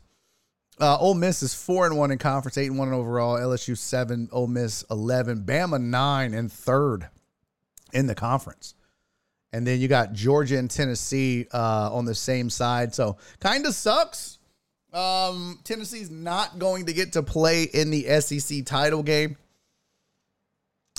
Uh, 0.81 0.99
Ole 0.99 1.15
Miss 1.15 1.43
is 1.43 1.55
four 1.55 1.87
and 1.87 1.97
one 1.97 2.11
in 2.11 2.19
conference, 2.19 2.59
eight 2.59 2.67
and 2.69 2.79
one 2.79 2.93
overall. 2.93 3.37
LSU 3.37 3.77
seven, 3.77 4.29
Ole 4.33 4.47
Miss 4.47 4.85
eleven, 4.91 5.43
Bama 5.43 5.81
nine 5.81 6.35
and 6.35 6.53
third 6.53 7.09
in 7.93 8.07
the 8.07 8.15
conference. 8.15 8.75
And 9.53 9.67
then 9.67 9.81
you 9.81 9.89
got 9.89 10.13
Georgia 10.13 10.59
and 10.59 10.71
Tennessee 10.71 11.47
uh, 11.53 11.91
on 11.93 12.05
the 12.05 12.15
same 12.15 12.51
side. 12.51 12.95
So 12.95 13.17
kind 13.41 13.65
of 13.65 13.75
sucks 13.75 14.39
Um, 14.93 15.61
Tennessee's 15.65 16.11
not 16.11 16.59
going 16.59 16.87
to 16.87 16.93
get 16.93 17.13
to 17.15 17.23
play 17.23 17.65
in 17.65 17.91
the 17.91 18.21
SEC 18.21 18.65
title 18.65 19.03
game. 19.03 19.37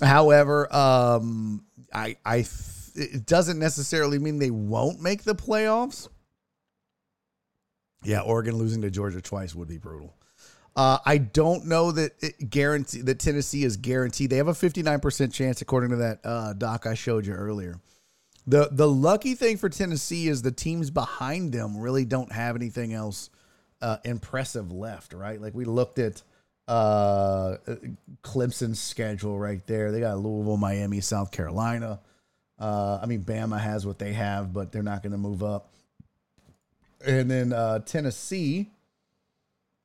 However, 0.02 0.74
um, 0.74 1.66
I 1.94 2.18
I 2.26 2.46
it 2.96 3.26
doesn't 3.26 3.60
necessarily 3.60 4.20
mean 4.20 4.40
they 4.40 4.52
won't 4.52 5.02
make 5.02 5.24
the 5.24 5.36
playoffs. 5.36 6.10
Yeah, 8.04 8.22
Oregon 8.22 8.56
losing 8.56 8.82
to 8.84 8.92
Georgia 8.92 9.22
twice 9.22 9.56
would 9.56 9.68
be 9.68 9.78
brutal. 9.78 10.16
Uh, 10.76 11.00
I 11.06 11.18
don't 11.18 11.66
know 11.66 11.92
that 11.92 12.12
it 12.20 12.52
guarantee 12.52 13.02
that 13.02 13.18
Tennessee 13.18 13.64
is 13.64 13.78
guaranteed. 13.78 14.30
They 14.30 14.38
have 14.38 14.48
a 14.48 14.54
59% 14.54 15.34
chance 15.34 15.62
according 15.62 15.90
to 15.90 15.96
that 15.98 16.20
uh, 16.24 16.54
doc 16.54 16.86
I 16.86 16.94
showed 16.94 17.26
you 17.26 17.34
earlier. 17.34 17.80
The 18.46 18.70
the 18.72 18.88
lucky 18.88 19.36
thing 19.36 19.58
for 19.58 19.70
Tennessee 19.70 20.28
is 20.28 20.42
the 20.42 20.52
teams 20.52 20.90
behind 20.92 21.52
them 21.52 21.78
really 21.78 22.06
don't 22.06 22.32
have 22.32 22.56
anything 22.56 22.94
else 22.94 23.30
uh, 23.82 23.98
impressive 24.06 24.72
left, 24.72 25.14
right? 25.14 25.42
Like 25.42 25.54
we 25.54 25.66
looked 25.66 26.00
at 26.00 26.22
uh, 26.68 27.58
Clemson's 28.24 28.80
schedule 28.80 29.40
right 29.40 29.66
there. 29.68 29.92
They 29.92 30.00
got 30.00 30.20
Louisville, 30.20 30.58
Miami, 30.58 31.02
South 31.02 31.32
Carolina. 31.32 32.00
Uh, 32.60 33.00
I 33.02 33.06
mean, 33.06 33.24
Bama 33.24 33.60
has 33.60 33.86
what 33.86 34.00
they 34.00 34.14
have, 34.14 34.54
but 34.54 34.72
they're 34.72 34.84
not 34.84 35.04
going 35.04 35.12
to 35.12 35.18
move 35.18 35.44
up. 35.44 35.70
And 37.06 37.30
then 37.30 37.54
uh, 37.54 37.80
Tennessee 37.80 38.72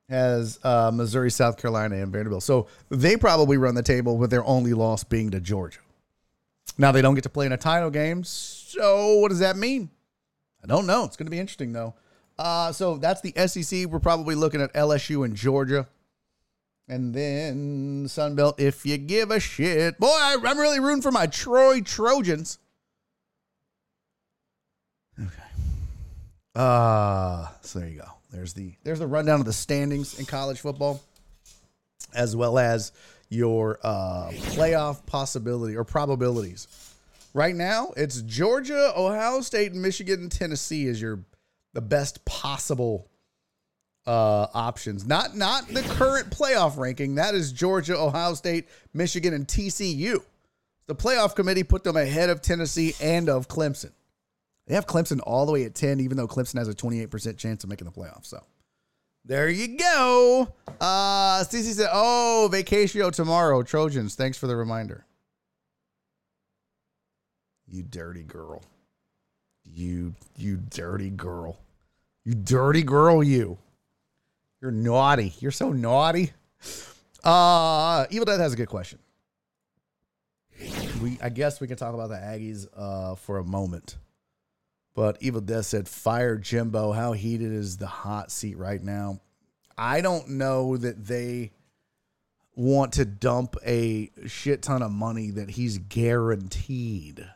has 0.09 0.59
uh, 0.63 0.91
Missouri, 0.93 1.31
South 1.31 1.57
Carolina, 1.57 1.95
and 1.97 2.11
Vanderbilt. 2.11 2.43
So 2.43 2.67
they 2.89 3.15
probably 3.15 3.57
run 3.57 3.75
the 3.75 3.83
table 3.83 4.17
with 4.17 4.31
their 4.31 4.43
only 4.43 4.73
loss 4.73 5.03
being 5.03 5.31
to 5.31 5.39
Georgia. 5.39 5.79
Now 6.77 6.91
they 6.91 7.01
don't 7.01 7.15
get 7.15 7.23
to 7.23 7.29
play 7.29 7.45
in 7.45 7.51
a 7.51 7.57
title 7.57 7.91
game. 7.91 8.23
So 8.23 9.19
what 9.19 9.29
does 9.29 9.39
that 9.39 9.55
mean? 9.55 9.89
I 10.63 10.67
don't 10.67 10.87
know. 10.87 11.03
It's 11.03 11.15
going 11.15 11.27
to 11.27 11.31
be 11.31 11.39
interesting 11.39 11.71
though. 11.73 11.93
Uh, 12.37 12.71
so 12.71 12.97
that's 12.97 13.21
the 13.21 13.33
SEC. 13.47 13.85
We're 13.87 13.99
probably 13.99 14.35
looking 14.35 14.61
at 14.61 14.73
LSU 14.73 15.23
and 15.23 15.35
Georgia. 15.35 15.87
And 16.87 17.13
then 17.13 18.05
Sunbelt, 18.05 18.59
if 18.59 18.85
you 18.85 18.97
give 18.97 19.31
a 19.31 19.39
shit. 19.39 19.97
Boy, 19.99 20.07
I, 20.07 20.33
am 20.43 20.57
really 20.57 20.79
rooting 20.79 21.01
for 21.01 21.11
my 21.11 21.27
Troy 21.27 21.81
Trojans. 21.81 22.59
Okay. 25.17 25.29
Uh, 26.55 27.47
so 27.61 27.79
there 27.79 27.87
you 27.87 27.99
go. 27.99 28.07
There's 28.31 28.53
the 28.53 28.73
there's 28.83 28.99
the 28.99 29.07
rundown 29.07 29.39
of 29.39 29.45
the 29.45 29.53
standings 29.53 30.19
in 30.19 30.25
college 30.25 30.59
football, 30.59 31.01
as 32.13 32.35
well 32.35 32.57
as 32.57 32.91
your 33.29 33.79
uh, 33.83 34.29
playoff 34.31 35.05
possibility 35.05 35.75
or 35.75 35.83
probabilities. 35.83 36.67
Right 37.33 37.55
now, 37.55 37.93
it's 37.95 38.21
Georgia, 38.23 38.91
Ohio 38.95 39.41
State, 39.41 39.73
Michigan, 39.73 40.21
and 40.21 40.31
Tennessee 40.31 40.85
is 40.85 41.01
your 41.01 41.19
the 41.73 41.81
best 41.81 42.23
possible 42.25 43.07
uh, 44.05 44.47
options. 44.53 45.05
Not 45.05 45.35
not 45.35 45.67
the 45.67 45.81
current 45.81 46.29
playoff 46.29 46.77
ranking. 46.77 47.15
That 47.15 47.35
is 47.35 47.51
Georgia, 47.51 47.97
Ohio 47.97 48.33
State, 48.33 48.67
Michigan, 48.93 49.33
and 49.33 49.47
TCU. 49.47 50.23
The 50.87 50.95
playoff 50.95 51.35
committee 51.35 51.63
put 51.63 51.83
them 51.83 51.95
ahead 51.95 52.29
of 52.29 52.41
Tennessee 52.41 52.93
and 53.01 53.29
of 53.29 53.47
Clemson. 53.47 53.91
They 54.67 54.75
have 54.75 54.85
Clemson 54.85 55.19
all 55.23 55.45
the 55.45 55.51
way 55.51 55.63
at 55.65 55.75
10, 55.75 55.99
even 55.99 56.17
though 56.17 56.27
Clemson 56.27 56.57
has 56.57 56.67
a 56.67 56.73
28% 56.73 57.37
chance 57.37 57.63
of 57.63 57.69
making 57.69 57.85
the 57.85 57.91
playoffs. 57.91 58.25
So 58.27 58.41
there 59.25 59.49
you 59.49 59.77
go. 59.77 60.53
Uh 60.79 61.43
Cece 61.43 61.73
said, 61.73 61.89
Oh, 61.91 62.49
vacatio 62.51 63.11
tomorrow. 63.11 63.63
Trojans. 63.63 64.15
Thanks 64.15 64.37
for 64.37 64.47
the 64.47 64.55
reminder. 64.55 65.05
You 67.67 67.83
dirty 67.83 68.23
girl. 68.23 68.61
You 69.65 70.13
you 70.37 70.57
dirty 70.57 71.09
girl. 71.09 71.59
You 72.25 72.35
dirty 72.35 72.83
girl, 72.83 73.23
you. 73.23 73.57
You're 74.63 74.71
naughty. 74.71 75.33
You're 75.39 75.51
so 75.51 75.73
naughty. 75.73 76.31
Uh 77.21 78.05
Evil 78.09 78.23
Death 78.23 78.39
has 78.39 78.53
a 78.53 78.55
good 78.55 78.69
question. 78.69 78.97
We 81.01 81.17
I 81.21 81.27
guess 81.27 81.59
we 81.59 81.67
can 81.67 81.75
talk 81.75 81.93
about 81.93 82.07
the 82.07 82.15
Aggies 82.15 82.67
uh 82.73 83.15
for 83.15 83.39
a 83.39 83.43
moment. 83.43 83.97
But 84.95 85.17
Evil 85.19 85.41
Death 85.41 85.65
said, 85.65 85.89
fire 85.89 86.37
Jimbo. 86.37 86.93
How 86.93 87.11
heated 87.11 87.51
is 87.51 87.75
the 87.75 87.87
hot 87.87 88.31
seat 88.31 88.57
right 88.57 88.81
now? 88.81 89.19
I 89.77 89.99
don't 89.99 90.29
know 90.29 90.77
that 90.77 91.07
they 91.07 91.51
want 92.55 92.93
to 92.93 93.03
dump 93.03 93.57
a 93.65 94.11
shit 94.27 94.61
ton 94.61 94.81
of 94.81 94.91
money 94.91 95.31
that 95.31 95.49
he's 95.49 95.77
guaranteed. 95.77 97.27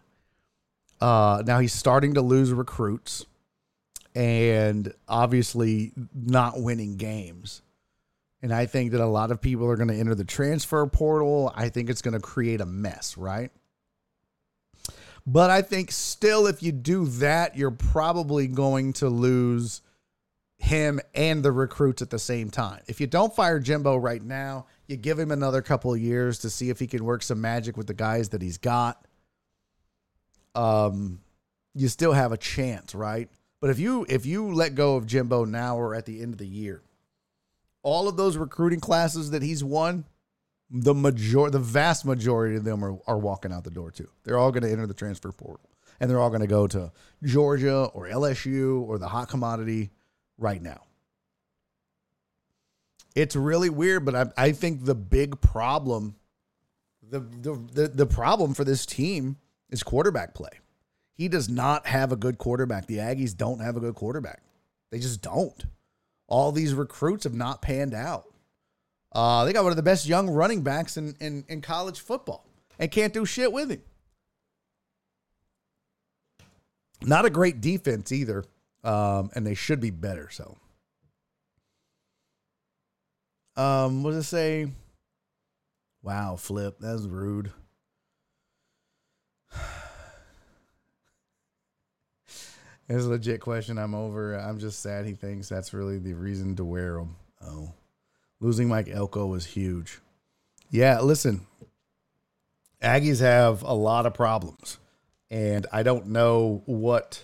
Uh, 1.01 1.43
now 1.45 1.59
he's 1.59 1.73
starting 1.73 2.13
to 2.13 2.21
lose 2.21 2.53
recruits 2.53 3.25
and 4.17 4.91
obviously 5.07 5.91
not 6.11 6.59
winning 6.59 6.97
games. 6.97 7.61
And 8.41 8.51
I 8.51 8.65
think 8.65 8.91
that 8.93 9.01
a 9.01 9.05
lot 9.05 9.29
of 9.29 9.39
people 9.39 9.67
are 9.67 9.75
going 9.75 9.89
to 9.89 9.95
enter 9.95 10.15
the 10.15 10.25
transfer 10.25 10.87
portal. 10.87 11.53
I 11.55 11.69
think 11.69 11.87
it's 11.87 12.01
going 12.01 12.15
to 12.15 12.19
create 12.19 12.59
a 12.59 12.65
mess, 12.65 13.15
right? 13.15 13.51
But 15.27 15.51
I 15.51 15.61
think 15.61 15.91
still, 15.91 16.47
if 16.47 16.63
you 16.63 16.71
do 16.71 17.05
that, 17.05 17.55
you're 17.55 17.69
probably 17.69 18.47
going 18.47 18.93
to 18.93 19.07
lose 19.07 19.81
him 20.57 20.99
and 21.13 21.43
the 21.43 21.51
recruits 21.51 22.01
at 22.01 22.09
the 22.09 22.17
same 22.17 22.49
time. 22.49 22.81
If 22.87 22.99
you 22.99 23.05
don't 23.05 23.35
fire 23.35 23.59
Jimbo 23.59 23.97
right 23.97 24.23
now, 24.23 24.65
you 24.87 24.97
give 24.97 25.19
him 25.19 25.29
another 25.29 25.61
couple 25.61 25.93
of 25.93 25.99
years 25.99 26.39
to 26.39 26.49
see 26.49 26.71
if 26.71 26.79
he 26.79 26.87
can 26.87 27.05
work 27.05 27.21
some 27.21 27.39
magic 27.39 27.77
with 27.77 27.85
the 27.85 27.93
guys 27.93 28.29
that 28.29 28.41
he's 28.41 28.57
got. 28.57 29.05
Um, 30.55 31.19
you 31.75 31.87
still 31.87 32.13
have 32.13 32.31
a 32.31 32.37
chance, 32.37 32.95
right? 32.95 33.29
But 33.59 33.69
if 33.71 33.79
you 33.79 34.05
if 34.07 34.25
you 34.25 34.53
let 34.53 34.75
go 34.75 34.95
of 34.95 35.07
Jimbo 35.07 35.45
now 35.45 35.77
or 35.77 35.95
at 35.95 36.05
the 36.05 36.21
end 36.21 36.33
of 36.33 36.37
the 36.37 36.47
year, 36.47 36.81
all 37.81 38.07
of 38.07 38.17
those 38.17 38.37
recruiting 38.37 38.79
classes 38.79 39.31
that 39.31 39.41
he's 39.41 39.63
won, 39.63 40.05
the 40.69 40.93
major 40.93 41.49
the 41.49 41.59
vast 41.59 42.05
majority 42.05 42.55
of 42.55 42.63
them 42.63 42.83
are, 42.83 42.97
are 43.07 43.17
walking 43.17 43.51
out 43.51 43.63
the 43.63 43.71
door 43.71 43.91
too. 43.91 44.09
They're 44.23 44.37
all 44.37 44.51
going 44.51 44.63
to 44.63 44.71
enter 44.71 44.85
the 44.85 44.93
transfer 44.93 45.31
portal. 45.31 45.69
And 45.99 46.11
they're 46.11 46.19
all 46.19 46.29
going 46.29 46.41
to 46.41 46.47
go 46.47 46.67
to 46.67 46.91
Georgia 47.23 47.85
or 47.85 48.07
LSU 48.07 48.83
or 48.83 48.99
the 48.99 49.07
hot 49.07 49.29
commodity 49.29 49.89
right 50.37 50.61
now. 50.61 50.81
It's 53.15 53.35
really 53.35 53.71
weird, 53.71 54.05
but 54.05 54.15
I, 54.15 54.25
I 54.37 54.51
think 54.51 54.85
the 54.85 54.93
big 54.93 55.41
problem, 55.41 56.15
the, 57.01 57.19
the 57.19 57.59
the 57.73 57.87
the 57.87 58.05
problem 58.05 58.53
for 58.53 58.63
this 58.63 58.85
team 58.85 59.37
is 59.71 59.81
quarterback 59.81 60.35
play. 60.35 60.51
He 61.17 61.27
does 61.27 61.49
not 61.49 61.87
have 61.87 62.11
a 62.11 62.15
good 62.15 62.37
quarterback. 62.37 62.85
The 62.85 62.97
Aggies 62.97 63.35
don't 63.35 63.59
have 63.59 63.75
a 63.75 63.79
good 63.79 63.95
quarterback. 63.95 64.41
They 64.91 64.99
just 64.99 65.21
don't. 65.21 65.65
All 66.27 66.51
these 66.51 66.73
recruits 66.73 67.23
have 67.23 67.33
not 67.33 67.61
panned 67.61 67.93
out. 67.93 68.25
Uh, 69.13 69.45
they 69.45 69.53
got 69.53 69.63
one 69.63 69.71
of 69.71 69.77
the 69.77 69.83
best 69.83 70.05
young 70.05 70.29
running 70.29 70.61
backs 70.61 70.97
in, 70.97 71.15
in, 71.19 71.43
in 71.47 71.61
college 71.61 71.99
football 71.99 72.45
and 72.77 72.91
can't 72.91 73.13
do 73.13 73.25
shit 73.25 73.51
with 73.51 73.71
him. 73.71 73.81
Not 77.01 77.25
a 77.25 77.29
great 77.29 77.61
defense 77.61 78.11
either, 78.11 78.43
um, 78.83 79.29
and 79.33 79.45
they 79.45 79.53
should 79.53 79.79
be 79.79 79.91
better. 79.91 80.29
So, 80.31 80.57
um, 83.55 84.03
what 84.03 84.11
does 84.11 84.25
it 84.25 84.29
say? 84.29 84.71
Wow, 86.01 86.35
flip. 86.37 86.77
that's 86.79 87.03
rude. 87.03 87.51
It's 92.89 93.05
a 93.05 93.09
legit 93.09 93.41
question. 93.41 93.77
I'm 93.77 93.93
over. 93.93 94.35
I'm 94.35 94.59
just 94.59 94.79
sad 94.81 95.05
he 95.05 95.13
thinks 95.13 95.49
that's 95.49 95.73
really 95.73 95.97
the 95.97 96.13
reason 96.13 96.55
to 96.55 96.63
wear 96.63 96.93
them. 96.93 97.15
Oh. 97.41 97.73
Losing 98.39 98.67
Mike 98.67 98.89
Elko 98.89 99.25
was 99.25 99.45
huge. 99.45 99.99
Yeah, 100.69 100.99
listen, 100.99 101.47
Aggies 102.81 103.21
have 103.21 103.63
a 103.63 103.73
lot 103.73 104.05
of 104.05 104.13
problems, 104.13 104.77
and 105.31 105.65
I 105.71 105.83
don't 105.83 106.07
know 106.07 106.61
what. 106.65 107.23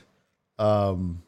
Um, 0.57 1.23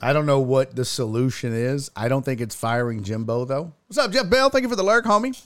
I 0.00 0.12
don't 0.12 0.26
know 0.26 0.40
what 0.40 0.76
the 0.76 0.84
solution 0.84 1.54
is. 1.54 1.90
I 1.96 2.08
don't 2.08 2.24
think 2.24 2.40
it's 2.40 2.54
firing 2.54 3.02
Jimbo 3.02 3.46
though. 3.46 3.72
What's 3.86 3.98
up, 3.98 4.12
Jeff 4.12 4.28
Bell? 4.28 4.50
Thank 4.50 4.62
you 4.62 4.68
for 4.68 4.76
the 4.76 4.84
lurk, 4.84 5.04
homie. 5.04 5.40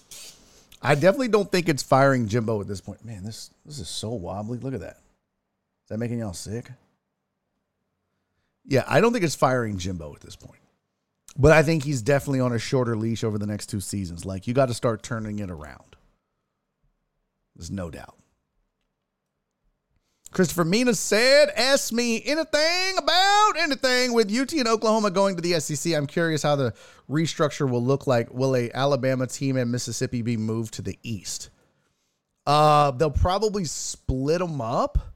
I 0.82 0.94
definitely 0.94 1.28
don't 1.28 1.50
think 1.50 1.68
it's 1.68 1.82
firing 1.82 2.26
Jimbo 2.26 2.60
at 2.60 2.66
this 2.66 2.80
point. 2.80 3.04
Man, 3.04 3.22
this 3.22 3.50
this 3.64 3.78
is 3.78 3.88
so 3.88 4.10
wobbly. 4.10 4.58
Look 4.58 4.74
at 4.74 4.80
that. 4.80 4.98
Is 5.84 5.88
that 5.88 5.98
making 5.98 6.18
y'all 6.18 6.32
sick? 6.32 6.70
Yeah, 8.64 8.84
I 8.86 9.00
don't 9.00 9.12
think 9.12 9.24
it's 9.24 9.34
firing 9.34 9.78
Jimbo 9.78 10.14
at 10.14 10.20
this 10.20 10.36
point. 10.36 10.60
But 11.36 11.52
I 11.52 11.62
think 11.62 11.84
he's 11.84 12.02
definitely 12.02 12.40
on 12.40 12.52
a 12.52 12.58
shorter 12.58 12.96
leash 12.96 13.24
over 13.24 13.38
the 13.38 13.46
next 13.46 13.66
two 13.66 13.80
seasons. 13.80 14.24
Like 14.24 14.46
you 14.46 14.54
got 14.54 14.66
to 14.66 14.74
start 14.74 15.02
turning 15.02 15.38
it 15.38 15.50
around. 15.50 15.96
There's 17.56 17.70
no 17.70 17.90
doubt. 17.90 18.16
Christopher 20.32 20.64
Mina 20.64 20.94
said, 20.94 21.50
Ask 21.56 21.92
me 21.92 22.22
anything 22.24 22.98
about 22.98 23.52
anything 23.58 24.12
with 24.12 24.32
UT 24.32 24.52
and 24.52 24.68
Oklahoma 24.68 25.10
going 25.10 25.34
to 25.36 25.42
the 25.42 25.58
SEC. 25.58 25.92
I'm 25.92 26.06
curious 26.06 26.42
how 26.42 26.54
the 26.56 26.72
restructure 27.08 27.68
will 27.68 27.82
look 27.82 28.06
like. 28.06 28.32
Will 28.32 28.54
a 28.54 28.70
Alabama 28.72 29.26
team 29.26 29.56
and 29.56 29.72
Mississippi 29.72 30.22
be 30.22 30.36
moved 30.36 30.74
to 30.74 30.82
the 30.82 30.98
East? 31.02 31.50
Uh, 32.46 32.92
they'll 32.92 33.10
probably 33.10 33.64
split 33.64 34.38
them 34.38 34.60
up 34.60 35.09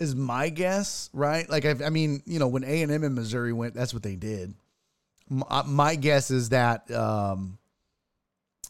is 0.00 0.14
my 0.14 0.48
guess, 0.48 1.10
right? 1.12 1.48
Like, 1.48 1.64
i 1.64 1.86
I 1.86 1.90
mean, 1.90 2.22
you 2.26 2.38
know, 2.38 2.48
when 2.48 2.64
A 2.64 2.82
and 2.82 2.92
M 2.92 3.04
and 3.04 3.14
Missouri 3.14 3.52
went, 3.52 3.74
that's 3.74 3.92
what 3.92 4.02
they 4.02 4.16
did. 4.16 4.54
my, 5.28 5.62
my 5.66 5.94
guess 5.94 6.30
is 6.30 6.50
that 6.50 6.90
um, 6.90 7.58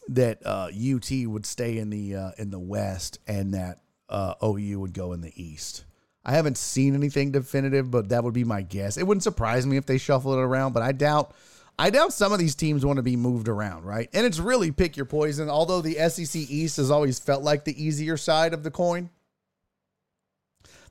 that 0.09 0.45
uh, 0.45 0.69
UT 0.69 1.09
would 1.27 1.45
stay 1.45 1.77
in 1.77 1.89
the 1.89 2.15
uh, 2.15 2.31
in 2.37 2.51
the 2.51 2.59
West 2.59 3.19
and 3.27 3.53
that 3.53 3.79
uh, 4.09 4.33
OU 4.43 4.79
would 4.79 4.93
go 4.93 5.13
in 5.13 5.21
the 5.21 5.33
East. 5.41 5.85
I 6.25 6.33
haven't 6.33 6.57
seen 6.57 6.95
anything 6.95 7.31
definitive, 7.31 7.89
but 7.89 8.09
that 8.09 8.23
would 8.23 8.33
be 8.33 8.43
my 8.43 8.61
guess. 8.61 8.97
It 8.97 9.07
wouldn't 9.07 9.23
surprise 9.23 9.65
me 9.65 9.77
if 9.77 9.85
they 9.85 9.97
shuffle 9.97 10.33
it 10.33 10.39
around, 10.39 10.73
but 10.73 10.83
I 10.83 10.91
doubt 10.91 11.33
I 11.77 11.91
doubt 11.91 12.11
some 12.11 12.33
of 12.33 12.39
these 12.39 12.55
teams 12.55 12.85
want 12.85 12.97
to 12.97 13.03
be 13.03 13.15
moved 13.15 13.47
around, 13.47 13.85
right? 13.85 14.09
And 14.13 14.25
it's 14.25 14.37
really 14.37 14.71
pick 14.71 14.97
your 14.97 15.05
poison. 15.05 15.49
Although 15.49 15.81
the 15.81 15.95
SEC 16.09 16.35
East 16.35 16.77
has 16.77 16.91
always 16.91 17.19
felt 17.19 17.41
like 17.41 17.63
the 17.63 17.83
easier 17.83 18.17
side 18.17 18.53
of 18.53 18.63
the 18.63 18.71
coin. 18.71 19.09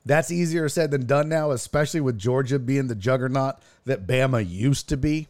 That's 0.09 0.31
easier 0.31 0.67
said 0.69 0.89
than 0.89 1.05
done 1.05 1.29
now, 1.29 1.51
especially 1.51 2.01
with 2.01 2.17
Georgia 2.17 2.57
being 2.57 2.87
the 2.87 2.95
juggernaut 2.95 3.57
that 3.85 4.07
Bama 4.07 4.43
used 4.43 4.89
to 4.89 4.97
be. 4.97 5.27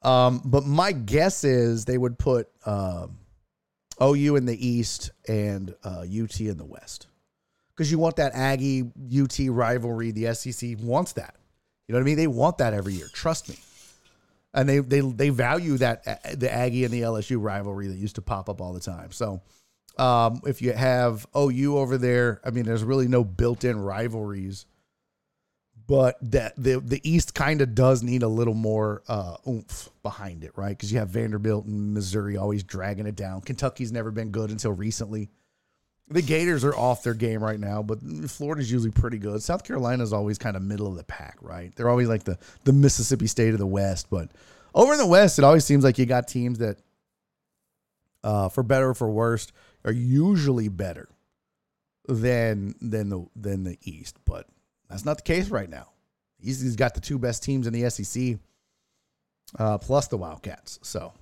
Um, 0.00 0.40
but 0.42 0.64
my 0.64 0.92
guess 0.92 1.44
is 1.44 1.84
they 1.84 1.98
would 1.98 2.18
put 2.18 2.48
um, 2.64 3.18
OU 4.02 4.36
in 4.36 4.46
the 4.46 4.66
East 4.66 5.10
and 5.28 5.74
uh, 5.84 6.00
UT 6.00 6.40
in 6.40 6.56
the 6.56 6.64
West 6.64 7.08
because 7.76 7.92
you 7.92 7.98
want 7.98 8.16
that 8.16 8.32
Aggie 8.34 8.90
UT 9.14 9.38
rivalry. 9.50 10.10
The 10.10 10.34
SEC 10.34 10.78
wants 10.80 11.12
that. 11.12 11.34
You 11.86 11.92
know 11.92 11.98
what 11.98 12.04
I 12.04 12.06
mean? 12.06 12.16
They 12.16 12.26
want 12.26 12.56
that 12.56 12.72
every 12.72 12.94
year. 12.94 13.08
Trust 13.12 13.50
me. 13.50 13.58
And 14.54 14.66
they 14.66 14.78
they 14.78 15.00
they 15.00 15.28
value 15.28 15.76
that 15.76 16.04
uh, 16.06 16.36
the 16.36 16.50
Aggie 16.50 16.84
and 16.86 16.94
the 16.94 17.02
LSU 17.02 17.36
rivalry 17.38 17.88
that 17.88 17.98
used 17.98 18.14
to 18.14 18.22
pop 18.22 18.48
up 18.48 18.62
all 18.62 18.72
the 18.72 18.80
time. 18.80 19.12
So 19.12 19.42
um, 19.98 20.40
if 20.46 20.62
you 20.62 20.72
have 20.72 21.26
OU 21.36 21.78
over 21.78 21.98
there, 21.98 22.40
I 22.44 22.50
mean, 22.50 22.64
there's 22.64 22.84
really 22.84 23.08
no 23.08 23.24
built-in 23.24 23.80
rivalries 23.80 24.66
but 25.86 26.16
that 26.22 26.54
the 26.56 26.80
the 26.80 27.00
East 27.08 27.34
kind 27.34 27.60
of 27.60 27.74
does 27.74 28.02
need 28.02 28.22
a 28.22 28.28
little 28.28 28.54
more 28.54 29.02
uh, 29.08 29.36
oomph 29.46 29.90
behind 30.02 30.44
it, 30.44 30.52
right? 30.56 30.70
Because 30.70 30.92
you 30.92 30.98
have 30.98 31.10
Vanderbilt 31.10 31.66
and 31.66 31.92
Missouri 31.92 32.36
always 32.36 32.62
dragging 32.62 33.06
it 33.06 33.16
down. 33.16 33.42
Kentucky's 33.42 33.92
never 33.92 34.10
been 34.10 34.30
good 34.30 34.50
until 34.50 34.72
recently. 34.72 35.28
The 36.08 36.22
Gators 36.22 36.64
are 36.64 36.74
off 36.74 37.02
their 37.02 37.14
game 37.14 37.42
right 37.42 37.58
now, 37.58 37.82
but 37.82 37.98
Florida's 38.28 38.70
usually 38.70 38.90
pretty 38.90 39.18
good. 39.18 39.42
South 39.42 39.64
Carolina's 39.64 40.12
always 40.12 40.36
kind 40.36 40.54
of 40.54 40.62
middle 40.62 40.86
of 40.86 40.96
the 40.96 41.04
pack, 41.04 41.36
right? 41.40 41.74
They're 41.74 41.88
always 41.88 42.08
like 42.08 42.24
the 42.24 42.38
the 42.64 42.72
Mississippi 42.72 43.26
State 43.26 43.52
of 43.52 43.58
the 43.58 43.66
West, 43.66 44.08
but 44.10 44.30
over 44.74 44.92
in 44.92 44.98
the 44.98 45.06
West, 45.06 45.38
it 45.38 45.44
always 45.44 45.64
seems 45.64 45.84
like 45.84 45.98
you 45.98 46.06
got 46.06 46.28
teams 46.28 46.58
that, 46.58 46.78
uh, 48.22 48.48
for 48.48 48.62
better 48.62 48.90
or 48.90 48.94
for 48.94 49.08
worse, 49.10 49.48
are 49.84 49.92
usually 49.92 50.68
better 50.68 51.08
than 52.06 52.74
than 52.80 53.08
the 53.08 53.26
than 53.36 53.64
the 53.64 53.78
East, 53.82 54.18
but 54.24 54.46
that's 54.88 55.04
not 55.04 55.18
the 55.18 55.22
case 55.22 55.48
right 55.48 55.68
now. 55.68 55.88
He's, 56.38 56.60
he's 56.60 56.76
got 56.76 56.94
the 56.94 57.00
two 57.00 57.18
best 57.18 57.42
teams 57.42 57.66
in 57.66 57.72
the 57.72 57.88
SEC, 57.88 58.38
uh, 59.58 59.78
plus 59.78 60.08
the 60.08 60.18
Wildcats. 60.18 60.78
So 60.82 61.12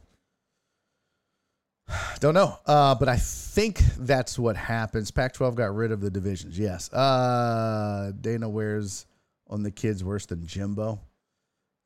don't 2.21 2.35
know, 2.35 2.59
uh, 2.67 2.95
but 2.97 3.09
I 3.09 3.17
think 3.17 3.79
that's 3.99 4.39
what 4.39 4.57
happens. 4.57 5.11
Pac-12 5.11 5.55
got 5.55 5.75
rid 5.75 5.93
of 5.93 6.01
the 6.01 6.11
divisions. 6.11 6.59
Yes, 6.59 6.93
uh, 6.93 8.13
Dana 8.21 8.49
wears 8.49 9.07
on 9.49 9.63
the 9.63 9.71
kids 9.71 10.03
worse 10.03 10.27
than 10.27 10.47
Jimbo. 10.47 11.01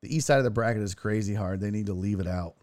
The 0.03 0.15
east 0.15 0.27
side 0.27 0.39
of 0.39 0.45
the 0.45 0.51
bracket 0.51 0.83
is 0.83 0.95
crazy 0.95 1.35
hard. 1.35 1.61
They 1.61 1.71
need 1.71 1.87
to 1.87 1.95
leave 1.95 2.21
it 2.21 2.27
out. 2.27 2.55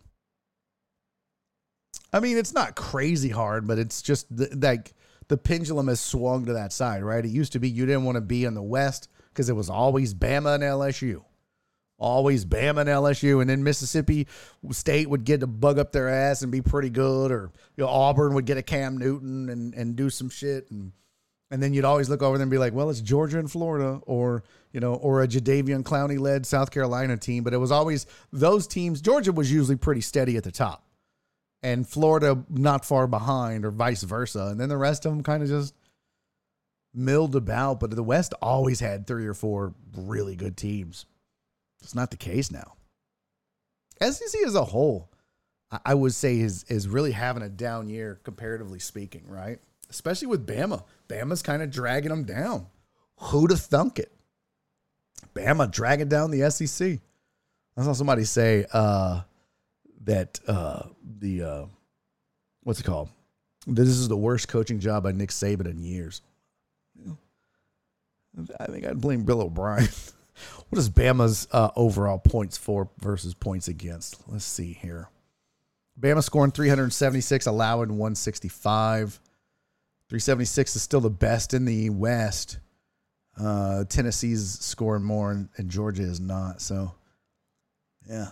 I 2.13 2.19
mean, 2.19 2.37
it's 2.37 2.53
not 2.53 2.75
crazy 2.75 3.29
hard, 3.29 3.67
but 3.67 3.79
it's 3.79 4.01
just 4.03 4.27
like 4.55 4.93
the 5.27 5.37
pendulum 5.37 5.87
has 5.87 5.99
swung 5.99 6.45
to 6.45 6.53
that 6.53 6.71
side, 6.71 7.03
right? 7.03 7.25
It 7.25 7.31
used 7.31 7.53
to 7.53 7.59
be 7.59 7.69
you 7.69 7.87
didn't 7.87 8.03
want 8.03 8.17
to 8.17 8.21
be 8.21 8.45
in 8.45 8.53
the 8.53 8.61
West 8.61 9.09
because 9.29 9.49
it 9.49 9.55
was 9.55 9.69
always 9.69 10.13
Bama 10.13 10.55
and 10.55 10.63
LSU. 10.63 11.23
Always 11.97 12.45
Bama 12.45 12.81
and 12.81 12.89
LSU. 12.89 13.41
And 13.41 13.49
then 13.49 13.63
Mississippi 13.63 14.27
State 14.71 15.09
would 15.09 15.23
get 15.23 15.39
to 15.39 15.47
bug 15.47 15.79
up 15.79 15.91
their 15.91 16.07
ass 16.07 16.43
and 16.43 16.51
be 16.51 16.61
pretty 16.61 16.91
good. 16.91 17.31
Or 17.31 17.51
you 17.75 17.83
know, 17.83 17.89
Auburn 17.89 18.35
would 18.35 18.45
get 18.45 18.57
a 18.57 18.63
Cam 18.63 18.97
Newton 18.97 19.49
and, 19.49 19.73
and 19.73 19.95
do 19.95 20.11
some 20.11 20.29
shit. 20.29 20.69
And 20.69 20.91
and 21.49 21.61
then 21.61 21.73
you'd 21.73 21.85
always 21.85 22.09
look 22.09 22.21
over 22.21 22.37
there 22.37 22.43
and 22.43 22.51
be 22.51 22.57
like, 22.57 22.73
well, 22.73 22.89
it's 22.89 23.01
Georgia 23.01 23.39
and 23.39 23.49
Florida, 23.49 24.01
or 24.05 24.43
you 24.71 24.79
know, 24.79 24.95
or 24.95 25.23
a 25.23 25.27
Jadeveon 25.27 25.83
Clowney 25.83 26.19
led 26.19 26.45
South 26.45 26.69
Carolina 26.69 27.17
team. 27.17 27.43
But 27.43 27.53
it 27.53 27.57
was 27.57 27.71
always 27.71 28.05
those 28.31 28.67
teams. 28.67 29.01
Georgia 29.01 29.31
was 29.31 29.51
usually 29.51 29.77
pretty 29.77 30.01
steady 30.01 30.35
at 30.37 30.43
the 30.43 30.51
top 30.51 30.82
and 31.63 31.87
Florida 31.87 32.43
not 32.49 32.85
far 32.85 33.07
behind, 33.07 33.65
or 33.65 33.71
vice 33.71 34.03
versa. 34.03 34.47
And 34.51 34.59
then 34.59 34.69
the 34.69 34.77
rest 34.77 35.05
of 35.05 35.11
them 35.11 35.23
kind 35.23 35.41
of 35.41 35.49
just 35.49 35.73
milled 36.93 37.35
about. 37.35 37.79
But 37.79 37.91
the 37.91 38.03
West 38.03 38.33
always 38.41 38.79
had 38.79 39.07
three 39.07 39.25
or 39.25 39.33
four 39.33 39.73
really 39.95 40.35
good 40.35 40.57
teams. 40.57 41.05
It's 41.81 41.95
not 41.95 42.11
the 42.11 42.17
case 42.17 42.51
now. 42.51 42.73
SEC 44.01 44.41
as 44.45 44.55
a 44.55 44.65
whole, 44.65 45.09
I 45.85 45.93
would 45.93 46.13
say, 46.13 46.39
is 46.39 46.63
is 46.65 46.87
really 46.87 47.11
having 47.11 47.43
a 47.43 47.49
down 47.49 47.89
year 47.89 48.19
comparatively 48.23 48.79
speaking, 48.79 49.23
right? 49.27 49.59
Especially 49.89 50.27
with 50.27 50.45
Bama. 50.45 50.83
Bama's 51.07 51.41
kind 51.41 51.61
of 51.61 51.71
dragging 51.71 52.09
them 52.09 52.23
down. 52.23 52.67
Who'd 53.17 53.51
have 53.51 53.61
thunk 53.61 53.99
it? 53.99 54.11
Bama 55.33 55.71
dragging 55.71 56.09
down 56.09 56.31
the 56.31 56.49
SEC. 56.51 56.99
I 57.75 57.83
saw 57.83 57.93
somebody 57.93 58.23
say, 58.23 58.65
uh, 58.71 59.21
that 60.05 60.39
uh, 60.47 60.83
the 61.19 61.43
uh, 61.43 61.65
what's 62.63 62.79
it 62.79 62.85
called? 62.85 63.09
This 63.65 63.89
is 63.89 64.07
the 64.07 64.17
worst 64.17 64.47
coaching 64.47 64.79
job 64.79 65.03
by 65.03 65.11
Nick 65.11 65.29
Saban 65.29 65.67
in 65.67 65.81
years. 65.81 66.21
I 68.59 68.65
think 68.65 68.85
I'd 68.85 68.99
blame 68.99 69.23
Bill 69.23 69.41
O'Brien. 69.41 69.87
what 70.69 70.79
is 70.79 70.89
Bama's 70.89 71.47
uh, 71.51 71.69
overall 71.75 72.17
points 72.17 72.57
for 72.57 72.89
versus 72.99 73.33
points 73.33 73.67
against? 73.67 74.19
Let's 74.27 74.45
see 74.45 74.73
here. 74.73 75.09
Bama 75.99 76.23
scoring 76.23 76.51
376, 76.51 77.45
allowing 77.45 77.89
165. 77.89 79.19
376 80.09 80.75
is 80.75 80.81
still 80.81 81.01
the 81.01 81.09
best 81.09 81.53
in 81.53 81.65
the 81.65 81.89
West. 81.91 82.57
Uh, 83.39 83.83
Tennessee's 83.85 84.59
scoring 84.59 85.03
more, 85.03 85.31
and, 85.31 85.49
and 85.57 85.69
Georgia 85.69 86.03
is 86.03 86.19
not. 86.19 86.61
So, 86.61 86.93
yeah, 88.09 88.29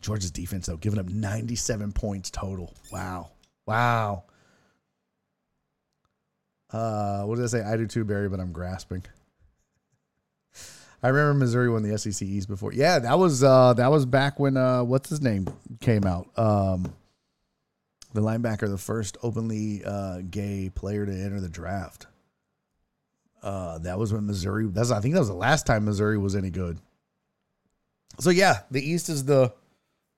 Georgia's 0.00 0.30
defense, 0.30 0.66
though, 0.66 0.76
giving 0.76 0.98
up 0.98 1.08
97 1.08 1.92
points 1.92 2.30
total. 2.30 2.74
Wow. 2.90 3.30
Wow. 3.66 4.24
Uh, 6.72 7.24
what 7.24 7.36
did 7.36 7.44
I 7.44 7.48
say? 7.48 7.62
I 7.62 7.76
do 7.76 7.86
too, 7.86 8.04
Barry, 8.04 8.28
but 8.28 8.40
I'm 8.40 8.52
grasping. 8.52 9.02
I 11.02 11.08
remember 11.08 11.34
Missouri 11.34 11.70
won 11.70 11.82
the 11.82 11.96
SEC 11.98 12.26
East 12.26 12.48
before. 12.48 12.72
Yeah, 12.72 12.98
that 12.98 13.18
was 13.18 13.42
uh, 13.42 13.72
that 13.74 13.90
was 13.90 14.04
back 14.04 14.38
when 14.38 14.56
uh, 14.56 14.84
what's 14.84 15.08
his 15.08 15.22
name 15.22 15.46
came 15.80 16.04
out. 16.04 16.28
Um, 16.36 16.92
the 18.12 18.20
linebacker, 18.20 18.68
the 18.68 18.78
first 18.78 19.16
openly 19.22 19.82
uh, 19.84 20.20
gay 20.30 20.70
player 20.74 21.06
to 21.06 21.12
enter 21.12 21.40
the 21.40 21.48
draft. 21.48 22.06
Uh, 23.42 23.78
that 23.78 23.98
was 23.98 24.12
when 24.12 24.26
Missouri. 24.26 24.66
That's 24.66 24.90
I 24.90 25.00
think 25.00 25.14
that 25.14 25.20
was 25.20 25.28
the 25.28 25.34
last 25.34 25.66
time 25.66 25.86
Missouri 25.86 26.18
was 26.18 26.36
any 26.36 26.50
good. 26.50 26.78
So 28.18 28.28
yeah, 28.28 28.60
the 28.70 28.86
East 28.86 29.08
is 29.08 29.24
the 29.24 29.54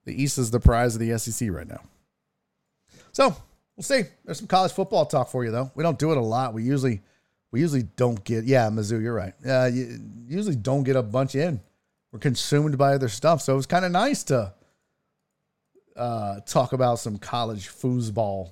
the 0.05 0.21
East 0.21 0.37
is 0.37 0.51
the 0.51 0.59
prize 0.59 0.95
of 0.95 1.01
the 1.01 1.17
SEC 1.17 1.49
right 1.51 1.67
now. 1.67 1.81
So 3.11 3.35
we'll 3.75 3.83
see. 3.83 4.03
There's 4.25 4.39
some 4.39 4.47
college 4.47 4.71
football 4.71 5.05
talk 5.05 5.29
for 5.29 5.45
you 5.45 5.51
though. 5.51 5.71
We 5.75 5.83
don't 5.83 5.99
do 5.99 6.11
it 6.11 6.17
a 6.17 6.21
lot. 6.21 6.53
We 6.53 6.63
usually 6.63 7.01
we 7.51 7.61
usually 7.61 7.83
don't 7.83 8.23
get 8.23 8.45
yeah, 8.45 8.69
Mizzou, 8.69 9.01
you're 9.01 9.13
right. 9.13 9.33
Uh, 9.45 9.69
you 9.71 9.99
usually 10.27 10.55
don't 10.55 10.83
get 10.83 10.95
a 10.95 11.03
bunch 11.03 11.35
in. 11.35 11.61
We're 12.11 12.19
consumed 12.19 12.77
by 12.77 12.93
other 12.93 13.09
stuff. 13.09 13.41
So 13.41 13.53
it 13.53 13.55
was 13.55 13.65
kind 13.65 13.85
of 13.85 13.91
nice 13.91 14.23
to 14.25 14.53
uh, 15.95 16.39
talk 16.41 16.73
about 16.73 16.99
some 16.99 17.17
college 17.17 17.69
foosball. 17.69 18.51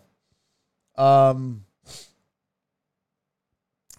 Um, 0.95 1.65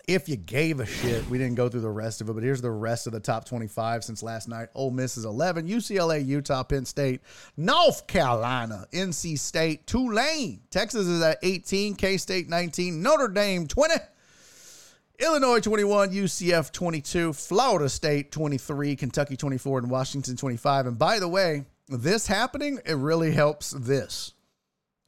if 0.09 0.29
you 0.29 0.37
gave 0.37 0.81
a 0.81 0.87
shit, 0.87 1.29
we 1.29 1.39
didn't 1.39 1.55
go 1.55 1.69
through 1.69 1.81
the 1.81 1.91
rest 1.91 2.21
of 2.21 2.29
it, 2.29 2.33
but 2.33 2.43
here's 2.43 2.61
the 2.61 2.71
rest 2.71 3.07
of 3.07 3.13
the 3.13 3.21
top 3.21 3.45
25 3.45 4.05
since 4.05 4.23
last 4.23 4.49
night. 4.49 4.69
Ole 4.75 4.91
Miss 4.91 5.17
is 5.17 5.25
11, 5.25 5.69
UCLA, 5.69 6.25
Utah, 6.25 6.63
Penn 6.63 6.85
State, 6.85 7.21
North 7.57 8.07
Carolina, 8.07 8.87
NC 8.93 9.39
State, 9.39 9.87
Tulane, 9.87 10.61
Texas 10.71 11.07
is 11.07 11.23
at 11.23 11.39
18, 11.43 11.95
K 11.95 12.17
State 12.17 12.49
19, 12.49 13.03
Notre 13.03 13.29
Dame 13.29 13.67
20. 13.67 13.95
Illinois 15.19 15.61
21, 15.61 16.11
UCF 16.11 16.73
22, 16.73 17.33
Florida 17.33 17.89
State 17.89 18.33
23, 18.33 18.97
Kentucky 18.97 19.37
24, 19.37 19.79
and 19.79 19.91
Washington 19.91 20.37
25. 20.37 20.87
And 20.87 20.99
by 20.99 21.21
the 21.21 21.29
way, 21.29 21.65
this 21.89 22.27
happening, 22.27 22.81
it 22.85 22.95
really 22.95 23.31
helps 23.31 23.71
this. 23.71 24.33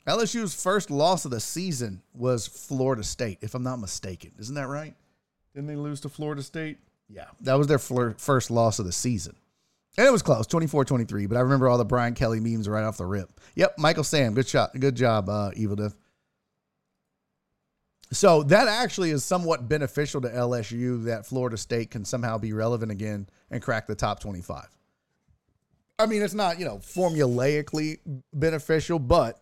LSU's 0.07 0.61
first 0.61 0.91
loss 0.91 1.25
of 1.25 1.31
the 1.31 1.41
season 1.41 2.03
was 2.13 2.47
Florida 2.47 3.03
State, 3.03 3.39
if 3.41 3.55
I'm 3.55 3.63
not 3.63 3.81
mistaken. 3.81 4.33
Isn't 4.39 4.55
that 4.55 4.69
right? 4.69 4.95
Didn't 5.55 5.69
they 5.69 5.77
lose 5.77 6.01
to 6.03 6.09
Florida 6.09 6.43
State? 6.43 6.79
Yeah, 7.09 7.27
that 7.41 7.55
was 7.55 7.67
their 7.67 7.79
first 7.79 8.51
loss 8.51 8.79
of 8.79 8.87
the 8.87 8.93
season. 8.93 9.37
And 9.97 10.07
it 10.07 10.11
was 10.11 10.23
close, 10.23 10.47
24-23, 10.49 11.29
but 11.29 11.37
I 11.37 11.41
remember 11.41 11.69
all 11.69 11.79
the 11.79 11.85
Brian 11.85 12.15
Kelly 12.15 12.41
memes 12.41 12.69
right 12.69 12.83
off 12.83 12.97
the 12.97 13.07
rip. 13.07 13.41
Yep, 13.55 13.79
Michael 13.79 14.03
Sam, 14.03 14.35
good 14.35 14.49
shot. 14.49 14.79
Good 14.79 14.97
job, 14.97 15.29
uh, 15.29 15.51
Evil 15.55 15.77
Death. 15.77 15.95
So 18.11 18.43
that 18.45 18.69
actually 18.69 19.11
is 19.11 19.25
somewhat 19.25 19.69
beneficial 19.69 20.21
to 20.23 20.29
LSU 20.29 21.05
that 21.05 21.27
Florida 21.27 21.57
State 21.57 21.91
can 21.91 22.05
somehow 22.05 22.39
be 22.39 22.53
relevant 22.53 22.93
again 22.93 23.29
and 23.51 23.63
crack 23.63 23.87
the 23.87 23.95
top 23.95 24.21
25. 24.21 24.67
I 25.99 26.07
mean, 26.07 26.23
it's 26.23 26.35
not, 26.35 26.59
you 26.59 26.65
know, 26.65 26.79
formulaically 26.79 27.99
beneficial, 28.33 28.99
but 28.99 29.41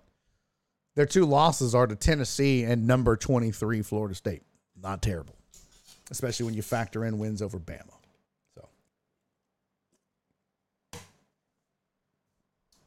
their 0.95 1.07
two 1.07 1.25
losses 1.25 1.75
are 1.75 1.87
to 1.87 1.97
Tennessee 1.97 2.65
and 2.65 2.87
number 2.87 3.17
23, 3.17 3.83
Florida 3.83 4.15
State. 4.15 4.43
Not 4.83 5.01
terrible, 5.03 5.37
especially 6.11 6.47
when 6.47 6.55
you 6.55 6.63
factor 6.63 7.05
in 7.05 7.19
wins 7.19 7.41
over 7.41 7.59
Bama. 7.59 7.95
So, 8.55 8.69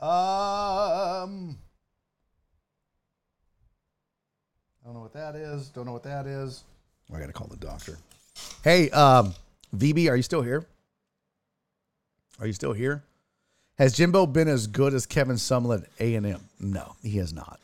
um, 0.05 1.57
I 4.83 4.85
don't 4.85 4.93
know 4.93 5.01
what 5.01 5.13
that 5.13 5.35
is. 5.35 5.69
Don't 5.69 5.85
know 5.85 5.93
what 5.93 6.03
that 6.03 6.27
is. 6.27 6.63
I 7.13 7.19
got 7.19 7.27
to 7.27 7.33
call 7.33 7.47
the 7.47 7.57
doctor. 7.57 7.97
Hey, 8.63 8.89
um, 8.91 9.33
VB, 9.75 10.09
are 10.09 10.15
you 10.15 10.23
still 10.23 10.41
here? 10.41 10.65
Are 12.39 12.47
you 12.47 12.53
still 12.53 12.73
here? 12.73 13.03
Has 13.77 13.93
Jimbo 13.95 14.25
been 14.25 14.47
as 14.47 14.67
good 14.67 14.93
as 14.93 15.05
Kevin 15.05 15.35
Sumlin 15.35 15.83
at 15.83 15.89
A 15.99 16.15
and 16.15 16.25
M? 16.25 16.41
No, 16.59 16.95
he 17.01 17.17
has 17.17 17.33
not. 17.33 17.59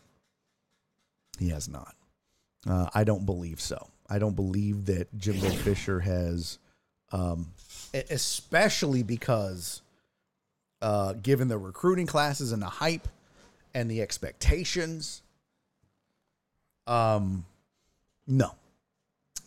He 1.42 1.50
has 1.50 1.68
not. 1.68 1.96
Uh, 2.70 2.88
I 2.94 3.04
don't 3.04 3.26
believe 3.26 3.60
so. 3.60 3.88
I 4.08 4.20
don't 4.20 4.36
believe 4.36 4.86
that 4.86 5.08
Jimbo 5.18 5.50
Fisher 5.64 6.00
has, 6.00 6.60
um, 7.12 7.48
especially 7.94 9.02
because, 9.02 9.82
uh, 10.84 11.14
given 11.14 11.48
the 11.48 11.58
recruiting 11.58 12.06
classes 12.06 12.52
and 12.52 12.62
the 12.62 12.68
hype 12.68 13.08
and 13.74 13.90
the 13.90 14.04
expectations, 14.04 15.24
um, 16.86 17.44
no, 18.28 18.54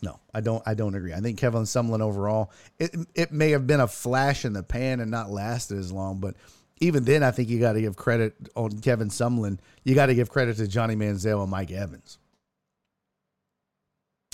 no, 0.01 0.19
I 0.33 0.41
don't. 0.41 0.61
I 0.65 0.73
don't 0.73 0.95
agree. 0.95 1.13
I 1.13 1.21
think 1.21 1.39
Kevin 1.39 1.63
Sumlin 1.63 2.01
overall, 2.01 2.51
it 2.77 2.93
it 3.15 3.31
may 3.31 3.51
have 3.51 3.67
been 3.67 3.79
a 3.79 3.87
flash 3.87 4.43
in 4.43 4.51
the 4.51 4.63
pan 4.63 4.99
and 4.99 5.09
not 5.09 5.29
lasted 5.29 5.77
as 5.77 5.93
long, 5.93 6.19
but 6.19 6.35
even 6.81 7.05
then, 7.05 7.23
I 7.23 7.31
think 7.31 7.49
you 7.49 7.59
got 7.59 7.73
to 7.73 7.81
give 7.81 7.95
credit 7.95 8.35
on 8.55 8.79
Kevin 8.79 9.09
Sumlin. 9.09 9.59
You 9.83 9.95
got 9.95 10.07
to 10.07 10.15
give 10.15 10.29
credit 10.29 10.57
to 10.57 10.67
Johnny 10.67 10.95
Manziel 10.95 11.41
and 11.41 11.51
Mike 11.51 11.71
Evans. 11.71 12.17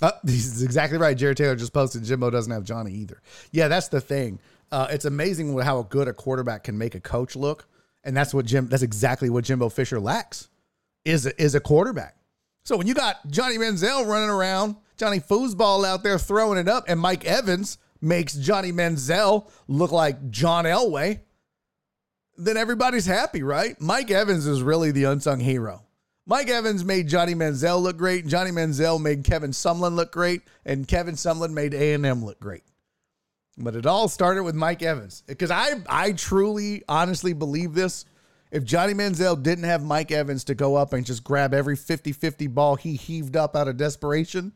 Uh, 0.01 0.11
he's 0.25 0.63
exactly 0.63 0.97
right. 0.97 1.15
Jared 1.15 1.37
Taylor 1.37 1.55
just 1.55 1.73
posted 1.73 2.03
Jimbo 2.03 2.29
doesn't 2.29 2.51
have 2.51 2.63
Johnny 2.63 2.91
either. 2.93 3.21
Yeah, 3.51 3.67
that's 3.67 3.89
the 3.89 4.01
thing. 4.01 4.39
Uh, 4.71 4.87
it's 4.89 5.05
amazing 5.05 5.57
how 5.59 5.83
good 5.83 6.07
a 6.07 6.13
quarterback 6.13 6.63
can 6.63 6.77
make 6.77 6.95
a 6.95 6.99
coach 6.99 7.35
look, 7.35 7.67
and 8.03 8.15
that's 8.15 8.33
what 8.33 8.45
Jim. 8.45 8.67
That's 8.67 8.83
exactly 8.83 9.29
what 9.29 9.43
Jimbo 9.43 9.69
Fisher 9.69 9.99
lacks. 9.99 10.49
Is 11.03 11.25
a, 11.25 11.41
is 11.41 11.55
a 11.55 11.59
quarterback. 11.59 12.15
So 12.63 12.77
when 12.77 12.85
you 12.85 12.93
got 12.93 13.27
Johnny 13.27 13.57
Manziel 13.57 14.07
running 14.07 14.29
around, 14.29 14.75
Johnny 14.97 15.19
Foosball 15.19 15.83
out 15.83 16.03
there 16.03 16.19
throwing 16.19 16.59
it 16.59 16.67
up, 16.67 16.85
and 16.87 16.99
Mike 16.99 17.25
Evans 17.25 17.79
makes 18.01 18.35
Johnny 18.35 18.71
Manziel 18.71 19.49
look 19.67 19.91
like 19.91 20.29
John 20.29 20.65
Elway, 20.65 21.21
then 22.45 22.57
everybody's 22.57 23.05
happy, 23.05 23.43
right? 23.43 23.79
Mike 23.79 24.11
Evans 24.11 24.47
is 24.47 24.61
really 24.61 24.91
the 24.91 25.03
unsung 25.05 25.39
hero. 25.39 25.83
Mike 26.25 26.49
Evans 26.49 26.83
made 26.83 27.07
Johnny 27.07 27.33
Manziel 27.33 27.81
look 27.81 27.97
great. 27.97 28.27
Johnny 28.27 28.51
Manziel 28.51 29.01
made 29.01 29.23
Kevin 29.23 29.51
Sumlin 29.51 29.95
look 29.95 30.11
great, 30.11 30.41
and 30.65 30.87
Kevin 30.87 31.15
Sumlin 31.15 31.51
made 31.51 31.73
A 31.73 31.93
and 31.93 32.05
M 32.05 32.23
look 32.23 32.39
great. 32.39 32.63
But 33.57 33.75
it 33.75 33.85
all 33.85 34.07
started 34.07 34.43
with 34.43 34.55
Mike 34.55 34.81
Evans 34.81 35.23
because 35.27 35.51
I 35.51 35.81
I 35.87 36.13
truly 36.13 36.83
honestly 36.87 37.33
believe 37.33 37.73
this. 37.73 38.05
If 38.49 38.63
Johnny 38.65 38.93
Manziel 38.93 39.41
didn't 39.41 39.63
have 39.63 39.83
Mike 39.83 40.11
Evans 40.11 40.43
to 40.45 40.55
go 40.55 40.75
up 40.75 40.93
and 40.93 41.05
just 41.05 41.23
grab 41.23 41.53
every 41.53 41.77
50-50 41.77 42.53
ball 42.53 42.75
he 42.75 42.95
heaved 42.95 43.37
up 43.37 43.55
out 43.55 43.69
of 43.69 43.77
desperation, 43.77 44.53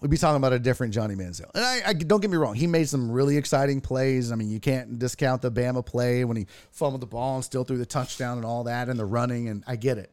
we'd 0.00 0.10
be 0.10 0.16
talking 0.16 0.36
about 0.36 0.52
a 0.52 0.58
different 0.58 0.94
Johnny 0.94 1.14
Manziel. 1.14 1.50
And 1.54 1.64
I, 1.64 1.82
I, 1.86 1.92
don't 1.92 2.20
get 2.20 2.30
me 2.30 2.36
wrong, 2.36 2.54
he 2.54 2.66
made 2.66 2.88
some 2.88 3.10
really 3.10 3.36
exciting 3.36 3.80
plays. 3.80 4.32
I 4.32 4.36
mean, 4.36 4.50
you 4.50 4.60
can't 4.60 4.98
discount 4.98 5.42
the 5.42 5.50
Bama 5.50 5.84
play 5.84 6.24
when 6.24 6.36
he 6.36 6.46
fumbled 6.70 7.02
the 7.02 7.06
ball 7.06 7.36
and 7.36 7.44
still 7.44 7.64
threw 7.64 7.78
the 7.78 7.86
touchdown 7.86 8.36
and 8.36 8.46
all 8.46 8.64
that 8.64 8.88
and 8.88 8.98
the 8.98 9.04
running, 9.04 9.48
and 9.48 9.64
I 9.66 9.76
get 9.76 9.98
it. 9.98 10.12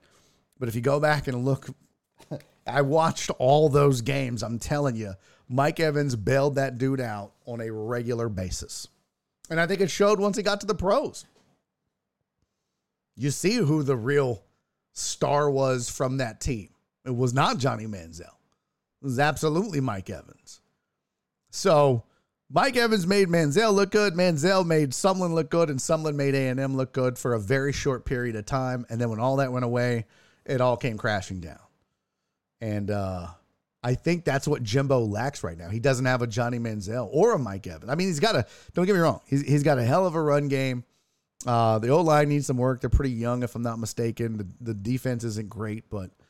But 0.59 0.69
if 0.69 0.75
you 0.75 0.81
go 0.81 0.99
back 0.99 1.27
and 1.27 1.43
look, 1.45 1.67
I 2.67 2.81
watched 2.81 3.29
all 3.37 3.69
those 3.69 4.01
games. 4.01 4.43
I'm 4.43 4.59
telling 4.59 4.95
you, 4.95 5.13
Mike 5.47 5.79
Evans 5.79 6.15
bailed 6.15 6.55
that 6.55 6.77
dude 6.77 7.01
out 7.01 7.33
on 7.45 7.61
a 7.61 7.71
regular 7.71 8.29
basis. 8.29 8.87
And 9.49 9.59
I 9.59 9.67
think 9.67 9.81
it 9.81 9.91
showed 9.91 10.19
once 10.19 10.37
he 10.37 10.43
got 10.43 10.61
to 10.61 10.67
the 10.67 10.73
pros. 10.73 11.25
You 13.15 13.29
see 13.31 13.55
who 13.55 13.83
the 13.83 13.95
real 13.95 14.43
star 14.93 15.49
was 15.49 15.89
from 15.89 16.17
that 16.17 16.41
team. 16.41 16.69
It 17.05 17.15
was 17.15 17.33
not 17.33 17.59
Johnny 17.59 17.85
Manziel 17.85 18.35
was 19.05 19.19
absolutely 19.19 19.79
Mike 19.79 20.09
Evans. 20.09 20.59
So 21.51 22.03
Mike 22.49 22.75
Evans 22.75 23.07
made 23.07 23.29
Manziel 23.29 23.73
look 23.73 23.91
good. 23.91 24.13
Manziel 24.13 24.65
made 24.65 24.91
Sumlin 24.91 25.33
look 25.33 25.49
good, 25.49 25.69
and 25.69 25.79
Sumlin 25.79 26.15
made 26.15 26.35
A&M 26.35 26.75
look 26.75 26.91
good 26.91 27.17
for 27.17 27.33
a 27.33 27.39
very 27.39 27.71
short 27.71 28.03
period 28.03 28.35
of 28.35 28.45
time. 28.45 28.85
And 28.89 28.99
then 28.99 29.09
when 29.09 29.19
all 29.19 29.37
that 29.37 29.53
went 29.53 29.63
away, 29.63 30.05
it 30.45 30.59
all 30.59 30.75
came 30.75 30.97
crashing 30.97 31.39
down. 31.39 31.59
And 32.59 32.91
uh, 32.91 33.27
I 33.83 33.93
think 33.93 34.25
that's 34.25 34.47
what 34.47 34.63
Jimbo 34.63 35.05
lacks 35.05 35.43
right 35.43 35.57
now. 35.57 35.69
He 35.69 35.79
doesn't 35.79 36.05
have 36.05 36.21
a 36.21 36.27
Johnny 36.27 36.59
Manziel 36.59 37.07
or 37.11 37.33
a 37.33 37.39
Mike 37.39 37.67
Evans. 37.67 37.89
I 37.89 37.95
mean, 37.95 38.07
he's 38.07 38.19
got 38.19 38.35
a, 38.35 38.45
don't 38.73 38.85
get 38.85 38.93
me 38.93 38.99
wrong, 38.99 39.21
he's, 39.27 39.41
he's 39.41 39.63
got 39.63 39.77
a 39.77 39.83
hell 39.83 40.05
of 40.05 40.15
a 40.15 40.21
run 40.21 40.47
game. 40.47 40.83
Uh, 41.45 41.77
the 41.77 41.89
O 41.89 42.01
line 42.01 42.29
needs 42.29 42.47
some 42.47 42.57
work. 42.57 42.81
They're 42.81 42.89
pretty 42.89 43.11
young, 43.11 43.43
if 43.43 43.55
I'm 43.55 43.61
not 43.61 43.77
mistaken. 43.77 44.37
The, 44.37 44.47
the 44.61 44.73
defense 44.73 45.23
isn't 45.23 45.47
great, 45.47 45.89
but– 45.89 46.09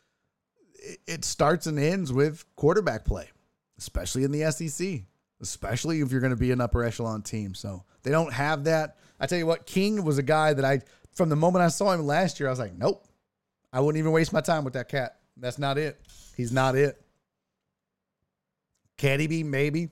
it 1.07 1.25
starts 1.25 1.67
and 1.67 1.79
ends 1.79 2.11
with 2.11 2.43
quarterback 2.55 3.05
play, 3.05 3.29
especially 3.77 4.23
in 4.23 4.31
the 4.31 4.51
SEC, 4.51 5.01
especially 5.41 6.01
if 6.01 6.11
you're 6.11 6.21
going 6.21 6.33
to 6.33 6.37
be 6.37 6.51
an 6.51 6.61
upper 6.61 6.83
echelon 6.83 7.21
team. 7.21 7.53
So 7.53 7.83
they 8.03 8.11
don't 8.11 8.33
have 8.33 8.65
that. 8.65 8.97
I 9.19 9.27
tell 9.27 9.37
you 9.37 9.45
what, 9.45 9.65
King 9.65 10.03
was 10.03 10.17
a 10.17 10.23
guy 10.23 10.53
that 10.53 10.65
I, 10.65 10.81
from 11.13 11.29
the 11.29 11.35
moment 11.35 11.63
I 11.63 11.69
saw 11.69 11.91
him 11.91 12.05
last 12.05 12.39
year, 12.39 12.49
I 12.49 12.51
was 12.51 12.59
like, 12.59 12.77
nope, 12.77 13.05
I 13.71 13.79
wouldn't 13.79 13.99
even 13.99 14.11
waste 14.11 14.33
my 14.33 14.41
time 14.41 14.63
with 14.63 14.73
that 14.73 14.89
cat. 14.89 15.17
That's 15.37 15.59
not 15.59 15.77
it. 15.77 15.99
He's 16.35 16.51
not 16.51 16.75
it. 16.75 17.01
Can 18.97 19.19
he 19.19 19.27
be? 19.27 19.43
Maybe. 19.43 19.89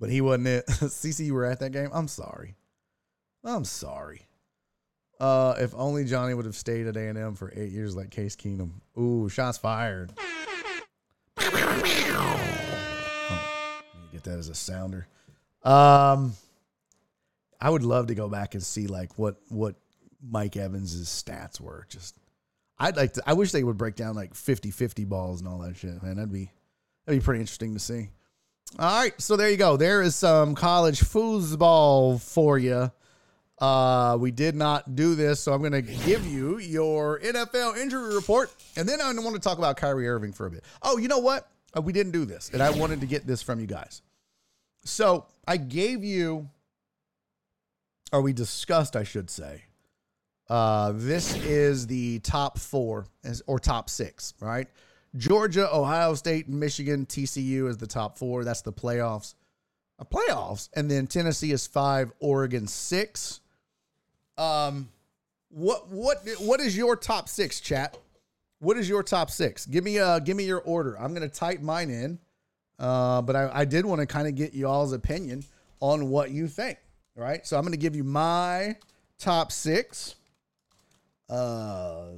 But 0.00 0.10
he 0.10 0.20
wasn't 0.20 0.48
it. 0.48 0.66
CC, 0.68 1.26
you 1.26 1.34
were 1.34 1.44
at 1.44 1.60
that 1.60 1.72
game? 1.72 1.90
I'm 1.92 2.08
sorry. 2.08 2.56
I'm 3.44 3.64
sorry. 3.64 4.25
Uh, 5.18 5.54
if 5.58 5.74
only 5.74 6.04
Johnny 6.04 6.34
would 6.34 6.44
have 6.44 6.56
stayed 6.56 6.86
at 6.86 6.96
A 6.96 7.08
and 7.08 7.16
M 7.16 7.34
for 7.34 7.52
eight 7.56 7.72
years 7.72 7.96
like 7.96 8.10
Case 8.10 8.36
Keenum. 8.36 8.70
Ooh, 8.98 9.28
shots 9.28 9.58
fired. 9.58 10.12
Oh, 11.38 12.40
get 14.12 14.24
that 14.24 14.38
as 14.38 14.48
a 14.48 14.54
sounder. 14.54 15.06
Um, 15.62 16.34
I 17.60 17.70
would 17.70 17.82
love 17.82 18.08
to 18.08 18.14
go 18.14 18.28
back 18.28 18.54
and 18.54 18.62
see 18.62 18.86
like 18.86 19.18
what 19.18 19.36
what 19.48 19.76
Mike 20.22 20.56
Evans's 20.56 21.08
stats 21.08 21.60
were. 21.60 21.86
Just, 21.88 22.16
I'd 22.78 22.96
like 22.96 23.14
to. 23.14 23.22
I 23.26 23.32
wish 23.32 23.52
they 23.52 23.64
would 23.64 23.78
break 23.78 23.96
down 23.96 24.14
like 24.14 24.34
50-50 24.34 25.08
balls 25.08 25.40
and 25.40 25.48
all 25.48 25.58
that 25.60 25.76
shit. 25.76 26.02
Man, 26.02 26.16
that'd 26.16 26.32
be 26.32 26.50
that'd 27.06 27.20
be 27.20 27.24
pretty 27.24 27.40
interesting 27.40 27.74
to 27.74 27.80
see. 27.80 28.10
All 28.78 29.00
right, 29.00 29.18
so 29.20 29.36
there 29.36 29.48
you 29.48 29.56
go. 29.56 29.76
There 29.76 30.02
is 30.02 30.16
some 30.16 30.54
college 30.54 31.00
foosball 31.00 32.20
for 32.20 32.58
you. 32.58 32.90
Uh, 33.58 34.18
we 34.20 34.30
did 34.30 34.54
not 34.54 34.96
do 34.96 35.14
this, 35.14 35.40
so 35.40 35.52
I'm 35.52 35.60
going 35.60 35.72
to 35.72 35.82
give 35.82 36.26
you 36.26 36.58
your 36.58 37.20
NFL 37.20 37.78
injury 37.78 38.14
report, 38.14 38.50
and 38.76 38.86
then 38.86 39.00
I 39.00 39.12
want 39.14 39.34
to 39.34 39.40
talk 39.40 39.56
about 39.56 39.78
Kyrie 39.78 40.08
Irving 40.08 40.32
for 40.32 40.46
a 40.46 40.50
bit. 40.50 40.64
Oh, 40.82 40.98
you 40.98 41.08
know 41.08 41.20
what? 41.20 41.48
Uh, 41.76 41.80
we 41.80 41.92
didn't 41.92 42.12
do 42.12 42.26
this, 42.26 42.50
and 42.52 42.62
I 42.62 42.70
wanted 42.70 43.00
to 43.00 43.06
get 43.06 43.26
this 43.26 43.42
from 43.42 43.58
you 43.58 43.66
guys. 43.66 44.02
So 44.84 45.26
I 45.48 45.56
gave 45.56 46.04
you, 46.04 46.48
or 48.12 48.20
we 48.20 48.34
discussed, 48.34 48.94
I 48.94 49.04
should 49.04 49.30
say. 49.30 49.64
Uh, 50.48 50.92
this 50.94 51.34
is 51.36 51.86
the 51.86 52.20
top 52.20 52.58
four 52.58 53.06
or 53.46 53.58
top 53.58 53.90
six, 53.90 54.34
right? 54.40 54.68
Georgia, 55.16 55.74
Ohio 55.74 56.14
State, 56.14 56.48
Michigan, 56.48 57.06
TCU 57.06 57.68
is 57.68 57.78
the 57.78 57.86
top 57.86 58.18
four. 58.18 58.44
That's 58.44 58.60
the 58.60 58.72
playoffs. 58.72 59.34
Uh, 59.98 60.04
playoffs, 60.04 60.68
and 60.74 60.90
then 60.90 61.06
Tennessee 61.06 61.52
is 61.52 61.66
five, 61.66 62.12
Oregon 62.20 62.66
six. 62.66 63.40
Um, 64.38 64.88
what 65.48 65.88
what 65.88 66.26
what 66.38 66.60
is 66.60 66.76
your 66.76 66.96
top 66.96 67.28
six, 67.28 67.60
chat? 67.60 67.96
What 68.58 68.76
is 68.76 68.88
your 68.88 69.02
top 69.02 69.30
six? 69.30 69.66
Give 69.66 69.84
me 69.84 69.98
uh 69.98 70.18
give 70.18 70.36
me 70.36 70.44
your 70.44 70.60
order. 70.60 70.98
I'm 70.98 71.14
gonna 71.14 71.28
type 71.28 71.60
mine 71.60 71.90
in. 71.90 72.18
Uh, 72.78 73.22
but 73.22 73.34
I, 73.36 73.50
I 73.60 73.64
did 73.64 73.86
want 73.86 74.00
to 74.00 74.06
kind 74.06 74.28
of 74.28 74.34
get 74.34 74.52
y'all's 74.52 74.92
opinion 74.92 75.44
on 75.80 76.10
what 76.10 76.30
you 76.30 76.46
think. 76.46 76.78
Right. 77.14 77.46
So 77.46 77.56
I'm 77.56 77.64
gonna 77.64 77.76
give 77.76 77.96
you 77.96 78.04
my 78.04 78.76
top 79.18 79.52
six. 79.52 80.16
Uh 81.28 82.10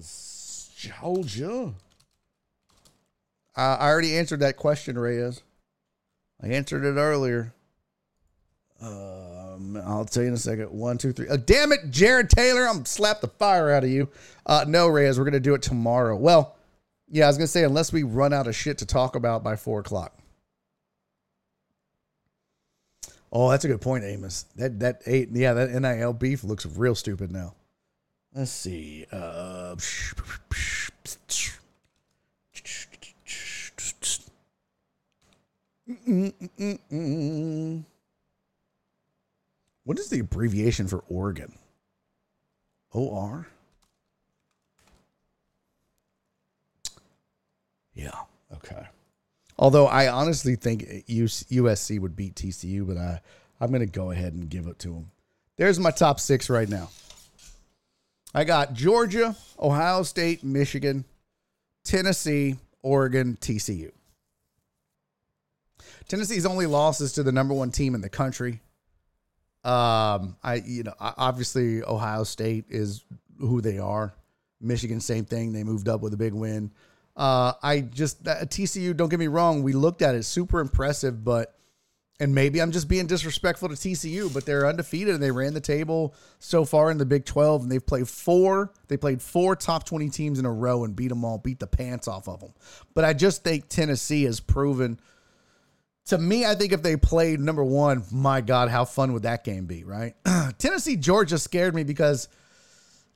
Georgia. 0.78 1.74
Uh, 3.56 3.76
I 3.80 3.88
already 3.88 4.16
answered 4.16 4.40
that 4.40 4.56
question, 4.56 4.96
Reyes. 4.96 5.42
I 6.40 6.48
answered 6.48 6.84
it 6.84 6.96
earlier. 6.96 7.52
Um, 9.58 9.76
I'll 9.84 10.04
tell 10.04 10.22
you 10.22 10.28
in 10.28 10.34
a 10.34 10.38
second. 10.38 10.70
One, 10.70 10.98
two, 10.98 11.12
three. 11.12 11.26
Oh, 11.28 11.36
damn 11.36 11.72
it, 11.72 11.90
Jared 11.90 12.30
Taylor! 12.30 12.68
I'm 12.68 12.84
slap 12.84 13.20
the 13.20 13.28
fire 13.28 13.70
out 13.70 13.84
of 13.84 13.90
you. 13.90 14.08
Uh, 14.46 14.64
no, 14.66 14.86
Reyes, 14.86 15.18
we're 15.18 15.24
gonna 15.24 15.40
do 15.40 15.54
it 15.54 15.62
tomorrow. 15.62 16.16
Well, 16.16 16.56
yeah, 17.08 17.24
I 17.24 17.28
was 17.28 17.36
gonna 17.36 17.48
say 17.48 17.64
unless 17.64 17.92
we 17.92 18.02
run 18.02 18.32
out 18.32 18.46
of 18.46 18.54
shit 18.54 18.78
to 18.78 18.86
talk 18.86 19.16
about 19.16 19.42
by 19.42 19.56
four 19.56 19.80
o'clock. 19.80 20.14
Oh, 23.30 23.50
that's 23.50 23.64
a 23.64 23.68
good 23.68 23.80
point, 23.80 24.04
Amos. 24.04 24.44
That 24.56 24.80
that 24.80 25.02
eight, 25.06 25.30
yeah, 25.32 25.52
that 25.54 25.70
NIL 25.70 26.12
beef 26.12 26.44
looks 26.44 26.64
real 26.64 26.94
stupid 26.94 27.32
now. 27.32 27.54
Let's 28.34 28.50
see. 28.50 29.06
Uh, 29.10 29.74
what 39.88 39.98
is 39.98 40.10
the 40.10 40.18
abbreviation 40.18 40.86
for 40.86 41.02
Oregon? 41.08 41.50
OR? 42.92 43.46
Yeah. 47.94 48.10
Okay. 48.52 48.86
Although 49.58 49.86
I 49.86 50.08
honestly 50.08 50.56
think 50.56 50.82
USC 51.08 51.98
would 51.98 52.16
beat 52.16 52.34
TCU, 52.34 52.86
but 52.86 52.98
I, 52.98 53.22
I'm 53.62 53.70
going 53.70 53.80
to 53.80 53.86
go 53.86 54.10
ahead 54.10 54.34
and 54.34 54.50
give 54.50 54.66
it 54.66 54.78
to 54.80 54.88
them. 54.88 55.10
There's 55.56 55.80
my 55.80 55.90
top 55.90 56.20
six 56.20 56.50
right 56.50 56.68
now. 56.68 56.90
I 58.34 58.44
got 58.44 58.74
Georgia, 58.74 59.34
Ohio 59.58 60.02
State, 60.02 60.44
Michigan, 60.44 61.06
Tennessee, 61.84 62.56
Oregon, 62.82 63.38
TCU. 63.40 63.92
Tennessee's 66.08 66.44
only 66.44 66.66
losses 66.66 67.14
to 67.14 67.22
the 67.22 67.32
number 67.32 67.54
one 67.54 67.70
team 67.70 67.94
in 67.94 68.02
the 68.02 68.10
country. 68.10 68.60
Um, 69.64 70.36
I 70.42 70.62
you 70.64 70.84
know 70.84 70.94
obviously 70.98 71.82
Ohio 71.82 72.24
State 72.24 72.66
is 72.68 73.04
who 73.38 73.60
they 73.60 73.78
are. 73.78 74.14
Michigan, 74.60 75.00
same 75.00 75.24
thing. 75.24 75.52
They 75.52 75.64
moved 75.64 75.88
up 75.88 76.00
with 76.00 76.12
a 76.14 76.16
big 76.16 76.32
win. 76.32 76.72
Uh, 77.16 77.52
I 77.62 77.80
just 77.80 78.26
uh, 78.26 78.44
TCU. 78.44 78.96
Don't 78.96 79.08
get 79.08 79.18
me 79.18 79.26
wrong. 79.26 79.62
We 79.62 79.72
looked 79.72 80.02
at 80.02 80.14
it, 80.14 80.24
super 80.24 80.60
impressive, 80.60 81.24
but 81.24 81.58
and 82.20 82.34
maybe 82.34 82.60
I'm 82.60 82.72
just 82.72 82.88
being 82.88 83.06
disrespectful 83.06 83.68
to 83.68 83.74
TCU, 83.74 84.32
but 84.32 84.44
they're 84.44 84.66
undefeated 84.66 85.14
and 85.14 85.22
they 85.22 85.30
ran 85.30 85.54
the 85.54 85.60
table 85.60 86.14
so 86.40 86.64
far 86.64 86.90
in 86.90 86.98
the 86.98 87.06
Big 87.06 87.24
12 87.24 87.62
and 87.62 87.70
they've 87.70 87.84
played 87.84 88.08
four. 88.08 88.72
They 88.88 88.96
played 88.96 89.22
four 89.22 89.54
top 89.54 89.84
20 89.84 90.08
teams 90.10 90.38
in 90.38 90.44
a 90.44 90.52
row 90.52 90.84
and 90.84 90.96
beat 90.96 91.08
them 91.08 91.24
all, 91.24 91.38
beat 91.38 91.60
the 91.60 91.68
pants 91.68 92.08
off 92.08 92.28
of 92.28 92.40
them. 92.40 92.52
But 92.94 93.04
I 93.04 93.12
just 93.12 93.44
think 93.44 93.68
Tennessee 93.68 94.24
has 94.24 94.40
proven. 94.40 94.98
To 96.08 96.18
me, 96.18 96.46
I 96.46 96.54
think 96.54 96.72
if 96.72 96.82
they 96.82 96.96
played 96.96 97.40
number 97.40 97.64
one, 97.64 98.04
my 98.10 98.40
God, 98.40 98.70
how 98.70 98.84
fun 98.84 99.12
would 99.12 99.22
that 99.24 99.44
game 99.44 99.66
be, 99.66 99.84
right? 99.84 100.14
Tennessee, 100.58 100.96
Georgia 100.96 101.38
scared 101.38 101.74
me 101.74 101.84
because 101.84 102.28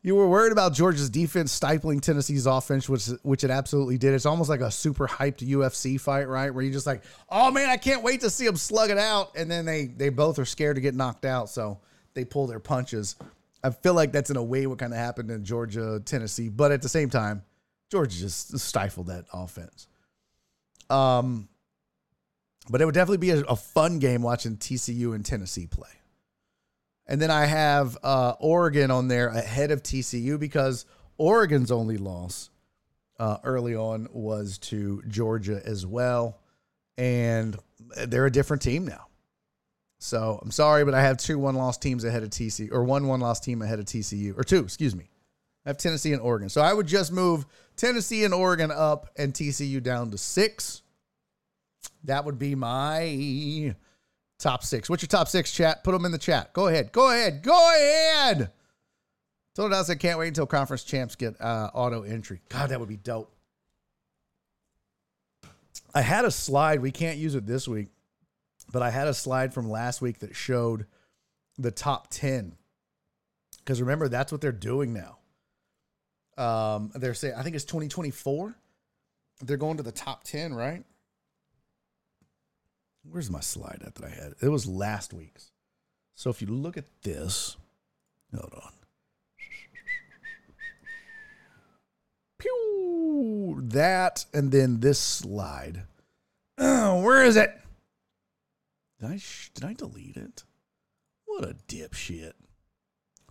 you 0.02 0.16
were 0.16 0.28
worried 0.28 0.52
about 0.52 0.74
Georgia's 0.74 1.08
defense 1.08 1.52
stifling 1.52 2.00
Tennessee's 2.00 2.46
offense, 2.46 2.88
which 2.88 3.06
which 3.22 3.44
it 3.44 3.50
absolutely 3.50 3.98
did. 3.98 4.14
It's 4.14 4.26
almost 4.26 4.50
like 4.50 4.60
a 4.60 4.70
super 4.70 5.06
hyped 5.06 5.46
UFC 5.46 6.00
fight, 6.00 6.28
right? 6.28 6.52
Where 6.52 6.62
you're 6.64 6.72
just 6.72 6.86
like, 6.86 7.04
oh 7.28 7.50
man, 7.50 7.70
I 7.70 7.76
can't 7.76 8.02
wait 8.02 8.20
to 8.22 8.30
see 8.30 8.44
them 8.44 8.56
slug 8.56 8.90
it 8.90 8.98
out, 8.98 9.36
and 9.36 9.50
then 9.50 9.64
they 9.64 9.86
they 9.86 10.08
both 10.08 10.38
are 10.38 10.44
scared 10.44 10.74
to 10.74 10.80
get 10.82 10.94
knocked 10.94 11.24
out, 11.24 11.48
so 11.48 11.78
they 12.14 12.24
pull 12.24 12.48
their 12.48 12.60
punches. 12.60 13.16
I 13.62 13.70
feel 13.70 13.94
like 13.94 14.10
that's 14.10 14.30
in 14.30 14.36
a 14.36 14.42
way 14.42 14.66
what 14.66 14.78
kind 14.78 14.92
of 14.92 14.98
happened 14.98 15.30
in 15.30 15.44
Georgia, 15.44 16.02
Tennessee, 16.04 16.48
but 16.48 16.72
at 16.72 16.82
the 16.82 16.88
same 16.88 17.08
time, 17.08 17.42
Georgia 17.90 18.18
just 18.18 18.58
stifled 18.58 19.06
that 19.06 19.26
offense. 19.32 19.86
Um, 20.90 21.48
but 22.70 22.80
it 22.80 22.84
would 22.84 22.94
definitely 22.94 23.18
be 23.18 23.30
a, 23.30 23.40
a 23.40 23.56
fun 23.56 23.98
game 23.98 24.22
watching 24.22 24.56
TCU 24.56 25.14
and 25.14 25.24
Tennessee 25.24 25.66
play. 25.66 25.90
And 27.06 27.20
then 27.20 27.30
I 27.30 27.46
have 27.46 27.98
uh, 28.02 28.34
Oregon 28.38 28.90
on 28.90 29.08
there 29.08 29.28
ahead 29.28 29.70
of 29.70 29.82
TCU 29.82 30.38
because 30.38 30.86
Oregon's 31.18 31.70
only 31.70 31.98
loss 31.98 32.50
uh, 33.18 33.38
early 33.44 33.74
on 33.74 34.08
was 34.12 34.58
to 34.58 35.02
Georgia 35.08 35.60
as 35.64 35.84
well. 35.84 36.38
And 36.96 37.56
they're 38.06 38.26
a 38.26 38.30
different 38.32 38.62
team 38.62 38.86
now. 38.86 39.06
So 39.98 40.40
I'm 40.42 40.50
sorry, 40.50 40.84
but 40.84 40.94
I 40.94 41.02
have 41.02 41.16
two 41.16 41.38
one 41.38 41.54
loss 41.54 41.78
teams 41.78 42.02
ahead 42.04 42.24
of 42.24 42.30
TCU, 42.30 42.72
or 42.72 42.82
one 42.82 43.06
one 43.06 43.20
loss 43.20 43.38
team 43.38 43.62
ahead 43.62 43.78
of 43.78 43.84
TCU, 43.84 44.36
or 44.36 44.42
two, 44.42 44.58
excuse 44.64 44.96
me. 44.96 45.08
I 45.64 45.68
have 45.68 45.76
Tennessee 45.76 46.12
and 46.12 46.20
Oregon. 46.20 46.48
So 46.48 46.60
I 46.60 46.72
would 46.72 46.88
just 46.88 47.12
move 47.12 47.46
Tennessee 47.76 48.24
and 48.24 48.34
Oregon 48.34 48.72
up 48.72 49.10
and 49.16 49.32
TCU 49.32 49.80
down 49.80 50.10
to 50.10 50.18
six. 50.18 50.81
That 52.04 52.24
would 52.24 52.38
be 52.38 52.54
my 52.54 53.74
Top 54.42 54.64
six. 54.64 54.90
What's 54.90 55.04
your 55.04 55.08
top 55.08 55.28
six, 55.28 55.52
chat? 55.52 55.84
Put 55.84 55.92
them 55.92 56.04
in 56.04 56.10
the 56.10 56.18
chat. 56.18 56.52
Go 56.52 56.66
ahead. 56.66 56.90
Go 56.90 57.12
ahead. 57.12 57.44
Go 57.44 57.52
ahead. 57.52 58.50
Told 59.54 59.72
us 59.72 59.88
I 59.88 59.94
can't 59.94 60.18
wait 60.18 60.28
until 60.28 60.46
conference 60.46 60.82
champs 60.82 61.14
get 61.14 61.40
uh, 61.40 61.70
auto 61.72 62.02
entry. 62.02 62.40
God, 62.48 62.70
that 62.70 62.80
would 62.80 62.88
be 62.88 62.96
dope. 62.96 63.32
I 65.94 66.00
had 66.00 66.24
a 66.24 66.32
slide. 66.32 66.80
We 66.80 66.90
can't 66.90 67.18
use 67.18 67.36
it 67.36 67.46
this 67.46 67.68
week, 67.68 67.90
but 68.72 68.82
I 68.82 68.90
had 68.90 69.06
a 69.06 69.14
slide 69.14 69.54
from 69.54 69.70
last 69.70 70.02
week 70.02 70.18
that 70.18 70.34
showed 70.34 70.86
the 71.56 71.70
top 71.70 72.08
10. 72.10 72.56
Because 73.58 73.80
remember, 73.80 74.08
that's 74.08 74.32
what 74.32 74.40
they're 74.40 74.50
doing 74.50 74.92
now. 74.92 75.18
Um, 76.36 76.90
they're 76.96 77.14
saying, 77.14 77.34
I 77.36 77.44
think 77.44 77.54
it's 77.54 77.64
2024. 77.66 78.56
They're 79.42 79.56
going 79.56 79.76
to 79.76 79.84
the 79.84 79.92
top 79.92 80.24
10, 80.24 80.52
right? 80.52 80.82
Where's 83.04 83.30
my 83.30 83.40
slide 83.40 83.82
at 83.84 83.96
that 83.96 84.04
I 84.04 84.10
had? 84.10 84.34
It 84.40 84.48
was 84.48 84.66
last 84.66 85.12
week's. 85.12 85.50
So 86.14 86.30
if 86.30 86.40
you 86.40 86.48
look 86.48 86.76
at 86.76 86.86
this, 87.02 87.56
hold 88.34 88.52
on. 88.54 88.72
Pew! 92.38 93.60
That 93.64 94.24
and 94.32 94.52
then 94.52 94.80
this 94.80 94.98
slide. 94.98 95.84
Where 96.56 97.24
is 97.24 97.36
it? 97.36 97.58
Did 99.00 99.10
I 99.10 99.20
did 99.54 99.64
I 99.64 99.72
delete 99.72 100.16
it? 100.16 100.44
What 101.24 101.44
a 101.44 101.54
dipshit. 101.66 102.34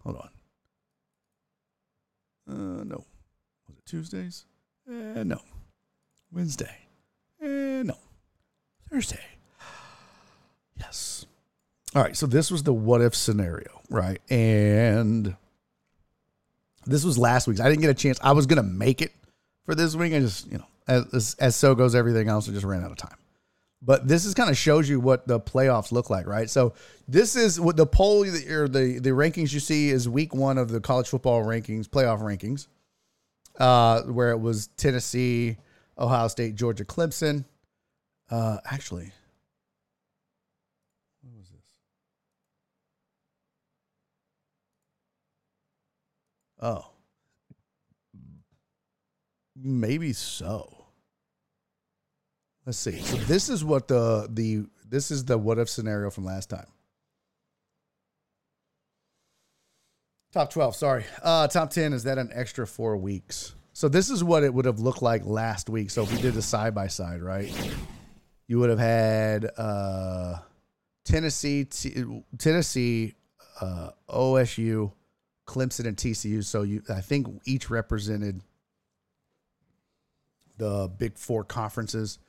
Hold 0.03 0.17
on. 0.17 0.29
Uh, 2.49 2.83
no. 2.83 3.05
Was 3.67 3.77
it 3.77 3.85
Tuesdays? 3.85 4.45
Uh, 4.89 5.23
no. 5.23 5.39
Wednesday? 6.31 6.75
Uh, 7.41 7.83
no. 7.83 7.97
Thursday? 8.89 9.23
Yes. 10.81 11.25
All 11.95 12.01
right. 12.01 12.17
So 12.17 12.25
this 12.25 12.49
was 12.49 12.63
the 12.63 12.73
what 12.73 13.01
if 13.01 13.15
scenario, 13.15 13.81
right? 13.89 14.19
And 14.29 15.35
this 16.85 17.03
was 17.03 17.17
last 17.17 17.47
week's. 17.47 17.59
I 17.59 17.69
didn't 17.69 17.81
get 17.81 17.91
a 17.91 17.95
chance. 17.95 18.19
I 18.23 18.31
was 18.31 18.47
gonna 18.47 18.63
make 18.63 19.01
it 19.01 19.11
for 19.65 19.75
this 19.75 19.95
week. 19.95 20.13
I 20.13 20.19
just, 20.19 20.51
you 20.51 20.57
know, 20.57 20.65
as 20.87 21.35
as 21.39 21.55
so 21.55 21.75
goes 21.75 21.93
everything 21.93 22.27
else, 22.27 22.49
I 22.49 22.51
just 22.51 22.65
ran 22.65 22.83
out 22.83 22.91
of 22.91 22.97
time. 22.97 23.17
But 23.83 24.07
this 24.07 24.25
is 24.25 24.33
kind 24.33 24.49
of 24.49 24.57
shows 24.57 24.87
you 24.89 24.99
what 24.99 25.27
the 25.27 25.39
playoffs 25.39 25.91
look 25.91 26.09
like, 26.09 26.27
right? 26.27 26.49
So 26.49 26.73
this 27.07 27.35
is 27.35 27.59
what 27.59 27.77
the 27.77 27.85
poll 27.85 28.23
or 28.23 28.67
the 28.67 28.99
the 28.99 29.09
rankings 29.11 29.53
you 29.53 29.59
see 29.59 29.89
is 29.89 30.09
week 30.09 30.33
one 30.33 30.57
of 30.57 30.69
the 30.69 30.79
college 30.79 31.09
football 31.09 31.43
rankings, 31.43 31.87
playoff 31.87 32.21
rankings, 32.21 32.67
uh, 33.59 34.01
where 34.03 34.31
it 34.31 34.39
was 34.39 34.67
Tennessee, 34.77 35.57
Ohio 35.97 36.27
State, 36.27 36.55
Georgia, 36.55 36.85
Clemson. 36.85 37.45
Uh, 38.29 38.57
actually, 38.65 39.11
Oh. 46.61 46.85
Maybe 49.55 50.13
so. 50.13 50.85
Let's 52.65 52.77
see. 52.77 52.99
So 52.99 53.17
this 53.17 53.49
is 53.49 53.63
what 53.63 53.87
the 53.87 54.27
the 54.29 54.65
this 54.87 55.09
is 55.11 55.25
the 55.25 55.37
what 55.37 55.57
if 55.57 55.69
scenario 55.69 56.09
from 56.09 56.25
last 56.25 56.49
time. 56.49 56.67
Top 60.31 60.51
12, 60.51 60.75
sorry. 60.75 61.05
Uh 61.23 61.47
top 61.47 61.71
10 61.71 61.93
is 61.93 62.03
that 62.03 62.17
an 62.17 62.29
extra 62.33 62.65
4 62.67 62.97
weeks. 62.97 63.55
So 63.73 63.89
this 63.89 64.09
is 64.09 64.23
what 64.23 64.43
it 64.43 64.53
would 64.53 64.65
have 64.65 64.79
looked 64.79 65.01
like 65.01 65.25
last 65.25 65.69
week. 65.69 65.89
So 65.89 66.03
if 66.03 66.11
we 66.13 66.21
did 66.21 66.37
a 66.37 66.41
side 66.41 66.75
by 66.75 66.87
side, 66.87 67.21
right? 67.21 67.51
You 68.47 68.59
would 68.59 68.69
have 68.69 68.79
had 68.79 69.49
uh 69.57 70.35
Tennessee 71.03 71.65
T- 71.65 72.23
Tennessee 72.37 73.15
uh 73.59 73.91
OSU 74.07 74.91
Clemson 75.51 75.85
and 75.85 75.97
TCU. 75.97 76.43
So 76.43 76.61
you, 76.61 76.81
I 76.89 77.01
think 77.01 77.27
each 77.45 77.69
represented 77.69 78.41
the 80.57 80.89
big 80.97 81.17
four 81.17 81.43
conferences. 81.43 82.19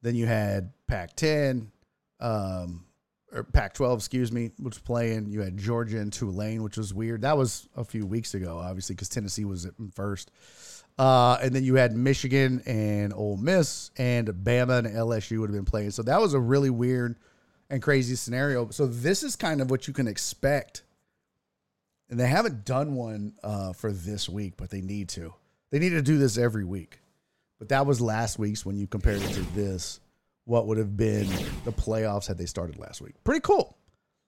Then 0.00 0.14
you 0.14 0.26
had 0.26 0.72
Pac-10, 0.86 1.66
um, 2.18 2.86
or 3.30 3.44
Pac-12, 3.44 3.96
excuse 3.96 4.32
me, 4.32 4.52
which 4.58 4.76
was 4.76 4.82
playing. 4.82 5.30
You 5.30 5.42
had 5.42 5.58
Georgia 5.58 5.98
and 5.98 6.10
Tulane, 6.10 6.62
which 6.62 6.78
was 6.78 6.94
weird. 6.94 7.22
That 7.22 7.36
was 7.36 7.68
a 7.76 7.84
few 7.84 8.06
weeks 8.06 8.32
ago, 8.32 8.58
obviously, 8.58 8.94
because 8.94 9.10
Tennessee 9.10 9.44
was 9.44 9.66
at 9.66 9.74
first. 9.94 10.30
Uh, 10.98 11.38
and 11.42 11.54
then 11.54 11.64
you 11.64 11.74
had 11.74 11.94
Michigan 11.94 12.62
and 12.64 13.12
Ole 13.12 13.36
Miss, 13.36 13.90
and 13.98 14.28
Bama 14.28 14.78
and 14.78 14.88
LSU 14.88 15.40
would 15.40 15.50
have 15.50 15.56
been 15.56 15.64
playing. 15.64 15.90
So 15.90 16.02
that 16.02 16.20
was 16.20 16.32
a 16.32 16.40
really 16.40 16.70
weird 16.70 17.16
and 17.68 17.82
crazy 17.82 18.14
scenario. 18.14 18.70
So 18.70 18.86
this 18.86 19.22
is 19.22 19.36
kind 19.36 19.60
of 19.60 19.70
what 19.70 19.86
you 19.86 19.94
can 19.94 20.08
expect 20.08 20.84
and 22.12 22.20
they 22.20 22.26
haven't 22.26 22.66
done 22.66 22.94
one 22.94 23.32
uh, 23.42 23.72
for 23.72 23.90
this 23.90 24.28
week, 24.28 24.52
but 24.58 24.68
they 24.68 24.82
need 24.82 25.08
to. 25.08 25.32
They 25.70 25.78
need 25.78 25.90
to 25.90 26.02
do 26.02 26.18
this 26.18 26.36
every 26.36 26.62
week. 26.62 27.00
But 27.58 27.70
that 27.70 27.86
was 27.86 28.02
last 28.02 28.38
week's 28.38 28.66
when 28.66 28.76
you 28.76 28.86
compared 28.86 29.22
it 29.22 29.32
to 29.32 29.40
this. 29.54 29.98
What 30.44 30.66
would 30.66 30.76
have 30.76 30.94
been 30.94 31.26
the 31.64 31.72
playoffs 31.72 32.26
had 32.26 32.36
they 32.36 32.44
started 32.44 32.78
last 32.78 33.00
week? 33.00 33.14
Pretty 33.24 33.40
cool. 33.40 33.78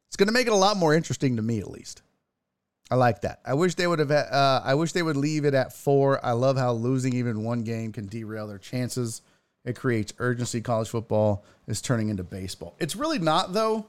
It's 0.08 0.16
going 0.16 0.28
to 0.28 0.32
make 0.32 0.46
it 0.46 0.54
a 0.54 0.56
lot 0.56 0.78
more 0.78 0.94
interesting 0.94 1.36
to 1.36 1.42
me, 1.42 1.58
at 1.58 1.70
least. 1.70 2.00
I 2.90 2.94
like 2.94 3.20
that. 3.20 3.40
I 3.44 3.52
wish 3.52 3.74
they 3.74 3.86
would 3.86 3.98
have. 3.98 4.10
Uh, 4.10 4.62
I 4.64 4.74
wish 4.76 4.92
they 4.92 5.02
would 5.02 5.18
leave 5.18 5.44
it 5.44 5.52
at 5.52 5.74
four. 5.74 6.24
I 6.24 6.32
love 6.32 6.56
how 6.56 6.72
losing 6.72 7.12
even 7.12 7.44
one 7.44 7.64
game 7.64 7.92
can 7.92 8.06
derail 8.06 8.46
their 8.46 8.56
chances. 8.56 9.20
It 9.66 9.76
creates 9.76 10.14
urgency. 10.18 10.62
College 10.62 10.88
football 10.88 11.44
is 11.66 11.82
turning 11.82 12.08
into 12.08 12.24
baseball. 12.24 12.76
It's 12.78 12.96
really 12.96 13.18
not 13.18 13.52
though. 13.52 13.88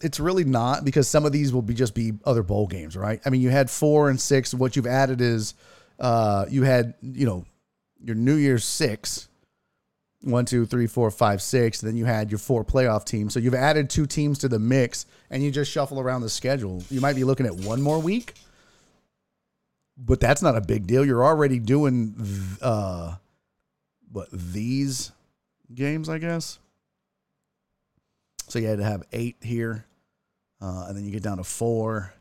It's 0.00 0.20
really 0.20 0.44
not 0.44 0.84
because 0.84 1.08
some 1.08 1.24
of 1.24 1.32
these 1.32 1.52
will 1.52 1.62
be 1.62 1.74
just 1.74 1.94
be 1.94 2.14
other 2.24 2.42
bowl 2.42 2.66
games, 2.66 2.96
right? 2.96 3.20
I 3.24 3.30
mean, 3.30 3.40
you 3.40 3.50
had 3.50 3.70
four 3.70 4.10
and 4.10 4.20
six. 4.20 4.52
What 4.52 4.76
you've 4.76 4.86
added 4.86 5.20
is 5.20 5.54
uh, 5.98 6.46
you 6.50 6.62
had 6.62 6.94
you 7.00 7.26
know 7.26 7.44
your 8.02 8.16
New 8.16 8.34
Year's 8.34 8.64
six, 8.64 9.28
one, 10.20 10.44
two, 10.44 10.66
three, 10.66 10.86
four, 10.86 11.10
five, 11.10 11.40
six. 11.40 11.80
Then 11.80 11.96
you 11.96 12.04
had 12.04 12.30
your 12.30 12.38
four 12.38 12.64
playoff 12.64 13.04
teams. 13.04 13.32
So 13.32 13.40
you've 13.40 13.54
added 13.54 13.88
two 13.88 14.06
teams 14.06 14.38
to 14.40 14.48
the 14.48 14.58
mix, 14.58 15.06
and 15.30 15.42
you 15.42 15.50
just 15.50 15.70
shuffle 15.70 16.00
around 16.00 16.22
the 16.22 16.30
schedule. 16.30 16.82
You 16.90 17.00
might 17.00 17.16
be 17.16 17.24
looking 17.24 17.46
at 17.46 17.54
one 17.54 17.80
more 17.80 17.98
week, 18.00 18.34
but 19.96 20.20
that's 20.20 20.42
not 20.42 20.56
a 20.56 20.60
big 20.60 20.86
deal. 20.86 21.04
You're 21.04 21.24
already 21.24 21.58
doing 21.60 22.14
uh, 22.60 23.14
what 24.10 24.28
these 24.32 25.12
games, 25.72 26.08
I 26.08 26.18
guess. 26.18 26.58
So 28.48 28.58
you 28.58 28.66
had 28.66 28.78
to 28.78 28.84
have 28.84 29.02
eight 29.12 29.36
here, 29.40 29.84
uh, 30.60 30.86
and 30.88 30.96
then 30.96 31.04
you 31.04 31.10
get 31.10 31.22
down 31.22 31.38
to 31.38 31.44
four. 31.44 32.12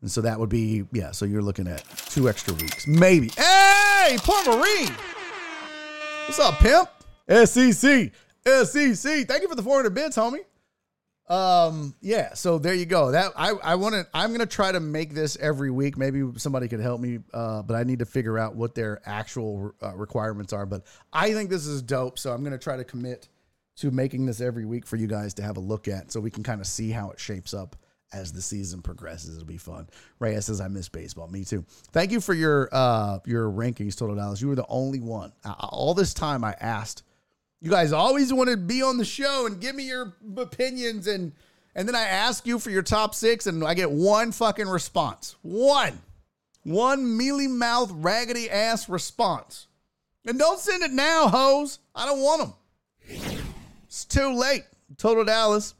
And 0.00 0.10
so 0.10 0.22
that 0.22 0.38
would 0.38 0.48
be, 0.48 0.84
yeah, 0.92 1.12
so 1.12 1.24
you're 1.24 1.42
looking 1.42 1.68
at 1.68 1.84
two 2.10 2.28
extra 2.28 2.54
weeks. 2.54 2.86
Maybe. 2.88 3.28
Hey, 3.28 4.16
poor 4.18 4.44
Marine. 4.44 4.92
What's 6.26 6.40
up, 6.40 6.58
pimp? 6.58 6.88
SEC. 7.28 8.12
SEC. 8.44 9.26
Thank 9.28 9.42
you 9.42 9.48
for 9.48 9.54
the 9.54 9.62
400 9.62 9.94
bits, 9.94 10.16
homie. 10.16 10.40
Um, 11.28 11.94
yeah, 12.00 12.34
so 12.34 12.58
there 12.58 12.74
you 12.74 12.84
go. 12.84 13.12
That 13.12 13.32
I 13.36 13.50
I 13.50 13.74
want 13.76 13.94
to 13.94 14.06
I'm 14.12 14.30
going 14.30 14.40
to 14.40 14.46
try 14.46 14.72
to 14.72 14.80
make 14.80 15.14
this 15.14 15.36
every 15.40 15.70
week. 15.70 15.96
Maybe 15.96 16.22
somebody 16.36 16.68
could 16.68 16.80
help 16.80 17.00
me 17.00 17.20
uh 17.32 17.62
but 17.62 17.74
I 17.74 17.84
need 17.84 18.00
to 18.00 18.04
figure 18.04 18.38
out 18.38 18.56
what 18.56 18.74
their 18.74 19.00
actual 19.06 19.72
uh, 19.82 19.94
requirements 19.94 20.52
are, 20.52 20.66
but 20.66 20.82
I 21.12 21.32
think 21.32 21.48
this 21.48 21.64
is 21.64 21.80
dope, 21.80 22.18
so 22.18 22.32
I'm 22.32 22.40
going 22.40 22.52
to 22.52 22.58
try 22.58 22.76
to 22.76 22.84
commit 22.84 23.28
to 23.76 23.90
making 23.90 24.26
this 24.26 24.40
every 24.40 24.64
week 24.64 24.86
for 24.86 24.96
you 24.96 25.06
guys 25.06 25.34
to 25.34 25.42
have 25.42 25.56
a 25.56 25.60
look 25.60 25.88
at 25.88 26.12
so 26.12 26.20
we 26.20 26.30
can 26.30 26.42
kind 26.42 26.60
of 26.60 26.66
see 26.66 26.90
how 26.90 27.10
it 27.10 27.18
shapes 27.18 27.54
up 27.54 27.76
as 28.12 28.32
the 28.32 28.42
season 28.42 28.82
progresses. 28.82 29.36
It'll 29.36 29.46
be 29.46 29.56
fun. 29.56 29.88
Reyes 30.18 30.46
says, 30.46 30.60
I 30.60 30.68
miss 30.68 30.88
baseball. 30.88 31.28
Me 31.28 31.44
too. 31.44 31.64
Thank 31.92 32.12
you 32.12 32.20
for 32.20 32.34
your 32.34 32.68
uh 32.72 33.18
your 33.24 33.50
rankings, 33.50 33.96
Total 33.96 34.14
Dallas. 34.14 34.40
You 34.40 34.48
were 34.48 34.54
the 34.54 34.66
only 34.68 35.00
one. 35.00 35.32
All 35.44 35.94
this 35.94 36.12
time 36.12 36.44
I 36.44 36.54
asked 36.60 37.04
you 37.62 37.70
guys 37.70 37.92
always 37.92 38.32
want 38.32 38.50
to 38.50 38.56
be 38.56 38.82
on 38.82 38.98
the 38.98 39.04
show 39.04 39.46
and 39.46 39.60
give 39.60 39.76
me 39.76 39.84
your 39.84 40.14
opinions 40.36 41.06
and 41.06 41.32
and 41.74 41.88
then 41.88 41.94
I 41.94 42.02
ask 42.02 42.44
you 42.44 42.58
for 42.58 42.70
your 42.70 42.82
top 42.82 43.14
six 43.14 43.46
and 43.46 43.64
I 43.64 43.74
get 43.74 43.90
one 43.90 44.32
fucking 44.32 44.68
response. 44.68 45.36
One. 45.40 45.98
One 46.64 47.16
mealy 47.16 47.48
mouth, 47.48 47.90
raggedy 47.94 48.50
ass 48.50 48.88
response. 48.88 49.68
And 50.26 50.38
don't 50.38 50.60
send 50.60 50.82
it 50.82 50.92
now, 50.92 51.28
hoes. 51.28 51.78
I 51.94 52.04
don't 52.04 52.20
want 52.20 52.54
them. 53.08 53.32
It's 53.92 54.06
too 54.06 54.32
late. 54.32 54.64
Total 54.96 55.22
Dallas 55.22 55.74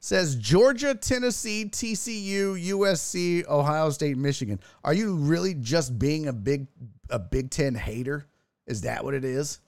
says 0.00 0.34
Georgia, 0.34 0.96
Tennessee, 0.96 1.66
TCU, 1.66 2.60
USC, 2.70 3.46
Ohio 3.46 3.90
State, 3.90 4.16
Michigan. 4.16 4.58
Are 4.82 4.92
you 4.92 5.14
really 5.14 5.54
just 5.54 5.96
being 5.96 6.26
a 6.26 6.32
big 6.32 6.66
a 7.08 7.20
Big 7.20 7.50
10 7.50 7.76
hater? 7.76 8.26
Is 8.66 8.80
that 8.80 9.04
what 9.04 9.14
it 9.14 9.24
is? 9.24 9.60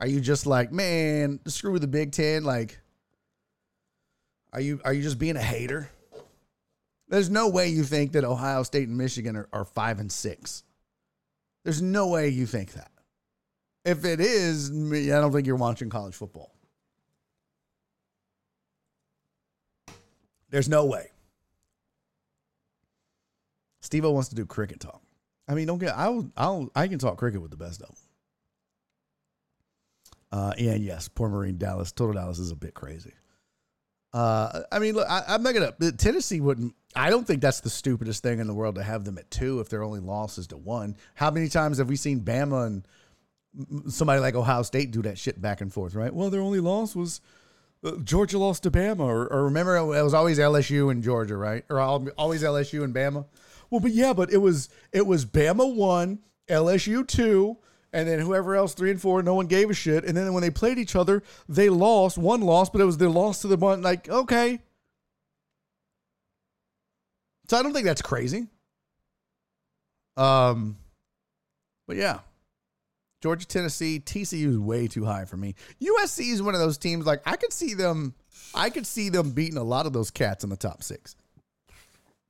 Are 0.00 0.06
you 0.06 0.22
just 0.22 0.46
like, 0.46 0.72
man, 0.72 1.38
screw 1.46 1.78
the 1.78 1.86
Big 1.86 2.12
Ten? 2.12 2.44
Like, 2.44 2.80
are 4.54 4.62
you 4.62 4.80
are 4.86 4.94
you 4.94 5.02
just 5.02 5.18
being 5.18 5.36
a 5.36 5.42
hater? 5.42 5.90
There's 7.08 7.28
no 7.28 7.50
way 7.50 7.68
you 7.68 7.84
think 7.84 8.12
that 8.12 8.24
Ohio 8.24 8.62
State 8.62 8.88
and 8.88 8.96
Michigan 8.96 9.36
are, 9.36 9.48
are 9.52 9.66
five 9.66 10.00
and 10.00 10.10
six. 10.10 10.62
There's 11.64 11.82
no 11.82 12.08
way 12.08 12.30
you 12.30 12.46
think 12.46 12.72
that. 12.72 12.90
If 13.88 14.04
it 14.04 14.20
is, 14.20 14.70
I 14.70 15.18
don't 15.18 15.32
think 15.32 15.46
you're 15.46 15.56
watching 15.56 15.88
college 15.88 16.14
football. 16.14 16.54
There's 20.50 20.68
no 20.68 20.84
way. 20.84 21.06
Steve 23.80 24.04
wants 24.04 24.28
to 24.28 24.34
do 24.34 24.44
cricket 24.44 24.80
talk. 24.80 25.00
I 25.48 25.54
mean, 25.54 25.66
don't 25.66 25.78
get. 25.78 25.96
I'll. 25.96 26.30
I'll. 26.36 26.70
I 26.76 26.86
can 26.88 26.98
talk 26.98 27.16
cricket 27.16 27.40
with 27.40 27.50
the 27.50 27.56
best 27.56 27.80
of 27.80 27.88
them. 27.88 27.96
Uh, 30.30 30.52
and 30.58 30.84
yes, 30.84 31.08
poor 31.08 31.30
Marine 31.30 31.56
Dallas, 31.56 31.90
total 31.90 32.12
Dallas 32.12 32.38
is 32.38 32.50
a 32.50 32.56
bit 32.56 32.74
crazy. 32.74 33.14
Uh, 34.12 34.64
I 34.70 34.78
mean, 34.80 34.96
look, 34.96 35.08
I, 35.08 35.22
am 35.28 35.42
not 35.42 35.54
gonna. 35.54 35.92
Tennessee 35.92 36.40
wouldn't. 36.40 36.74
I 36.94 37.08
don't 37.08 37.26
think 37.26 37.40
that's 37.40 37.60
the 37.60 37.70
stupidest 37.70 38.22
thing 38.22 38.38
in 38.38 38.46
the 38.46 38.54
world 38.54 38.74
to 38.74 38.82
have 38.82 39.04
them 39.04 39.16
at 39.16 39.30
two 39.30 39.60
if 39.60 39.70
their 39.70 39.82
only 39.82 40.00
loss 40.00 40.36
is 40.36 40.46
to 40.48 40.58
one. 40.58 40.94
How 41.14 41.30
many 41.30 41.48
times 41.48 41.78
have 41.78 41.88
we 41.88 41.96
seen 41.96 42.20
Bama 42.20 42.66
and 42.66 42.86
somebody 43.88 44.20
like 44.20 44.34
Ohio 44.34 44.62
State 44.62 44.90
do 44.90 45.02
that 45.02 45.18
shit 45.18 45.40
back 45.40 45.60
and 45.60 45.72
forth? 45.72 45.94
Right. 45.94 46.12
Well, 46.12 46.30
their 46.30 46.40
only 46.40 46.60
loss 46.60 46.94
was 46.94 47.20
uh, 47.84 47.92
Georgia 48.02 48.38
lost 48.38 48.64
to 48.64 48.70
Bama, 48.70 49.00
or, 49.00 49.26
or 49.32 49.44
remember 49.44 49.76
it 49.76 50.02
was 50.02 50.14
always 50.14 50.38
LSU 50.38 50.90
and 50.90 51.02
Georgia, 51.02 51.36
right? 51.36 51.64
Or 51.68 51.80
always 51.80 52.42
LSU 52.42 52.82
and 52.82 52.94
Bama. 52.94 53.26
Well, 53.70 53.80
but 53.80 53.92
yeah, 53.92 54.12
but 54.12 54.32
it 54.32 54.38
was 54.38 54.68
it 54.92 55.06
was 55.06 55.24
Bama 55.24 55.74
one, 55.74 56.20
LSU 56.48 57.06
two, 57.06 57.58
and 57.92 58.08
then 58.08 58.18
whoever 58.18 58.54
else 58.56 58.74
three 58.74 58.90
and 58.90 59.00
four, 59.00 59.22
no 59.22 59.34
one 59.34 59.46
gave 59.46 59.70
a 59.70 59.74
shit. 59.74 60.04
And 60.04 60.16
then 60.16 60.32
when 60.32 60.42
they 60.42 60.50
played 60.50 60.78
each 60.78 60.96
other, 60.96 61.22
they 61.48 61.68
lost. 61.68 62.18
One 62.18 62.40
lost, 62.40 62.72
but 62.72 62.80
it 62.80 62.84
was 62.84 62.98
their 62.98 63.10
loss 63.10 63.42
to 63.42 63.48
the 63.48 63.56
one. 63.56 63.82
Like 63.82 64.08
okay, 64.08 64.60
so 67.48 67.58
I 67.58 67.62
don't 67.62 67.72
think 67.72 67.86
that's 67.86 68.02
crazy. 68.02 68.46
Um, 70.16 70.76
but 71.86 71.96
yeah, 71.96 72.20
Georgia, 73.20 73.46
Tennessee, 73.46 74.00
TCU 74.00 74.50
is 74.50 74.58
way 74.58 74.86
too 74.86 75.04
high 75.04 75.24
for 75.24 75.36
me. 75.36 75.54
USC 75.82 76.32
is 76.32 76.42
one 76.42 76.54
of 76.54 76.60
those 76.60 76.78
teams 76.78 77.04
like 77.04 77.20
I 77.26 77.36
could 77.36 77.52
see 77.52 77.74
them. 77.74 78.14
I 78.54 78.70
could 78.70 78.86
see 78.86 79.08
them 79.08 79.30
beating 79.30 79.58
a 79.58 79.62
lot 79.62 79.86
of 79.86 79.92
those 79.92 80.10
cats 80.10 80.44
in 80.44 80.50
the 80.50 80.56
top 80.56 80.82
six. 80.82 81.16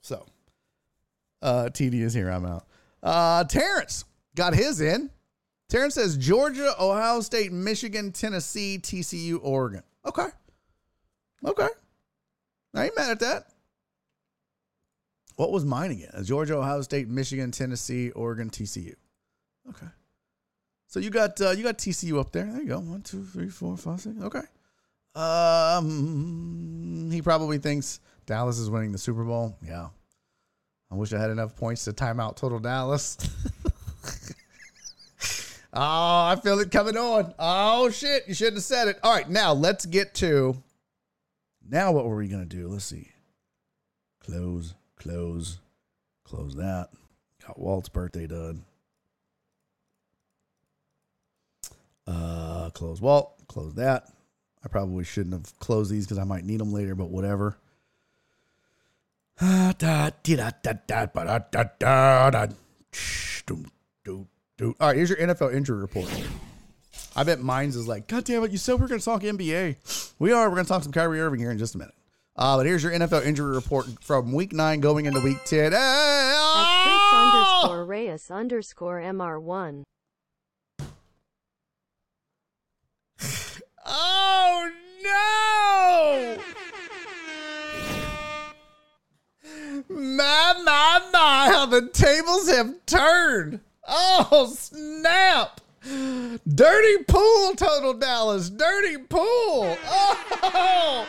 So, 0.00 0.24
uh, 1.42 1.68
TD 1.72 1.94
is 1.94 2.14
here. 2.14 2.30
I'm 2.30 2.46
out. 2.46 2.66
Uh, 3.02 3.44
Terrence 3.44 4.04
got 4.34 4.54
his 4.54 4.80
in. 4.80 5.10
Terrence 5.68 5.94
says 5.94 6.16
Georgia, 6.16 6.72
Ohio 6.80 7.20
State, 7.20 7.52
Michigan, 7.52 8.10
Tennessee, 8.10 8.78
TCU, 8.78 9.38
Oregon. 9.42 9.82
Okay. 10.06 10.28
Okay. 11.44 11.68
I 12.74 12.86
ain't 12.86 12.96
mad 12.96 13.10
at 13.10 13.20
that. 13.20 13.48
What 15.36 15.52
was 15.52 15.64
mine 15.64 15.90
again? 15.90 16.10
Georgia, 16.24 16.56
Ohio 16.56 16.80
State, 16.80 17.08
Michigan, 17.08 17.50
Tennessee, 17.50 18.10
Oregon, 18.10 18.50
TCU. 18.50 18.94
Okay. 19.68 19.86
So 20.88 20.98
you 21.00 21.10
got 21.10 21.40
uh, 21.40 21.50
you 21.50 21.62
got 21.62 21.78
TCU 21.78 22.18
up 22.18 22.32
there. 22.32 22.46
There 22.46 22.60
you 22.60 22.68
go. 22.68 22.80
One, 22.80 23.02
two, 23.02 23.22
three, 23.24 23.48
four, 23.48 23.76
five, 23.76 24.00
six. 24.00 24.20
Okay. 24.20 24.42
Um, 25.14 27.10
he 27.12 27.22
probably 27.22 27.58
thinks 27.58 28.00
Dallas 28.26 28.58
is 28.58 28.70
winning 28.70 28.92
the 28.92 28.98
Super 28.98 29.24
Bowl. 29.24 29.56
Yeah. 29.64 29.88
I 30.90 30.94
wish 30.94 31.12
I 31.12 31.20
had 31.20 31.30
enough 31.30 31.54
points 31.54 31.84
to 31.84 31.92
time 31.92 32.18
out 32.18 32.36
total 32.36 32.58
Dallas. 32.58 33.16
Oh, 35.72 35.80
I 35.80 36.36
feel 36.42 36.58
it 36.60 36.70
coming 36.70 36.96
on. 36.96 37.34
Oh 37.38 37.90
shit, 37.90 38.24
you 38.26 38.34
shouldn't 38.34 38.56
have 38.56 38.64
said 38.64 38.88
it. 38.88 38.98
All 39.02 39.14
right, 39.14 39.28
now 39.28 39.52
let's 39.52 39.84
get 39.84 40.14
to 40.14 40.56
now 41.68 41.92
what 41.92 42.06
were 42.06 42.16
we 42.16 42.28
gonna 42.28 42.46
do? 42.46 42.68
Let's 42.68 42.84
see. 42.84 43.10
Close, 44.20 44.74
close, 44.96 45.58
close 46.24 46.54
that. 46.56 46.88
Got 47.46 47.58
Walt's 47.58 47.90
birthday 47.90 48.26
done. 48.26 48.64
Uh, 52.08 52.70
close 52.70 53.00
Walt, 53.02 53.34
close 53.48 53.74
that. 53.74 54.08
I 54.64 54.68
probably 54.68 55.04
shouldn't 55.04 55.34
have 55.34 55.58
closed 55.58 55.90
these 55.90 56.06
because 56.06 56.18
I 56.18 56.24
might 56.24 56.44
need 56.44 56.58
them 56.58 56.72
later, 56.72 56.94
but 56.94 57.10
whatever. 57.10 57.58
All 64.60 64.74
right, 64.80 64.96
here's 64.96 65.10
your 65.10 65.18
NFL 65.18 65.54
injury 65.54 65.78
report. 65.80 66.08
I 67.14 67.24
bet 67.24 67.40
mine's 67.40 67.76
is 67.76 67.86
like, 67.86 68.08
God 68.08 68.24
damn 68.24 68.42
it, 68.42 68.50
you 68.52 68.58
said 68.58 68.76
we 68.76 68.86
are 68.86 68.88
going 68.88 69.00
to 69.00 69.04
talk 69.04 69.22
NBA. 69.22 70.14
We 70.18 70.32
are. 70.32 70.48
We're 70.48 70.56
going 70.56 70.64
to 70.64 70.68
talk 70.68 70.82
some 70.82 70.92
Kyrie 70.92 71.20
Irving 71.20 71.40
here 71.40 71.50
in 71.50 71.58
just 71.58 71.74
a 71.74 71.78
minute. 71.78 71.94
Uh, 72.34 72.56
but 72.56 72.66
here's 72.66 72.82
your 72.82 72.92
NFL 72.92 73.26
injury 73.26 73.54
report 73.54 73.86
from 74.02 74.32
week 74.32 74.52
nine 74.52 74.80
going 74.80 75.06
into 75.06 75.20
week 75.20 75.44
10. 75.44 75.72
Hey, 75.72 75.78
oh! 75.78 76.54
At 76.56 76.84
Chris 76.84 76.96
ah! 77.12 77.62
underscore 77.62 77.84
Reyes 77.84 78.30
underscore 78.30 79.00
MR1. 79.00 79.82
My, 89.88 90.54
my, 90.64 91.00
my, 91.12 91.48
how 91.50 91.66
the 91.66 91.88
tables 91.88 92.50
have 92.50 92.74
turned. 92.86 93.60
Oh, 93.86 94.52
snap. 94.54 95.60
Dirty 95.82 97.04
pool, 97.04 97.54
Total 97.54 97.94
Dallas. 97.94 98.50
Dirty 98.50 98.98
pool. 98.98 99.78
Oh. 100.42 101.06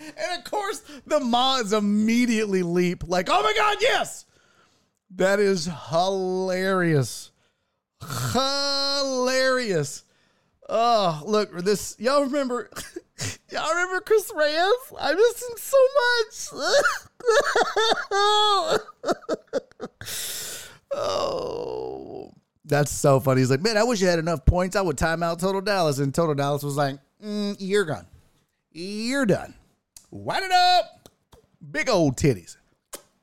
and 0.00 0.38
of 0.38 0.50
course, 0.50 0.82
the 1.06 1.20
mods 1.20 1.74
immediately 1.74 2.62
leap, 2.62 3.04
like, 3.06 3.28
oh 3.30 3.42
my 3.42 3.52
God, 3.54 3.76
yes. 3.80 4.24
That 5.16 5.38
is 5.38 5.68
hilarious. 5.90 7.30
Hilarious. 8.32 10.04
Oh, 10.68 11.22
look, 11.26 11.56
this, 11.58 11.94
y'all 11.98 12.24
remember. 12.24 12.70
y'all 13.50 13.70
remember 13.70 14.00
Chris 14.00 14.30
Reyes? 14.34 14.92
I 15.00 15.14
miss 15.14 15.42
him 15.42 15.56
so 15.56 15.76
much. 16.02 16.70
oh. 20.92 22.32
That's 22.64 22.90
so 22.90 23.20
funny. 23.20 23.40
He's 23.42 23.50
like, 23.50 23.62
man, 23.62 23.76
I 23.76 23.84
wish 23.84 24.00
you 24.00 24.08
had 24.08 24.18
enough 24.18 24.44
points. 24.44 24.74
I 24.74 24.80
would 24.80 24.98
time 24.98 25.22
out 25.22 25.38
Total 25.38 25.60
Dallas. 25.60 25.98
And 25.98 26.12
Total 26.12 26.34
Dallas 26.34 26.64
was 26.64 26.76
like, 26.76 26.98
mm, 27.24 27.56
you're 27.60 27.84
gone. 27.84 28.06
You're 28.72 29.24
done. 29.24 29.54
Wind 30.10 30.44
it 30.44 30.52
up. 30.52 31.08
Big 31.70 31.88
old 31.88 32.16
titties. 32.16 32.56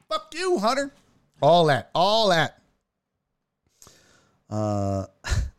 Fuck 0.10 0.34
you, 0.34 0.60
Hunter. 0.60 0.94
All 1.42 1.66
that. 1.66 1.90
All 1.94 2.30
that. 2.30 2.60
Uh, 4.50 5.06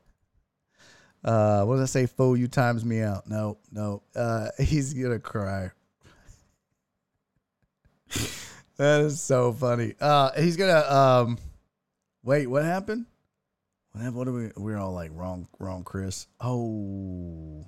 uh, 1.25 1.65
what 1.65 1.77
did 1.77 1.83
I 1.83 1.87
say? 1.87 2.07
Fool, 2.07 2.37
you 2.37 2.49
times 2.49 2.85
me 2.85 3.01
out. 3.01 3.29
No, 3.29 3.57
no. 3.73 4.03
Uh, 4.15 4.49
he's 4.59 4.93
gonna 4.93 5.19
cry. 5.19 5.71
that 8.77 9.01
is 9.01 9.21
so 9.21 9.53
funny. 9.53 9.95
Uh, 10.01 10.31
he's 10.37 10.57
gonna 10.57 10.81
um, 10.81 11.39
wait. 12.23 12.47
What 12.47 12.65
happened? 12.65 13.07
What 13.93 14.01
happened? 14.01 14.17
What 14.17 14.29
are 14.29 14.33
we? 14.33 14.51
We're 14.57 14.79
all 14.79 14.93
like 14.93 15.13
wrong, 15.15 15.49
wrong, 15.59 15.83
Chris. 15.83 16.27
Oh, 16.41 17.65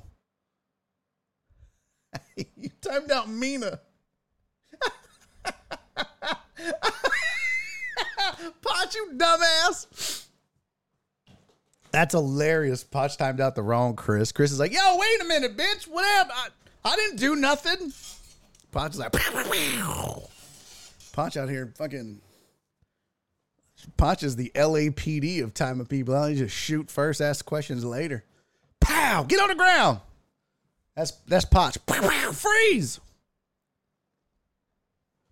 you 2.37 2.71
timed 2.81 3.11
out 3.11 3.29
Mina. 3.29 3.81
Pot, 8.61 8.95
you 8.95 9.13
dumbass. 9.17 10.26
That's 11.97 12.13
hilarious. 12.13 12.85
Potch 12.85 13.17
timed 13.17 13.41
out 13.41 13.55
the 13.55 13.63
wrong 13.63 13.97
Chris. 13.97 14.31
Chris 14.31 14.53
is 14.53 14.61
like, 14.61 14.71
yo, 14.71 14.99
wait 14.99 15.23
a 15.23 15.25
minute, 15.25 15.57
bitch. 15.57 15.89
What 15.89 16.05
happened? 16.05 16.39
I, 16.85 16.93
I 16.93 16.95
didn't 16.95 17.19
do 17.19 17.35
nothing. 17.37 17.91
Potch 18.71 18.93
is 18.93 18.99
like, 18.99 19.13
Potch 21.15 21.39
out 21.39 21.49
here 21.49 21.73
fucking. 21.75 22.21
Potch 23.97 24.23
is 24.23 24.37
the 24.37 24.53
LAPD 24.55 25.43
of 25.43 25.55
time 25.55 25.81
of 25.81 25.89
people. 25.89 26.29
You 26.29 26.37
just 26.37 26.55
shoot 26.55 26.91
first, 26.91 27.23
ask 27.23 27.43
questions 27.47 27.83
later. 27.83 28.25
Pow! 28.79 29.23
Get 29.23 29.41
on 29.41 29.49
the 29.49 29.55
ground. 29.55 30.01
That's 30.97 31.13
that's 31.27 31.47
Potch. 31.47 31.79
Freeze! 31.87 33.01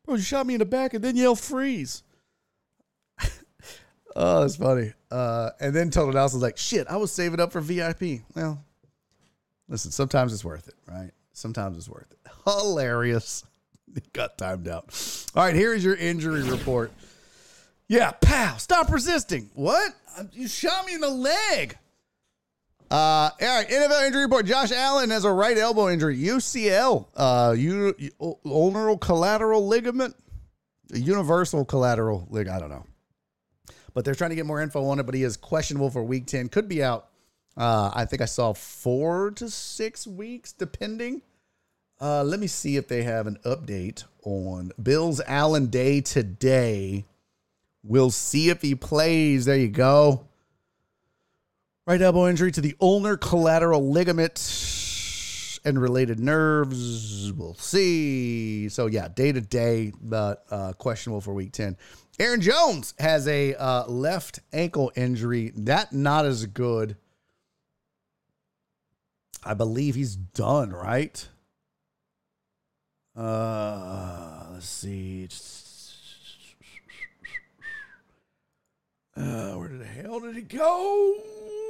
Bro, 0.06 0.14
you 0.14 0.22
shot 0.22 0.46
me 0.46 0.54
in 0.54 0.60
the 0.60 0.64
back 0.64 0.94
and 0.94 1.04
then 1.04 1.14
yell 1.14 1.34
freeze. 1.34 2.02
oh, 4.16 4.40
that's 4.40 4.56
funny. 4.56 4.94
Uh, 5.14 5.52
and 5.60 5.72
then 5.72 5.90
Total 5.90 6.12
Dallas 6.12 6.32
was 6.32 6.42
like, 6.42 6.56
shit, 6.56 6.88
I 6.88 6.96
was 6.96 7.12
saving 7.12 7.38
up 7.38 7.52
for 7.52 7.60
VIP. 7.60 8.22
Well, 8.34 8.64
listen, 9.68 9.92
sometimes 9.92 10.32
it's 10.32 10.44
worth 10.44 10.66
it, 10.66 10.74
right? 10.88 11.12
Sometimes 11.32 11.78
it's 11.78 11.88
worth 11.88 12.10
it. 12.10 12.18
Hilarious. 12.44 13.44
Got 14.12 14.36
timed 14.38 14.66
out. 14.66 14.86
All 15.36 15.44
right, 15.44 15.54
here 15.54 15.72
is 15.72 15.84
your 15.84 15.94
injury 15.94 16.42
report. 16.42 16.90
Yeah, 17.86 18.10
pow, 18.10 18.56
stop 18.56 18.90
resisting. 18.90 19.50
What? 19.54 19.92
You 20.32 20.48
shot 20.48 20.84
me 20.84 20.94
in 20.94 21.00
the 21.00 21.10
leg. 21.10 21.78
Uh, 22.90 22.94
all 22.94 23.30
right, 23.40 23.68
NFL 23.68 24.06
injury 24.06 24.24
report. 24.24 24.46
Josh 24.46 24.72
Allen 24.72 25.10
has 25.10 25.24
a 25.24 25.30
right 25.30 25.56
elbow 25.56 25.90
injury, 25.90 26.18
UCL, 26.18 27.06
uh, 27.16 27.54
ulnar 28.44 28.98
collateral 28.98 29.64
ligament, 29.68 30.16
universal 30.92 31.64
collateral 31.64 32.26
lig. 32.30 32.48
I 32.48 32.58
don't 32.58 32.68
know, 32.68 32.84
but 33.94 34.04
they're 34.04 34.14
trying 34.14 34.30
to 34.30 34.36
get 34.36 34.46
more 34.46 34.60
info 34.60 34.84
on 34.86 34.98
it. 34.98 35.04
But 35.04 35.14
he 35.14 35.22
is 35.22 35.36
questionable 35.36 35.90
for 35.90 36.02
Week 36.02 36.26
Ten. 36.26 36.48
Could 36.48 36.68
be 36.68 36.82
out. 36.82 37.08
Uh, 37.56 37.90
I 37.94 38.04
think 38.04 38.20
I 38.20 38.26
saw 38.26 38.52
four 38.52 39.30
to 39.32 39.48
six 39.48 40.06
weeks, 40.06 40.52
depending. 40.52 41.22
Uh, 42.00 42.24
let 42.24 42.40
me 42.40 42.48
see 42.48 42.76
if 42.76 42.88
they 42.88 43.04
have 43.04 43.26
an 43.26 43.38
update 43.44 44.04
on 44.24 44.72
Bills 44.82 45.20
Allen 45.26 45.66
Day 45.66 46.00
today. 46.00 47.06
We'll 47.84 48.10
see 48.10 48.50
if 48.50 48.62
he 48.62 48.74
plays. 48.74 49.44
There 49.44 49.56
you 49.56 49.68
go. 49.68 50.26
Right 51.86 52.00
elbow 52.00 52.28
injury 52.28 52.50
to 52.52 52.60
the 52.62 52.74
ulnar 52.80 53.16
collateral 53.16 53.90
ligament 53.90 54.40
and 55.64 55.80
related 55.80 56.18
nerves. 56.18 57.30
We'll 57.32 57.54
see. 57.54 58.68
So, 58.70 58.86
yeah, 58.86 59.08
day 59.08 59.32
to 59.32 59.40
day, 59.40 59.92
but 60.00 60.44
uh, 60.50 60.72
questionable 60.72 61.20
for 61.20 61.34
week 61.34 61.52
10. 61.52 61.76
Aaron 62.18 62.40
Jones 62.40 62.94
has 62.98 63.26
a 63.26 63.54
uh, 63.54 63.86
left 63.86 64.40
ankle 64.52 64.92
injury. 64.94 65.52
That 65.56 65.92
not 65.92 66.24
as 66.24 66.46
good. 66.46 66.96
I 69.42 69.54
believe 69.54 69.94
he's 69.94 70.14
done, 70.14 70.70
right? 70.70 71.26
Uh, 73.16 74.46
let's 74.52 74.68
see. 74.68 75.28
Uh, 79.16 79.52
where 79.54 79.68
the 79.68 79.84
hell 79.84 80.20
did 80.20 80.36
it 80.36 80.48
go? 80.48 81.16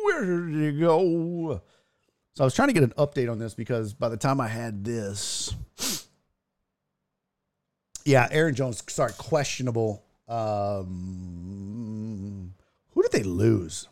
Where 0.04 0.24
did 0.24 0.74
it 0.74 0.80
go? 0.80 1.60
So 2.36 2.42
I 2.42 2.44
was 2.44 2.54
trying 2.54 2.68
to 2.68 2.74
get 2.74 2.82
an 2.82 2.94
update 2.98 3.30
on 3.30 3.38
this 3.38 3.54
because 3.54 3.92
by 3.92 4.08
the 4.08 4.16
time 4.16 4.40
I 4.40 4.48
had 4.48 4.84
this, 4.84 5.54
yeah, 8.04 8.28
Aaron 8.30 8.54
Jones 8.54 8.82
started 8.88 9.18
questionable. 9.18 10.04
Um, 10.28 10.94
who 12.90 13.02
did 13.02 13.12
they 13.12 13.22
lose? 13.22 13.88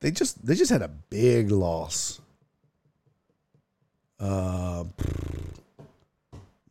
They 0.00 0.10
just 0.10 0.44
they 0.44 0.54
just 0.54 0.70
had 0.70 0.82
a 0.82 0.88
big 0.88 1.50
loss. 1.50 2.20
Uh, 4.20 4.84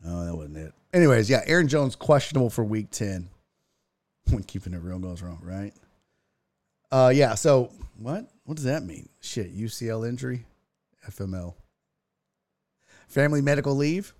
no, 0.04 0.26
that 0.26 0.36
wasn't 0.36 0.58
it. 0.58 0.74
Anyways, 0.94 1.30
yeah, 1.30 1.42
Aaron 1.46 1.68
Jones 1.68 1.96
questionable 1.96 2.50
for 2.50 2.64
Week 2.64 2.92
Ten. 2.92 3.30
When 4.30 4.44
keeping 4.44 4.74
it 4.74 4.82
real 4.82 5.00
goes 5.00 5.22
wrong, 5.22 5.40
right? 5.44 5.74
Uh, 6.92 7.12
yeah. 7.14 7.36
So 7.36 7.72
what? 7.98 8.30
What 8.46 8.56
does 8.56 8.66
that 8.66 8.84
mean? 8.84 9.10
Shit, 9.20 9.56
UCL 9.56 10.08
injury, 10.08 10.46
FML, 11.10 11.56
family 13.08 13.42
medical 13.42 13.76
leave. 13.76 14.14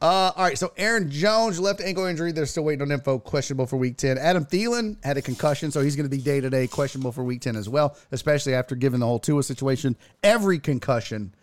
Uh, 0.00 0.32
all 0.36 0.44
right. 0.44 0.58
So 0.58 0.72
Aaron 0.76 1.10
Jones 1.10 1.60
left 1.60 1.80
ankle 1.80 2.04
injury. 2.06 2.32
They're 2.32 2.46
still 2.46 2.64
waiting 2.64 2.82
on 2.82 2.90
info. 2.90 3.18
Questionable 3.18 3.66
for 3.66 3.76
week 3.76 3.96
ten. 3.96 4.18
Adam 4.18 4.44
Thielen 4.44 5.02
had 5.04 5.16
a 5.16 5.22
concussion, 5.22 5.70
so 5.70 5.80
he's 5.80 5.96
going 5.96 6.08
to 6.08 6.16
be 6.16 6.22
day 6.22 6.40
to 6.40 6.50
day 6.50 6.66
questionable 6.66 7.12
for 7.12 7.22
week 7.22 7.40
ten 7.40 7.56
as 7.56 7.68
well. 7.68 7.96
Especially 8.10 8.54
after 8.54 8.74
given 8.74 9.00
the 9.00 9.06
whole 9.06 9.18
Tua 9.20 9.42
situation, 9.42 9.96
every 10.22 10.58
concussion 10.58 11.34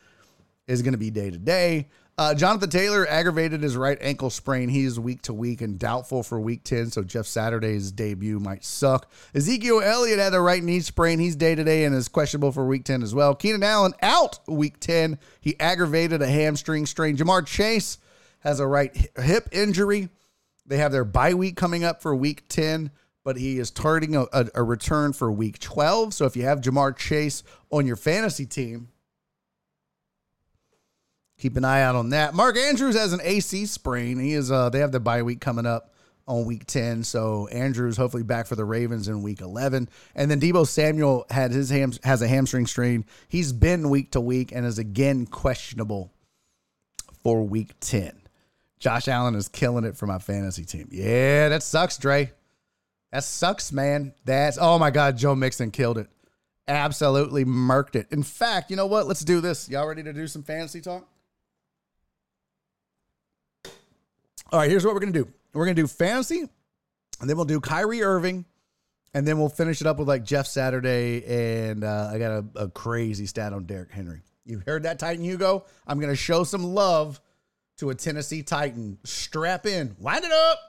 is 0.68 0.82
going 0.82 0.92
to 0.94 0.98
be 0.98 1.10
day 1.10 1.32
to 1.32 1.38
day. 1.38 1.88
Uh, 2.20 2.34
Jonathan 2.34 2.70
Taylor 2.70 3.08
aggravated 3.08 3.64
his 3.64 3.78
right 3.78 3.98
ankle 4.02 4.30
sprain. 4.30 4.68
He 4.68 4.84
is 4.84 5.00
week 5.00 5.22
to 5.22 5.34
week 5.34 5.62
and 5.62 5.80
doubtful 5.80 6.22
for 6.22 6.38
week 6.38 6.66
10, 6.66 6.92
so 6.92 7.02
Jeff 7.02 7.26
Saturday's 7.26 7.94
debut 7.94 8.42
might 8.42 8.66
suck. 8.66 9.10
Ezekiel 9.34 9.80
Elliott 9.82 10.20
had 10.20 10.34
a 10.34 10.42
right 10.42 10.62
knee 10.62 10.82
sprain. 10.82 11.20
He's 11.20 11.38
day 11.38 11.56
to 11.56 11.64
day 11.64 11.86
and 11.86 11.96
is 11.96 12.10
questionable 12.10 12.52
for 12.52 12.66
week 12.66 12.84
10 12.84 13.04
as 13.04 13.16
well. 13.16 13.34
Keenan 13.36 13.64
Allen 13.64 13.94
out 14.02 14.40
week 14.50 14.82
10. 14.82 15.18
He 15.40 15.58
aggravated 15.62 16.22
a 16.22 16.28
hamstring 16.28 16.86
strain. 16.86 17.16
Ja'Marr 17.16 17.48
Chase 17.48 18.00
has 18.40 18.60
a 18.60 18.68
right 18.68 18.96
hip 19.18 19.50
injury. 19.52 20.10
They 20.66 20.78
have 20.78 20.92
their 20.92 21.06
bye 21.06 21.34
week 21.34 21.56
coming 21.56 21.84
up 21.84 22.02
for 22.02 22.16
week 22.16 22.48
10, 22.48 22.92
but 23.24 23.38
he 23.38 23.58
is 23.58 23.72
targeting 23.72 24.16
a, 24.16 24.26
a, 24.32 24.48
a 24.56 24.64
return 24.64 25.14
for 25.14 25.32
week 25.32 25.60
12. 25.60 26.14
So 26.14 26.26
if 26.26 26.36
you 26.36 26.44
have 26.44 26.62
Ja'Marr 26.62 26.96
Chase 26.96 27.44
on 27.72 27.88
your 27.88 27.96
fantasy 27.96 28.46
team, 28.46 28.90
keep 31.38 31.58
an 31.58 31.66
eye 31.66 31.82
out 31.82 31.96
on 31.96 32.10
that. 32.10 32.34
Mark 32.34 32.58
Andrews 32.58 32.96
has 32.96 33.14
an 33.14 33.22
AC 33.24 33.66
sprain. 33.66 34.20
He 34.20 34.34
is 34.34 34.52
uh 34.52 34.70
they 34.70 34.80
have 34.80 34.92
the 34.92 35.00
bye 35.00 35.24
week 35.24 35.42
coming 35.42 35.66
up 35.66 35.94
on 36.28 36.46
week 36.46 36.68
10. 36.68 37.04
So 37.04 37.48
Andrews 37.48 37.98
hopefully 37.98 38.24
back 38.24 38.46
for 38.46 38.56
the 38.56 38.64
Ravens 38.64 39.08
in 39.08 39.24
week 39.24 39.42
11. 39.42 39.90
And 40.16 40.30
then 40.30 40.40
Deebo 40.40 40.68
Samuel 40.68 41.26
had 41.32 41.52
his 41.52 41.72
ham 41.72 41.92
has 42.04 42.22
a 42.22 42.28
hamstring 42.28 42.68
strain. 42.68 43.04
He's 43.28 43.52
been 43.52 43.90
week 43.90 44.12
to 44.12 44.22
week 44.22 44.52
and 44.52 44.66
is 44.66 44.78
again 44.78 45.26
questionable 45.26 46.14
for 47.24 47.42
week 47.42 47.72
10. 47.80 48.19
Josh 48.80 49.08
Allen 49.10 49.36
is 49.36 49.50
killing 49.50 49.84
it 49.84 49.98
for 49.98 50.08
my 50.08 50.20
fantasy 50.20 50.64
team. 50.64 50.88
Yeah, 50.92 51.50
that 51.50 51.64
sucks, 51.64 51.98
Dre. 51.98 52.32
That 53.12 53.24
sucks, 53.24 53.72
man. 53.72 54.14
That's 54.26 54.58
oh 54.60 54.80
my 54.80 54.90
god, 54.90 55.18
Joe 55.18 55.36
Mixon 55.36 55.72
killed 55.72 55.98
it. 55.98 56.08
Absolutely 56.68 57.44
murked 57.44 57.96
it. 57.96 58.08
In 58.12 58.24
fact, 58.24 58.70
you 58.70 58.78
know 58.78 58.86
what? 58.86 59.08
Let's 59.08 59.26
do 59.26 59.42
this. 59.42 59.68
Y'all 59.68 59.88
ready 59.88 60.04
to 60.04 60.14
do 60.14 60.28
some 60.28 60.44
fantasy 60.44 60.80
talk? 60.82 61.08
All 64.52 64.60
right, 64.60 64.70
here's 64.70 64.86
what 64.86 64.94
we're 64.94 65.02
gonna 65.02 65.12
do. 65.12 65.28
We're 65.54 65.66
gonna 65.66 65.76
do 65.76 65.88
fantasy, 65.88 66.48
and 67.20 67.30
then 67.30 67.36
we'll 67.36 67.46
do 67.46 67.60
Kyrie 67.60 68.02
Irving, 68.02 68.46
and 69.14 69.28
then 69.28 69.38
we'll 69.40 69.50
finish 69.50 69.82
it 69.82 69.88
up 69.88 69.98
with 69.98 70.08
like 70.08 70.24
Jeff 70.24 70.48
Saturday, 70.48 71.24
and 71.26 71.84
uh, 71.84 72.12
I 72.14 72.18
got 72.18 72.32
a, 72.32 72.46
a 72.56 72.70
crazy 72.70 73.26
stat 73.26 73.52
on 73.52 73.66
Derrick 73.66 73.92
Henry. 73.92 74.22
You 74.46 74.64
heard 74.66 74.84
that, 74.84 75.00
Titan 75.00 75.24
Hugo? 75.24 75.66
I'm 75.86 76.00
to 76.00 76.16
show 76.16 76.44
some 76.44 76.64
love 76.64 77.20
to 77.80 77.90
a 77.90 77.96
Tennessee 77.96 78.44
Titan. 78.44 78.98
Strap 79.04 79.66
in, 79.66 79.96
wind 80.00 80.26
it 80.26 80.32
up. 80.32 80.60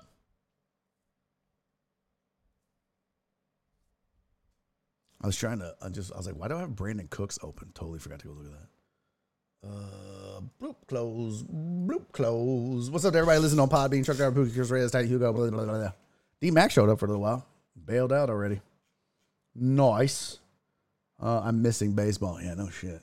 I 5.23 5.27
was 5.27 5.37
trying 5.37 5.59
to, 5.59 5.75
I 5.83 5.91
just, 5.91 6.13
I 6.13 6.17
was 6.17 6.27
like, 6.27 6.37
why 6.37 6.49
do 6.49 6.57
I 6.57 6.61
have 6.61 6.71
Brandin 6.71 7.11
Cooks 7.11 7.39
open? 7.43 7.73
Totally 7.75 7.99
forgot 7.99 8.21
to 8.21 8.29
go 8.29 8.33
look 8.33 8.47
at 8.47 8.53
that. 8.53 9.69
Uh, 9.69 10.41
bloop, 10.63 10.77
close, 10.87 11.43
bloop, 11.43 12.11
close. 12.13 12.89
What's 12.89 13.05
up, 13.05 13.15
everybody? 13.15 13.39
Listen 13.41 13.61
on 13.61 13.69
Podbean, 13.69 14.05
Truck 14.05 14.17
Driver, 14.17 14.41
Pookie, 14.43 14.55
Chris 14.55 14.71
Reyes, 14.71 14.91
Titan 14.91 15.11
Hugo, 15.11 15.33
blah, 15.33 15.51
blah, 15.51 15.65
blah, 15.65 15.79
blah. 15.79 15.93
D 16.41 16.51
Mac 16.51 16.71
showed 16.71 16.89
up 16.89 17.01
for 17.01 17.05
a 17.05 17.09
little 17.09 17.23
while, 17.23 17.47
bailed 17.85 18.13
out 18.13 18.31
already. 18.31 18.63
Nice. 19.55 20.39
Uh, 21.23 21.41
I'm 21.41 21.61
missing 21.61 21.93
baseball. 21.93 22.41
Yeah, 22.41 22.55
no 22.55 22.71
shit. 22.71 23.03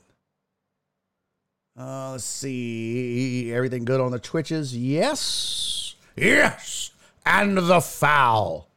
Uh, 1.78 2.12
let's 2.12 2.24
see. 2.24 3.52
Everything 3.52 3.84
good 3.84 4.00
on 4.00 4.10
the 4.10 4.18
Twitches? 4.18 4.76
Yes. 4.76 5.94
Yes. 6.16 6.90
And 7.24 7.56
the 7.56 7.80
foul. 7.80 8.68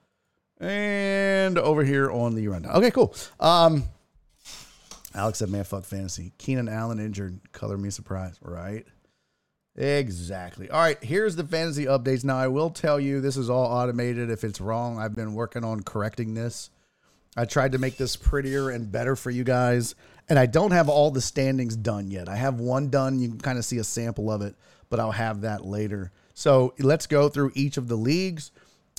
And 0.59 1.57
over 1.57 1.83
here 1.83 2.11
on 2.11 2.35
the 2.35 2.47
rundown. 2.47 2.75
Okay, 2.75 2.91
cool. 2.91 3.15
Um, 3.39 3.85
Alex 5.15 5.39
said, 5.39 5.49
man, 5.49 5.63
fuck 5.63 5.83
fantasy. 5.83 6.33
Keenan 6.37 6.69
Allen 6.69 6.99
injured. 6.99 7.39
Color 7.51 7.77
me 7.77 7.89
surprised. 7.89 8.37
Right. 8.43 8.85
Exactly. 9.75 10.69
All 10.69 10.79
right, 10.79 11.01
here's 11.03 11.35
the 11.35 11.45
fantasy 11.45 11.85
updates. 11.85 12.23
Now, 12.23 12.37
I 12.37 12.49
will 12.49 12.69
tell 12.69 12.99
you 12.99 13.21
this 13.21 13.37
is 13.37 13.49
all 13.49 13.65
automated. 13.65 14.29
If 14.29 14.43
it's 14.43 14.61
wrong, 14.61 14.99
I've 14.99 15.15
been 15.15 15.33
working 15.33 15.63
on 15.63 15.81
correcting 15.81 16.33
this. 16.33 16.69
I 17.37 17.45
tried 17.45 17.71
to 17.71 17.77
make 17.77 17.95
this 17.95 18.17
prettier 18.17 18.69
and 18.69 18.91
better 18.91 19.15
for 19.15 19.31
you 19.31 19.45
guys, 19.45 19.95
and 20.31 20.39
I 20.39 20.45
don't 20.45 20.71
have 20.71 20.87
all 20.87 21.11
the 21.11 21.19
standings 21.19 21.75
done 21.75 22.09
yet. 22.09 22.29
I 22.29 22.37
have 22.37 22.61
one 22.61 22.89
done. 22.89 23.19
You 23.19 23.27
can 23.27 23.41
kind 23.41 23.57
of 23.57 23.65
see 23.65 23.79
a 23.79 23.83
sample 23.83 24.31
of 24.31 24.41
it, 24.41 24.55
but 24.89 24.97
I'll 24.97 25.11
have 25.11 25.41
that 25.41 25.65
later. 25.65 26.13
So 26.35 26.73
let's 26.79 27.05
go 27.05 27.27
through 27.27 27.51
each 27.53 27.75
of 27.75 27.89
the 27.89 27.97
leagues. 27.97 28.51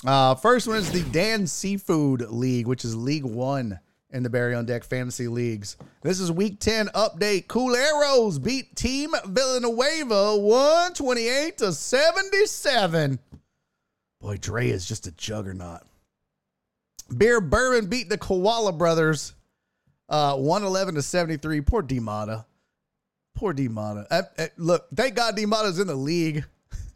Uh, 0.05 0.35
first 0.35 0.67
one 0.67 0.77
is 0.77 0.91
the 0.91 1.01
Dan 1.09 1.47
Seafood 1.47 2.21
League, 2.29 2.67
which 2.67 2.85
is 2.85 2.95
League 2.95 3.25
One 3.25 3.79
in 4.11 4.21
the 4.21 4.29
Barry 4.29 4.53
on 4.53 4.67
Deck 4.67 4.83
Fantasy 4.83 5.27
Leagues. 5.27 5.75
This 6.03 6.19
is 6.19 6.31
Week 6.31 6.59
10 6.59 6.89
update. 6.89 7.47
Cool 7.47 7.75
Arrows 7.75 8.37
beat 8.37 8.75
Team 8.75 9.15
Villanueva 9.25 10.37
128 10.37 11.57
to 11.57 11.73
77. 11.73 13.17
Boy, 14.21 14.37
Dre 14.37 14.69
is 14.69 14.87
just 14.87 15.07
a 15.07 15.11
juggernaut. 15.11 15.81
Beer 17.17 17.41
Bourbon 17.41 17.89
beat 17.89 18.09
the 18.09 18.19
Koala 18.19 18.71
Brothers 18.71 19.33
uh, 20.13 20.35
111 20.35 20.95
to 20.95 21.01
73. 21.01 21.61
Poor 21.61 21.81
D. 21.81 21.99
Poor 23.35 23.53
D. 23.53 23.67
Uh, 23.75 24.03
uh, 24.11 24.21
look, 24.57 24.85
thank 24.93 25.15
God 25.15 25.35
D 25.35 25.41
in 25.41 25.49
the 25.87 25.95
league. 25.95 26.45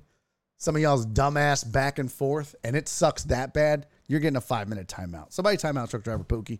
some 0.57 0.75
of 0.75 0.81
y'all's 0.81 1.05
dumbass 1.05 1.69
back 1.69 1.99
and 1.99 2.11
forth 2.11 2.55
and 2.63 2.75
it 2.75 2.87
sucks 2.87 3.23
that 3.25 3.53
bad, 3.53 3.87
you're 4.07 4.19
getting 4.21 4.37
a 4.37 4.41
five 4.41 4.69
minute 4.69 4.87
timeout. 4.87 5.33
Somebody 5.33 5.57
timeout 5.57 5.89
truck 5.89 6.03
driver 6.03 6.23
Pookie. 6.23 6.59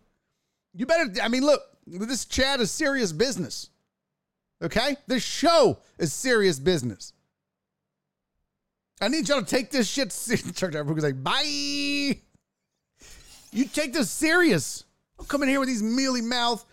You 0.74 0.86
better. 0.86 1.10
I 1.24 1.30
mean, 1.30 1.44
look, 1.44 1.62
this 1.88 2.26
chat 2.26 2.60
is 2.60 2.72
serious 2.72 3.12
business. 3.12 3.70
Okay, 4.62 4.98
this 5.08 5.24
show 5.24 5.80
is 5.98 6.14
serious 6.14 6.60
business. 6.60 7.14
I 9.02 9.10
need 9.10 9.28
y'all 9.28 9.42
to 9.42 9.46
take 9.46 9.72
this 9.72 9.88
shit. 9.88 10.10
Truck 10.56 10.72
driver 10.72 10.94
Pookie's 10.94 11.04
like, 11.04 11.22
bye. 11.22 12.18
You 13.52 13.66
take 13.66 13.94
this 13.94 14.10
serious. 14.10 14.86
Don't 15.18 15.28
come 15.28 15.44
in 15.44 15.50
here 15.50 15.60
with 15.60 15.68
these 15.70 15.84
mealy 15.84 16.22
mouth, 16.22 16.66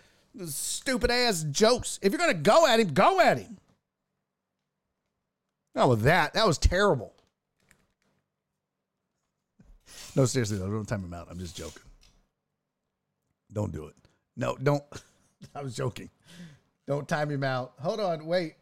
stupid 0.45 1.11
ass 1.11 1.43
jokes. 1.43 1.99
If 2.01 2.11
you're 2.11 2.19
gonna 2.19 2.33
go 2.33 2.65
at 2.65 2.79
him, 2.79 2.93
go 2.93 3.19
at 3.19 3.39
him. 3.39 3.57
Not 5.75 5.89
with 5.89 6.01
that. 6.01 6.33
That 6.33 6.45
was 6.45 6.57
terrible. 6.57 7.13
No, 10.15 10.25
seriously 10.25 10.57
though, 10.57 10.69
don't 10.69 10.85
time 10.85 11.03
him 11.03 11.13
out. 11.13 11.27
I'm 11.29 11.39
just 11.39 11.55
joking. 11.55 11.81
Don't 13.51 13.71
do 13.71 13.87
it. 13.87 13.95
No, 14.35 14.55
don't. 14.61 14.83
I 15.55 15.61
was 15.61 15.75
joking. 15.75 16.09
Don't 16.87 17.07
time 17.07 17.31
him 17.31 17.43
out. 17.43 17.73
Hold 17.79 17.99
on, 17.99 18.25
wait. 18.25 18.55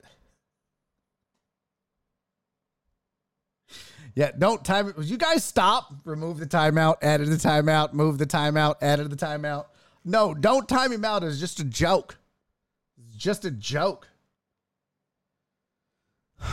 Yeah, 4.16 4.32
don't 4.38 4.64
time 4.64 4.90
it. 4.90 4.96
You 5.00 5.18
guys 5.18 5.44
stop. 5.44 5.94
Remove 6.06 6.40
the 6.40 6.46
timeout, 6.46 6.98
added 7.02 7.30
the 7.30 7.38
timeout, 7.38 7.94
move 7.94 8.18
the 8.18 8.26
timeout, 8.26 8.76
added 8.82 9.10
the 9.10 9.16
timeout. 9.16 9.66
No, 10.04 10.34
don't 10.34 10.68
time 10.68 10.92
him 10.92 11.06
out. 11.06 11.24
It's 11.24 11.40
just 11.40 11.60
a 11.60 11.64
joke. 11.64 12.18
It's 12.98 13.16
just 13.16 13.46
a 13.46 13.52
joke. 13.52 14.08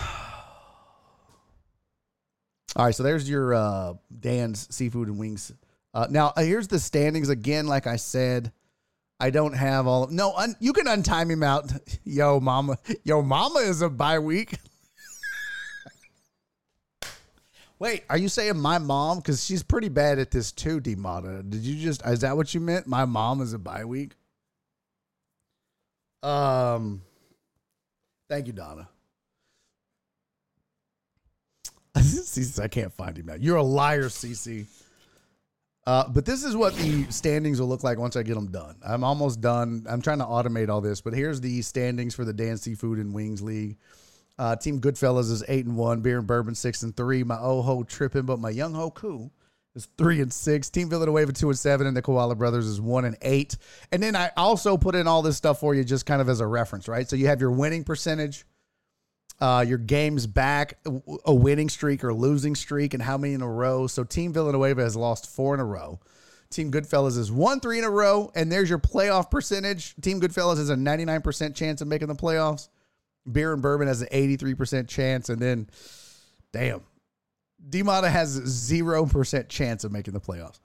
All 2.76 2.84
right, 2.84 2.94
so 2.94 3.02
there's 3.02 3.28
your 3.28 3.54
uh, 3.54 3.94
Dan's 4.20 4.72
seafood 4.74 5.08
and 5.08 5.18
wings. 5.18 5.52
Uh, 5.94 6.06
now 6.10 6.32
uh, 6.36 6.42
here's 6.42 6.68
the 6.68 6.78
standings 6.78 7.28
again. 7.28 7.66
Like 7.66 7.86
I 7.86 7.96
said, 7.96 8.52
I 9.18 9.30
don't 9.30 9.54
have 9.54 9.86
all. 9.86 10.06
No, 10.08 10.34
un, 10.34 10.54
you 10.60 10.72
can 10.72 10.86
untime 10.86 11.30
him 11.30 11.42
out. 11.42 11.72
Yo, 12.04 12.40
mama. 12.40 12.78
Yo, 13.04 13.22
mama 13.22 13.60
is 13.60 13.80
a 13.82 13.88
bye 13.88 14.18
week. 14.18 14.58
Wait, 17.78 18.04
are 18.10 18.18
you 18.18 18.28
saying 18.28 18.58
my 18.58 18.78
mom? 18.78 19.18
Because 19.18 19.44
she's 19.44 19.62
pretty 19.62 19.88
bad 19.88 20.18
at 20.18 20.30
this 20.30 20.52
too, 20.52 20.80
Demata. 20.80 21.48
Did 21.48 21.60
you 21.60 21.82
just? 21.82 22.04
Is 22.06 22.20
that 22.20 22.36
what 22.36 22.52
you 22.52 22.60
meant? 22.60 22.86
My 22.86 23.06
mom 23.06 23.40
is 23.40 23.54
a 23.54 23.58
bye 23.58 23.84
week. 23.84 24.12
Um. 26.22 27.02
Thank 28.28 28.46
you, 28.46 28.52
Donna. 28.52 28.88
CC, 31.64 31.78
I 32.62 32.68
can't 32.68 32.92
find 32.92 33.16
him 33.16 33.26
now. 33.26 33.34
You're 33.34 33.56
a 33.56 33.62
liar, 33.62 34.04
CC. 34.04 34.66
Uh, 35.86 36.06
but 36.06 36.26
this 36.26 36.44
is 36.44 36.54
what 36.54 36.74
the 36.74 37.04
standings 37.10 37.60
will 37.60 37.68
look 37.68 37.82
like 37.82 37.98
once 37.98 38.14
I 38.14 38.22
get 38.22 38.34
them 38.34 38.50
done. 38.50 38.76
I'm 38.86 39.02
almost 39.02 39.40
done. 39.40 39.86
I'm 39.88 40.02
trying 40.02 40.18
to 40.18 40.26
automate 40.26 40.68
all 40.68 40.82
this, 40.82 41.00
but 41.00 41.14
here's 41.14 41.40
the 41.40 41.62
standings 41.62 42.14
for 42.14 42.26
the 42.26 42.32
Dan 42.34 42.58
Seafood 42.58 42.98
and 42.98 43.14
Wings 43.14 43.40
League. 43.40 43.78
Uh, 44.38 44.54
Team 44.54 44.80
Goodfellas 44.80 45.30
is 45.30 45.42
eight 45.48 45.64
and 45.64 45.76
one. 45.76 46.02
Beer 46.02 46.18
and 46.18 46.26
Bourbon 46.26 46.54
six 46.54 46.82
and 46.82 46.94
three. 46.94 47.24
My 47.24 47.38
oh 47.40 47.62
ho 47.62 47.82
tripping, 47.82 48.26
but 48.26 48.38
my 48.38 48.50
young 48.50 48.74
ho 48.74 48.92
is 49.74 49.88
three 49.96 50.20
and 50.20 50.32
six. 50.32 50.68
Team 50.68 50.90
Villanueva 50.90 51.32
two 51.32 51.48
and 51.48 51.58
seven, 51.58 51.86
and 51.86 51.96
the 51.96 52.02
Koala 52.02 52.36
Brothers 52.36 52.66
is 52.66 52.80
one 52.80 53.06
and 53.06 53.16
eight. 53.22 53.56
And 53.90 54.02
then 54.02 54.14
I 54.14 54.30
also 54.36 54.76
put 54.76 54.94
in 54.94 55.08
all 55.08 55.22
this 55.22 55.38
stuff 55.38 55.58
for 55.58 55.74
you 55.74 55.84
just 55.84 56.04
kind 56.04 56.20
of 56.20 56.28
as 56.28 56.40
a 56.40 56.46
reference, 56.46 56.86
right? 56.86 57.08
So 57.08 57.16
you 57.16 57.28
have 57.28 57.40
your 57.40 57.50
winning 57.50 57.82
percentage, 57.82 58.44
uh, 59.40 59.64
your 59.66 59.78
games 59.78 60.26
back, 60.26 60.78
a 61.24 61.34
winning 61.34 61.68
streak 61.68 62.02
or 62.02 62.12
losing 62.12 62.54
streak, 62.54 62.94
and 62.94 63.02
how 63.02 63.16
many 63.16 63.34
in 63.34 63.42
a 63.42 63.50
row. 63.50 63.86
So 63.86 64.04
Team 64.04 64.32
Villanueva 64.32 64.82
has 64.82 64.96
lost 64.96 65.26
four 65.26 65.54
in 65.54 65.60
a 65.60 65.64
row. 65.64 66.00
Team 66.50 66.72
Goodfellas 66.72 67.18
is 67.18 67.30
one 67.30 67.60
three 67.60 67.78
in 67.78 67.84
a 67.84 67.90
row, 67.90 68.32
and 68.34 68.50
there's 68.50 68.70
your 68.70 68.78
playoff 68.78 69.30
percentage. 69.30 69.94
Team 70.00 70.20
Goodfellas 70.20 70.56
has 70.56 70.70
a 70.70 70.74
99% 70.74 71.54
chance 71.54 71.80
of 71.80 71.88
making 71.88 72.08
the 72.08 72.14
playoffs. 72.14 72.68
Beer 73.30 73.52
and 73.52 73.60
Bourbon 73.60 73.86
has 73.86 74.00
an 74.00 74.08
83% 74.10 74.88
chance, 74.88 75.28
and 75.28 75.40
then, 75.40 75.68
damn, 76.52 76.80
DeMata 77.68 78.10
has 78.10 78.40
0% 78.40 79.48
chance 79.48 79.84
of 79.84 79.92
making 79.92 80.14
the 80.14 80.20
playoffs. 80.20 80.58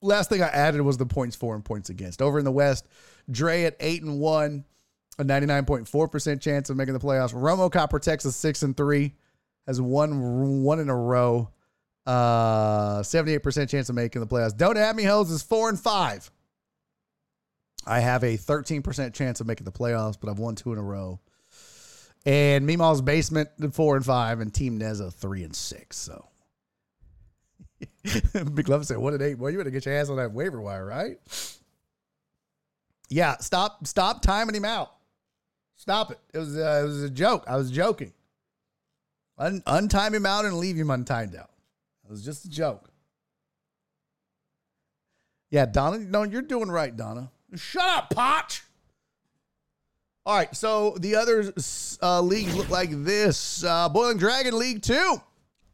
Last 0.00 0.28
thing 0.28 0.42
I 0.42 0.48
added 0.48 0.80
was 0.80 0.96
the 0.96 1.06
points 1.06 1.36
for 1.36 1.54
and 1.54 1.64
points 1.64 1.88
against. 1.88 2.20
Over 2.20 2.40
in 2.40 2.44
the 2.44 2.50
West, 2.50 2.88
Dre 3.30 3.62
at 3.62 3.76
8 3.78 4.02
and 4.02 4.18
1, 4.18 4.64
a 5.18 5.24
99.4% 5.24 6.40
chance 6.40 6.70
of 6.70 6.76
making 6.76 6.94
the 6.94 7.00
playoffs. 7.00 7.34
Romo 7.34 7.70
Copper 7.70 7.98
Texas 7.98 8.36
6 8.36 8.62
and 8.62 8.76
3 8.76 9.12
has 9.66 9.80
one 9.80 10.62
one 10.62 10.80
in 10.80 10.88
a 10.88 10.96
row. 10.96 11.50
Uh 12.04 13.00
78% 13.00 13.68
chance 13.68 13.88
of 13.88 13.94
making 13.94 14.20
the 14.20 14.26
playoffs. 14.26 14.56
Don't 14.56 14.76
have 14.76 14.96
me 14.96 15.04
hoes 15.04 15.30
is 15.30 15.42
4 15.42 15.68
and 15.70 15.78
5. 15.80 16.30
I 17.86 18.00
have 18.00 18.22
a 18.22 18.36
13% 18.36 19.12
chance 19.12 19.40
of 19.40 19.46
making 19.46 19.64
the 19.64 19.72
playoffs, 19.72 20.16
but 20.20 20.30
I've 20.30 20.38
won 20.38 20.54
two 20.54 20.72
in 20.72 20.78
a 20.78 20.82
row. 20.82 21.20
And 22.24 22.68
Meemaw's 22.68 23.02
basement 23.02 23.48
four 23.72 23.96
and 23.96 24.04
five, 24.04 24.38
and 24.38 24.54
Team 24.54 24.78
Neza 24.78 25.12
three 25.12 25.42
and 25.42 25.56
six. 25.56 25.96
So 25.96 26.28
Big 28.54 28.68
Love 28.68 28.86
said 28.86 28.98
"What 28.98 29.14
and 29.14 29.22
eight. 29.22 29.34
Boy, 29.34 29.48
you 29.48 29.58
better 29.58 29.70
get 29.70 29.86
your 29.86 29.96
ass 29.96 30.08
on 30.08 30.16
that 30.16 30.32
waiver 30.32 30.60
wire, 30.60 30.86
right? 30.86 31.18
Yeah, 33.08 33.36
stop, 33.38 33.86
stop 33.86 34.22
timing 34.22 34.54
him 34.54 34.64
out. 34.64 34.92
Stop 35.82 36.12
it. 36.12 36.20
It 36.32 36.38
was, 36.38 36.56
uh, 36.56 36.80
it 36.80 36.86
was 36.86 37.02
a 37.02 37.10
joke. 37.10 37.42
I 37.48 37.56
was 37.56 37.68
joking. 37.68 38.12
Un- 39.36 39.64
him 39.66 40.26
out 40.26 40.44
and 40.44 40.56
leave 40.58 40.76
him 40.76 40.86
untimed 40.86 41.36
out. 41.36 41.50
It 42.04 42.10
was 42.12 42.24
just 42.24 42.44
a 42.44 42.48
joke. 42.48 42.88
Yeah, 45.50 45.66
Donna. 45.66 45.98
No, 45.98 46.22
you're 46.22 46.40
doing 46.40 46.70
right, 46.70 46.96
Donna. 46.96 47.32
Shut 47.56 47.82
up, 47.82 48.10
Potch. 48.10 48.62
All 50.24 50.36
right, 50.36 50.54
so 50.54 50.96
the 51.00 51.16
other 51.16 51.52
uh, 52.00 52.20
leagues 52.20 52.54
look 52.54 52.70
like 52.70 52.90
this: 53.02 53.64
uh, 53.64 53.88
Boiling 53.88 54.18
Dragon 54.18 54.56
League 54.56 54.82
Two, 54.82 55.20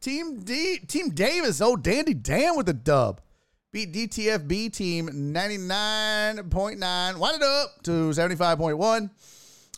Team 0.01 0.39
D, 0.39 0.79
Team 0.87 1.09
Davis. 1.09 1.61
Oh, 1.61 1.75
Dandy 1.75 2.15
Dan 2.15 2.57
with 2.57 2.65
the 2.65 2.73
dub, 2.73 3.21
beat 3.71 3.93
DTFB 3.93 4.73
Team 4.73 5.31
ninety 5.31 5.59
nine 5.59 6.49
point 6.49 6.79
nine, 6.79 7.19
wind 7.19 7.35
it 7.35 7.43
up 7.43 7.83
to 7.83 8.11
seventy 8.11 8.35
five 8.35 8.57
point 8.57 8.79
one. 8.79 9.11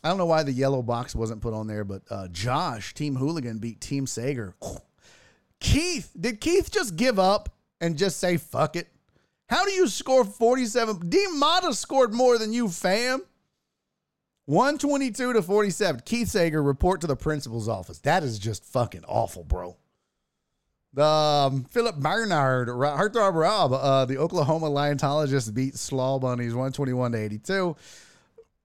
I 0.03 0.09
don't 0.09 0.17
know 0.17 0.25
why 0.25 0.43
the 0.43 0.51
yellow 0.51 0.81
box 0.81 1.13
wasn't 1.13 1.41
put 1.41 1.53
on 1.53 1.67
there, 1.67 1.83
but 1.83 2.01
uh, 2.09 2.27
Josh 2.29 2.93
Team 2.93 3.15
Hooligan 3.15 3.59
beat 3.59 3.79
Team 3.81 4.07
Sager. 4.07 4.55
Keith, 5.59 6.11
did 6.19 6.41
Keith 6.41 6.71
just 6.71 6.95
give 6.95 7.19
up 7.19 7.49
and 7.79 7.97
just 7.97 8.17
say 8.17 8.37
fuck 8.37 8.75
it? 8.75 8.87
How 9.47 9.65
do 9.65 9.71
you 9.71 9.87
score 9.87 10.25
forty 10.25 10.65
seven? 10.65 10.97
D 11.07 11.25
Mata 11.35 11.73
scored 11.73 12.13
more 12.13 12.37
than 12.37 12.51
you, 12.53 12.67
fam. 12.67 13.21
122 14.45 15.33
to 15.33 15.41
47. 15.41 16.01
Keith 16.03 16.27
Sager 16.27 16.61
report 16.61 16.99
to 17.01 17.07
the 17.07 17.15
principal's 17.15 17.69
office. 17.69 17.99
That 17.99 18.23
is 18.23 18.37
just 18.39 18.65
fucking 18.65 19.05
awful, 19.07 19.43
bro. 19.43 19.77
Um, 20.97 21.63
Philip 21.65 22.01
Barnard, 22.01 22.67
Heartthrob 22.67 23.33
Rob, 23.33 23.71
uh, 23.71 24.03
the 24.05 24.17
Oklahoma 24.17 24.69
Liontologist 24.69 25.53
beat 25.53 25.75
Slaw 25.75 26.19
Bunnies 26.19 26.53
121 26.53 27.13
to 27.13 27.17
82. 27.17 27.75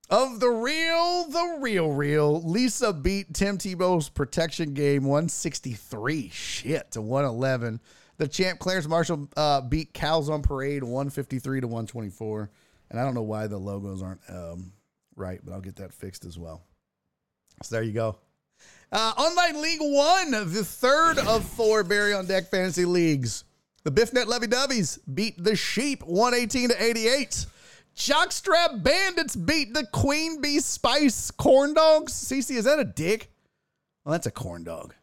Of 0.08 0.38
the 0.38 0.48
real, 0.48 1.24
the 1.24 1.58
real, 1.60 1.90
real, 1.90 2.40
Lisa 2.42 2.92
beat 2.92 3.34
Tim 3.34 3.58
Tebow's 3.58 4.08
protection 4.08 4.72
game 4.72 5.02
163 5.02 6.28
shit 6.28 6.92
to 6.92 7.00
111. 7.00 7.80
The 8.18 8.28
champ 8.28 8.60
Clarence 8.60 8.86
Marshall 8.86 9.28
uh, 9.36 9.62
beat 9.62 9.92
Cows 9.92 10.30
on 10.30 10.42
Parade 10.42 10.84
153 10.84 11.62
to 11.62 11.66
124. 11.66 12.50
And 12.90 13.00
I 13.00 13.04
don't 13.04 13.14
know 13.14 13.22
why 13.22 13.48
the 13.48 13.58
logos 13.58 14.00
aren't 14.00 14.20
um, 14.28 14.72
right, 15.16 15.40
but 15.44 15.52
I'll 15.52 15.60
get 15.60 15.76
that 15.76 15.92
fixed 15.92 16.24
as 16.24 16.38
well. 16.38 16.62
So 17.64 17.74
there 17.74 17.82
you 17.82 17.92
go. 17.92 18.16
Uh, 18.92 19.12
Online 19.18 19.60
League 19.60 19.80
One, 19.80 20.30
the 20.30 20.64
third 20.64 21.18
of 21.18 21.44
four 21.44 21.82
Barry 21.82 22.14
on 22.14 22.26
Deck 22.26 22.48
fantasy 22.48 22.84
leagues. 22.84 23.42
The 23.82 23.90
Biffnet 23.90 24.26
Levy 24.26 24.46
Dubbies 24.46 25.00
beat 25.12 25.42
the 25.42 25.56
Sheep 25.56 26.04
118 26.04 26.68
to 26.68 26.82
88. 26.82 27.46
Jockstrap 27.96 28.82
Bandits 28.82 29.34
beat 29.34 29.72
the 29.72 29.86
Queen 29.86 30.42
Bee 30.42 30.60
Spice 30.60 31.30
Corn 31.30 31.72
Dogs. 31.72 32.12
CC, 32.12 32.56
is 32.56 32.66
that 32.66 32.78
a 32.78 32.84
dick? 32.84 33.30
Well, 34.04 34.12
that's 34.12 34.26
a 34.26 34.30
corn 34.30 34.64
dog. 34.64 34.94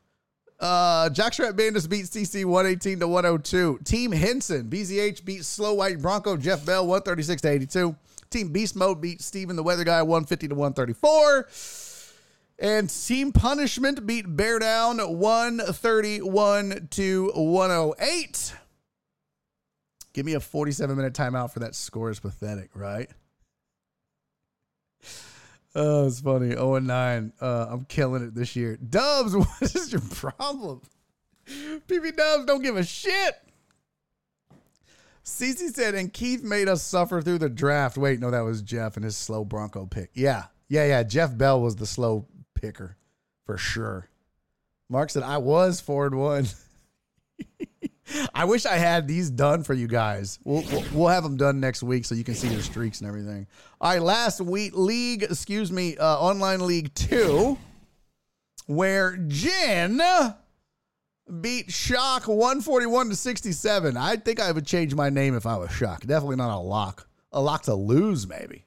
Uh, 0.59 1.09
Jockstrap 1.09 1.55
Bandits 1.55 1.87
beat 1.87 2.05
CC 2.05 2.45
118 2.45 2.99
to 2.99 3.07
102. 3.07 3.79
Team 3.83 4.11
Henson, 4.11 4.69
BZH 4.69 5.25
beat 5.25 5.43
Slow 5.43 5.73
White 5.73 6.01
Bronco 6.01 6.37
Jeff 6.37 6.63
Bell 6.65 6.85
136 6.85 7.41
to 7.41 7.49
82. 7.49 7.95
Team 8.29 8.49
Beast 8.49 8.75
Mode 8.75 9.01
beat 9.01 9.21
Steven 9.21 9.55
the 9.55 9.63
Weather 9.63 9.83
Guy 9.83 10.03
150 10.03 10.49
to 10.49 10.55
134. 10.55 11.47
And 12.59 12.89
Team 12.89 13.31
Punishment 13.31 14.05
beat 14.05 14.35
Bear 14.35 14.59
Down 14.59 14.99
131 14.99 16.87
to 16.91 17.31
108. 17.33 18.53
Give 20.13 20.25
me 20.25 20.33
a 20.33 20.39
47 20.39 20.95
minute 20.95 21.13
timeout 21.13 21.51
for 21.51 21.59
that 21.59 21.75
score 21.75 22.09
is 22.09 22.19
pathetic, 22.19 22.69
right? 22.75 23.09
Oh, 25.75 26.05
it's 26.05 26.21
funny. 26.21 26.51
0 26.51 26.75
and 26.75 26.87
9. 26.87 27.33
Uh, 27.41 27.67
I'm 27.69 27.85
killing 27.85 28.23
it 28.23 28.35
this 28.35 28.55
year. 28.55 28.77
Dubs, 28.77 29.35
what 29.35 29.61
is 29.61 29.91
your 29.91 30.01
problem? 30.01 30.81
PB 31.47 32.15
Dubs 32.15 32.45
don't 32.45 32.61
give 32.61 32.77
a 32.77 32.83
shit. 32.83 33.35
CC 35.25 35.73
said, 35.73 35.95
and 35.95 36.11
Keith 36.11 36.43
made 36.43 36.67
us 36.67 36.83
suffer 36.83 37.21
through 37.21 37.39
the 37.39 37.49
draft. 37.49 37.97
Wait, 37.97 38.19
no, 38.19 38.29
that 38.29 38.41
was 38.41 38.61
Jeff 38.61 38.97
and 38.97 39.05
his 39.05 39.15
slow 39.17 39.43
Bronco 39.45 39.85
pick. 39.85 40.11
Yeah, 40.13 40.45
yeah, 40.67 40.85
yeah. 40.85 41.03
Jeff 41.03 41.35
Bell 41.35 41.61
was 41.61 41.77
the 41.77 41.85
slow 41.85 42.27
picker 42.55 42.97
for 43.45 43.57
sure. 43.57 44.09
Mark 44.89 45.09
said, 45.09 45.23
I 45.23 45.37
was 45.37 45.81
forward 45.81 46.13
one. 46.13 46.45
I 48.33 48.45
wish 48.45 48.65
I 48.65 48.75
had 48.75 49.07
these 49.07 49.29
done 49.29 49.63
for 49.63 49.73
you 49.73 49.87
guys. 49.87 50.39
We'll, 50.43 50.63
we'll, 50.71 50.83
we'll 50.93 51.07
have 51.07 51.23
them 51.23 51.37
done 51.37 51.59
next 51.59 51.83
week 51.83 52.05
so 52.05 52.15
you 52.15 52.23
can 52.23 52.35
see 52.35 52.49
your 52.49 52.61
streaks 52.61 53.01
and 53.01 53.07
everything. 53.07 53.47
All 53.79 53.91
right, 53.91 54.01
last 54.01 54.41
week 54.41 54.75
league, 54.75 55.23
excuse 55.23 55.71
me, 55.71 55.97
uh, 55.97 56.19
online 56.19 56.65
league 56.65 56.93
two, 56.93 57.57
where 58.67 59.17
Jen 59.27 60.01
beat 61.41 61.71
Shock 61.71 62.27
141 62.27 63.09
to 63.09 63.15
67. 63.15 63.97
I 63.97 64.15
think 64.17 64.39
I 64.39 64.51
would 64.51 64.65
change 64.65 64.93
my 64.95 65.09
name 65.09 65.35
if 65.35 65.45
I 65.45 65.57
was 65.57 65.71
Shock. 65.71 66.01
Definitely 66.01 66.37
not 66.37 66.55
a 66.55 66.59
lock. 66.59 67.07
A 67.31 67.41
lock 67.41 67.63
to 67.63 67.73
lose, 67.73 68.27
maybe. 68.27 68.65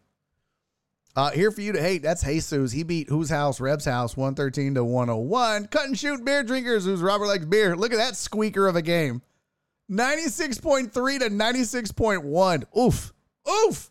Uh, 1.17 1.31
here 1.31 1.51
for 1.51 1.63
you 1.63 1.73
to 1.73 1.81
hate. 1.81 2.03
That's 2.03 2.23
Jesus. 2.23 2.73
He 2.73 2.83
beat 2.83 3.09
Whose 3.09 3.31
House, 3.31 3.59
Reb's 3.59 3.87
House, 3.87 4.19
113 4.19 4.75
to 4.75 4.85
101. 4.85 5.69
Cut 5.69 5.87
and 5.87 5.99
shoot 5.99 6.23
beer 6.23 6.43
drinkers, 6.43 6.85
who's 6.85 7.01
Robert 7.01 7.27
likes 7.27 7.47
beer. 7.47 7.75
Look 7.75 7.93
at 7.93 7.97
that 7.97 8.17
squeaker 8.17 8.69
of 8.69 8.77
a 8.77 8.83
game. 8.83 9.23
96.3 9.91 10.93
to 10.93 11.31
96.1. 11.31 12.79
Oof. 12.79 13.15
Oof. 13.49 13.91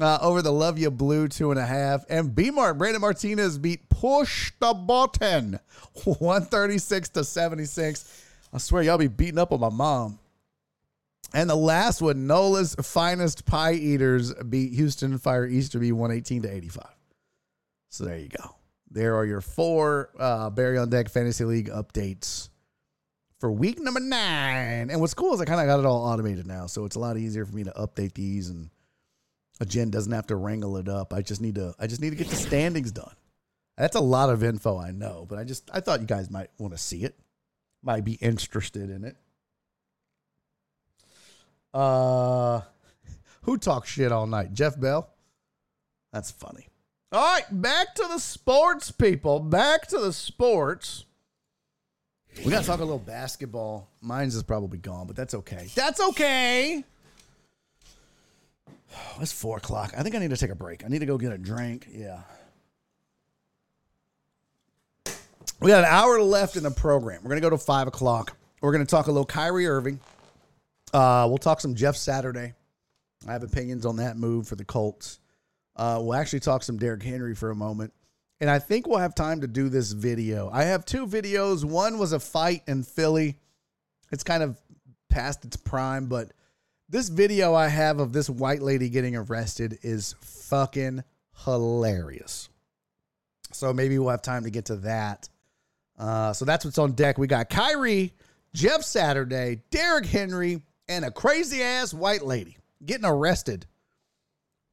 Uh, 0.00 0.18
over 0.22 0.40
the 0.40 0.52
Love 0.52 0.78
You 0.78 0.90
Blue, 0.90 1.28
two 1.28 1.50
and 1.50 1.60
a 1.60 1.66
half. 1.66 2.04
And 2.08 2.34
B 2.34 2.50
Mark, 2.50 2.78
Brandon 2.78 3.02
Martinez 3.02 3.58
beat 3.58 3.88
Push 3.90 4.52
the 4.58 4.72
Button, 4.72 5.58
136 6.04 7.08
to 7.10 7.24
76. 7.24 8.24
I 8.52 8.58
swear, 8.58 8.82
y'all 8.82 8.98
be 8.98 9.08
beating 9.08 9.38
up 9.38 9.52
on 9.52 9.60
my 9.60 9.68
mom. 9.68 10.18
And 11.34 11.50
the 11.50 11.56
last 11.56 12.00
one, 12.00 12.26
Nola's 12.26 12.74
Finest 12.76 13.44
Pie 13.44 13.74
Eaters 13.74 14.32
beat 14.34 14.72
Houston 14.74 15.18
Fire 15.18 15.46
Easterby 15.46 15.92
118 15.92 16.42
to 16.42 16.54
85. 16.54 16.86
So 17.90 18.04
there 18.04 18.18
you 18.18 18.28
go. 18.28 18.56
There 18.90 19.16
are 19.16 19.24
your 19.24 19.40
four 19.40 20.10
uh, 20.18 20.50
Barry 20.50 20.78
on 20.78 20.88
Deck 20.88 21.08
Fantasy 21.08 21.44
League 21.44 21.68
updates 21.68 22.48
for 23.38 23.50
week 23.50 23.78
number 23.80 24.00
nine. 24.00 24.90
And 24.90 25.00
what's 25.00 25.14
cool 25.14 25.34
is 25.34 25.40
I 25.40 25.44
kind 25.44 25.60
of 25.60 25.66
got 25.66 25.80
it 25.80 25.86
all 25.86 26.04
automated 26.04 26.46
now. 26.46 26.66
So 26.66 26.84
it's 26.84 26.96
a 26.96 27.00
lot 27.00 27.16
easier 27.16 27.44
for 27.44 27.54
me 27.54 27.64
to 27.64 27.72
update 27.72 28.14
these 28.14 28.48
and 28.48 28.70
Jen 29.66 29.90
doesn't 29.90 30.12
have 30.12 30.26
to 30.28 30.36
wrangle 30.36 30.76
it 30.76 30.88
up. 30.88 31.12
I 31.12 31.22
just 31.22 31.40
need 31.40 31.54
to 31.56 31.74
I 31.78 31.86
just 31.86 32.00
need 32.00 32.10
to 32.10 32.16
get 32.16 32.28
the 32.28 32.36
standings 32.36 32.92
done. 32.92 33.14
That's 33.76 33.96
a 33.96 34.00
lot 34.00 34.30
of 34.30 34.42
info, 34.42 34.78
I 34.78 34.90
know, 34.90 35.26
but 35.28 35.38
I 35.38 35.44
just 35.44 35.70
I 35.72 35.80
thought 35.80 36.00
you 36.00 36.06
guys 36.06 36.30
might 36.30 36.50
want 36.58 36.72
to 36.72 36.78
see 36.78 37.04
it. 37.04 37.18
Might 37.82 38.04
be 38.04 38.14
interested 38.14 38.90
in 38.90 39.04
it. 39.04 39.16
Uh, 41.76 42.62
who 43.42 43.58
talks 43.58 43.90
shit 43.90 44.10
all 44.10 44.26
night? 44.26 44.54
Jeff 44.54 44.80
Bell. 44.80 45.10
That's 46.10 46.30
funny. 46.30 46.68
All 47.12 47.34
right, 47.34 47.44
back 47.50 47.94
to 47.96 48.08
the 48.08 48.18
sports, 48.18 48.90
people. 48.90 49.40
Back 49.40 49.86
to 49.88 49.98
the 49.98 50.14
sports. 50.14 51.04
We 52.42 52.50
got 52.50 52.62
to 52.62 52.66
talk 52.66 52.80
a 52.80 52.84
little 52.84 52.98
basketball. 52.98 53.90
Mine's 54.00 54.34
is 54.34 54.42
probably 54.42 54.78
gone, 54.78 55.06
but 55.06 55.16
that's 55.16 55.34
okay. 55.34 55.68
That's 55.74 56.00
okay. 56.00 56.84
It's 59.20 59.32
four 59.32 59.58
o'clock. 59.58 59.92
I 59.94 60.02
think 60.02 60.14
I 60.14 60.18
need 60.18 60.30
to 60.30 60.38
take 60.38 60.48
a 60.48 60.54
break. 60.54 60.82
I 60.82 60.88
need 60.88 61.00
to 61.00 61.06
go 61.06 61.18
get 61.18 61.30
a 61.30 61.36
drink. 61.36 61.86
Yeah. 61.92 62.20
We 65.60 65.68
got 65.68 65.80
an 65.80 65.90
hour 65.90 66.22
left 66.22 66.56
in 66.56 66.62
the 66.62 66.70
program. 66.70 67.20
We're 67.22 67.28
going 67.28 67.42
to 67.42 67.46
go 67.46 67.50
to 67.50 67.58
five 67.58 67.86
o'clock. 67.88 68.34
We're 68.62 68.72
going 68.72 68.84
to 68.84 68.90
talk 68.90 69.08
a 69.08 69.10
little 69.10 69.26
Kyrie 69.26 69.66
Irving. 69.66 70.00
Uh, 70.92 71.26
we'll 71.28 71.38
talk 71.38 71.60
some 71.60 71.74
Jeff 71.74 71.96
Saturday. 71.96 72.54
I 73.26 73.32
have 73.32 73.42
opinions 73.42 73.86
on 73.86 73.96
that 73.96 74.16
move 74.16 74.46
for 74.46 74.56
the 74.56 74.64
Colts. 74.64 75.20
Uh, 75.74 75.98
we'll 76.00 76.14
actually 76.14 76.40
talk 76.40 76.62
some 76.62 76.78
Derrick 76.78 77.02
Henry 77.02 77.34
for 77.34 77.50
a 77.50 77.56
moment. 77.56 77.92
And 78.40 78.50
I 78.50 78.58
think 78.58 78.86
we'll 78.86 78.98
have 78.98 79.14
time 79.14 79.40
to 79.40 79.46
do 79.46 79.68
this 79.68 79.92
video. 79.92 80.50
I 80.52 80.64
have 80.64 80.84
two 80.84 81.06
videos. 81.06 81.64
One 81.64 81.98
was 81.98 82.12
a 82.12 82.20
fight 82.20 82.62
in 82.66 82.82
Philly. 82.82 83.38
It's 84.12 84.22
kind 84.24 84.42
of 84.42 84.58
past 85.08 85.44
its 85.44 85.56
prime, 85.56 86.06
but 86.06 86.32
this 86.88 87.08
video 87.08 87.54
I 87.54 87.68
have 87.68 87.98
of 87.98 88.12
this 88.12 88.28
white 88.28 88.62
lady 88.62 88.88
getting 88.88 89.16
arrested 89.16 89.78
is 89.82 90.14
fucking 90.20 91.02
hilarious. 91.44 92.48
So 93.52 93.72
maybe 93.72 93.98
we'll 93.98 94.10
have 94.10 94.22
time 94.22 94.44
to 94.44 94.50
get 94.50 94.66
to 94.66 94.76
that. 94.76 95.28
Uh, 95.98 96.32
so 96.32 96.44
that's 96.44 96.64
what's 96.64 96.78
on 96.78 96.92
deck. 96.92 97.16
We 97.16 97.26
got 97.26 97.48
Kyrie, 97.48 98.12
Jeff 98.52 98.82
Saturday, 98.82 99.62
Derrick 99.70 100.06
Henry, 100.06 100.62
and 100.88 101.04
a 101.04 101.10
crazy 101.10 101.62
ass 101.62 101.92
white 101.92 102.22
lady 102.22 102.56
getting 102.84 103.06
arrested. 103.06 103.66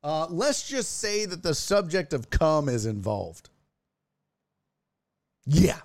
Uh, 0.03 0.27
let's 0.29 0.67
just 0.67 0.99
say 0.99 1.25
that 1.25 1.43
the 1.43 1.55
subject 1.55 2.13
of 2.13 2.29
cum 2.29 2.67
is 2.67 2.85
involved. 2.85 3.49
Yeah. 5.45 5.79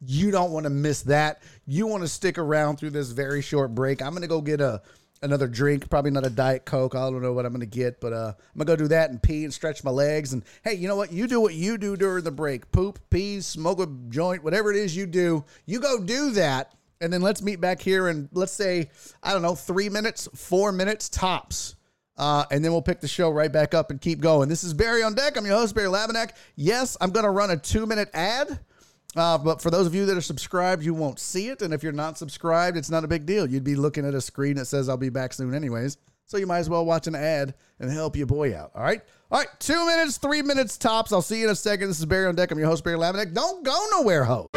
You 0.00 0.30
don't 0.30 0.52
want 0.52 0.64
to 0.64 0.70
miss 0.70 1.02
that. 1.02 1.42
You 1.66 1.86
want 1.88 2.04
to 2.04 2.08
stick 2.08 2.38
around 2.38 2.76
through 2.76 2.90
this 2.90 3.10
very 3.10 3.42
short 3.42 3.74
break. 3.74 4.00
I'm 4.00 4.10
going 4.10 4.22
to 4.22 4.28
go 4.28 4.40
get 4.40 4.60
a 4.60 4.80
another 5.20 5.48
drink, 5.48 5.90
probably 5.90 6.12
not 6.12 6.24
a 6.24 6.30
diet 6.30 6.64
coke. 6.64 6.94
I 6.94 7.10
don't 7.10 7.22
know 7.22 7.32
what 7.32 7.44
I'm 7.44 7.52
going 7.52 7.60
to 7.60 7.66
get, 7.66 8.00
but 8.00 8.12
uh, 8.12 8.34
I'm 8.36 8.64
going 8.64 8.66
to 8.66 8.72
go 8.72 8.76
do 8.76 8.88
that 8.88 9.10
and 9.10 9.20
pee 9.20 9.42
and 9.42 9.52
stretch 9.52 9.82
my 9.82 9.90
legs 9.90 10.32
and 10.32 10.44
hey, 10.62 10.74
you 10.74 10.86
know 10.86 10.94
what? 10.94 11.12
You 11.12 11.26
do 11.26 11.40
what 11.40 11.54
you 11.54 11.76
do 11.76 11.96
during 11.96 12.22
the 12.22 12.30
break. 12.30 12.70
Poop, 12.70 13.00
pee, 13.10 13.40
smoke 13.40 13.80
a 13.80 13.88
joint, 14.08 14.44
whatever 14.44 14.70
it 14.70 14.76
is 14.76 14.96
you 14.96 15.06
do. 15.06 15.44
You 15.66 15.80
go 15.80 16.00
do 16.00 16.30
that 16.32 16.74
and 17.00 17.12
then 17.12 17.22
let's 17.22 17.42
meet 17.42 17.60
back 17.60 17.80
here 17.80 18.08
and 18.08 18.28
let's 18.32 18.52
say 18.52 18.90
I 19.22 19.32
don't 19.32 19.42
know, 19.42 19.54
3 19.54 19.88
minutes, 19.88 20.28
4 20.34 20.72
minutes 20.72 21.08
tops. 21.08 21.76
Uh, 22.16 22.44
and 22.50 22.64
then 22.64 22.72
we'll 22.72 22.82
pick 22.82 23.00
the 23.00 23.08
show 23.08 23.30
right 23.30 23.52
back 23.52 23.74
up 23.74 23.90
and 23.90 24.00
keep 24.00 24.20
going. 24.20 24.48
This 24.48 24.64
is 24.64 24.74
Barry 24.74 25.04
on 25.04 25.14
Deck. 25.14 25.36
I'm 25.36 25.46
your 25.46 25.54
host, 25.54 25.74
Barry 25.74 25.88
Laminack. 25.88 26.32
Yes, 26.56 26.96
I'm 27.00 27.10
going 27.10 27.24
to 27.24 27.30
run 27.30 27.50
a 27.50 27.56
two 27.56 27.86
minute 27.86 28.10
ad. 28.12 28.58
Uh, 29.16 29.38
but 29.38 29.62
for 29.62 29.70
those 29.70 29.86
of 29.86 29.94
you 29.94 30.04
that 30.06 30.16
are 30.16 30.22
subscribed, 30.22 30.84
you 30.84 30.92
won't 30.92 31.18
see 31.18 31.48
it. 31.48 31.62
And 31.62 31.72
if 31.72 31.82
you're 31.82 31.92
not 31.92 32.18
subscribed, 32.18 32.76
it's 32.76 32.90
not 32.90 33.04
a 33.04 33.08
big 33.08 33.24
deal. 33.24 33.48
You'd 33.48 33.64
be 33.64 33.76
looking 33.76 34.04
at 34.04 34.14
a 34.14 34.20
screen 34.20 34.56
that 34.56 34.66
says 34.66 34.88
I'll 34.88 34.96
be 34.96 35.08
back 35.08 35.32
soon, 35.32 35.54
anyways. 35.54 35.96
So 36.26 36.36
you 36.36 36.46
might 36.46 36.58
as 36.58 36.68
well 36.68 36.84
watch 36.84 37.06
an 37.06 37.14
ad 37.14 37.54
and 37.80 37.90
help 37.90 38.14
your 38.14 38.26
boy 38.26 38.54
out. 38.54 38.72
All 38.74 38.82
right. 38.82 39.00
All 39.30 39.38
right. 39.38 39.48
Two 39.60 39.86
minutes, 39.86 40.18
three 40.18 40.42
minutes 40.42 40.76
tops. 40.76 41.12
I'll 41.12 41.22
see 41.22 41.38
you 41.38 41.46
in 41.46 41.50
a 41.50 41.56
second. 41.56 41.88
This 41.88 42.00
is 42.00 42.06
Barry 42.06 42.26
on 42.26 42.34
Deck. 42.34 42.50
I'm 42.50 42.58
your 42.58 42.68
host, 42.68 42.84
Barry 42.84 42.98
Laminack. 42.98 43.32
Don't 43.32 43.64
go 43.64 43.86
nowhere, 43.92 44.24
ho. 44.24 44.50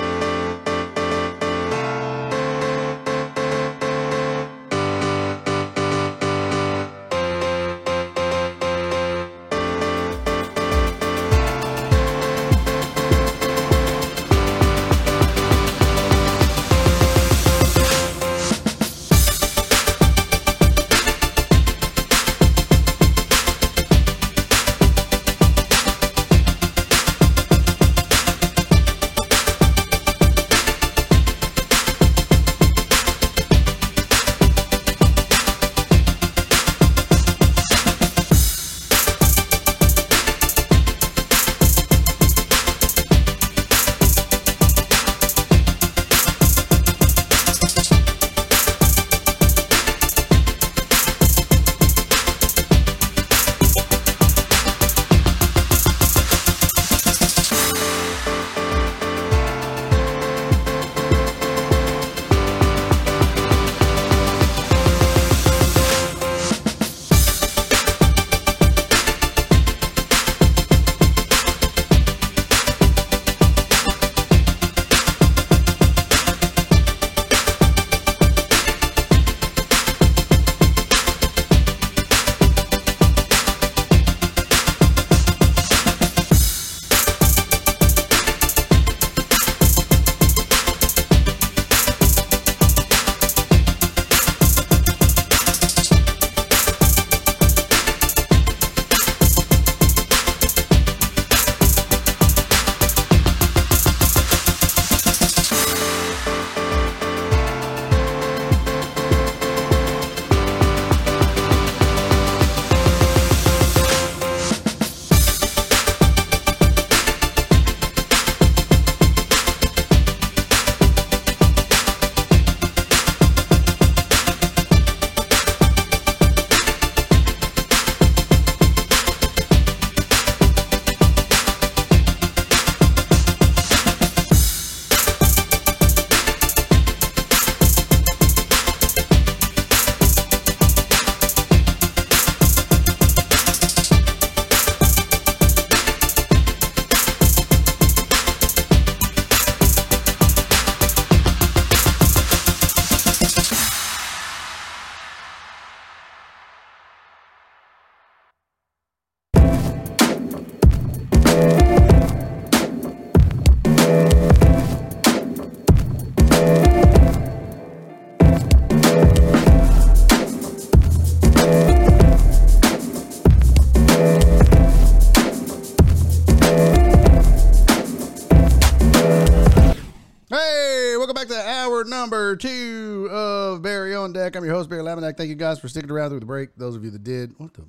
Laminack. 185.12 185.18
Thank 185.18 185.30
you 185.30 185.36
guys 185.36 185.60
for 185.60 185.68
sticking 185.68 185.92
around 185.92 186.10
through 186.10 186.22
the 186.22 186.26
break. 186.26 186.56
Those 186.56 186.76
of 186.76 186.84
you 186.84 186.92
that 186.92 187.04
did. 187.04 187.34
What 187.38 187.54
the? 187.54 187.66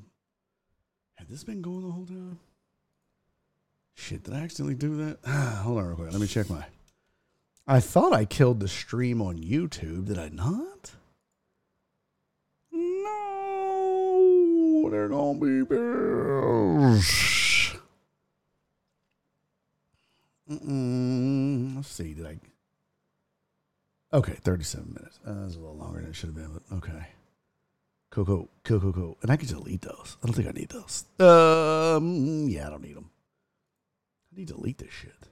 Had 1.16 1.28
this 1.28 1.44
been 1.44 1.62
going 1.62 1.86
the 1.86 1.92
whole 1.92 2.06
time? 2.06 2.38
Shit, 3.94 4.24
did 4.24 4.34
I 4.34 4.38
accidentally 4.38 4.74
do 4.74 4.96
that? 4.96 5.18
Hold 5.62 5.78
on 5.78 5.86
real 5.86 5.96
quick. 5.96 6.12
Let 6.12 6.20
me 6.20 6.26
check 6.26 6.50
my. 6.50 6.64
I 7.66 7.80
thought 7.80 8.12
I 8.12 8.24
killed 8.24 8.60
the 8.60 8.68
stream 8.68 9.22
on 9.22 9.38
YouTube. 9.38 10.06
Did 10.06 10.18
I 10.18 10.28
not? 10.28 10.92
No, 12.72 13.28
they're 14.90 15.08
gonna 15.08 15.38
be 15.38 15.62
bills. 15.62 17.06
Mm-mm. 20.50 21.76
Let's 21.76 21.88
see. 21.88 22.14
Did 22.14 22.26
I? 22.26 22.38
Okay, 24.12 24.32
thirty-seven 24.42 24.92
minutes. 24.94 25.20
Uh, 25.26 25.44
was 25.44 25.54
a 25.56 25.60
little 25.60 25.76
longer 25.76 26.00
than 26.00 26.10
it 26.10 26.16
should 26.16 26.30
have 26.30 26.34
been, 26.34 26.50
but 26.52 26.62
okay. 26.78 27.06
Cool, 28.12 28.26
cool, 28.26 28.50
cool, 28.64 28.78
cool, 28.78 28.92
cool. 28.92 29.18
And 29.22 29.30
I 29.30 29.36
can 29.36 29.48
delete 29.48 29.80
those. 29.80 30.18
I 30.22 30.26
don't 30.26 30.34
think 30.34 30.46
I 30.46 30.52
need 30.52 30.68
those. 30.68 31.06
Um, 31.18 32.46
yeah, 32.46 32.66
I 32.66 32.70
don't 32.70 32.82
need 32.82 32.94
them. 32.94 33.08
I 34.30 34.38
need 34.38 34.48
to 34.48 34.54
delete 34.54 34.76
this 34.76 34.92
shit. 34.92 35.28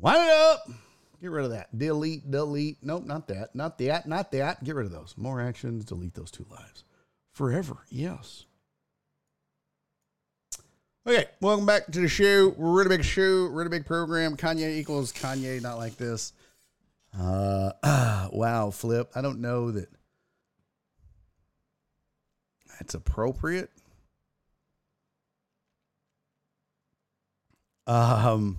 Wind 0.00 0.18
it 0.18 0.28
up. 0.28 0.68
Get 1.20 1.30
rid 1.30 1.44
of 1.44 1.52
that. 1.52 1.78
Delete, 1.78 2.28
delete. 2.28 2.78
Nope, 2.82 3.04
not 3.06 3.28
that. 3.28 3.54
Not 3.54 3.78
that. 3.78 4.08
Not 4.08 4.32
that. 4.32 4.64
Get 4.64 4.74
rid 4.74 4.86
of 4.86 4.92
those. 4.92 5.14
More 5.16 5.40
actions. 5.40 5.84
Delete 5.84 6.14
those 6.14 6.32
two 6.32 6.46
lives. 6.50 6.82
Forever. 7.30 7.76
Yes. 7.90 8.46
Okay, 11.06 11.26
welcome 11.40 11.64
back 11.64 11.86
to 11.86 12.00
the 12.00 12.08
show. 12.08 12.56
Really 12.58 12.88
big 12.88 13.04
show, 13.04 13.46
really 13.46 13.70
big 13.70 13.86
program. 13.86 14.36
Kanye 14.36 14.76
equals 14.78 15.12
Kanye, 15.12 15.62
not 15.62 15.78
like 15.78 15.96
this. 15.96 16.32
Uh, 17.16 17.70
wow, 18.32 18.70
Flip. 18.70 19.08
I 19.14 19.20
don't 19.20 19.40
know 19.40 19.70
that 19.70 19.88
that's 22.78 22.94
appropriate. 22.94 23.70
Um, 27.86 28.58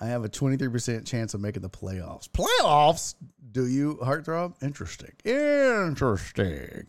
I 0.00 0.06
have 0.06 0.24
a 0.24 0.28
23% 0.28 1.06
chance 1.06 1.34
of 1.34 1.40
making 1.40 1.62
the 1.62 1.68
playoffs. 1.68 2.28
Playoffs? 2.28 3.14
Do 3.50 3.66
you, 3.66 3.98
Heartthrob? 4.02 4.54
Interesting. 4.62 5.12
Interesting. 5.24 6.86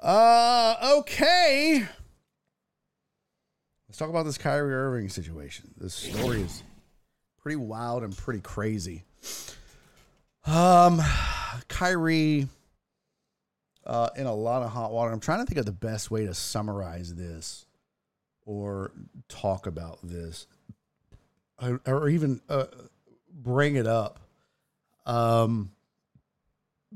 Uh, 0.00 0.98
okay. 0.98 1.84
Let's 3.88 3.98
talk 3.98 4.08
about 4.08 4.24
this 4.24 4.38
Kyrie 4.38 4.72
Irving 4.72 5.08
situation. 5.08 5.74
This 5.76 5.94
story 5.94 6.42
is 6.42 6.62
pretty 7.42 7.56
wild 7.56 8.02
and 8.04 8.16
pretty 8.16 8.40
crazy. 8.40 9.04
Um, 10.46 11.02
Kyrie 11.68 12.48
uh, 13.88 14.10
in 14.16 14.26
a 14.26 14.34
lot 14.34 14.62
of 14.62 14.70
hot 14.70 14.92
water. 14.92 15.12
I'm 15.12 15.20
trying 15.20 15.40
to 15.40 15.46
think 15.46 15.58
of 15.58 15.66
the 15.66 15.72
best 15.72 16.10
way 16.10 16.26
to 16.26 16.34
summarize 16.34 17.14
this 17.14 17.66
or 18.44 18.92
talk 19.28 19.66
about 19.66 19.98
this 20.02 20.46
or, 21.60 22.08
even 22.08 22.40
uh, 22.48 22.66
bring 23.32 23.76
it 23.76 23.86
up. 23.86 24.20
Um, 25.06 25.72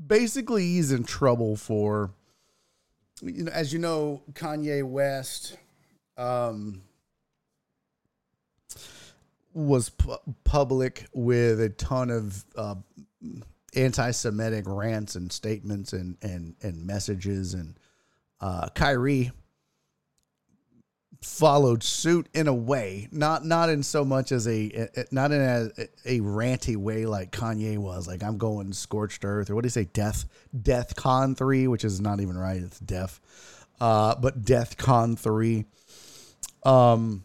basically, 0.07 0.63
he's 0.63 0.91
in 0.91 1.03
trouble 1.03 1.55
for, 1.55 2.11
you 3.21 3.43
know, 3.43 3.51
as 3.51 3.73
you 3.73 3.79
know, 3.79 4.21
Kanye 4.33 4.83
West 4.83 5.57
um, 6.17 6.81
was 9.53 9.89
pu- 9.89 10.17
public 10.43 11.07
with 11.13 11.59
a 11.59 11.69
ton 11.69 12.09
of 12.09 12.45
uh, 12.55 12.75
anti-Semitic 13.75 14.65
rants 14.67 15.15
and 15.15 15.31
statements 15.31 15.93
and 15.93 16.17
and 16.21 16.55
and 16.61 16.85
messages, 16.85 17.53
and 17.53 17.79
uh, 18.41 18.69
Kyrie 18.75 19.31
followed 21.21 21.83
suit 21.83 22.27
in 22.33 22.47
a 22.47 22.53
way, 22.53 23.07
not 23.11 23.45
not 23.45 23.69
in 23.69 23.83
so 23.83 24.03
much 24.03 24.31
as 24.31 24.47
a 24.47 24.89
not 25.11 25.31
in 25.31 25.41
a, 25.41 25.69
a 26.05 26.19
ranty 26.19 26.75
way 26.75 27.05
like 27.05 27.31
Kanye 27.31 27.77
was. 27.77 28.07
Like 28.07 28.23
I'm 28.23 28.37
going 28.37 28.73
scorched 28.73 29.23
earth, 29.23 29.49
or 29.49 29.55
what 29.55 29.61
do 29.61 29.67
you 29.67 29.71
say, 29.71 29.85
death, 29.85 30.25
Death 30.61 30.95
Con 30.95 31.35
three, 31.35 31.67
which 31.67 31.83
is 31.83 32.01
not 32.01 32.19
even 32.19 32.37
right. 32.37 32.61
It's 32.61 32.79
death, 32.79 33.19
uh, 33.79 34.15
but 34.15 34.43
Death 34.43 34.77
Con 34.77 35.15
three. 35.15 35.65
Um, 36.65 37.23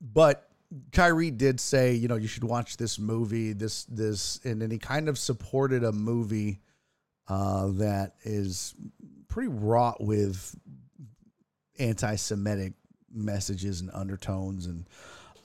but 0.00 0.48
Kyrie 0.92 1.30
did 1.30 1.60
say, 1.60 1.94
you 1.94 2.08
know, 2.08 2.16
you 2.16 2.28
should 2.28 2.44
watch 2.44 2.76
this 2.76 2.98
movie. 2.98 3.52
This 3.52 3.84
this, 3.84 4.40
and 4.44 4.60
then 4.60 4.70
he 4.70 4.78
kind 4.78 5.08
of 5.08 5.18
supported 5.18 5.84
a 5.84 5.92
movie 5.92 6.60
uh, 7.28 7.68
that 7.72 8.14
is 8.24 8.74
pretty 9.28 9.48
wrought 9.48 10.02
with 10.02 10.54
anti-Semitic 11.78 12.74
messages 13.12 13.80
and 13.80 13.90
undertones. 13.92 14.66
And 14.66 14.88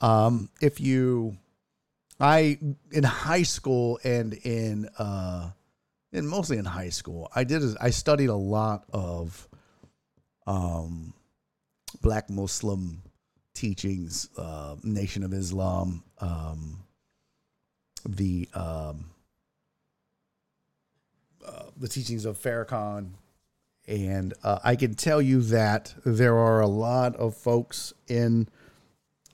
um, 0.00 0.50
if 0.60 0.80
you, 0.80 1.36
I 2.20 2.58
in 2.92 3.04
high 3.04 3.42
school 3.42 3.98
and 4.04 4.34
in 4.34 4.88
uh, 4.98 5.50
and 6.12 6.28
mostly 6.28 6.58
in 6.58 6.64
high 6.64 6.90
school, 6.90 7.30
I 7.34 7.44
did 7.44 7.62
I 7.80 7.90
studied 7.90 8.28
a 8.28 8.34
lot 8.34 8.84
of 8.92 9.48
um, 10.46 11.12
black 12.00 12.30
Muslim 12.30 13.02
teachings, 13.58 14.28
uh, 14.38 14.76
Nation 14.84 15.24
of 15.24 15.32
Islam, 15.32 16.04
um, 16.20 16.78
the 18.08 18.48
um, 18.54 19.10
uh, 21.44 21.64
the 21.76 21.88
teachings 21.88 22.24
of 22.24 22.40
Farrakhan, 22.40 23.10
and 23.88 24.32
uh, 24.44 24.60
I 24.62 24.76
can 24.76 24.94
tell 24.94 25.20
you 25.20 25.40
that 25.42 25.92
there 26.06 26.36
are 26.38 26.60
a 26.60 26.68
lot 26.68 27.16
of 27.16 27.36
folks 27.36 27.92
in 28.06 28.48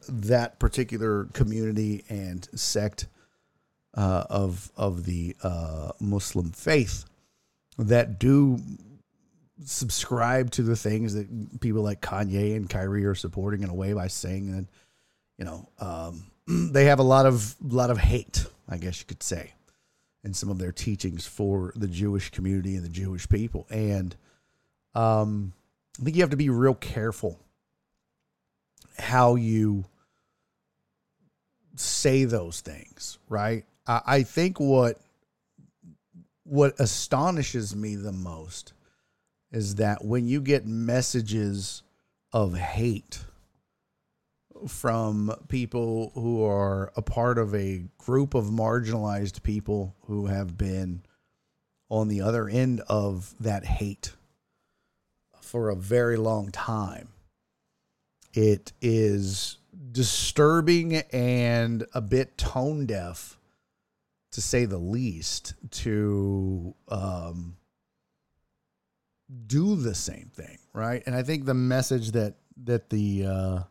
that 0.08 0.58
particular 0.58 1.24
community 1.34 2.04
and 2.08 2.48
sect 2.54 3.06
uh, 3.92 4.24
of 4.30 4.72
of 4.74 5.04
the 5.04 5.36
uh, 5.42 5.92
Muslim 6.00 6.50
faith 6.50 7.04
that 7.76 8.18
do 8.18 8.58
subscribe 9.62 10.50
to 10.52 10.62
the 10.62 10.76
things 10.76 11.14
that 11.14 11.60
people 11.60 11.82
like 11.82 12.00
Kanye 12.00 12.56
and 12.56 12.68
Kyrie 12.68 13.04
are 13.04 13.14
supporting 13.14 13.62
in 13.62 13.70
a 13.70 13.74
way 13.74 13.92
by 13.92 14.08
saying 14.08 14.52
that, 14.52 14.66
you 15.38 15.44
know, 15.44 15.68
um, 15.78 16.24
they 16.72 16.86
have 16.86 16.98
a 16.98 17.04
lot 17.04 17.26
of 17.26 17.54
lot 17.62 17.90
of 17.90 17.98
hate, 17.98 18.46
I 18.68 18.78
guess 18.78 19.00
you 19.00 19.06
could 19.06 19.22
say, 19.22 19.52
in 20.24 20.34
some 20.34 20.48
of 20.48 20.58
their 20.58 20.72
teachings 20.72 21.26
for 21.26 21.72
the 21.76 21.88
Jewish 21.88 22.30
community 22.30 22.76
and 22.76 22.84
the 22.84 22.90
Jewish 22.90 23.28
people. 23.28 23.66
And 23.70 24.16
um, 24.94 25.52
I 26.00 26.04
think 26.04 26.16
you 26.16 26.22
have 26.22 26.30
to 26.30 26.36
be 26.36 26.50
real 26.50 26.74
careful 26.74 27.38
how 28.98 29.34
you 29.34 29.84
say 31.76 32.24
those 32.24 32.60
things, 32.60 33.18
right? 33.28 33.64
I, 33.86 34.00
I 34.06 34.22
think 34.22 34.60
what 34.60 35.00
what 36.44 36.78
astonishes 36.78 37.74
me 37.74 37.96
the 37.96 38.12
most 38.12 38.73
is 39.54 39.76
that 39.76 40.04
when 40.04 40.26
you 40.26 40.40
get 40.40 40.66
messages 40.66 41.84
of 42.32 42.56
hate 42.56 43.20
from 44.66 45.32
people 45.46 46.10
who 46.14 46.44
are 46.44 46.92
a 46.96 47.02
part 47.02 47.38
of 47.38 47.54
a 47.54 47.84
group 47.96 48.34
of 48.34 48.46
marginalized 48.46 49.44
people 49.44 49.94
who 50.06 50.26
have 50.26 50.58
been 50.58 51.02
on 51.88 52.08
the 52.08 52.20
other 52.20 52.48
end 52.48 52.80
of 52.88 53.32
that 53.38 53.64
hate 53.64 54.12
for 55.40 55.68
a 55.68 55.76
very 55.76 56.16
long 56.16 56.50
time, 56.50 57.10
it 58.32 58.72
is 58.80 59.58
disturbing 59.92 60.96
and 61.12 61.86
a 61.94 62.00
bit 62.00 62.36
tone 62.36 62.86
deaf, 62.86 63.38
to 64.32 64.40
say 64.40 64.64
the 64.64 64.78
least, 64.78 65.54
to 65.70 66.74
um, 66.88 67.56
do 69.46 69.76
the 69.76 69.94
same 69.94 70.30
thing, 70.34 70.58
right? 70.72 71.02
And 71.06 71.14
I 71.14 71.22
think 71.22 71.44
the 71.44 71.54
message 71.54 72.12
that 72.12 72.34
that 72.64 72.90
the 72.90 73.26
uh, 73.26 73.62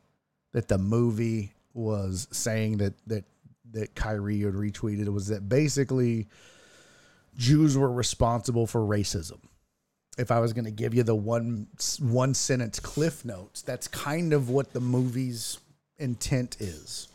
that 0.52 0.68
the 0.68 0.78
movie 0.78 1.54
was 1.74 2.28
saying 2.32 2.78
that 2.78 2.94
that 3.08 3.26
that 3.72 3.96
Kyrie 3.96 4.42
had 4.42 4.54
retweeted 4.54 5.08
was 5.10 5.28
that 5.28 5.50
basically 5.50 6.28
Jews 7.38 7.78
were 7.78 7.92
responsible 7.92 8.68
for 8.68 8.82
racism. 8.82 9.40
If 10.18 10.30
I 10.30 10.40
was 10.40 10.54
going 10.54 10.66
to 10.66 10.72
give 10.72 10.94
you 10.94 11.04
the 11.04 11.16
one 11.16 11.68
one 12.00 12.34
sentence 12.34 12.80
cliff 12.80 13.26
notes, 13.26 13.62
that's 13.62 13.88
kind 13.88 14.34
of 14.34 14.50
what 14.50 14.74
the 14.74 14.80
movie's 14.80 15.60
intent 15.98 16.58
is. 16.60 17.08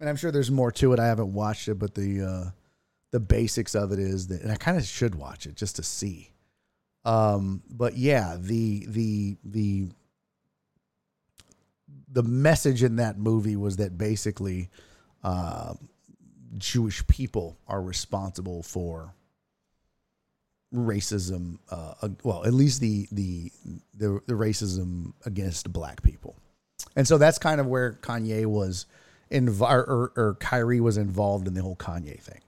And 0.00 0.08
I'm 0.08 0.16
sure 0.16 0.30
there's 0.30 0.50
more 0.50 0.72
to 0.72 0.92
it. 0.92 1.00
I 1.00 1.06
haven't 1.06 1.32
watched 1.32 1.68
it, 1.68 1.74
but 1.74 1.94
the 1.94 2.22
uh, 2.22 2.50
the 3.10 3.20
basics 3.20 3.74
of 3.74 3.92
it 3.92 3.98
is 3.98 4.28
that, 4.28 4.42
and 4.42 4.52
I 4.52 4.56
kind 4.56 4.76
of 4.76 4.84
should 4.84 5.14
watch 5.14 5.46
it 5.46 5.54
just 5.54 5.76
to 5.76 5.82
see 5.82 6.30
um, 7.04 7.62
but 7.70 7.96
yeah, 7.96 8.36
the 8.38 8.86
the 8.86 9.36
the 9.44 9.88
the 12.10 12.22
message 12.22 12.82
in 12.82 12.96
that 12.96 13.18
movie 13.18 13.56
was 13.56 13.76
that 13.76 13.96
basically 13.98 14.70
uh, 15.22 15.74
Jewish 16.56 17.06
people 17.06 17.58
are 17.66 17.82
responsible 17.82 18.62
for 18.62 19.14
racism. 20.74 21.58
Uh, 21.70 22.08
well, 22.22 22.44
at 22.44 22.54
least 22.54 22.80
the, 22.80 23.08
the 23.12 23.52
the 23.94 24.20
the 24.26 24.34
racism 24.34 25.12
against 25.24 25.72
black 25.72 26.02
people, 26.02 26.36
and 26.96 27.06
so 27.06 27.18
that's 27.18 27.38
kind 27.38 27.60
of 27.60 27.66
where 27.66 27.94
Kanye 28.02 28.46
was 28.46 28.86
or, 29.32 30.12
or 30.16 30.36
Kyrie 30.40 30.80
was 30.80 30.96
involved 30.96 31.46
in 31.46 31.54
the 31.54 31.62
whole 31.62 31.76
Kanye 31.76 32.20
thing. 32.20 32.40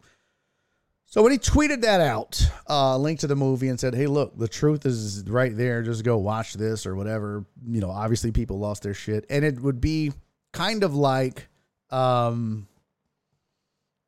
So 1.10 1.24
when 1.24 1.32
he 1.32 1.38
tweeted 1.38 1.80
that 1.80 2.00
out, 2.00 2.40
uh, 2.68 2.96
link 2.96 3.18
to 3.20 3.26
the 3.26 3.34
movie 3.34 3.68
and 3.68 3.80
said, 3.80 3.96
"Hey, 3.96 4.06
look, 4.06 4.38
the 4.38 4.46
truth 4.46 4.86
is 4.86 5.24
right 5.28 5.54
there. 5.54 5.82
Just 5.82 6.04
go 6.04 6.16
watch 6.16 6.54
this 6.54 6.86
or 6.86 6.94
whatever." 6.94 7.44
You 7.66 7.80
know, 7.80 7.90
obviously 7.90 8.30
people 8.30 8.60
lost 8.60 8.84
their 8.84 8.94
shit, 8.94 9.26
and 9.28 9.44
it 9.44 9.60
would 9.60 9.80
be 9.80 10.12
kind 10.52 10.84
of 10.84 10.94
like, 10.94 11.48
um, 11.90 12.68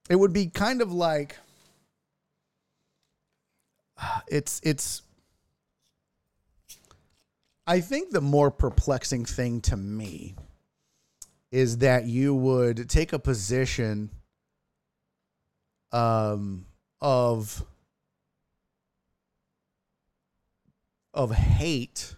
it 0.08 0.14
would 0.14 0.32
be 0.32 0.46
kind 0.46 0.80
of 0.80 0.92
like, 0.92 1.36
it's 4.28 4.60
it's. 4.62 5.02
I 7.66 7.80
think 7.80 8.10
the 8.10 8.20
more 8.20 8.52
perplexing 8.52 9.24
thing 9.24 9.60
to 9.62 9.76
me 9.76 10.36
is 11.50 11.78
that 11.78 12.06
you 12.06 12.32
would 12.34 12.88
take 12.88 13.12
a 13.12 13.18
position 13.18 14.10
um, 15.92 16.66
of 17.02 17.64
of 21.12 21.32
hate 21.32 22.14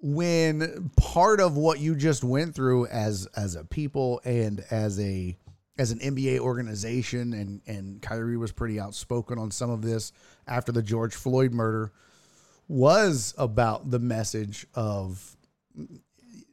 when 0.00 0.90
part 0.96 1.40
of 1.40 1.56
what 1.56 1.80
you 1.80 1.94
just 1.96 2.22
went 2.22 2.54
through 2.54 2.86
as 2.86 3.26
as 3.36 3.56
a 3.56 3.64
people 3.64 4.20
and 4.24 4.64
as 4.70 4.98
a 5.00 5.36
as 5.76 5.90
an 5.90 5.98
NBA 5.98 6.38
organization 6.38 7.34
and 7.34 7.60
and 7.66 8.00
Kyrie 8.00 8.36
was 8.36 8.52
pretty 8.52 8.78
outspoken 8.78 9.38
on 9.38 9.50
some 9.50 9.70
of 9.70 9.82
this 9.82 10.12
after 10.46 10.70
the 10.72 10.82
George 10.82 11.14
Floyd 11.14 11.52
murder 11.52 11.92
was 12.68 13.34
about 13.36 13.90
the 13.90 13.98
message 13.98 14.66
of 14.74 15.36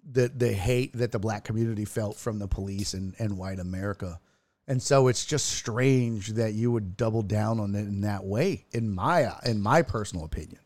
the 0.09 0.31
the 0.35 0.51
hate 0.51 0.93
that 0.93 1.11
the 1.11 1.19
black 1.19 1.43
community 1.43 1.85
felt 1.85 2.17
from 2.17 2.39
the 2.39 2.47
police 2.47 2.93
and, 2.93 3.13
and 3.19 3.37
white 3.37 3.59
America. 3.59 4.19
And 4.67 4.81
so 4.81 5.07
it's 5.07 5.25
just 5.25 5.47
strange 5.47 6.29
that 6.29 6.53
you 6.53 6.71
would 6.71 6.95
double 6.95 7.23
down 7.23 7.59
on 7.59 7.75
it 7.75 7.79
in 7.79 8.01
that 8.01 8.23
way, 8.23 8.65
in 8.71 8.93
my 8.93 9.33
in 9.43 9.61
my 9.61 9.81
personal 9.81 10.25
opinion. 10.25 10.59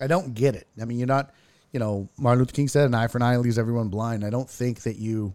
I 0.00 0.06
don't 0.06 0.34
get 0.34 0.54
it. 0.54 0.66
I 0.80 0.84
mean, 0.84 0.98
you're 0.98 1.06
not, 1.06 1.32
you 1.72 1.78
know, 1.78 2.08
Martin 2.16 2.40
Luther 2.40 2.52
King 2.52 2.68
said 2.68 2.86
an 2.86 2.94
eye 2.94 3.06
for 3.06 3.18
an 3.18 3.22
eye 3.22 3.36
leaves 3.36 3.58
everyone 3.58 3.88
blind. 3.88 4.24
I 4.24 4.30
don't 4.30 4.48
think 4.48 4.80
that 4.82 4.96
you 4.96 5.34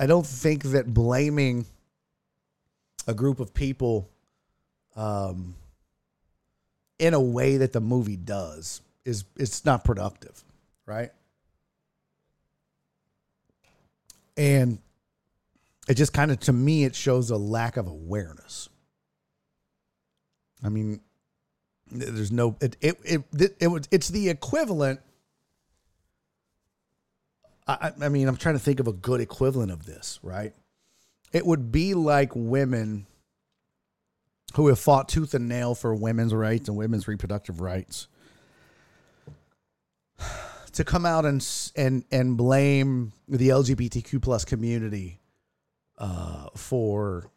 I 0.00 0.06
don't 0.06 0.26
think 0.26 0.64
that 0.64 0.92
blaming 0.92 1.66
a 3.06 3.14
group 3.14 3.38
of 3.38 3.52
people 3.54 4.08
um, 4.96 5.54
in 6.98 7.14
a 7.14 7.20
way 7.20 7.58
that 7.58 7.72
the 7.72 7.80
movie 7.80 8.16
does 8.16 8.80
is 9.04 9.24
it's 9.36 9.64
not 9.64 9.84
productive 9.84 10.42
right? 10.86 11.10
And 14.36 14.78
it 15.88 15.94
just 15.94 16.12
kind 16.12 16.30
of, 16.30 16.40
to 16.40 16.52
me, 16.52 16.84
it 16.84 16.94
shows 16.94 17.30
a 17.30 17.36
lack 17.36 17.76
of 17.76 17.86
awareness. 17.86 18.68
I 20.64 20.68
mean, 20.68 21.00
there's 21.90 22.30
no, 22.30 22.56
it, 22.60 22.76
it, 22.80 22.98
it, 23.04 23.22
it, 23.32 23.56
it 23.60 23.88
it's 23.90 24.08
the 24.08 24.28
equivalent. 24.28 25.00
I, 27.66 27.92
I 28.00 28.08
mean, 28.08 28.28
I'm 28.28 28.36
trying 28.36 28.54
to 28.54 28.60
think 28.60 28.80
of 28.80 28.86
a 28.86 28.92
good 28.92 29.20
equivalent 29.20 29.72
of 29.72 29.84
this, 29.84 30.20
right? 30.22 30.52
It 31.32 31.46
would 31.46 31.72
be 31.72 31.94
like 31.94 32.30
women 32.34 33.06
who 34.54 34.68
have 34.68 34.78
fought 34.78 35.08
tooth 35.08 35.34
and 35.34 35.48
nail 35.48 35.74
for 35.74 35.94
women's 35.94 36.34
rights 36.34 36.68
and 36.68 36.76
women's 36.76 37.08
reproductive 37.08 37.60
rights 37.60 38.06
to 40.72 40.84
come 40.84 41.06
out 41.06 41.24
and 41.24 41.46
and 41.74 42.04
and 42.12 42.36
blame 42.36 43.12
the 43.28 43.48
LGBTQ 43.48 44.20
plus 44.20 44.44
community 44.44 45.21
uh, 46.02 46.48
for 46.56 47.30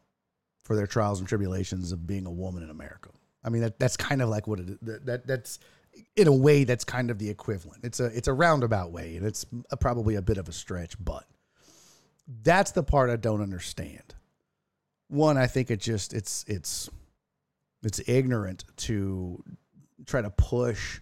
for 0.64 0.76
their 0.76 0.88
trials 0.88 1.20
and 1.20 1.30
tribulations 1.30 1.92
of 1.92 2.08
being 2.08 2.26
a 2.26 2.32
woman 2.32 2.64
in 2.64 2.72
America. 2.72 3.12
I 3.44 3.50
mean 3.50 3.62
that 3.62 3.80
that's 3.80 3.96
kind 3.96 4.22
of 4.22 4.28
like 4.28 4.48
what 4.48 4.60
it 4.60 4.86
that, 4.86 5.06
that 5.06 5.28
that's 5.28 5.60
in 6.16 6.28
a 6.28 6.34
way 6.34 6.64
that's 6.64 6.84
kind 6.84 7.12
of 7.12 7.20
the 7.20 7.30
equivalent. 7.30 7.86
It's 7.86 8.00
a 8.00 8.06
it's 8.06 8.28
a 8.28 8.34
roundabout 8.34 8.92
way 8.92 9.16
and 9.16 9.26
it's 9.26 9.46
a, 9.70 9.78
probably 9.78 10.16
a 10.16 10.22
bit 10.22 10.38
of 10.38 10.50
a 10.50 10.52
stretch, 10.52 10.96
but 11.00 11.26
that's 12.44 12.72
the 12.72 12.84
part 12.84 13.12
I 13.12 13.18
don't 13.18 13.42
understand. 13.42 14.16
One, 15.08 15.38
I 15.38 15.46
think 15.46 15.70
it 15.70 15.80
just 15.80 16.14
it's 16.14 16.44
it's 16.48 16.90
it's 17.84 18.02
ignorant 18.08 18.66
to 18.78 19.44
try 20.08 20.24
to 20.24 20.32
push 20.32 21.02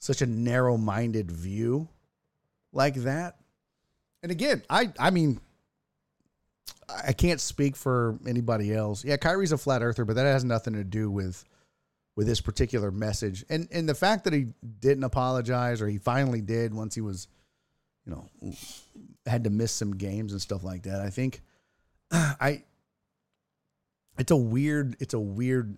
such 0.00 0.20
a 0.20 0.26
narrow 0.26 0.76
minded 0.76 1.30
view 1.30 1.88
like 2.72 2.96
that. 2.96 3.38
And 4.22 4.30
again, 4.30 4.62
I 4.68 4.92
I 4.98 5.08
mean 5.08 5.40
I 6.88 7.12
can't 7.12 7.40
speak 7.40 7.76
for 7.76 8.18
anybody 8.26 8.74
else. 8.74 9.04
Yeah, 9.04 9.16
Kyrie's 9.16 9.52
a 9.52 9.58
flat 9.58 9.82
earther, 9.82 10.04
but 10.04 10.16
that 10.16 10.24
has 10.24 10.44
nothing 10.44 10.74
to 10.74 10.84
do 10.84 11.10
with 11.10 11.44
with 12.16 12.26
this 12.26 12.40
particular 12.40 12.90
message. 12.90 13.44
And 13.48 13.68
and 13.72 13.88
the 13.88 13.94
fact 13.94 14.24
that 14.24 14.32
he 14.32 14.48
didn't 14.80 15.04
apologize 15.04 15.80
or 15.80 15.88
he 15.88 15.98
finally 15.98 16.40
did 16.40 16.74
once 16.74 16.94
he 16.94 17.00
was 17.00 17.28
you 18.06 18.12
know 18.12 18.54
had 19.26 19.44
to 19.44 19.50
miss 19.50 19.72
some 19.72 19.96
games 19.96 20.32
and 20.32 20.40
stuff 20.40 20.62
like 20.62 20.84
that. 20.84 21.00
I 21.00 21.10
think 21.10 21.42
I 22.12 22.62
it's 24.18 24.30
a 24.30 24.36
weird 24.36 24.96
it's 25.00 25.14
a 25.14 25.20
weird 25.20 25.76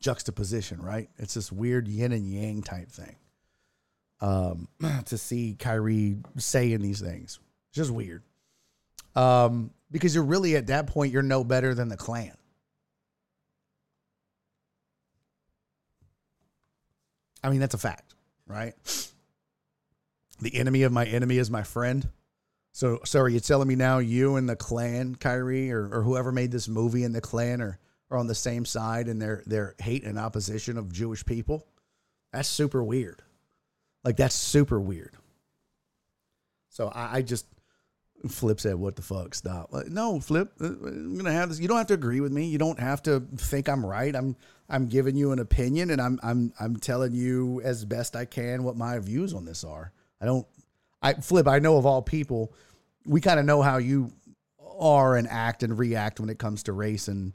juxtaposition, 0.00 0.80
right? 0.80 1.08
It's 1.18 1.34
this 1.34 1.50
weird 1.50 1.88
yin 1.88 2.12
and 2.12 2.26
yang 2.26 2.62
type 2.62 2.90
thing 2.90 3.16
um, 4.20 4.68
to 5.06 5.18
see 5.18 5.56
Kyrie 5.58 6.18
saying 6.36 6.80
these 6.80 7.00
things. 7.00 7.38
It's 7.68 7.76
just 7.76 7.90
weird. 7.90 8.22
Um, 9.14 9.70
because 9.94 10.12
you're 10.12 10.24
really 10.24 10.56
at 10.56 10.66
that 10.66 10.88
point, 10.88 11.12
you're 11.12 11.22
no 11.22 11.44
better 11.44 11.72
than 11.72 11.88
the 11.88 11.96
Klan. 11.96 12.32
I 17.44 17.48
mean, 17.48 17.60
that's 17.60 17.74
a 17.74 17.78
fact, 17.78 18.12
right? 18.48 18.74
The 20.40 20.56
enemy 20.56 20.82
of 20.82 20.90
my 20.90 21.04
enemy 21.04 21.38
is 21.38 21.48
my 21.48 21.62
friend. 21.62 22.08
So, 22.72 23.02
sorry, 23.04 23.34
you're 23.34 23.40
telling 23.40 23.68
me 23.68 23.76
now 23.76 23.98
you 23.98 24.34
and 24.34 24.48
the 24.48 24.56
Klan, 24.56 25.14
Kyrie, 25.14 25.70
or, 25.70 25.88
or 25.92 26.02
whoever 26.02 26.32
made 26.32 26.50
this 26.50 26.66
movie 26.66 27.04
and 27.04 27.14
the 27.14 27.20
Klan 27.20 27.60
are, 27.60 27.78
are 28.10 28.18
on 28.18 28.26
the 28.26 28.34
same 28.34 28.64
side 28.64 29.06
in 29.06 29.20
their, 29.20 29.44
their 29.46 29.76
hate 29.78 30.02
and 30.02 30.18
opposition 30.18 30.76
of 30.76 30.92
Jewish 30.92 31.24
people? 31.24 31.68
That's 32.32 32.48
super 32.48 32.82
weird. 32.82 33.22
Like 34.02 34.16
that's 34.16 34.34
super 34.34 34.80
weird. 34.80 35.14
So 36.70 36.88
I, 36.88 37.18
I 37.18 37.22
just 37.22 37.46
Flip 38.28 38.60
said, 38.60 38.76
"What 38.76 38.96
the 38.96 39.02
fuck? 39.02 39.34
Stop." 39.34 39.72
Like, 39.72 39.86
no, 39.86 40.20
Flip. 40.20 40.52
Uh, 40.60 40.66
I'm 40.66 41.16
gonna 41.16 41.32
have 41.32 41.48
this. 41.48 41.60
You 41.60 41.68
don't 41.68 41.78
have 41.78 41.86
to 41.88 41.94
agree 41.94 42.20
with 42.20 42.32
me. 42.32 42.46
You 42.46 42.58
don't 42.58 42.78
have 42.78 43.02
to 43.04 43.20
think 43.36 43.68
I'm 43.68 43.84
right. 43.84 44.14
I'm 44.14 44.36
I'm 44.68 44.86
giving 44.86 45.16
you 45.16 45.32
an 45.32 45.38
opinion, 45.38 45.90
and 45.90 46.00
I'm 46.00 46.18
I'm 46.22 46.52
I'm 46.58 46.76
telling 46.76 47.12
you 47.12 47.60
as 47.62 47.84
best 47.84 48.16
I 48.16 48.24
can 48.24 48.64
what 48.64 48.76
my 48.76 48.98
views 48.98 49.34
on 49.34 49.44
this 49.44 49.64
are. 49.64 49.92
I 50.20 50.26
don't. 50.26 50.46
I 51.02 51.14
Flip. 51.14 51.46
I 51.46 51.58
know 51.58 51.76
of 51.76 51.86
all 51.86 52.02
people, 52.02 52.52
we 53.04 53.20
kind 53.20 53.38
of 53.38 53.46
know 53.46 53.62
how 53.62 53.76
you 53.76 54.12
are 54.78 55.16
and 55.16 55.28
act 55.28 55.62
and 55.62 55.78
react 55.78 56.20
when 56.20 56.28
it 56.28 56.38
comes 56.38 56.64
to 56.64 56.72
race 56.72 57.08
and 57.08 57.32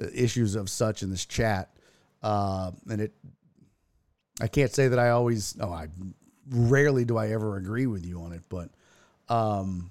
uh, 0.00 0.06
issues 0.14 0.54
of 0.54 0.70
such 0.70 1.02
in 1.02 1.10
this 1.10 1.26
chat. 1.26 1.70
Uh, 2.22 2.72
and 2.88 3.00
it 3.00 3.12
I 4.40 4.48
can't 4.48 4.72
say 4.72 4.88
that 4.88 4.98
I 4.98 5.10
always. 5.10 5.56
Oh, 5.60 5.72
I 5.72 5.88
rarely 6.50 7.04
do 7.04 7.16
I 7.16 7.30
ever 7.30 7.56
agree 7.56 7.86
with 7.86 8.06
you 8.06 8.22
on 8.22 8.32
it, 8.32 8.42
but 8.48 8.70
um, 9.28 9.90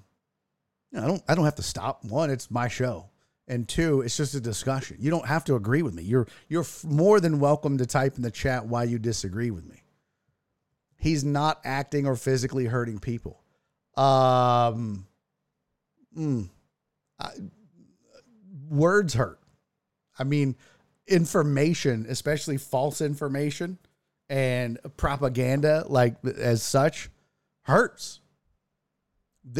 you 0.92 0.98
know, 0.98 1.04
I 1.04 1.08
don't. 1.08 1.22
I 1.28 1.34
don't 1.34 1.44
have 1.44 1.56
to 1.56 1.62
stop. 1.62 2.04
One, 2.04 2.30
it's 2.30 2.50
my 2.50 2.68
show, 2.68 3.10
and 3.46 3.68
two, 3.68 4.00
it's 4.02 4.16
just 4.16 4.34
a 4.34 4.40
discussion. 4.40 4.96
You 5.00 5.10
don't 5.10 5.26
have 5.26 5.44
to 5.44 5.54
agree 5.54 5.82
with 5.82 5.94
me. 5.94 6.02
You're 6.02 6.26
you're 6.48 6.66
more 6.84 7.20
than 7.20 7.40
welcome 7.40 7.78
to 7.78 7.86
type 7.86 8.16
in 8.16 8.22
the 8.22 8.30
chat 8.30 8.66
why 8.66 8.84
you 8.84 8.98
disagree 8.98 9.50
with 9.50 9.66
me. 9.66 9.82
He's 10.96 11.24
not 11.24 11.60
acting 11.64 12.06
or 12.06 12.16
physically 12.16 12.64
hurting 12.64 12.98
people. 12.98 13.42
Um, 13.96 15.06
mm, 16.16 16.48
I, 17.18 17.30
words 18.68 19.14
hurt. 19.14 19.38
I 20.18 20.24
mean, 20.24 20.56
information, 21.06 22.06
especially 22.08 22.56
false 22.56 23.00
information 23.00 23.78
and 24.28 24.78
propaganda 24.96 25.84
like 25.88 26.16
as 26.24 26.62
such 26.62 27.08
hurts 27.62 28.20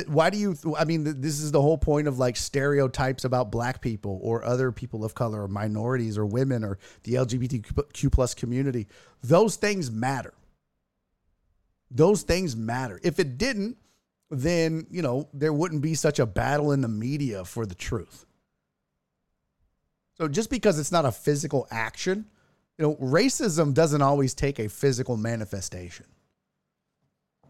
why 0.07 0.31
do 0.31 0.39
you 0.39 0.57
i 0.79 0.85
mean 0.85 1.05
this 1.21 1.41
is 1.41 1.53
the 1.53 1.63
whole 1.63 1.79
point 1.79 2.09
of 2.09 2.19
like 2.19 2.37
stereotypes 2.37 3.25
about 3.25 3.51
black 3.51 3.81
people 3.81 4.19
or 4.23 4.45
other 4.45 4.71
people 4.73 5.05
of 5.05 5.15
color 5.15 5.43
or 5.43 5.49
minorities 5.49 6.19
or 6.19 6.27
women 6.27 6.65
or 6.65 6.79
the 7.05 7.15
lgbtq 7.15 8.13
plus 8.13 8.35
community. 8.35 8.87
Those 9.23 9.57
things 9.57 9.91
matter. 9.91 10.35
Those 11.91 12.23
things 12.23 12.55
matter. 12.57 13.01
If 13.03 13.19
it 13.19 13.39
didn't 13.39 13.77
then 14.31 14.87
you 14.91 15.01
know 15.01 15.29
there 15.33 15.53
wouldn't 15.53 15.83
be 15.83 15.95
such 15.95 16.19
a 16.19 16.27
battle 16.27 16.73
in 16.73 16.81
the 16.81 16.89
media 16.89 17.45
for 17.45 17.65
the 17.65 17.75
truth. 17.75 18.27
So 20.19 20.29
just 20.29 20.51
because 20.51 20.79
it's 20.79 20.93
not 20.93 21.05
a 21.05 21.13
physical 21.13 21.67
action, 21.71 22.27
you 22.77 22.85
know, 22.85 22.97
racism 22.97 23.73
doesn't 23.73 24.03
always 24.03 24.35
take 24.35 24.59
a 24.59 24.69
physical 24.69 25.17
manifestation. 25.17 26.07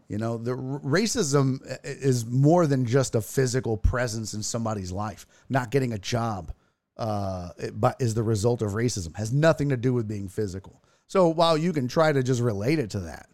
You 0.09 0.17
know, 0.17 0.39
the 0.39 0.53
racism 0.53 1.59
is 1.83 2.25
more 2.25 2.65
than 2.65 2.85
just 2.85 3.13
a 3.13 3.21
physical 3.21 3.77
presence 3.77 4.33
in 4.33 4.41
somebody's 4.41 4.91
life. 4.91 5.27
Not 5.49 5.69
getting 5.69 5.93
a 5.93 5.99
job, 5.99 6.51
uh, 6.97 7.49
but 7.73 7.95
is 7.99 8.15
the 8.15 8.23
result 8.23 8.63
of 8.63 8.71
racism. 8.71 9.15
Has 9.15 9.31
nothing 9.31 9.69
to 9.69 9.77
do 9.77 9.93
with 9.93 10.07
being 10.07 10.27
physical. 10.27 10.83
So 11.05 11.27
while 11.27 11.55
you 11.55 11.73
can 11.73 11.87
try 11.87 12.11
to 12.11 12.23
just 12.23 12.41
relate 12.41 12.79
it 12.79 12.89
to 12.91 13.01
that, 13.01 13.29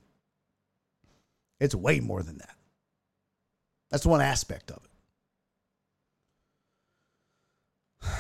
it's 1.61 1.73
way 1.73 2.01
more 2.01 2.21
than 2.21 2.39
that. 2.39 2.55
That's 3.89 4.05
one 4.05 4.21
aspect 4.21 4.71
of 4.71 4.81
it. 4.83 4.91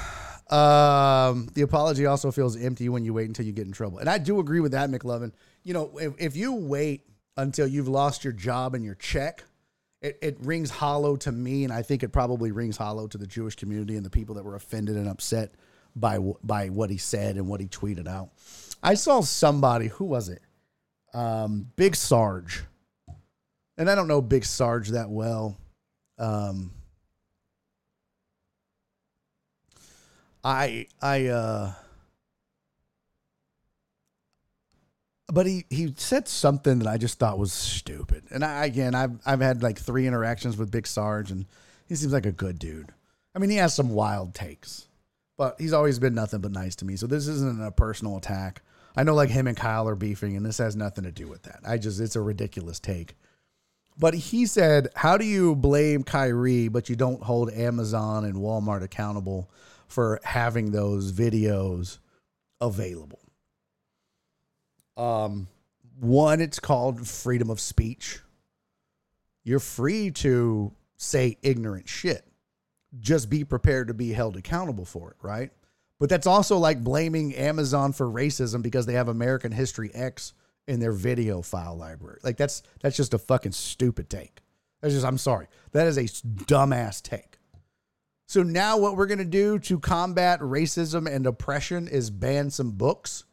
Um, 0.47 1.49
the 1.55 1.63
apology 1.63 2.05
also 2.05 2.29
feels 2.29 2.55
empty 2.55 2.87
when 2.87 3.03
you 3.03 3.15
wait 3.15 3.27
until 3.27 3.47
you 3.47 3.51
get 3.51 3.65
in 3.65 3.71
trouble. 3.71 3.97
And 3.97 4.07
I 4.07 4.19
do 4.19 4.39
agree 4.39 4.59
with 4.59 4.73
that, 4.73 4.91
McLovin. 4.91 5.31
You 5.63 5.73
know, 5.73 5.97
if, 5.97 6.13
if 6.19 6.35
you 6.35 6.53
wait 6.53 7.01
until 7.37 7.67
you've 7.67 7.87
lost 7.87 8.23
your 8.23 8.33
job 8.33 8.75
and 8.75 8.83
your 8.83 8.95
check, 8.95 9.43
it, 10.01 10.17
it 10.21 10.37
rings 10.39 10.69
hollow 10.69 11.15
to 11.17 11.31
me. 11.31 11.63
And 11.63 11.73
I 11.73 11.81
think 11.81 12.03
it 12.03 12.09
probably 12.09 12.51
rings 12.51 12.77
hollow 12.77 13.07
to 13.07 13.17
the 13.17 13.27
Jewish 13.27 13.55
community 13.55 13.95
and 13.95 14.05
the 14.05 14.09
people 14.09 14.35
that 14.35 14.45
were 14.45 14.55
offended 14.55 14.95
and 14.95 15.07
upset 15.07 15.53
by, 15.95 16.19
by 16.43 16.69
what 16.69 16.89
he 16.89 16.97
said 16.97 17.35
and 17.35 17.47
what 17.47 17.61
he 17.61 17.67
tweeted 17.67 18.07
out. 18.07 18.29
I 18.83 18.93
saw 18.93 19.21
somebody, 19.21 19.87
who 19.87 20.05
was 20.05 20.29
it? 20.29 20.41
Um, 21.13 21.71
Big 21.75 21.95
Sarge. 21.95 22.63
And 23.77 23.89
I 23.89 23.95
don't 23.95 24.07
know 24.07 24.21
Big 24.21 24.45
Sarge 24.45 24.89
that 24.89 25.09
well. 25.09 25.57
Um, 26.17 26.71
I 30.45 30.85
I 31.01 31.25
uh 31.25 31.73
but 35.27 35.45
he 35.45 35.65
he 35.69 35.93
said 35.97 36.27
something 36.27 36.79
that 36.79 36.87
I 36.87 36.97
just 36.97 37.19
thought 37.19 37.39
was 37.39 37.51
stupid. 37.51 38.23
And 38.31 38.43
I 38.43 38.65
again 38.65 38.95
I've 38.95 39.19
I've 39.25 39.41
had 39.41 39.63
like 39.63 39.79
three 39.79 40.07
interactions 40.07 40.57
with 40.57 40.71
Big 40.71 40.87
Sarge 40.87 41.31
and 41.31 41.45
he 41.87 41.95
seems 41.95 42.13
like 42.13 42.25
a 42.25 42.31
good 42.31 42.59
dude. 42.59 42.91
I 43.33 43.39
mean 43.39 43.49
he 43.49 43.57
has 43.57 43.73
some 43.73 43.89
wild 43.89 44.33
takes, 44.33 44.87
but 45.37 45.55
he's 45.59 45.73
always 45.73 45.99
been 45.99 46.15
nothing 46.15 46.41
but 46.41 46.51
nice 46.51 46.75
to 46.77 46.85
me. 46.85 46.95
So 46.95 47.07
this 47.07 47.27
isn't 47.27 47.63
a 47.63 47.71
personal 47.71 48.17
attack. 48.17 48.61
I 48.95 49.03
know 49.03 49.15
like 49.15 49.29
him 49.29 49.47
and 49.47 49.57
Kyle 49.57 49.87
are 49.87 49.95
beefing 49.95 50.37
and 50.37 50.45
this 50.45 50.59
has 50.59 50.75
nothing 50.75 51.03
to 51.03 51.11
do 51.11 51.27
with 51.27 51.43
that. 51.43 51.59
I 51.65 51.77
just 51.77 51.99
it's 51.99 52.15
a 52.15 52.21
ridiculous 52.21 52.79
take. 52.79 53.15
But 53.97 54.13
he 54.13 54.45
said, 54.45 54.89
How 54.95 55.17
do 55.17 55.25
you 55.25 55.55
blame 55.55 56.03
Kyrie, 56.03 56.67
but 56.67 56.89
you 56.89 56.95
don't 56.95 57.23
hold 57.23 57.49
Amazon 57.51 58.25
and 58.25 58.35
Walmart 58.35 58.83
accountable 58.83 59.49
for 59.87 60.19
having 60.23 60.71
those 60.71 61.13
videos 61.13 61.99
available? 62.59 63.19
Um, 64.97 65.47
one, 65.99 66.41
it's 66.41 66.59
called 66.59 67.07
freedom 67.07 67.49
of 67.49 67.59
speech. 67.59 68.19
You're 69.43 69.59
free 69.59 70.11
to 70.11 70.73
say 70.97 71.37
ignorant 71.41 71.87
shit. 71.87 72.25
Just 72.99 73.29
be 73.29 73.43
prepared 73.43 73.87
to 73.89 73.93
be 73.93 74.13
held 74.13 74.37
accountable 74.37 74.85
for 74.85 75.11
it, 75.11 75.17
right? 75.21 75.51
But 75.99 76.09
that's 76.09 76.27
also 76.27 76.57
like 76.57 76.83
blaming 76.83 77.35
Amazon 77.35 77.93
for 77.93 78.07
racism 78.07 78.61
because 78.61 78.85
they 78.85 78.93
have 78.93 79.07
American 79.07 79.51
History 79.51 79.91
X 79.93 80.33
in 80.67 80.79
their 80.79 80.91
video 80.91 81.41
file 81.41 81.75
library. 81.75 82.19
Like 82.23 82.37
that's 82.37 82.63
that's 82.81 82.97
just 82.97 83.13
a 83.13 83.17
fucking 83.17 83.51
stupid 83.53 84.09
take. 84.09 84.41
That's 84.81 84.93
just 84.93 85.05
I'm 85.05 85.17
sorry. 85.17 85.47
That 85.71 85.87
is 85.87 85.97
a 85.97 86.03
dumbass 86.03 87.01
take. 87.01 87.37
So 88.27 88.43
now 88.43 88.77
what 88.77 88.97
we're 88.97 89.05
going 89.05 89.19
to 89.19 89.25
do 89.25 89.59
to 89.59 89.79
combat 89.79 90.39
racism 90.39 91.07
and 91.07 91.27
oppression 91.27 91.87
is 91.87 92.09
ban 92.09 92.49
some 92.49 92.71
books? 92.71 93.23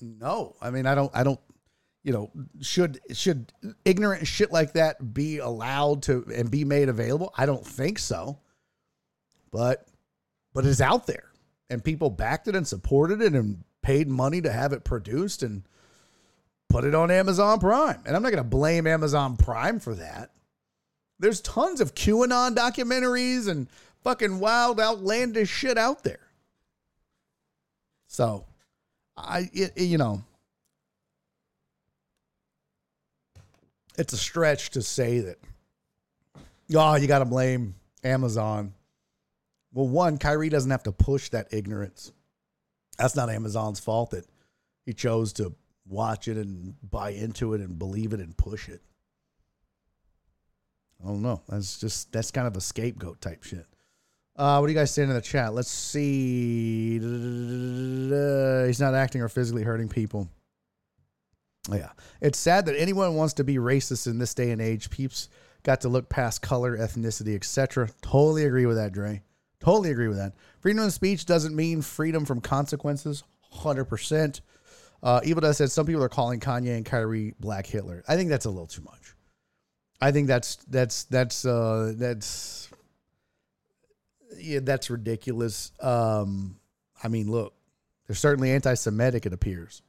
No. 0.00 0.56
I 0.60 0.70
mean, 0.70 0.86
I 0.86 0.94
don't 0.94 1.10
I 1.14 1.24
don't 1.24 1.40
you 2.02 2.12
know, 2.12 2.30
should 2.60 3.00
should 3.12 3.52
ignorant 3.84 4.26
shit 4.26 4.52
like 4.52 4.72
that 4.74 5.12
be 5.12 5.38
allowed 5.38 6.02
to 6.04 6.24
and 6.34 6.50
be 6.50 6.64
made 6.64 6.88
available? 6.88 7.34
I 7.36 7.46
don't 7.46 7.66
think 7.66 7.98
so. 7.98 8.38
But 9.50 9.86
but 10.54 10.64
it's 10.64 10.80
out 10.80 11.06
there 11.06 11.30
and 11.70 11.84
people 11.84 12.10
backed 12.10 12.48
it 12.48 12.56
and 12.56 12.66
supported 12.66 13.20
it 13.20 13.34
and 13.34 13.62
paid 13.82 14.08
money 14.08 14.40
to 14.40 14.52
have 14.52 14.72
it 14.72 14.84
produced 14.84 15.42
and 15.42 15.62
put 16.68 16.84
it 16.84 16.94
on 16.94 17.10
Amazon 17.10 17.58
Prime. 17.58 18.02
And 18.06 18.16
I'm 18.16 18.22
not 18.22 18.32
going 18.32 18.42
to 18.42 18.48
blame 18.48 18.86
Amazon 18.86 19.36
Prime 19.36 19.80
for 19.80 19.94
that. 19.94 20.30
There's 21.18 21.40
tons 21.40 21.80
of 21.80 21.94
QAnon 21.94 22.54
documentaries 22.54 23.48
and 23.48 23.68
fucking 24.02 24.38
wild, 24.40 24.80
outlandish 24.80 25.50
shit 25.50 25.76
out 25.76 26.04
there. 26.04 26.28
So, 28.06 28.46
I, 29.18 29.50
it, 29.52 29.72
it- 29.76 29.84
you 29.84 29.98
know, 29.98 30.22
it's 33.96 34.12
a 34.12 34.16
stretch 34.16 34.70
to 34.70 34.82
say 34.82 35.20
that, 35.20 35.36
oh, 36.74 36.94
you 36.96 37.06
got 37.06 37.18
to 37.18 37.24
blame 37.24 37.74
Amazon. 38.04 38.72
Well, 39.72 39.88
one, 39.88 40.18
Kyrie 40.18 40.48
doesn't 40.48 40.70
have 40.70 40.84
to 40.84 40.92
push 40.92 41.28
that 41.30 41.48
ignorance. 41.52 42.12
That's 42.96 43.16
not 43.16 43.28
Amazon's 43.30 43.80
fault 43.80 44.10
that 44.10 44.26
he 44.86 44.92
chose 44.92 45.32
to 45.34 45.54
watch 45.86 46.28
it 46.28 46.36
and 46.36 46.74
buy 46.88 47.10
into 47.10 47.54
it 47.54 47.60
and 47.60 47.78
believe 47.78 48.12
it 48.12 48.20
and 48.20 48.36
push 48.36 48.68
it. 48.68 48.80
I 51.02 51.08
don't 51.08 51.22
know. 51.22 51.42
That's 51.48 51.78
just 51.78 52.10
that's 52.12 52.32
kind 52.32 52.46
of 52.48 52.56
a 52.56 52.60
scapegoat 52.60 53.20
type 53.20 53.44
shit. 53.44 53.66
Uh, 54.38 54.58
what 54.58 54.68
do 54.68 54.72
you 54.72 54.78
guys 54.78 54.92
saying 54.92 55.08
in 55.08 55.16
the 55.16 55.20
chat? 55.20 55.52
Let's 55.52 55.68
see. 55.68 56.92
He's 56.94 58.80
not 58.80 58.94
acting 58.94 59.20
or 59.20 59.28
physically 59.28 59.64
hurting 59.64 59.88
people. 59.88 60.28
Yeah, 61.70 61.90
it's 62.20 62.38
sad 62.38 62.66
that 62.66 62.78
anyone 62.78 63.16
wants 63.16 63.34
to 63.34 63.44
be 63.44 63.56
racist 63.56 64.06
in 64.06 64.18
this 64.18 64.34
day 64.34 64.52
and 64.52 64.62
age. 64.62 64.90
Peeps 64.90 65.28
got 65.64 65.80
to 65.80 65.88
look 65.88 66.08
past 66.08 66.40
color, 66.40 66.78
ethnicity, 66.78 67.34
etc. 67.34 67.90
Totally 68.00 68.44
agree 68.44 68.64
with 68.64 68.76
that, 68.76 68.92
Dre. 68.92 69.22
Totally 69.60 69.90
agree 69.90 70.06
with 70.08 70.18
that. 70.18 70.34
Freedom 70.60 70.84
of 70.84 70.92
speech 70.92 71.26
doesn't 71.26 71.56
mean 71.56 71.82
freedom 71.82 72.24
from 72.24 72.40
consequences. 72.40 73.24
Hundred 73.50 73.86
percent. 73.86 74.40
Uh, 75.02 75.20
Evil 75.24 75.40
Does 75.40 75.56
said 75.56 75.70
some 75.70 75.84
people 75.84 76.02
are 76.02 76.08
calling 76.08 76.38
Kanye 76.38 76.76
and 76.76 76.86
Kyrie 76.86 77.34
Black 77.40 77.66
Hitler. 77.66 78.04
I 78.08 78.14
think 78.14 78.30
that's 78.30 78.44
a 78.46 78.50
little 78.50 78.66
too 78.66 78.82
much. 78.82 79.14
I 80.00 80.12
think 80.12 80.28
that's 80.28 80.56
that's 80.68 81.04
that's 81.04 81.44
uh, 81.44 81.92
that's 81.96 82.67
yeah, 84.36 84.60
that's 84.62 84.90
ridiculous. 84.90 85.72
Um, 85.80 86.58
I 87.02 87.08
mean, 87.08 87.30
look, 87.30 87.54
they're 88.06 88.16
certainly 88.16 88.50
anti-Semitic. 88.50 89.26
It 89.26 89.32
appears. 89.32 89.82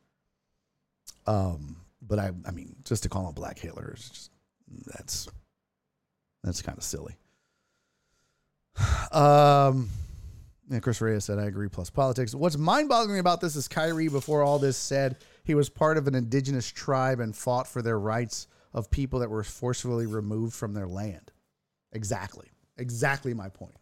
Um, 1.25 1.77
but 2.01 2.19
I, 2.19 2.31
I 2.45 2.51
mean, 2.51 2.75
just 2.83 3.03
to 3.03 3.09
call 3.09 3.27
him 3.27 3.33
Black 3.33 3.59
Hitler 3.59 3.93
is 3.95 4.09
just 4.09 4.31
that's 4.85 5.27
that's 6.43 6.61
kind 6.61 6.77
of 6.77 6.83
silly. 6.83 7.15
Um, 9.11 9.89
yeah, 10.69 10.79
Chris 10.79 11.01
Reyes 11.01 11.25
said, 11.25 11.39
I 11.39 11.45
agree, 11.45 11.67
plus 11.67 11.89
politics. 11.89 12.33
What's 12.33 12.57
mind 12.57 12.89
boggling 12.89 13.19
about 13.19 13.41
this 13.41 13.55
is 13.55 13.67
Kyrie, 13.67 14.07
before 14.07 14.43
all 14.43 14.59
this 14.59 14.77
said, 14.77 15.17
he 15.43 15.55
was 15.55 15.67
part 15.69 15.97
of 15.97 16.07
an 16.07 16.15
indigenous 16.15 16.71
tribe 16.71 17.19
and 17.19 17.35
fought 17.35 17.67
for 17.67 17.81
their 17.81 17.99
rights 17.99 18.47
of 18.73 18.91
people 18.91 19.19
that 19.19 19.29
were 19.29 19.43
forcefully 19.43 20.05
removed 20.05 20.53
from 20.53 20.73
their 20.73 20.87
land. 20.87 21.31
Exactly. 21.91 22.47
Exactly 22.77 23.33
my 23.33 23.49
point. 23.49 23.75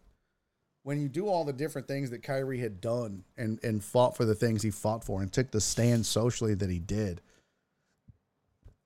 When 0.88 1.02
you 1.02 1.10
do 1.10 1.28
all 1.28 1.44
the 1.44 1.52
different 1.52 1.86
things 1.86 2.08
that 2.12 2.22
Kyrie 2.22 2.60
had 2.60 2.80
done 2.80 3.22
and, 3.36 3.62
and 3.62 3.84
fought 3.84 4.16
for 4.16 4.24
the 4.24 4.34
things 4.34 4.62
he 4.62 4.70
fought 4.70 5.04
for 5.04 5.20
and 5.20 5.30
took 5.30 5.50
the 5.50 5.60
stand 5.60 6.06
socially 6.06 6.54
that 6.54 6.70
he 6.70 6.78
did, 6.78 7.20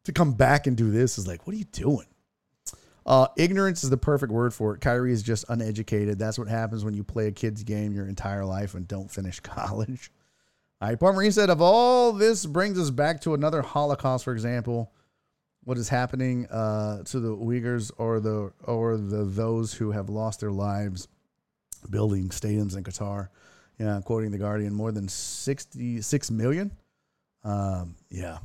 to 0.03 0.13
come 0.13 0.33
back 0.33 0.67
and 0.67 0.77
do 0.77 0.91
this 0.91 1.17
is 1.17 1.29
like, 1.29 1.47
what 1.47 1.55
are 1.55 1.61
you 1.61 1.65
doing? 1.67 2.09
Uh, 3.07 3.29
ignorance 3.37 3.85
is 3.85 3.91
the 3.91 3.97
perfect 3.97 4.33
word 4.33 4.53
for 4.53 4.75
it. 4.75 4.81
Kyrie 4.81 5.13
is 5.13 5.23
just 5.23 5.45
uneducated. 5.49 6.19
That's 6.19 6.41
what 6.41 6.49
happens 6.49 6.85
when 6.85 6.95
you 6.95 7.05
play 7.05 7.29
a 7.29 7.31
kid's 7.31 7.63
game 7.63 7.93
your 7.93 8.09
entire 8.09 8.45
life 8.45 8.75
and 8.75 8.89
don't 8.89 9.09
finish 9.09 9.39
college. 9.41 10.11
All 10.81 10.89
right, 10.89 10.99
Poor 10.99 11.13
Marine 11.13 11.31
said, 11.31 11.51
of 11.51 11.63
all 11.63 12.13
this 12.13 12.47
brings 12.47 12.81
us 12.81 12.91
back 12.91 13.21
to 13.21 13.35
another 13.35 13.63
Holocaust, 13.63 14.25
for 14.25 14.33
example, 14.33 14.91
what 15.63 15.79
is 15.79 15.89
happening 15.89 16.49
uh, 16.49 17.05
to 17.05 17.21
the 17.21 17.37
Uyghurs 17.37 17.93
or 17.97 18.19
the 18.19 18.53
or 18.65 18.97
the 18.97 19.23
those 19.23 19.75
who 19.75 19.93
have 19.93 20.09
lost 20.09 20.41
their 20.41 20.51
lives 20.51 21.07
building 21.91 22.29
stadiums 22.29 22.77
in 22.77 22.85
Qatar. 22.85 23.29
Yeah, 23.79 24.01
quoting 24.05 24.31
the 24.31 24.39
Guardian, 24.39 24.75
more 24.75 24.93
than 24.93 25.09
sixty-six 25.09 26.31
million. 26.31 26.71
Um, 27.43 27.97
yeah, 28.11 28.39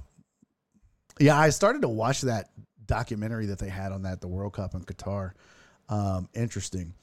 yeah. 1.20 1.38
I 1.38 1.50
started 1.50 1.82
to 1.84 1.90
watch 1.90 2.22
that 2.22 2.50
documentary 2.86 3.48
that 3.48 3.60
they 3.60 3.70
had 3.70 3.92
on 3.92 4.04
that 4.04 4.22
the 4.22 4.28
World 4.28 4.54
Cup 4.54 4.74
in 4.74 4.84
Qatar. 4.84 5.34
Um, 5.90 6.30
interesting. 6.34 6.94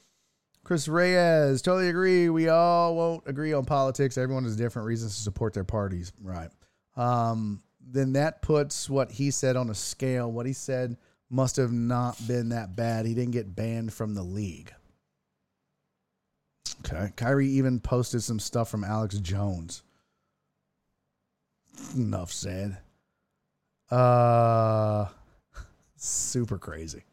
Chris 0.65 0.89
Reyes, 0.89 1.61
totally 1.61 1.91
agree. 1.91 2.31
We 2.31 2.49
all 2.49 2.97
won't 2.97 3.29
agree 3.29 3.53
on 3.53 3.67
politics. 3.67 4.17
Everyone 4.17 4.45
has 4.45 4.57
different 4.57 4.87
reasons 4.87 5.15
to 5.15 5.21
support 5.21 5.53
their 5.53 5.63
parties. 5.63 6.11
Right. 6.23 6.49
Um, 6.97 7.63
then 7.87 8.15
that 8.15 8.41
puts 8.41 8.89
what 8.89 9.13
he 9.13 9.31
said 9.31 9.57
on 9.57 9.69
a 9.69 9.75
scale. 9.75 10.33
What 10.33 10.47
he 10.47 10.55
said 10.55 10.97
must 11.29 11.57
have 11.57 11.71
not 11.71 12.17
been 12.27 12.49
that 12.49 12.75
bad. 12.77 13.05
He 13.05 13.13
didn't 13.13 13.33
get 13.33 13.55
banned 13.55 13.93
from 13.93 14.15
the 14.15 14.23
league. 14.23 14.73
Okay. 16.87 17.13
Kyrie 17.17 17.49
even 17.49 17.81
posted 17.81 18.23
some 18.23 18.39
stuff 18.39 18.69
from 18.69 18.85
Alex 18.85 19.19
Jones. 19.19 19.83
Enough 21.97 22.33
said. 22.33 22.79
Uh 23.91 25.07
super 25.97 26.59
crazy. 26.59 27.05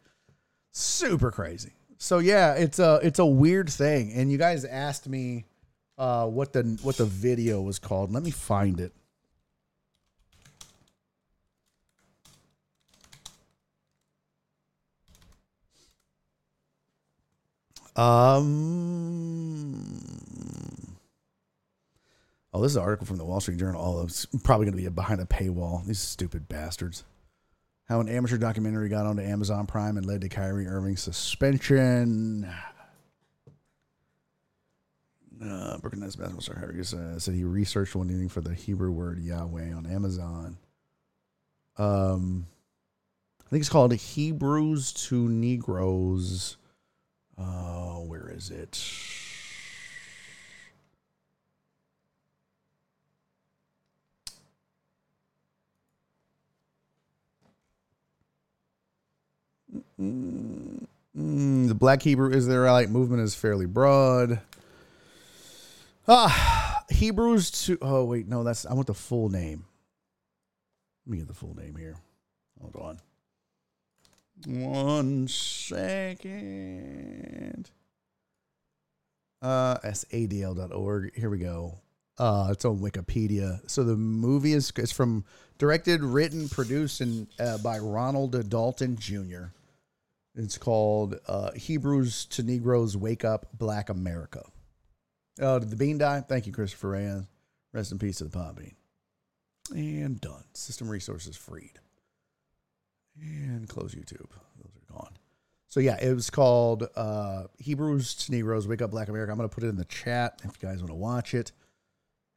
Super 0.72 1.32
crazy. 1.32 1.74
So 1.98 2.20
yeah, 2.20 2.54
it's 2.54 2.80
a 2.80 3.00
it's 3.04 3.20
a 3.20 3.26
weird 3.26 3.70
thing. 3.70 4.12
And 4.14 4.32
you 4.32 4.38
guys 4.38 4.66
asked 4.66 5.08
me 5.08 5.46
uh 5.98 6.28
what 6.28 6.54
the 6.54 6.80
what 6.82 6.98
the 6.98 7.06
video 7.06 7.62
was 7.62 7.80
called. 7.80 8.12
Let 8.12 8.24
me 8.24 8.32
find 8.32 8.80
it. 8.80 8.94
Um. 17.96 19.11
Oh, 22.62 22.64
this 22.64 22.74
is 22.74 22.78
an 22.78 22.84
article 22.84 23.08
from 23.08 23.18
the 23.18 23.26
Wall 23.26 23.42
Street 23.42 23.58
Journal. 23.58 23.82
Oh, 23.84 24.04
it's 24.04 24.28
probably 24.44 24.68
going 24.68 24.78
to 24.78 24.84
be 24.84 24.88
behind 24.88 25.20
a 25.20 25.26
paywall. 25.26 25.84
These 25.84 25.98
stupid 25.98 26.48
bastards. 26.48 27.04
How 27.86 28.00
an 28.02 28.08
amateur 28.08 28.38
documentary 28.38 28.88
got 28.88 29.08
onto 29.08 29.24
Amazon 29.24 29.66
Prime 29.66 29.98
and 29.98 30.06
led 30.06 30.22
to 30.22 30.30
Kyrie 30.30 30.68
Irving's 30.68 31.02
suspension. 31.02 32.48
Uh, 35.44 35.76
Brooklyn 35.80 36.04
Nets 36.04 36.16
basketball 36.16 36.40
star 36.40 36.72
uh, 36.80 37.18
said 37.18 37.34
he 37.34 37.44
researched 37.44 37.96
one 37.96 38.12
evening 38.12 38.30
for 38.30 38.42
the 38.42 38.54
Hebrew 38.54 38.92
word 38.92 39.18
Yahweh 39.18 39.74
on 39.74 39.88
Amazon. 39.88 40.56
Um, 41.80 42.46
I 43.44 43.50
think 43.50 43.62
it's 43.62 43.70
called 43.70 43.92
Hebrews 43.92 44.94
to 45.08 45.28
Negroes. 45.28 46.58
Uh, 47.40 47.96
where 48.02 48.30
is 48.30 48.52
it? 48.52 48.78
Mm, 60.02 61.68
the 61.68 61.76
Black 61.76 62.02
Hebrew 62.02 62.32
Israelite 62.32 62.90
movement 62.90 63.22
is 63.22 63.36
fairly 63.36 63.66
broad. 63.66 64.40
Ah, 66.08 66.84
Hebrews 66.90 67.52
to. 67.66 67.78
Oh 67.82 68.06
wait, 68.06 68.28
no, 68.28 68.44
that's 68.44 68.66
I 68.66 68.74
want 68.74 68.88
the 68.88 68.94
full 68.94 69.30
name. 69.30 69.66
Let 71.06 71.12
me 71.12 71.18
get 71.20 71.28
the 71.28 71.34
full 71.34 71.56
name 71.56 71.76
here. 71.76 71.98
Hold 72.60 72.76
on. 72.76 73.00
One 74.48 75.28
second. 75.28 76.32
Uh, 79.42 79.78
sadl.org. 79.80 81.16
Here 81.16 81.30
we 81.30 81.38
go. 81.40 81.78
Uh, 82.18 82.50
it's 82.52 82.66
on 82.66 82.80
Wikipedia. 82.80 83.60
So 83.70 83.84
the 83.84 83.96
movie 83.96 84.54
is 84.54 84.72
from 84.92 85.26
directed, 85.58 86.02
written, 86.04 86.50
produced, 86.50 87.02
and 87.02 87.28
uh, 87.40 87.58
by 87.60 87.80
Ronald 87.80 88.50
Dalton 88.50 88.98
Jr. 88.98 89.46
It's 90.36 90.58
called 90.58 91.20
uh, 91.28 91.52
Hebrews 91.52 92.26
to 92.28 92.44
Negroes 92.44 92.96
Wake 92.96 93.26
Up 93.26 93.48
Black 93.54 93.90
America. 93.90 94.44
Oh, 95.40 95.60
did 95.60 95.70
the 95.70 95.76
bean 95.76 95.98
die? 95.98 96.22
Thank 96.22 96.48
you, 96.48 96.54
Christopher 96.54 96.90
Reyes. 96.90 97.24
Rest 97.74 97.92
in 97.92 98.00
peace 98.00 98.18
to 98.18 98.26
the 98.26 98.38
Podbean. 98.38 98.74
And 99.72 100.20
done. 100.20 100.44
System 100.54 100.90
resources 100.90 101.36
freed. 101.36 101.80
And 103.20 103.68
close 103.68 103.94
YouTube. 103.94 104.30
Those 104.58 104.74
are 104.76 104.94
gone. 104.94 105.18
So 105.68 105.80
yeah, 105.80 105.98
it 106.02 106.14
was 106.14 106.30
called 106.30 106.88
uh, 106.96 107.44
Hebrews 107.58 108.16
to 108.16 108.32
Negroes 108.32 108.68
Wake 108.68 108.82
Up 108.82 108.92
Black 108.92 109.08
America. 109.08 109.32
I'm 109.32 109.38
to 109.40 109.48
put 109.48 109.64
it 109.64 109.68
in 109.68 109.78
the 109.78 109.86
chat 109.86 110.42
if 110.44 110.62
you 110.62 110.68
guys 110.68 110.80
want 110.80 110.90
to 110.92 110.96
watch 110.96 111.34
it. 111.34 111.52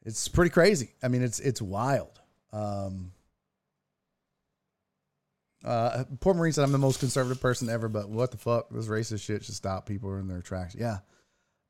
It's 0.05 0.29
pretty 0.29 0.51
crazy. 0.51 0.93
I 1.03 1.09
mean, 1.09 1.23
it's 1.23 1.41
it's 1.41 1.63
wild. 1.63 2.21
Um, 2.53 3.13
uh, 5.65 6.05
poor 6.21 6.35
Marine 6.35 6.53
said 6.53 6.65
I'm 6.65 6.73
the 6.73 6.79
most 6.79 7.01
conservative 7.01 7.41
person 7.41 7.69
ever, 7.69 7.89
but 7.89 8.09
what 8.09 8.31
the 8.31 8.37
fuck? 8.37 8.69
This 8.71 8.87
racist 8.87 9.23
shit 9.23 9.45
should 9.45 9.55
stop 9.55 9.87
people 9.87 10.17
in 10.17 10.29
their 10.29 10.43
tracks. 10.43 10.75
Yeah, 10.75 10.99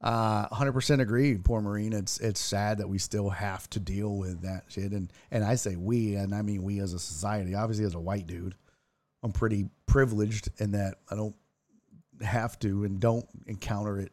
uh, 0.01 0.49
100% 0.49 1.01
agree. 1.01 1.39
Poor 1.39 1.61
Marine. 1.61 1.93
It's 1.93 2.19
it's 2.19 2.41
sad 2.41 2.79
that 2.79 2.89
we 2.89 2.99
still 2.99 3.31
have 3.31 3.69
to 3.71 3.81
deal 3.81 4.17
with 4.17 4.43
that 4.43 4.65
shit, 4.69 4.93
and 4.93 5.13
and 5.31 5.45
I 5.45 5.55
say 5.55 5.77
we, 5.77 6.17
and 6.17 6.35
I 6.35 6.43
mean 6.43 6.63
we 6.63 6.81
as 6.81 6.93
a 6.93 6.99
society. 6.99 7.55
Obviously, 7.55 7.85
as 7.85 7.95
a 7.95 8.01
white 8.01 8.27
dude, 8.27 8.55
I'm 9.23 9.33
pretty 9.33 9.69
privileged 9.87 10.51
in 10.59 10.73
that 10.73 10.97
I 11.11 11.15
don't 11.15 11.37
have 12.21 12.59
to 12.61 12.85
and 12.85 13.01
don't 13.01 13.27
encounter 13.47 13.99
it. 13.99 14.13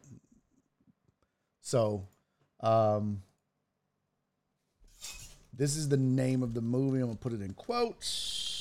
So, 1.60 2.08
um, 2.60 3.22
this 5.52 5.76
is 5.76 5.88
the 5.88 5.96
name 5.96 6.42
of 6.42 6.54
the 6.54 6.62
movie. 6.62 7.00
I'm 7.00 7.06
gonna 7.06 7.16
put 7.16 7.32
it 7.32 7.42
in 7.42 7.52
quotes. 7.52 8.51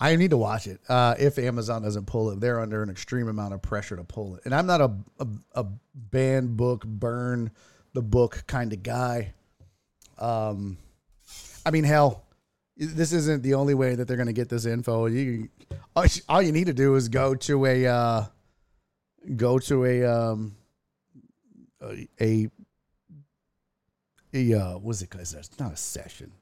I 0.00 0.16
need 0.16 0.30
to 0.30 0.38
watch 0.38 0.66
it. 0.66 0.80
Uh, 0.88 1.14
if 1.18 1.38
Amazon 1.38 1.82
doesn't 1.82 2.06
pull 2.06 2.30
it, 2.30 2.40
they're 2.40 2.58
under 2.58 2.82
an 2.82 2.88
extreme 2.88 3.28
amount 3.28 3.52
of 3.52 3.60
pressure 3.60 3.96
to 3.96 4.04
pull 4.04 4.36
it. 4.36 4.42
And 4.46 4.54
I'm 4.54 4.66
not 4.66 4.80
a 4.80 4.92
a, 5.18 5.26
a 5.54 5.66
book, 6.42 6.86
burn 6.86 7.50
the 7.92 8.02
book 8.02 8.44
kind 8.46 8.72
of 8.72 8.82
guy. 8.82 9.34
Um, 10.18 10.78
I 11.66 11.70
mean, 11.70 11.84
hell, 11.84 12.24
this 12.76 13.12
isn't 13.12 13.42
the 13.42 13.54
only 13.54 13.74
way 13.74 13.94
that 13.94 14.08
they're 14.08 14.16
going 14.16 14.26
to 14.26 14.32
get 14.32 14.48
this 14.48 14.64
info. 14.64 15.06
You, 15.06 15.48
all, 16.28 16.42
you 16.42 16.52
need 16.52 16.66
to 16.66 16.72
do 16.72 16.94
is 16.94 17.08
go 17.08 17.34
to 17.34 17.66
a 17.66 17.86
uh, 17.86 18.24
go 19.36 19.58
to 19.58 19.84
a 19.84 20.04
um, 20.04 20.56
a, 22.20 22.48
a 24.32 24.54
uh, 24.54 24.78
what's 24.78 25.02
it 25.02 25.10
called? 25.10 25.22
It's 25.22 25.58
not 25.58 25.72
a 25.72 25.76
session. 25.76 26.32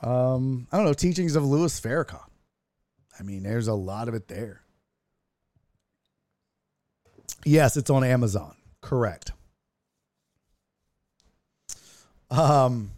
Um, 0.00 0.66
I 0.70 0.76
don't 0.76 0.86
know. 0.86 0.92
Teachings 0.92 1.36
of 1.36 1.44
Louis 1.44 1.80
Farrakhan. 1.80 2.20
I 3.18 3.22
mean, 3.22 3.42
there's 3.42 3.68
a 3.68 3.74
lot 3.74 4.08
of 4.08 4.14
it 4.14 4.28
there. 4.28 4.62
Yes, 7.44 7.76
it's 7.76 7.90
on 7.90 8.04
Amazon. 8.04 8.54
Correct. 8.80 9.32
Um, 12.30 12.90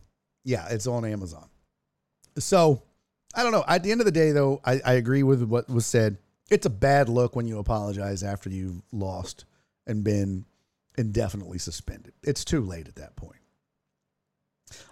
yeah, 0.45 0.67
it's 0.71 0.87
on 0.87 1.05
Amazon. 1.05 1.49
So 2.39 2.83
I 3.35 3.43
don't 3.43 3.53
know. 3.53 3.65
At 3.67 3.83
the 3.83 3.93
end 3.93 4.01
of 4.01 4.05
the 4.05 4.13
day, 4.13 4.33
though, 4.33 4.61
I, 4.65 4.81
I 4.85 4.93
agree 4.95 5.23
with 5.23 5.43
what 5.43 5.69
was 5.69 5.87
said. 5.87 6.19
It's 6.51 6.67
a 6.67 6.71
bad 6.71 7.09
look 7.09 7.35
when 7.35 7.47
you 7.47 7.59
apologize 7.59 8.23
after 8.23 8.49
you've 8.49 8.83
lost 8.93 9.45
and 9.87 10.05
been 10.05 10.45
indefinitely 10.97 11.59
suspended. 11.59 12.15
It's 12.23 12.45
too 12.45 12.61
late 12.61 12.89
at 12.89 12.95
that 12.97 13.17
point. 13.17 13.41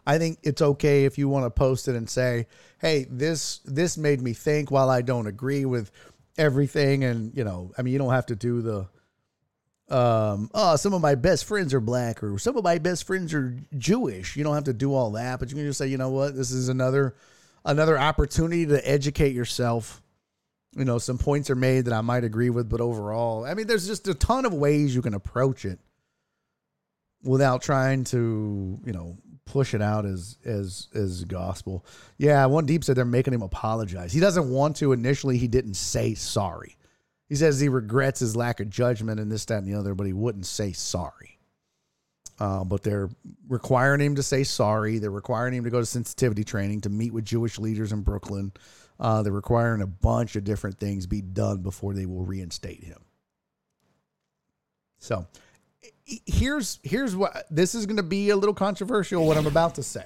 I 0.07 0.19
think 0.19 0.39
it's 0.43 0.63
okay 0.63 1.05
if 1.05 1.19
you 1.19 1.29
want 1.29 1.47
to 1.47 1.51
post 1.51 1.89
it 1.89 1.97
and 1.97 2.09
say, 2.09 2.47
"Hey, 2.79 3.07
this 3.11 3.61
this 3.65 3.97
made 3.97 4.21
me 4.21 4.33
think 4.33 4.71
while 4.71 4.91
I 4.91 5.03
don't 5.03 5.27
agree 5.27 5.65
with 5.65 5.91
everything 6.37 7.05
and, 7.05 7.37
you 7.37 7.45
know, 7.45 7.73
I 7.79 7.83
mean, 7.83 7.93
you 7.93 7.99
don't 7.99 8.13
have 8.13 8.27
to 8.27 8.37
do 8.37 8.61
the 8.61 8.89
um, 9.91 10.51
oh, 10.55 10.77
some 10.77 10.95
of 10.95 11.03
my 11.03 11.15
best 11.15 11.45
friends 11.45 11.75
are 11.75 11.81
black 11.81 12.23
or 12.23 12.39
some 12.39 12.57
of 12.57 12.65
my 12.65 12.79
best 12.79 13.07
friends 13.07 13.35
are 13.35 13.55
Jewish. 13.77 14.35
You 14.35 14.43
don't 14.43 14.55
have 14.55 14.65
to 14.65 14.73
do 14.73 14.95
all 14.95 15.13
that, 15.13 15.39
but 15.39 15.51
you 15.51 15.57
can 15.57 15.67
just 15.67 15.79
say, 15.79 15.89
"You 15.89 15.99
know 15.99 16.09
what? 16.09 16.35
This 16.35 16.51
is 16.51 16.71
another 16.71 17.15
another 17.67 17.99
opportunity 17.99 18.65
to 18.67 18.89
educate 18.89 19.35
yourself." 19.35 20.03
You 20.75 20.87
know, 20.87 20.99
some 20.99 21.19
points 21.19 21.51
are 21.51 21.55
made 21.55 21.85
that 21.85 21.95
I 21.95 22.01
might 22.01 22.25
agree 22.25 22.51
with, 22.51 22.69
but 22.69 22.81
overall, 22.81 23.45
I 23.45 23.55
mean, 23.55 23.67
there's 23.67 23.87
just 23.87 24.09
a 24.09 24.15
ton 24.15 24.47
of 24.47 24.55
ways 24.55 24.95
you 24.95 25.03
can 25.03 25.15
approach 25.15 25.65
it 25.65 25.79
without 27.23 27.63
trying 27.63 28.05
to, 28.05 28.81
you 28.85 28.93
know, 28.93 29.17
push 29.47 29.75
it 29.75 29.83
out 29.83 30.07
as 30.07 30.39
as 30.45 30.89
as 30.95 31.25
gospel. 31.25 31.85
Yeah, 32.19 32.47
one 32.47 32.67
deep 32.67 32.85
said 32.85 32.97
they're 32.97 33.05
making 33.05 33.35
him 33.35 33.43
apologize. 33.43 34.13
He 34.13 34.21
doesn't 34.21 34.51
want 34.51 34.77
to. 34.77 34.93
Initially, 34.93 35.39
he 35.39 35.49
didn't 35.49 35.75
say 35.75 36.15
sorry. 36.15 36.77
He 37.29 37.37
says 37.37 37.59
he 37.59 37.69
regrets 37.69 38.21
his 38.21 38.37
lack 38.37 38.61
of 38.61 38.69
judgment 38.69 39.19
and 39.19 39.33
this, 39.33 39.45
that, 39.47 39.59
and 39.59 39.67
the 39.67 39.79
other, 39.79 39.95
but 39.95 40.07
he 40.07 40.13
wouldn't 40.13 40.47
say 40.47 40.73
sorry. 40.73 41.39
Uh, 42.39 42.65
but 42.65 42.83
they're 42.83 43.11
requiring 43.49 44.01
him 44.01 44.17
to 44.17 44.23
say 44.23 44.45
sorry. 44.45 44.99
They're 44.99 45.11
requiring 45.11 45.55
him 45.55 45.65
to 45.65 45.71
go 45.71 45.81
to 45.81 45.87
sensitivity 45.87 46.45
training 46.45 46.83
to 46.83 46.91
meet 46.91 47.13
with 47.13 47.25
Jewish 47.25 47.59
leaders 47.59 47.93
in 47.93 48.03
Brooklyn. 48.03 48.53
Uh, 48.99 49.23
they're 49.23 49.33
requiring 49.33 49.83
a 49.83 49.87
bunch 49.87 50.37
of 50.37 50.45
different 50.45 50.79
things 50.79 51.07
be 51.07 51.21
done 51.21 51.63
before 51.63 51.95
they 51.95 52.07
will 52.07 52.25
reinstate 52.25 52.85
him. 52.85 52.99
So 54.99 55.27
here's 56.05 56.79
here's 56.83 57.17
what 57.17 57.47
this 57.51 57.75
is 57.75 57.87
going 57.87 57.97
to 57.97 58.03
be 58.03 58.31
a 58.31 58.37
little 58.37 58.55
controversial. 58.55 59.27
What 59.27 59.37
I'm 59.37 59.47
about 59.47 59.77
to 59.77 59.83
say, 59.83 60.05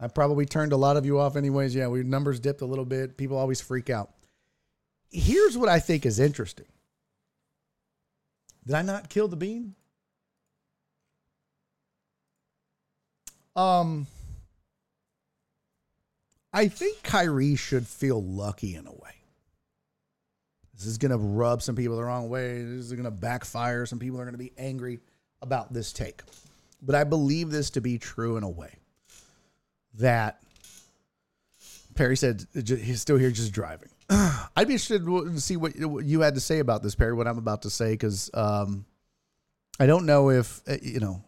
I 0.00 0.08
probably 0.08 0.46
turned 0.46 0.72
a 0.72 0.76
lot 0.76 0.96
of 0.96 1.04
you 1.04 1.18
off, 1.18 1.36
anyways. 1.36 1.74
Yeah, 1.74 1.88
we 1.88 2.02
numbers 2.02 2.40
dipped 2.40 2.60
a 2.62 2.66
little 2.66 2.84
bit. 2.84 3.16
People 3.16 3.36
always 3.36 3.60
freak 3.60 3.90
out. 3.90 4.10
Here's 5.10 5.56
what 5.56 5.68
I 5.68 5.80
think 5.80 6.06
is 6.06 6.18
interesting. 6.18 6.66
Did 8.66 8.74
I 8.74 8.82
not 8.82 9.08
kill 9.08 9.28
the 9.28 9.36
bean? 9.36 9.74
Um, 13.54 14.08
I 16.52 16.66
think 16.66 17.02
Kyrie 17.02 17.54
should 17.54 17.86
feel 17.86 18.20
lucky 18.20 18.74
in 18.74 18.86
a 18.86 18.92
way. 18.92 18.98
This 20.74 20.86
is 20.86 20.98
going 20.98 21.12
to 21.12 21.18
rub 21.18 21.62
some 21.62 21.76
people 21.76 21.96
the 21.96 22.02
wrong 22.02 22.28
way. 22.28 22.64
This 22.64 22.86
is 22.86 22.92
going 22.92 23.04
to 23.04 23.12
backfire. 23.12 23.86
Some 23.86 24.00
people 24.00 24.18
are 24.18 24.24
going 24.24 24.34
to 24.34 24.38
be 24.38 24.52
angry 24.58 24.98
about 25.44 25.72
this 25.72 25.92
take. 25.92 26.22
But 26.82 26.94
I 26.94 27.04
believe 27.04 27.50
this 27.50 27.70
to 27.70 27.80
be 27.80 27.98
true 27.98 28.36
in 28.36 28.42
a 28.42 28.48
way 28.48 28.74
that 29.94 30.42
Perry 31.94 32.16
said 32.16 32.44
he's 32.52 33.00
still 33.00 33.16
here 33.16 33.30
just 33.30 33.52
driving. 33.52 33.88
I'd 34.10 34.66
be 34.66 34.74
interested 34.74 35.04
to 35.04 35.40
see 35.40 35.56
what 35.56 35.76
you 35.76 36.20
had 36.20 36.34
to 36.34 36.40
say 36.40 36.58
about 36.58 36.82
this, 36.82 36.94
Perry, 36.94 37.14
what 37.14 37.26
I'm 37.26 37.38
about 37.38 37.62
to 37.62 37.70
say, 37.70 37.92
because 37.92 38.30
um, 38.34 38.84
I 39.78 39.86
don't 39.86 40.06
know 40.06 40.30
if, 40.30 40.60
uh, 40.68 40.76
you 40.82 41.00
know, 41.00 41.22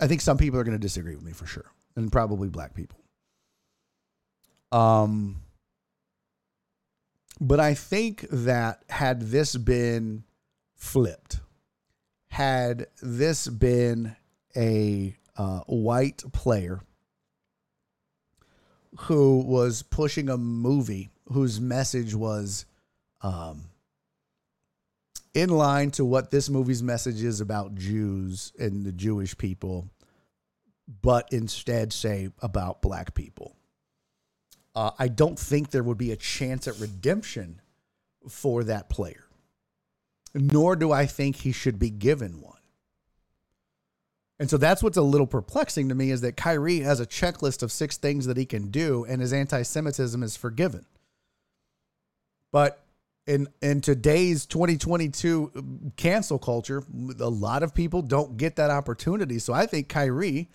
I 0.00 0.06
think 0.06 0.20
some 0.20 0.38
people 0.38 0.58
are 0.58 0.64
going 0.64 0.76
to 0.76 0.80
disagree 0.80 1.14
with 1.14 1.24
me 1.24 1.32
for 1.32 1.46
sure, 1.46 1.70
and 1.94 2.10
probably 2.10 2.48
black 2.48 2.74
people. 2.74 2.98
Um, 4.72 5.42
but 7.40 7.60
I 7.60 7.74
think 7.74 8.26
that 8.30 8.82
had 8.88 9.20
this 9.22 9.56
been 9.56 10.24
flipped, 10.76 11.40
had 12.30 12.86
this 13.02 13.46
been 13.48 14.16
a 14.56 15.14
uh, 15.36 15.60
white 15.66 16.22
player 16.32 16.80
who 19.00 19.38
was 19.38 19.82
pushing 19.82 20.28
a 20.28 20.36
movie 20.36 21.10
whose 21.32 21.60
message 21.60 22.14
was 22.14 22.66
um, 23.22 23.64
in 25.34 25.50
line 25.50 25.90
to 25.92 26.04
what 26.04 26.30
this 26.30 26.48
movie's 26.48 26.82
message 26.82 27.22
is 27.22 27.40
about 27.40 27.74
Jews 27.74 28.52
and 28.58 28.84
the 28.84 28.92
Jewish 28.92 29.36
people, 29.36 29.88
but 31.02 31.28
instead 31.32 31.92
say 31.92 32.30
about 32.42 32.82
black 32.82 33.14
people. 33.14 33.56
Uh, 34.74 34.90
I 34.98 35.08
don't 35.08 35.38
think 35.38 35.70
there 35.70 35.82
would 35.82 35.98
be 35.98 36.12
a 36.12 36.16
chance 36.16 36.66
at 36.68 36.78
redemption 36.78 37.60
for 38.28 38.64
that 38.64 38.88
player, 38.88 39.24
nor 40.34 40.76
do 40.76 40.92
I 40.92 41.06
think 41.06 41.36
he 41.36 41.52
should 41.52 41.78
be 41.78 41.90
given 41.90 42.40
one. 42.40 42.56
And 44.38 44.48
so 44.48 44.56
that's 44.56 44.82
what's 44.82 44.96
a 44.96 45.02
little 45.02 45.26
perplexing 45.26 45.90
to 45.90 45.94
me 45.94 46.10
is 46.10 46.22
that 46.22 46.36
Kyrie 46.36 46.80
has 46.80 46.98
a 46.98 47.06
checklist 47.06 47.62
of 47.62 47.70
six 47.70 47.98
things 47.98 48.24
that 48.24 48.38
he 48.38 48.46
can 48.46 48.70
do, 48.70 49.04
and 49.04 49.20
his 49.20 49.34
anti 49.34 49.62
Semitism 49.62 50.22
is 50.22 50.34
forgiven. 50.34 50.86
But 52.50 52.82
in 53.26 53.48
in 53.60 53.82
today's 53.82 54.46
2022 54.46 55.92
cancel 55.96 56.38
culture, 56.38 56.82
a 57.20 57.28
lot 57.28 57.62
of 57.62 57.74
people 57.74 58.00
don't 58.00 58.38
get 58.38 58.56
that 58.56 58.70
opportunity. 58.70 59.38
So 59.38 59.52
I 59.52 59.66
think 59.66 59.88
Kyrie, 59.88 60.48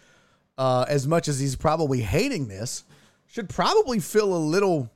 uh, 0.57 0.85
as 0.89 1.07
much 1.07 1.27
as 1.27 1.39
he's 1.39 1.55
probably 1.55 2.01
hating 2.01 2.47
this, 2.47 2.85
should 3.27 3.49
probably 3.49 3.99
feel 3.99 4.35
a 4.35 4.39
little. 4.39 4.89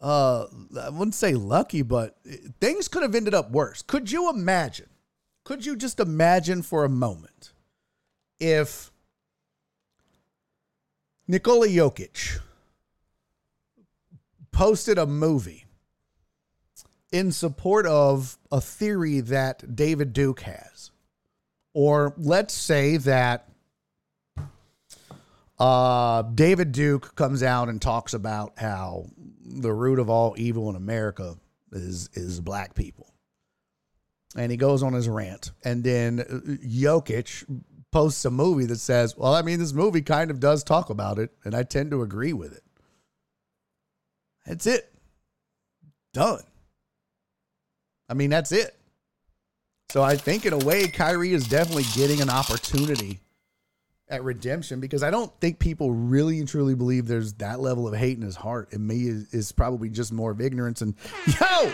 Uh, 0.00 0.46
I 0.80 0.90
wouldn't 0.90 1.14
say 1.14 1.34
lucky, 1.34 1.82
but 1.82 2.18
things 2.60 2.88
could 2.88 3.02
have 3.02 3.14
ended 3.14 3.34
up 3.34 3.50
worse. 3.50 3.82
Could 3.82 4.10
you 4.10 4.30
imagine? 4.30 4.88
Could 5.44 5.64
you 5.64 5.76
just 5.76 6.00
imagine 6.00 6.62
for 6.62 6.84
a 6.84 6.88
moment? 6.88 7.52
if 8.38 8.92
Nikola 11.28 11.68
Jokic 11.68 12.38
posted 14.52 14.98
a 14.98 15.06
movie 15.06 15.64
in 17.12 17.32
support 17.32 17.86
of 17.86 18.38
a 18.52 18.60
theory 18.60 19.20
that 19.20 19.74
David 19.74 20.12
Duke 20.12 20.40
has, 20.40 20.90
or 21.72 22.14
let's 22.16 22.54
say 22.54 22.96
that 22.98 23.48
uh, 25.58 26.22
David 26.22 26.72
Duke 26.72 27.14
comes 27.14 27.42
out 27.42 27.68
and 27.68 27.80
talks 27.80 28.12
about 28.12 28.54
how 28.58 29.06
the 29.48 29.72
root 29.72 29.98
of 29.98 30.10
all 30.10 30.34
evil 30.36 30.68
in 30.70 30.76
America 30.76 31.36
is 31.72 32.08
is 32.14 32.40
black 32.40 32.74
people. 32.74 33.12
And 34.36 34.50
he 34.50 34.56
goes 34.56 34.82
on 34.82 34.92
his 34.92 35.08
rant. 35.08 35.52
And 35.64 35.82
then 35.82 36.20
uh, 36.20 36.56
Jokic 36.66 37.44
posts 37.90 38.24
a 38.24 38.30
movie 38.30 38.66
that 38.66 38.78
says, 38.78 39.16
well, 39.16 39.34
I 39.34 39.42
mean, 39.42 39.58
this 39.58 39.72
movie 39.72 40.02
kind 40.02 40.30
of 40.30 40.40
does 40.40 40.62
talk 40.62 40.90
about 40.90 41.18
it, 41.18 41.30
and 41.44 41.54
I 41.54 41.62
tend 41.62 41.90
to 41.92 42.02
agree 42.02 42.32
with 42.32 42.52
it. 42.52 42.62
That's 44.44 44.66
it. 44.66 44.92
Done. 46.12 46.42
I 48.08 48.14
mean, 48.14 48.30
that's 48.30 48.52
it. 48.52 48.76
So 49.90 50.02
I 50.02 50.16
think 50.16 50.44
in 50.44 50.52
a 50.52 50.58
way, 50.58 50.88
Kyrie 50.88 51.32
is 51.32 51.48
definitely 51.48 51.84
getting 51.94 52.20
an 52.20 52.30
opportunity 52.30 53.20
at 54.08 54.22
redemption 54.22 54.80
because 54.80 55.02
I 55.02 55.10
don't 55.10 55.32
think 55.40 55.58
people 55.58 55.90
really 55.90 56.38
and 56.38 56.48
truly 56.48 56.74
believe 56.74 57.06
there's 57.06 57.32
that 57.34 57.60
level 57.60 57.88
of 57.88 57.94
hate 57.94 58.16
in 58.16 58.22
his 58.22 58.36
heart. 58.36 58.72
And 58.72 58.86
me 58.86 59.08
is, 59.08 59.34
is 59.34 59.52
probably 59.52 59.88
just 59.88 60.12
more 60.12 60.30
of 60.30 60.40
ignorance. 60.40 60.80
And 60.80 60.94
yo, 61.26 61.72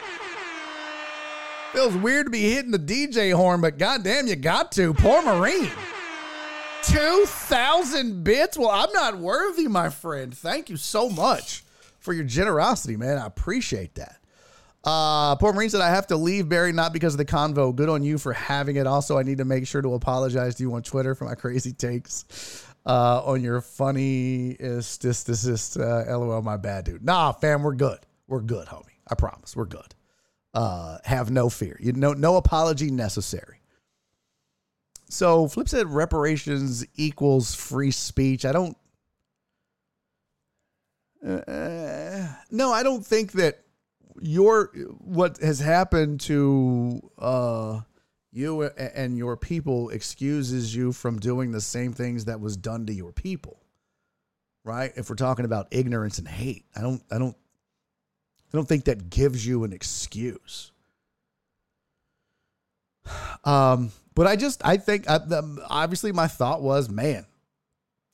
feels 1.72 1.94
weird 1.96 2.26
to 2.26 2.30
be 2.30 2.50
hitting 2.50 2.70
the 2.70 2.78
DJ 2.78 3.34
horn, 3.34 3.60
but 3.60 3.78
goddamn, 3.78 4.26
you 4.26 4.36
got 4.36 4.72
to. 4.72 4.94
Poor 4.94 5.22
Marine. 5.22 5.70
2,000 6.84 8.24
bits? 8.24 8.58
Well, 8.58 8.70
I'm 8.70 8.92
not 8.92 9.18
worthy, 9.18 9.68
my 9.68 9.88
friend. 9.88 10.36
Thank 10.36 10.68
you 10.68 10.76
so 10.76 11.08
much 11.08 11.64
for 12.00 12.12
your 12.12 12.24
generosity, 12.24 12.96
man. 12.96 13.18
I 13.18 13.26
appreciate 13.26 13.94
that. 13.94 14.21
Uh, 14.84 15.36
Poor 15.36 15.52
Marine 15.52 15.70
said, 15.70 15.80
I 15.80 15.90
have 15.90 16.08
to 16.08 16.16
leave 16.16 16.48
Barry, 16.48 16.72
not 16.72 16.92
because 16.92 17.14
of 17.14 17.18
the 17.18 17.24
convo. 17.24 17.74
Good 17.74 17.88
on 17.88 18.02
you 18.02 18.18
for 18.18 18.32
having 18.32 18.76
it. 18.76 18.86
Also, 18.86 19.16
I 19.16 19.22
need 19.22 19.38
to 19.38 19.44
make 19.44 19.66
sure 19.66 19.80
to 19.80 19.94
apologize 19.94 20.56
to 20.56 20.62
you 20.62 20.74
on 20.74 20.82
Twitter 20.82 21.14
for 21.14 21.24
my 21.24 21.34
crazy 21.34 21.72
takes 21.72 22.64
uh, 22.84 23.22
on 23.24 23.42
your 23.42 23.60
funny 23.60 24.56
funniest, 24.58 25.02
this, 25.02 25.22
this, 25.24 25.76
uh, 25.76 26.04
LOL, 26.08 26.42
my 26.42 26.56
bad 26.56 26.84
dude. 26.84 27.04
Nah, 27.04 27.32
fam, 27.32 27.62
we're 27.62 27.74
good. 27.74 28.00
We're 28.26 28.40
good, 28.40 28.66
homie. 28.66 28.86
I 29.08 29.14
promise. 29.14 29.54
We're 29.54 29.66
good. 29.66 29.94
Uh, 30.54 30.98
have 31.04 31.30
no 31.30 31.48
fear. 31.48 31.76
You 31.80 31.92
know, 31.92 32.12
no 32.12 32.36
apology 32.36 32.90
necessary. 32.90 33.60
So 35.08 35.46
Flip 35.46 35.68
said 35.68 35.88
reparations 35.88 36.84
equals 36.96 37.54
free 37.54 37.90
speech. 37.90 38.44
I 38.44 38.52
don't. 38.52 38.76
Uh, 41.24 42.26
no, 42.50 42.72
I 42.72 42.82
don't 42.82 43.04
think 43.04 43.32
that 43.32 43.61
your 44.22 44.66
what 44.98 45.38
has 45.38 45.58
happened 45.58 46.20
to 46.22 47.00
uh, 47.18 47.80
you 48.32 48.62
and 48.62 49.18
your 49.18 49.36
people 49.36 49.90
excuses 49.90 50.74
you 50.74 50.92
from 50.92 51.18
doing 51.18 51.50
the 51.50 51.60
same 51.60 51.92
things 51.92 52.24
that 52.26 52.40
was 52.40 52.56
done 52.56 52.86
to 52.86 52.92
your 52.92 53.12
people. 53.12 53.58
Right? 54.64 54.92
If 54.94 55.10
we're 55.10 55.16
talking 55.16 55.44
about 55.44 55.68
ignorance 55.72 56.18
and 56.18 56.28
hate, 56.28 56.64
I 56.76 56.80
don't. 56.80 57.02
I 57.10 57.18
don't. 57.18 57.36
I 58.52 58.56
don't 58.56 58.68
think 58.68 58.84
that 58.84 59.10
gives 59.10 59.46
you 59.46 59.64
an 59.64 59.72
excuse. 59.72 60.72
Um, 63.44 63.92
but 64.14 64.26
I 64.26 64.36
just, 64.36 64.60
I 64.64 64.76
think, 64.76 65.08
uh, 65.08 65.20
obviously, 65.68 66.12
my 66.12 66.28
thought 66.28 66.60
was, 66.62 66.90
man, 66.90 67.24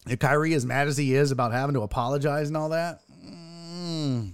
if 0.09 0.21
Kyrie 0.21 0.55
as 0.55 0.65
mad 0.65 0.87
as 0.89 0.97
he 0.97 1.15
is 1.15 1.33
about 1.33 1.53
having 1.53 1.75
to 1.75 1.83
apologize 1.83 2.49
and 2.49 2.57
all 2.57 2.69
that, 2.71 3.01
mm, 3.11 4.33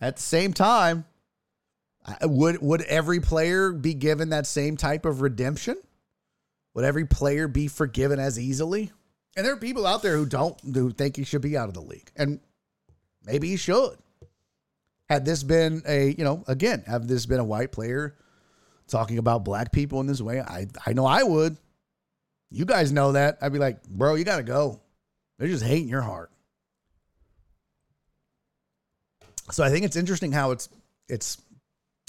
at 0.00 0.16
the 0.16 0.22
same 0.22 0.52
time, 0.52 1.04
would 2.22 2.60
would 2.60 2.82
every 2.82 3.20
player 3.20 3.72
be 3.72 3.94
given 3.94 4.30
that 4.30 4.46
same 4.46 4.76
type 4.76 5.04
of 5.04 5.20
redemption? 5.20 5.76
Would 6.74 6.84
every 6.84 7.06
player 7.06 7.48
be 7.48 7.68
forgiven 7.68 8.18
as 8.18 8.38
easily? 8.38 8.90
And 9.36 9.44
there 9.46 9.52
are 9.52 9.58
people 9.58 9.86
out 9.86 10.02
there 10.02 10.16
who 10.16 10.26
don't 10.26 10.58
who 10.60 10.90
think 10.90 11.16
he 11.16 11.24
should 11.24 11.42
be 11.42 11.56
out 11.56 11.68
of 11.68 11.74
the 11.74 11.80
league, 11.80 12.10
and 12.16 12.40
maybe 13.24 13.48
he 13.48 13.56
should. 13.56 13.96
Had 15.08 15.24
this 15.24 15.42
been 15.42 15.82
a, 15.86 16.14
you 16.16 16.24
know, 16.24 16.44
again, 16.46 16.82
have 16.86 17.06
this 17.06 17.26
been 17.26 17.40
a 17.40 17.44
white 17.44 17.72
player 17.72 18.16
talking 18.88 19.18
about 19.18 19.44
black 19.44 19.72
people 19.72 20.00
in 20.00 20.06
this 20.06 20.20
way, 20.20 20.40
I, 20.40 20.66
I 20.86 20.92
know 20.92 21.06
I 21.06 21.22
would. 21.22 21.56
You 22.50 22.64
guys 22.64 22.92
know 22.92 23.12
that. 23.12 23.38
I'd 23.40 23.52
be 23.52 23.58
like, 23.58 23.82
bro, 23.84 24.14
you 24.14 24.24
got 24.24 24.36
to 24.36 24.42
go. 24.42 24.80
They're 25.38 25.48
just 25.48 25.64
hating 25.64 25.88
your 25.88 26.02
heart. 26.02 26.30
So 29.50 29.62
I 29.62 29.70
think 29.70 29.84
it's 29.84 29.96
interesting 29.96 30.32
how 30.32 30.50
it's 30.52 30.68
it's 31.08 31.38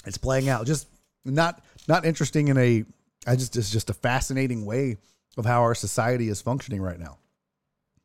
it's 0.06 0.18
playing 0.18 0.48
out. 0.48 0.66
Just 0.66 0.88
not 1.24 1.62
not 1.88 2.04
interesting 2.04 2.48
in 2.48 2.56
a 2.58 2.84
I 3.26 3.36
just 3.36 3.56
it's 3.56 3.70
just 3.70 3.90
a 3.90 3.94
fascinating 3.94 4.64
way 4.64 4.96
of 5.36 5.44
how 5.44 5.62
our 5.62 5.74
society 5.74 6.28
is 6.28 6.40
functioning 6.40 6.80
right 6.80 6.98
now. 6.98 7.18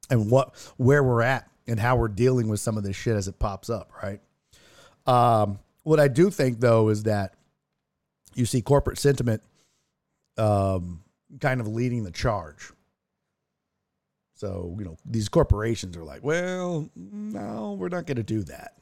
And 0.10 0.30
what 0.30 0.56
where 0.78 1.04
we're 1.04 1.22
at 1.22 1.50
and 1.68 1.80
how 1.80 1.96
we're 1.96 2.10
dealing 2.10 2.50
with 2.50 2.60
some 2.60 2.78
of 2.78 2.84
this 2.84 2.96
shit 2.96 3.16
as 3.16 3.28
it 3.28 3.40
pops 3.40 3.70
up, 3.70 3.92
right? 4.04 4.20
Um, 5.06 5.60
what 5.84 6.00
I 6.00 6.08
do 6.08 6.30
think 6.30 6.60
though 6.60 6.90
is 6.90 7.04
that 7.04 7.36
you 8.36 8.46
see 8.46 8.62
corporate 8.62 8.98
sentiment 8.98 9.42
um, 10.38 11.04
kind 11.40 11.62
of 11.62 11.68
leading 11.68 12.04
the 12.04 12.12
charge. 12.12 12.72
So, 14.36 14.76
you 14.80 14.86
know, 14.86 14.98
these 15.06 15.30
corporations 15.30 15.96
are 15.96 16.04
like, 16.04 16.24
well, 16.24 16.90
no, 16.96 17.76
we're 17.80 17.90
not 17.90 18.08
going 18.08 18.18
to 18.18 18.24
do 18.24 18.44
that. 18.46 18.74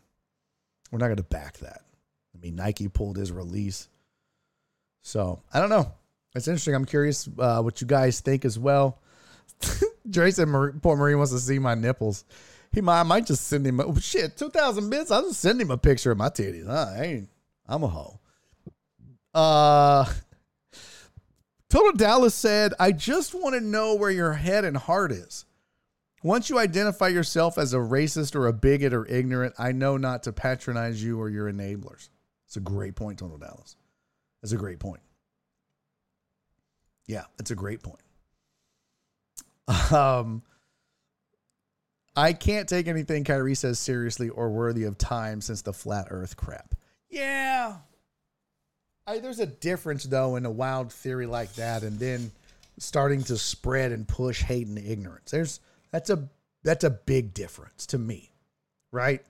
We're 0.92 1.00
not 1.00 1.08
going 1.08 1.18
to 1.18 1.24
back 1.24 1.58
that. 1.59 1.82
I 2.35 2.38
mean, 2.42 2.56
Nike 2.56 2.88
pulled 2.88 3.18
his 3.18 3.32
release. 3.32 3.90
So, 5.01 5.42
I 5.53 5.59
don't 5.59 5.69
know. 5.69 5.92
It's 6.35 6.48
interesting. 6.48 6.76
I'm 6.76 6.85
curious 6.85 7.27
uh, 7.38 7.61
what 7.61 7.82
you 7.82 7.88
guys 7.88 8.19
think 8.19 8.45
as 8.45 8.58
well. 8.58 9.01
Dre 10.09 10.32
said, 10.32 10.48
poor 10.82 10.95
Marie 10.95 11.16
wants 11.16 11.32
to 11.32 11.40
see 11.40 11.59
my 11.59 11.76
nipples. 11.76 12.26
He 12.72 12.82
might, 12.82 13.00
I 13.00 13.03
might 13.03 13.26
just 13.26 13.48
send 13.48 13.66
him, 13.66 13.80
a, 13.80 13.85
oh, 13.85 13.95
shit, 13.95 14.38
2,000 14.38 14.90
bits. 14.90 15.11
I'll 15.11 15.24
just 15.24 15.40
send 15.40 15.59
him 15.59 15.72
a 15.72 15.77
picture 15.77 16.11
of 16.11 16.18
my 16.18 16.30
titties. 16.30 16.69
I 16.69 17.03
ain't, 17.03 17.30
I'm 17.68 17.84
a 17.84 17.88
hoe. 17.88 18.19
Uh, 19.34 20.06
Total 21.69 21.92
Dallas 21.93 22.35
said, 22.35 22.74
I 22.80 22.92
just 22.92 23.34
want 23.34 23.56
to 23.56 23.61
know 23.61 23.95
where 23.95 24.11
your 24.11 24.34
head 24.34 24.66
and 24.66 24.77
heart 24.77 25.11
is. 25.11 25.45
Once 26.22 26.50
you 26.50 26.60
identify 26.60 27.08
yourself 27.08 27.58
as 27.58 27.74
a 27.74 27.78
racist 27.78 28.36
or 28.36 28.48
a 28.48 28.54
bigot 28.54 28.94
or 28.94 29.06
ignorant, 29.08 29.54
I 29.58 29.72
know 29.72 29.98
not 29.98 30.24
to 30.24 30.34
patronize 30.34 31.02
you 31.02 31.20
or 31.20 31.30
your 31.30 31.52
enablers. 31.52 32.10
It's 32.46 32.58
a 32.58 32.62
great 32.62 32.96
point, 32.96 33.20
Total 33.20 33.38
Dallas. 33.38 33.76
That's 34.42 34.52
a 34.52 34.58
great 34.58 34.80
point. 34.80 35.02
Yeah, 37.06 37.24
it's 37.40 37.52
a 37.52 37.56
great 37.56 37.82
point. 37.84 38.02
Um, 39.92 40.42
I 42.16 42.34
can't 42.34 42.68
take 42.68 42.88
anything 42.88 43.24
Kyrie 43.24 43.56
says 43.56 43.80
seriously 43.80 44.30
or 44.30 44.50
worthy 44.50 44.84
of 44.84 44.98
time 44.98 45.42
since 45.42 45.62
the 45.62 45.74
flat 45.74 46.08
earth 46.10 46.36
crap. 46.36 46.76
Yeah. 47.10 47.78
I, 49.08 49.20
there's 49.20 49.40
a 49.40 49.46
difference, 49.46 50.04
though, 50.04 50.36
in 50.36 50.46
a 50.46 50.52
wild 50.52 50.92
theory 50.92 51.28
like 51.28 51.54
that 51.54 51.84
and 51.84 52.00
then 52.00 52.32
starting 52.78 53.24
to 53.24 53.38
spread 53.38 53.92
and 53.92 54.08
push 54.08 54.42
hate 54.42 54.68
and 54.68 54.78
ignorance. 54.78 55.32
There's 55.32 55.60
that's 55.92 56.09
a 56.09 56.30
that's 56.64 56.84
a 56.84 56.90
big 56.90 57.34
difference 57.34 57.85
to 57.88 57.98
me, 57.98 58.32
right? 58.92 59.24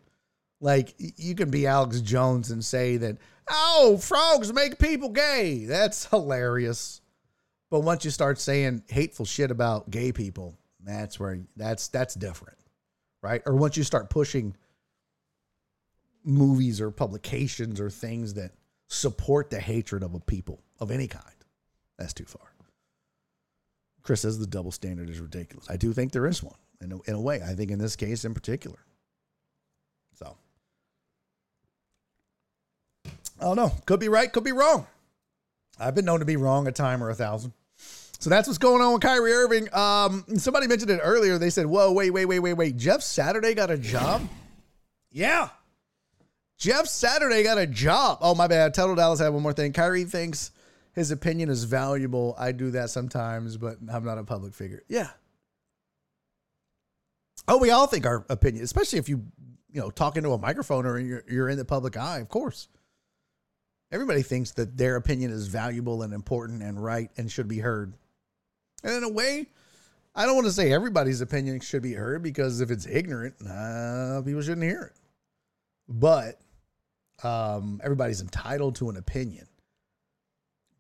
Like 0.61 0.93
you 0.97 1.35
can 1.35 1.49
be 1.49 1.67
Alex 1.67 2.01
Jones 2.01 2.51
and 2.51 2.63
say 2.63 2.97
that, 2.97 3.17
oh, 3.49 3.97
frogs 4.01 4.51
make 4.51 4.77
people 4.79 5.09
gay. 5.09 5.65
That's 5.65 6.05
hilarious. 6.05 7.01
But 7.69 7.81
once 7.81 8.03
you 8.03 8.11
start 8.11 8.39
saying 8.39 8.83
hateful 8.88 9.25
shit 9.25 9.51
about 9.51 9.89
gay 9.91 10.11
people, 10.11 10.57
that's 10.83 11.19
where 11.19 11.39
that's 11.55 11.88
that's 11.88 12.15
different, 12.15 12.57
right? 13.21 13.41
Or 13.45 13.55
once 13.55 13.77
you 13.77 13.83
start 13.83 14.09
pushing 14.09 14.55
movies 16.23 16.81
or 16.81 16.91
publications 16.91 17.79
or 17.79 17.89
things 17.89 18.33
that 18.33 18.51
support 18.88 19.49
the 19.49 19.59
hatred 19.59 20.03
of 20.03 20.13
a 20.13 20.19
people 20.19 20.61
of 20.79 20.91
any 20.91 21.07
kind, 21.07 21.23
that's 21.97 22.13
too 22.13 22.25
far. 22.25 22.48
Chris 24.09 24.21
says 24.21 24.39
the 24.39 24.47
double 24.47 24.71
standard 24.71 25.07
is 25.07 25.19
ridiculous. 25.19 25.69
I 25.69 25.77
do 25.77 25.93
think 25.93 26.13
there 26.13 26.25
is 26.25 26.41
one 26.41 26.55
in 26.81 26.91
a, 26.93 26.99
in 27.01 27.13
a 27.13 27.21
way. 27.21 27.43
I 27.43 27.53
think 27.53 27.69
in 27.69 27.77
this 27.77 27.95
case 27.95 28.25
in 28.25 28.33
particular. 28.33 28.79
So, 30.15 30.35
I 33.05 33.11
don't 33.39 33.55
know. 33.55 33.71
Could 33.85 33.99
be 33.99 34.09
right, 34.09 34.33
could 34.33 34.43
be 34.43 34.51
wrong. 34.51 34.88
I've 35.79 35.93
been 35.93 36.05
known 36.05 36.21
to 36.21 36.25
be 36.25 36.38
wrong 36.38 36.67
a 36.67 36.71
time 36.71 37.03
or 37.03 37.11
a 37.11 37.13
thousand. 37.13 37.53
So 38.17 38.31
that's 38.31 38.47
what's 38.47 38.57
going 38.57 38.81
on 38.81 38.93
with 38.93 39.03
Kyrie 39.03 39.31
Irving. 39.31 39.71
Um, 39.75 40.25
somebody 40.38 40.65
mentioned 40.65 40.89
it 40.89 41.01
earlier. 41.03 41.38
They 41.38 41.51
said, 41.51 41.67
"Whoa, 41.67 41.91
wait, 41.91 42.09
wait, 42.09 42.25
wait, 42.25 42.39
wait, 42.39 42.53
wait. 42.53 42.77
Jeff 42.77 43.03
Saturday 43.03 43.53
got 43.53 43.69
a 43.69 43.77
job." 43.77 44.27
yeah, 45.11 45.49
Jeff 46.57 46.88
Saturday 46.88 47.43
got 47.43 47.59
a 47.59 47.67
job. 47.67 48.17
Oh 48.21 48.33
my 48.33 48.47
bad. 48.47 48.73
Total 48.73 48.95
Dallas 48.95 49.19
had 49.19 49.29
one 49.29 49.43
more 49.43 49.53
thing. 49.53 49.71
Kyrie 49.71 50.05
thinks 50.05 50.49
his 50.99 51.11
opinion 51.11 51.49
is 51.49 51.63
valuable. 51.63 52.35
I 52.37 52.51
do 52.51 52.71
that 52.71 52.89
sometimes, 52.89 53.57
but 53.57 53.77
I'm 53.91 54.03
not 54.03 54.17
a 54.17 54.23
public 54.23 54.53
figure. 54.53 54.83
Yeah. 54.87 55.09
Oh, 57.47 57.57
we 57.57 57.71
all 57.71 57.87
think 57.87 58.05
our 58.05 58.25
opinion, 58.29 58.63
especially 58.63 58.99
if 58.99 59.09
you, 59.09 59.23
you 59.71 59.81
know, 59.81 59.89
talking 59.89 60.23
to 60.23 60.33
a 60.33 60.37
microphone 60.37 60.85
or 60.85 60.99
you're, 60.99 61.23
you're 61.27 61.49
in 61.49 61.57
the 61.57 61.65
public 61.65 61.97
eye. 61.97 62.19
Of 62.19 62.29
course, 62.29 62.67
everybody 63.91 64.21
thinks 64.21 64.51
that 64.51 64.77
their 64.77 64.97
opinion 64.97 65.31
is 65.31 65.47
valuable 65.47 66.03
and 66.03 66.13
important 66.13 66.61
and 66.61 66.83
right 66.83 67.09
and 67.17 67.31
should 67.31 67.47
be 67.47 67.59
heard. 67.59 67.93
And 68.83 68.93
in 68.93 69.03
a 69.03 69.09
way, 69.09 69.47
I 70.15 70.25
don't 70.25 70.35
want 70.35 70.47
to 70.47 70.53
say 70.53 70.71
everybody's 70.71 71.21
opinion 71.21 71.59
should 71.61 71.81
be 71.81 71.93
heard 71.93 72.21
because 72.21 72.61
if 72.61 72.71
it's 72.71 72.85
ignorant, 72.85 73.35
uh, 73.41 74.21
people 74.23 74.41
shouldn't 74.41 74.63
hear 74.63 74.93
it. 74.93 74.93
But 75.87 76.39
um, 77.23 77.81
everybody's 77.83 78.21
entitled 78.21 78.75
to 78.75 78.89
an 78.89 78.97
opinion. 78.97 79.47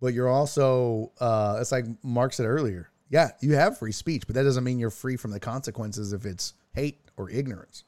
But 0.01 0.13
you're 0.13 0.29
also, 0.29 1.11
uh, 1.19 1.57
it's 1.59 1.71
like 1.71 1.85
Mark 2.03 2.33
said 2.33 2.45
earlier. 2.45 2.89
Yeah, 3.09 3.31
you 3.41 3.55
have 3.55 3.77
free 3.77 3.91
speech, 3.91 4.27
but 4.27 4.35
that 4.35 4.43
doesn't 4.43 4.63
mean 4.63 4.79
you're 4.79 4.91
free 4.91 5.17
from 5.17 5.31
the 5.31 5.39
consequences 5.39 6.13
if 6.13 6.25
it's 6.25 6.53
hate 6.73 6.99
or 7.17 7.29
ignorance. 7.29 7.83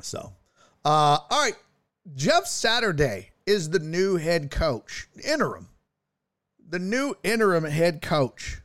So, 0.00 0.32
uh, 0.84 1.18
all 1.30 1.42
right. 1.42 1.56
Jeff 2.14 2.46
Saturday 2.46 3.30
is 3.46 3.70
the 3.70 3.80
new 3.80 4.16
head 4.16 4.50
coach, 4.50 5.08
interim 5.24 5.68
the 6.68 6.78
new 6.78 7.14
interim 7.22 7.64
head 7.64 8.02
coach 8.02 8.60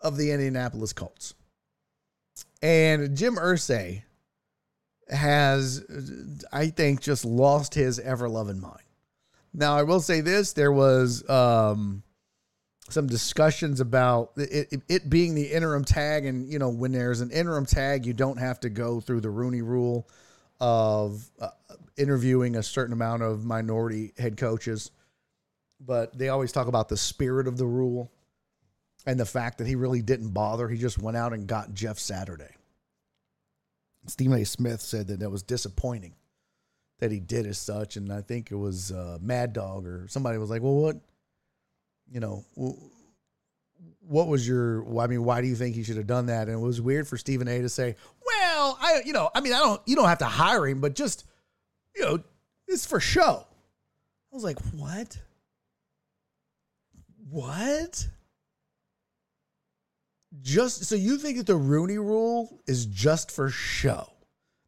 of 0.00 0.16
the 0.16 0.30
Indianapolis 0.30 0.92
Colts. 0.92 1.34
And 2.62 3.16
Jim 3.16 3.36
Irsay 3.36 4.02
has, 5.08 5.84
I 6.52 6.68
think, 6.68 7.00
just 7.00 7.24
lost 7.24 7.74
his 7.74 7.98
ever 7.98 8.28
loving 8.28 8.60
mind. 8.60 8.82
Now, 9.52 9.76
I 9.76 9.82
will 9.82 10.00
say 10.00 10.20
this 10.20 10.52
there 10.52 10.72
was 10.72 11.28
um, 11.28 12.02
some 12.88 13.06
discussions 13.06 13.80
about 13.80 14.32
it, 14.36 14.68
it, 14.70 14.82
it, 14.88 15.10
being 15.10 15.34
the 15.34 15.52
interim 15.52 15.84
tag. 15.84 16.26
And, 16.26 16.50
you 16.50 16.58
know, 16.58 16.68
when 16.68 16.92
there's 16.92 17.20
an 17.20 17.30
interim 17.30 17.66
tag, 17.66 18.06
you 18.06 18.12
don't 18.12 18.38
have 18.38 18.60
to 18.60 18.70
go 18.70 19.00
through 19.00 19.20
the 19.20 19.30
Rooney 19.30 19.62
rule 19.62 20.08
of 20.60 21.28
uh, 21.40 21.48
interviewing 21.96 22.56
a 22.56 22.62
certain 22.62 22.92
amount 22.92 23.22
of 23.22 23.44
minority 23.44 24.12
head 24.18 24.36
coaches 24.36 24.90
but 25.80 26.16
they 26.16 26.28
always 26.28 26.52
talk 26.52 26.66
about 26.66 26.88
the 26.88 26.96
spirit 26.96 27.46
of 27.46 27.56
the 27.56 27.66
rule 27.66 28.10
and 29.06 29.18
the 29.18 29.26
fact 29.26 29.58
that 29.58 29.66
he 29.66 29.74
really 29.74 30.02
didn't 30.02 30.30
bother. 30.30 30.68
He 30.68 30.78
just 30.78 31.00
went 31.00 31.16
out 31.16 31.32
and 31.32 31.46
got 31.46 31.72
Jeff 31.72 31.98
Saturday. 31.98 32.50
Stephen 34.06 34.40
A. 34.40 34.44
Smith 34.44 34.80
said 34.80 35.06
that 35.08 35.20
that 35.20 35.30
was 35.30 35.42
disappointing 35.42 36.14
that 36.98 37.12
he 37.12 37.20
did 37.20 37.46
as 37.46 37.58
such, 37.58 37.96
and 37.96 38.12
I 38.12 38.20
think 38.20 38.50
it 38.50 38.56
was 38.56 38.92
uh, 38.92 39.18
Mad 39.20 39.52
Dog 39.52 39.86
or 39.86 40.06
somebody 40.08 40.38
was 40.38 40.50
like, 40.50 40.62
"Well, 40.62 40.74
what, 40.74 40.96
you 42.10 42.20
know, 42.20 42.44
what 44.00 44.28
was 44.28 44.46
your? 44.46 44.84
I 44.98 45.06
mean, 45.06 45.24
why 45.24 45.40
do 45.40 45.46
you 45.46 45.54
think 45.54 45.74
he 45.74 45.82
should 45.82 45.96
have 45.96 46.06
done 46.06 46.26
that?" 46.26 46.48
And 46.48 46.56
it 46.56 46.64
was 46.64 46.80
weird 46.80 47.06
for 47.06 47.16
Stephen 47.16 47.48
A. 47.48 47.60
to 47.62 47.68
say, 47.68 47.96
"Well, 48.26 48.78
I, 48.80 49.02
you 49.04 49.12
know, 49.12 49.30
I 49.34 49.40
mean, 49.40 49.52
I 49.52 49.58
don't, 49.58 49.80
you 49.86 49.96
don't 49.96 50.08
have 50.08 50.18
to 50.18 50.24
hire 50.24 50.66
him, 50.66 50.80
but 50.80 50.94
just, 50.94 51.24
you 51.94 52.02
know, 52.02 52.22
it's 52.66 52.86
for 52.86 53.00
show." 53.00 53.46
I 54.32 54.34
was 54.34 54.44
like, 54.44 54.58
"What?" 54.72 55.18
What? 57.30 58.08
Just 60.40 60.84
so 60.84 60.94
you 60.94 61.18
think 61.18 61.38
that 61.38 61.46
the 61.46 61.56
Rooney 61.56 61.98
rule 61.98 62.60
is 62.66 62.86
just 62.86 63.30
for 63.30 63.50
show. 63.50 64.10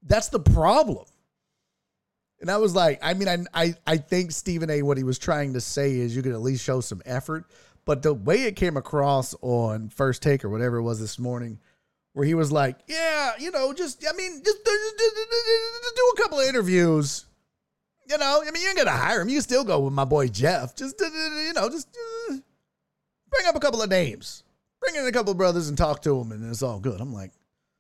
That's 0.03 0.29
the 0.29 0.41
problem. 0.41 1.05
And 2.41 2.51
I 2.51 2.57
was 2.57 2.75
like, 2.75 2.99
I 3.03 3.15
mean, 3.15 3.29
I, 3.29 3.39
I, 3.53 3.75
I 3.87 3.97
think 3.99 4.33
Stephen 4.33 4.71
A. 4.71 4.83
what 4.83 4.97
he 4.97 5.05
was 5.05 5.19
trying 5.19 5.53
to 5.55 5.61
say 5.61 5.99
is 5.99 6.17
you 6.17 6.23
could 6.23 6.33
at 6.33 6.41
least 6.41 6.65
show 6.65 6.81
some 6.81 7.03
effort. 7.05 7.45
But 7.85 8.03
the 8.03 8.15
way 8.15 8.45
it 8.45 8.57
came 8.57 8.77
across 8.77 9.35
on 9.43 9.89
First 9.89 10.23
Take 10.23 10.45
or 10.45 10.49
whatever 10.49 10.77
it 10.77 10.83
was 10.83 11.01
this 11.01 11.19
morning, 11.19 11.59
where 12.13 12.27
he 12.27 12.35
was 12.35 12.51
like, 12.51 12.77
yeah, 12.87 13.33
you 13.39 13.51
know, 13.51 13.73
just, 13.73 14.05
I 14.09 14.17
mean, 14.17 14.43
just, 14.45 14.65
just, 14.65 14.99
just, 14.99 15.17
just 15.17 15.97
do 15.97 16.13
a 16.15 16.17
couple 16.17 16.41
of 16.41 16.49
interviews. 16.49 17.27
You 18.09 18.19
know, 18.19 18.43
I 18.45 18.51
mean, 18.51 18.63
you 18.63 18.69
ain't 18.69 18.79
gonna 18.79 18.91
hire 18.91 19.21
him. 19.21 19.29
You 19.29 19.41
still 19.41 19.65
go 19.65 19.81
with 19.81 19.93
my 19.93 20.05
boy 20.05 20.29
Jeff. 20.29 20.75
Just, 20.75 21.01
you 21.01 21.53
know, 21.55 21.69
just 21.69 21.89
bring 22.29 23.47
up 23.47 23.55
a 23.55 23.61
couple 23.61 23.83
of 23.83 23.89
names. 23.89 24.43
Bring 24.81 24.97
in 24.97 25.07
a 25.07 25.13
couple 25.13 25.31
of 25.33 25.37
brothers 25.37 25.69
and 25.69 25.79
talk 25.79 26.03
to 26.03 26.19
them, 26.19 26.33
and 26.33 26.51
it's 26.51 26.63
all 26.63 26.81
good. 26.81 27.01
I'm 27.01 27.13
like, 27.13 27.33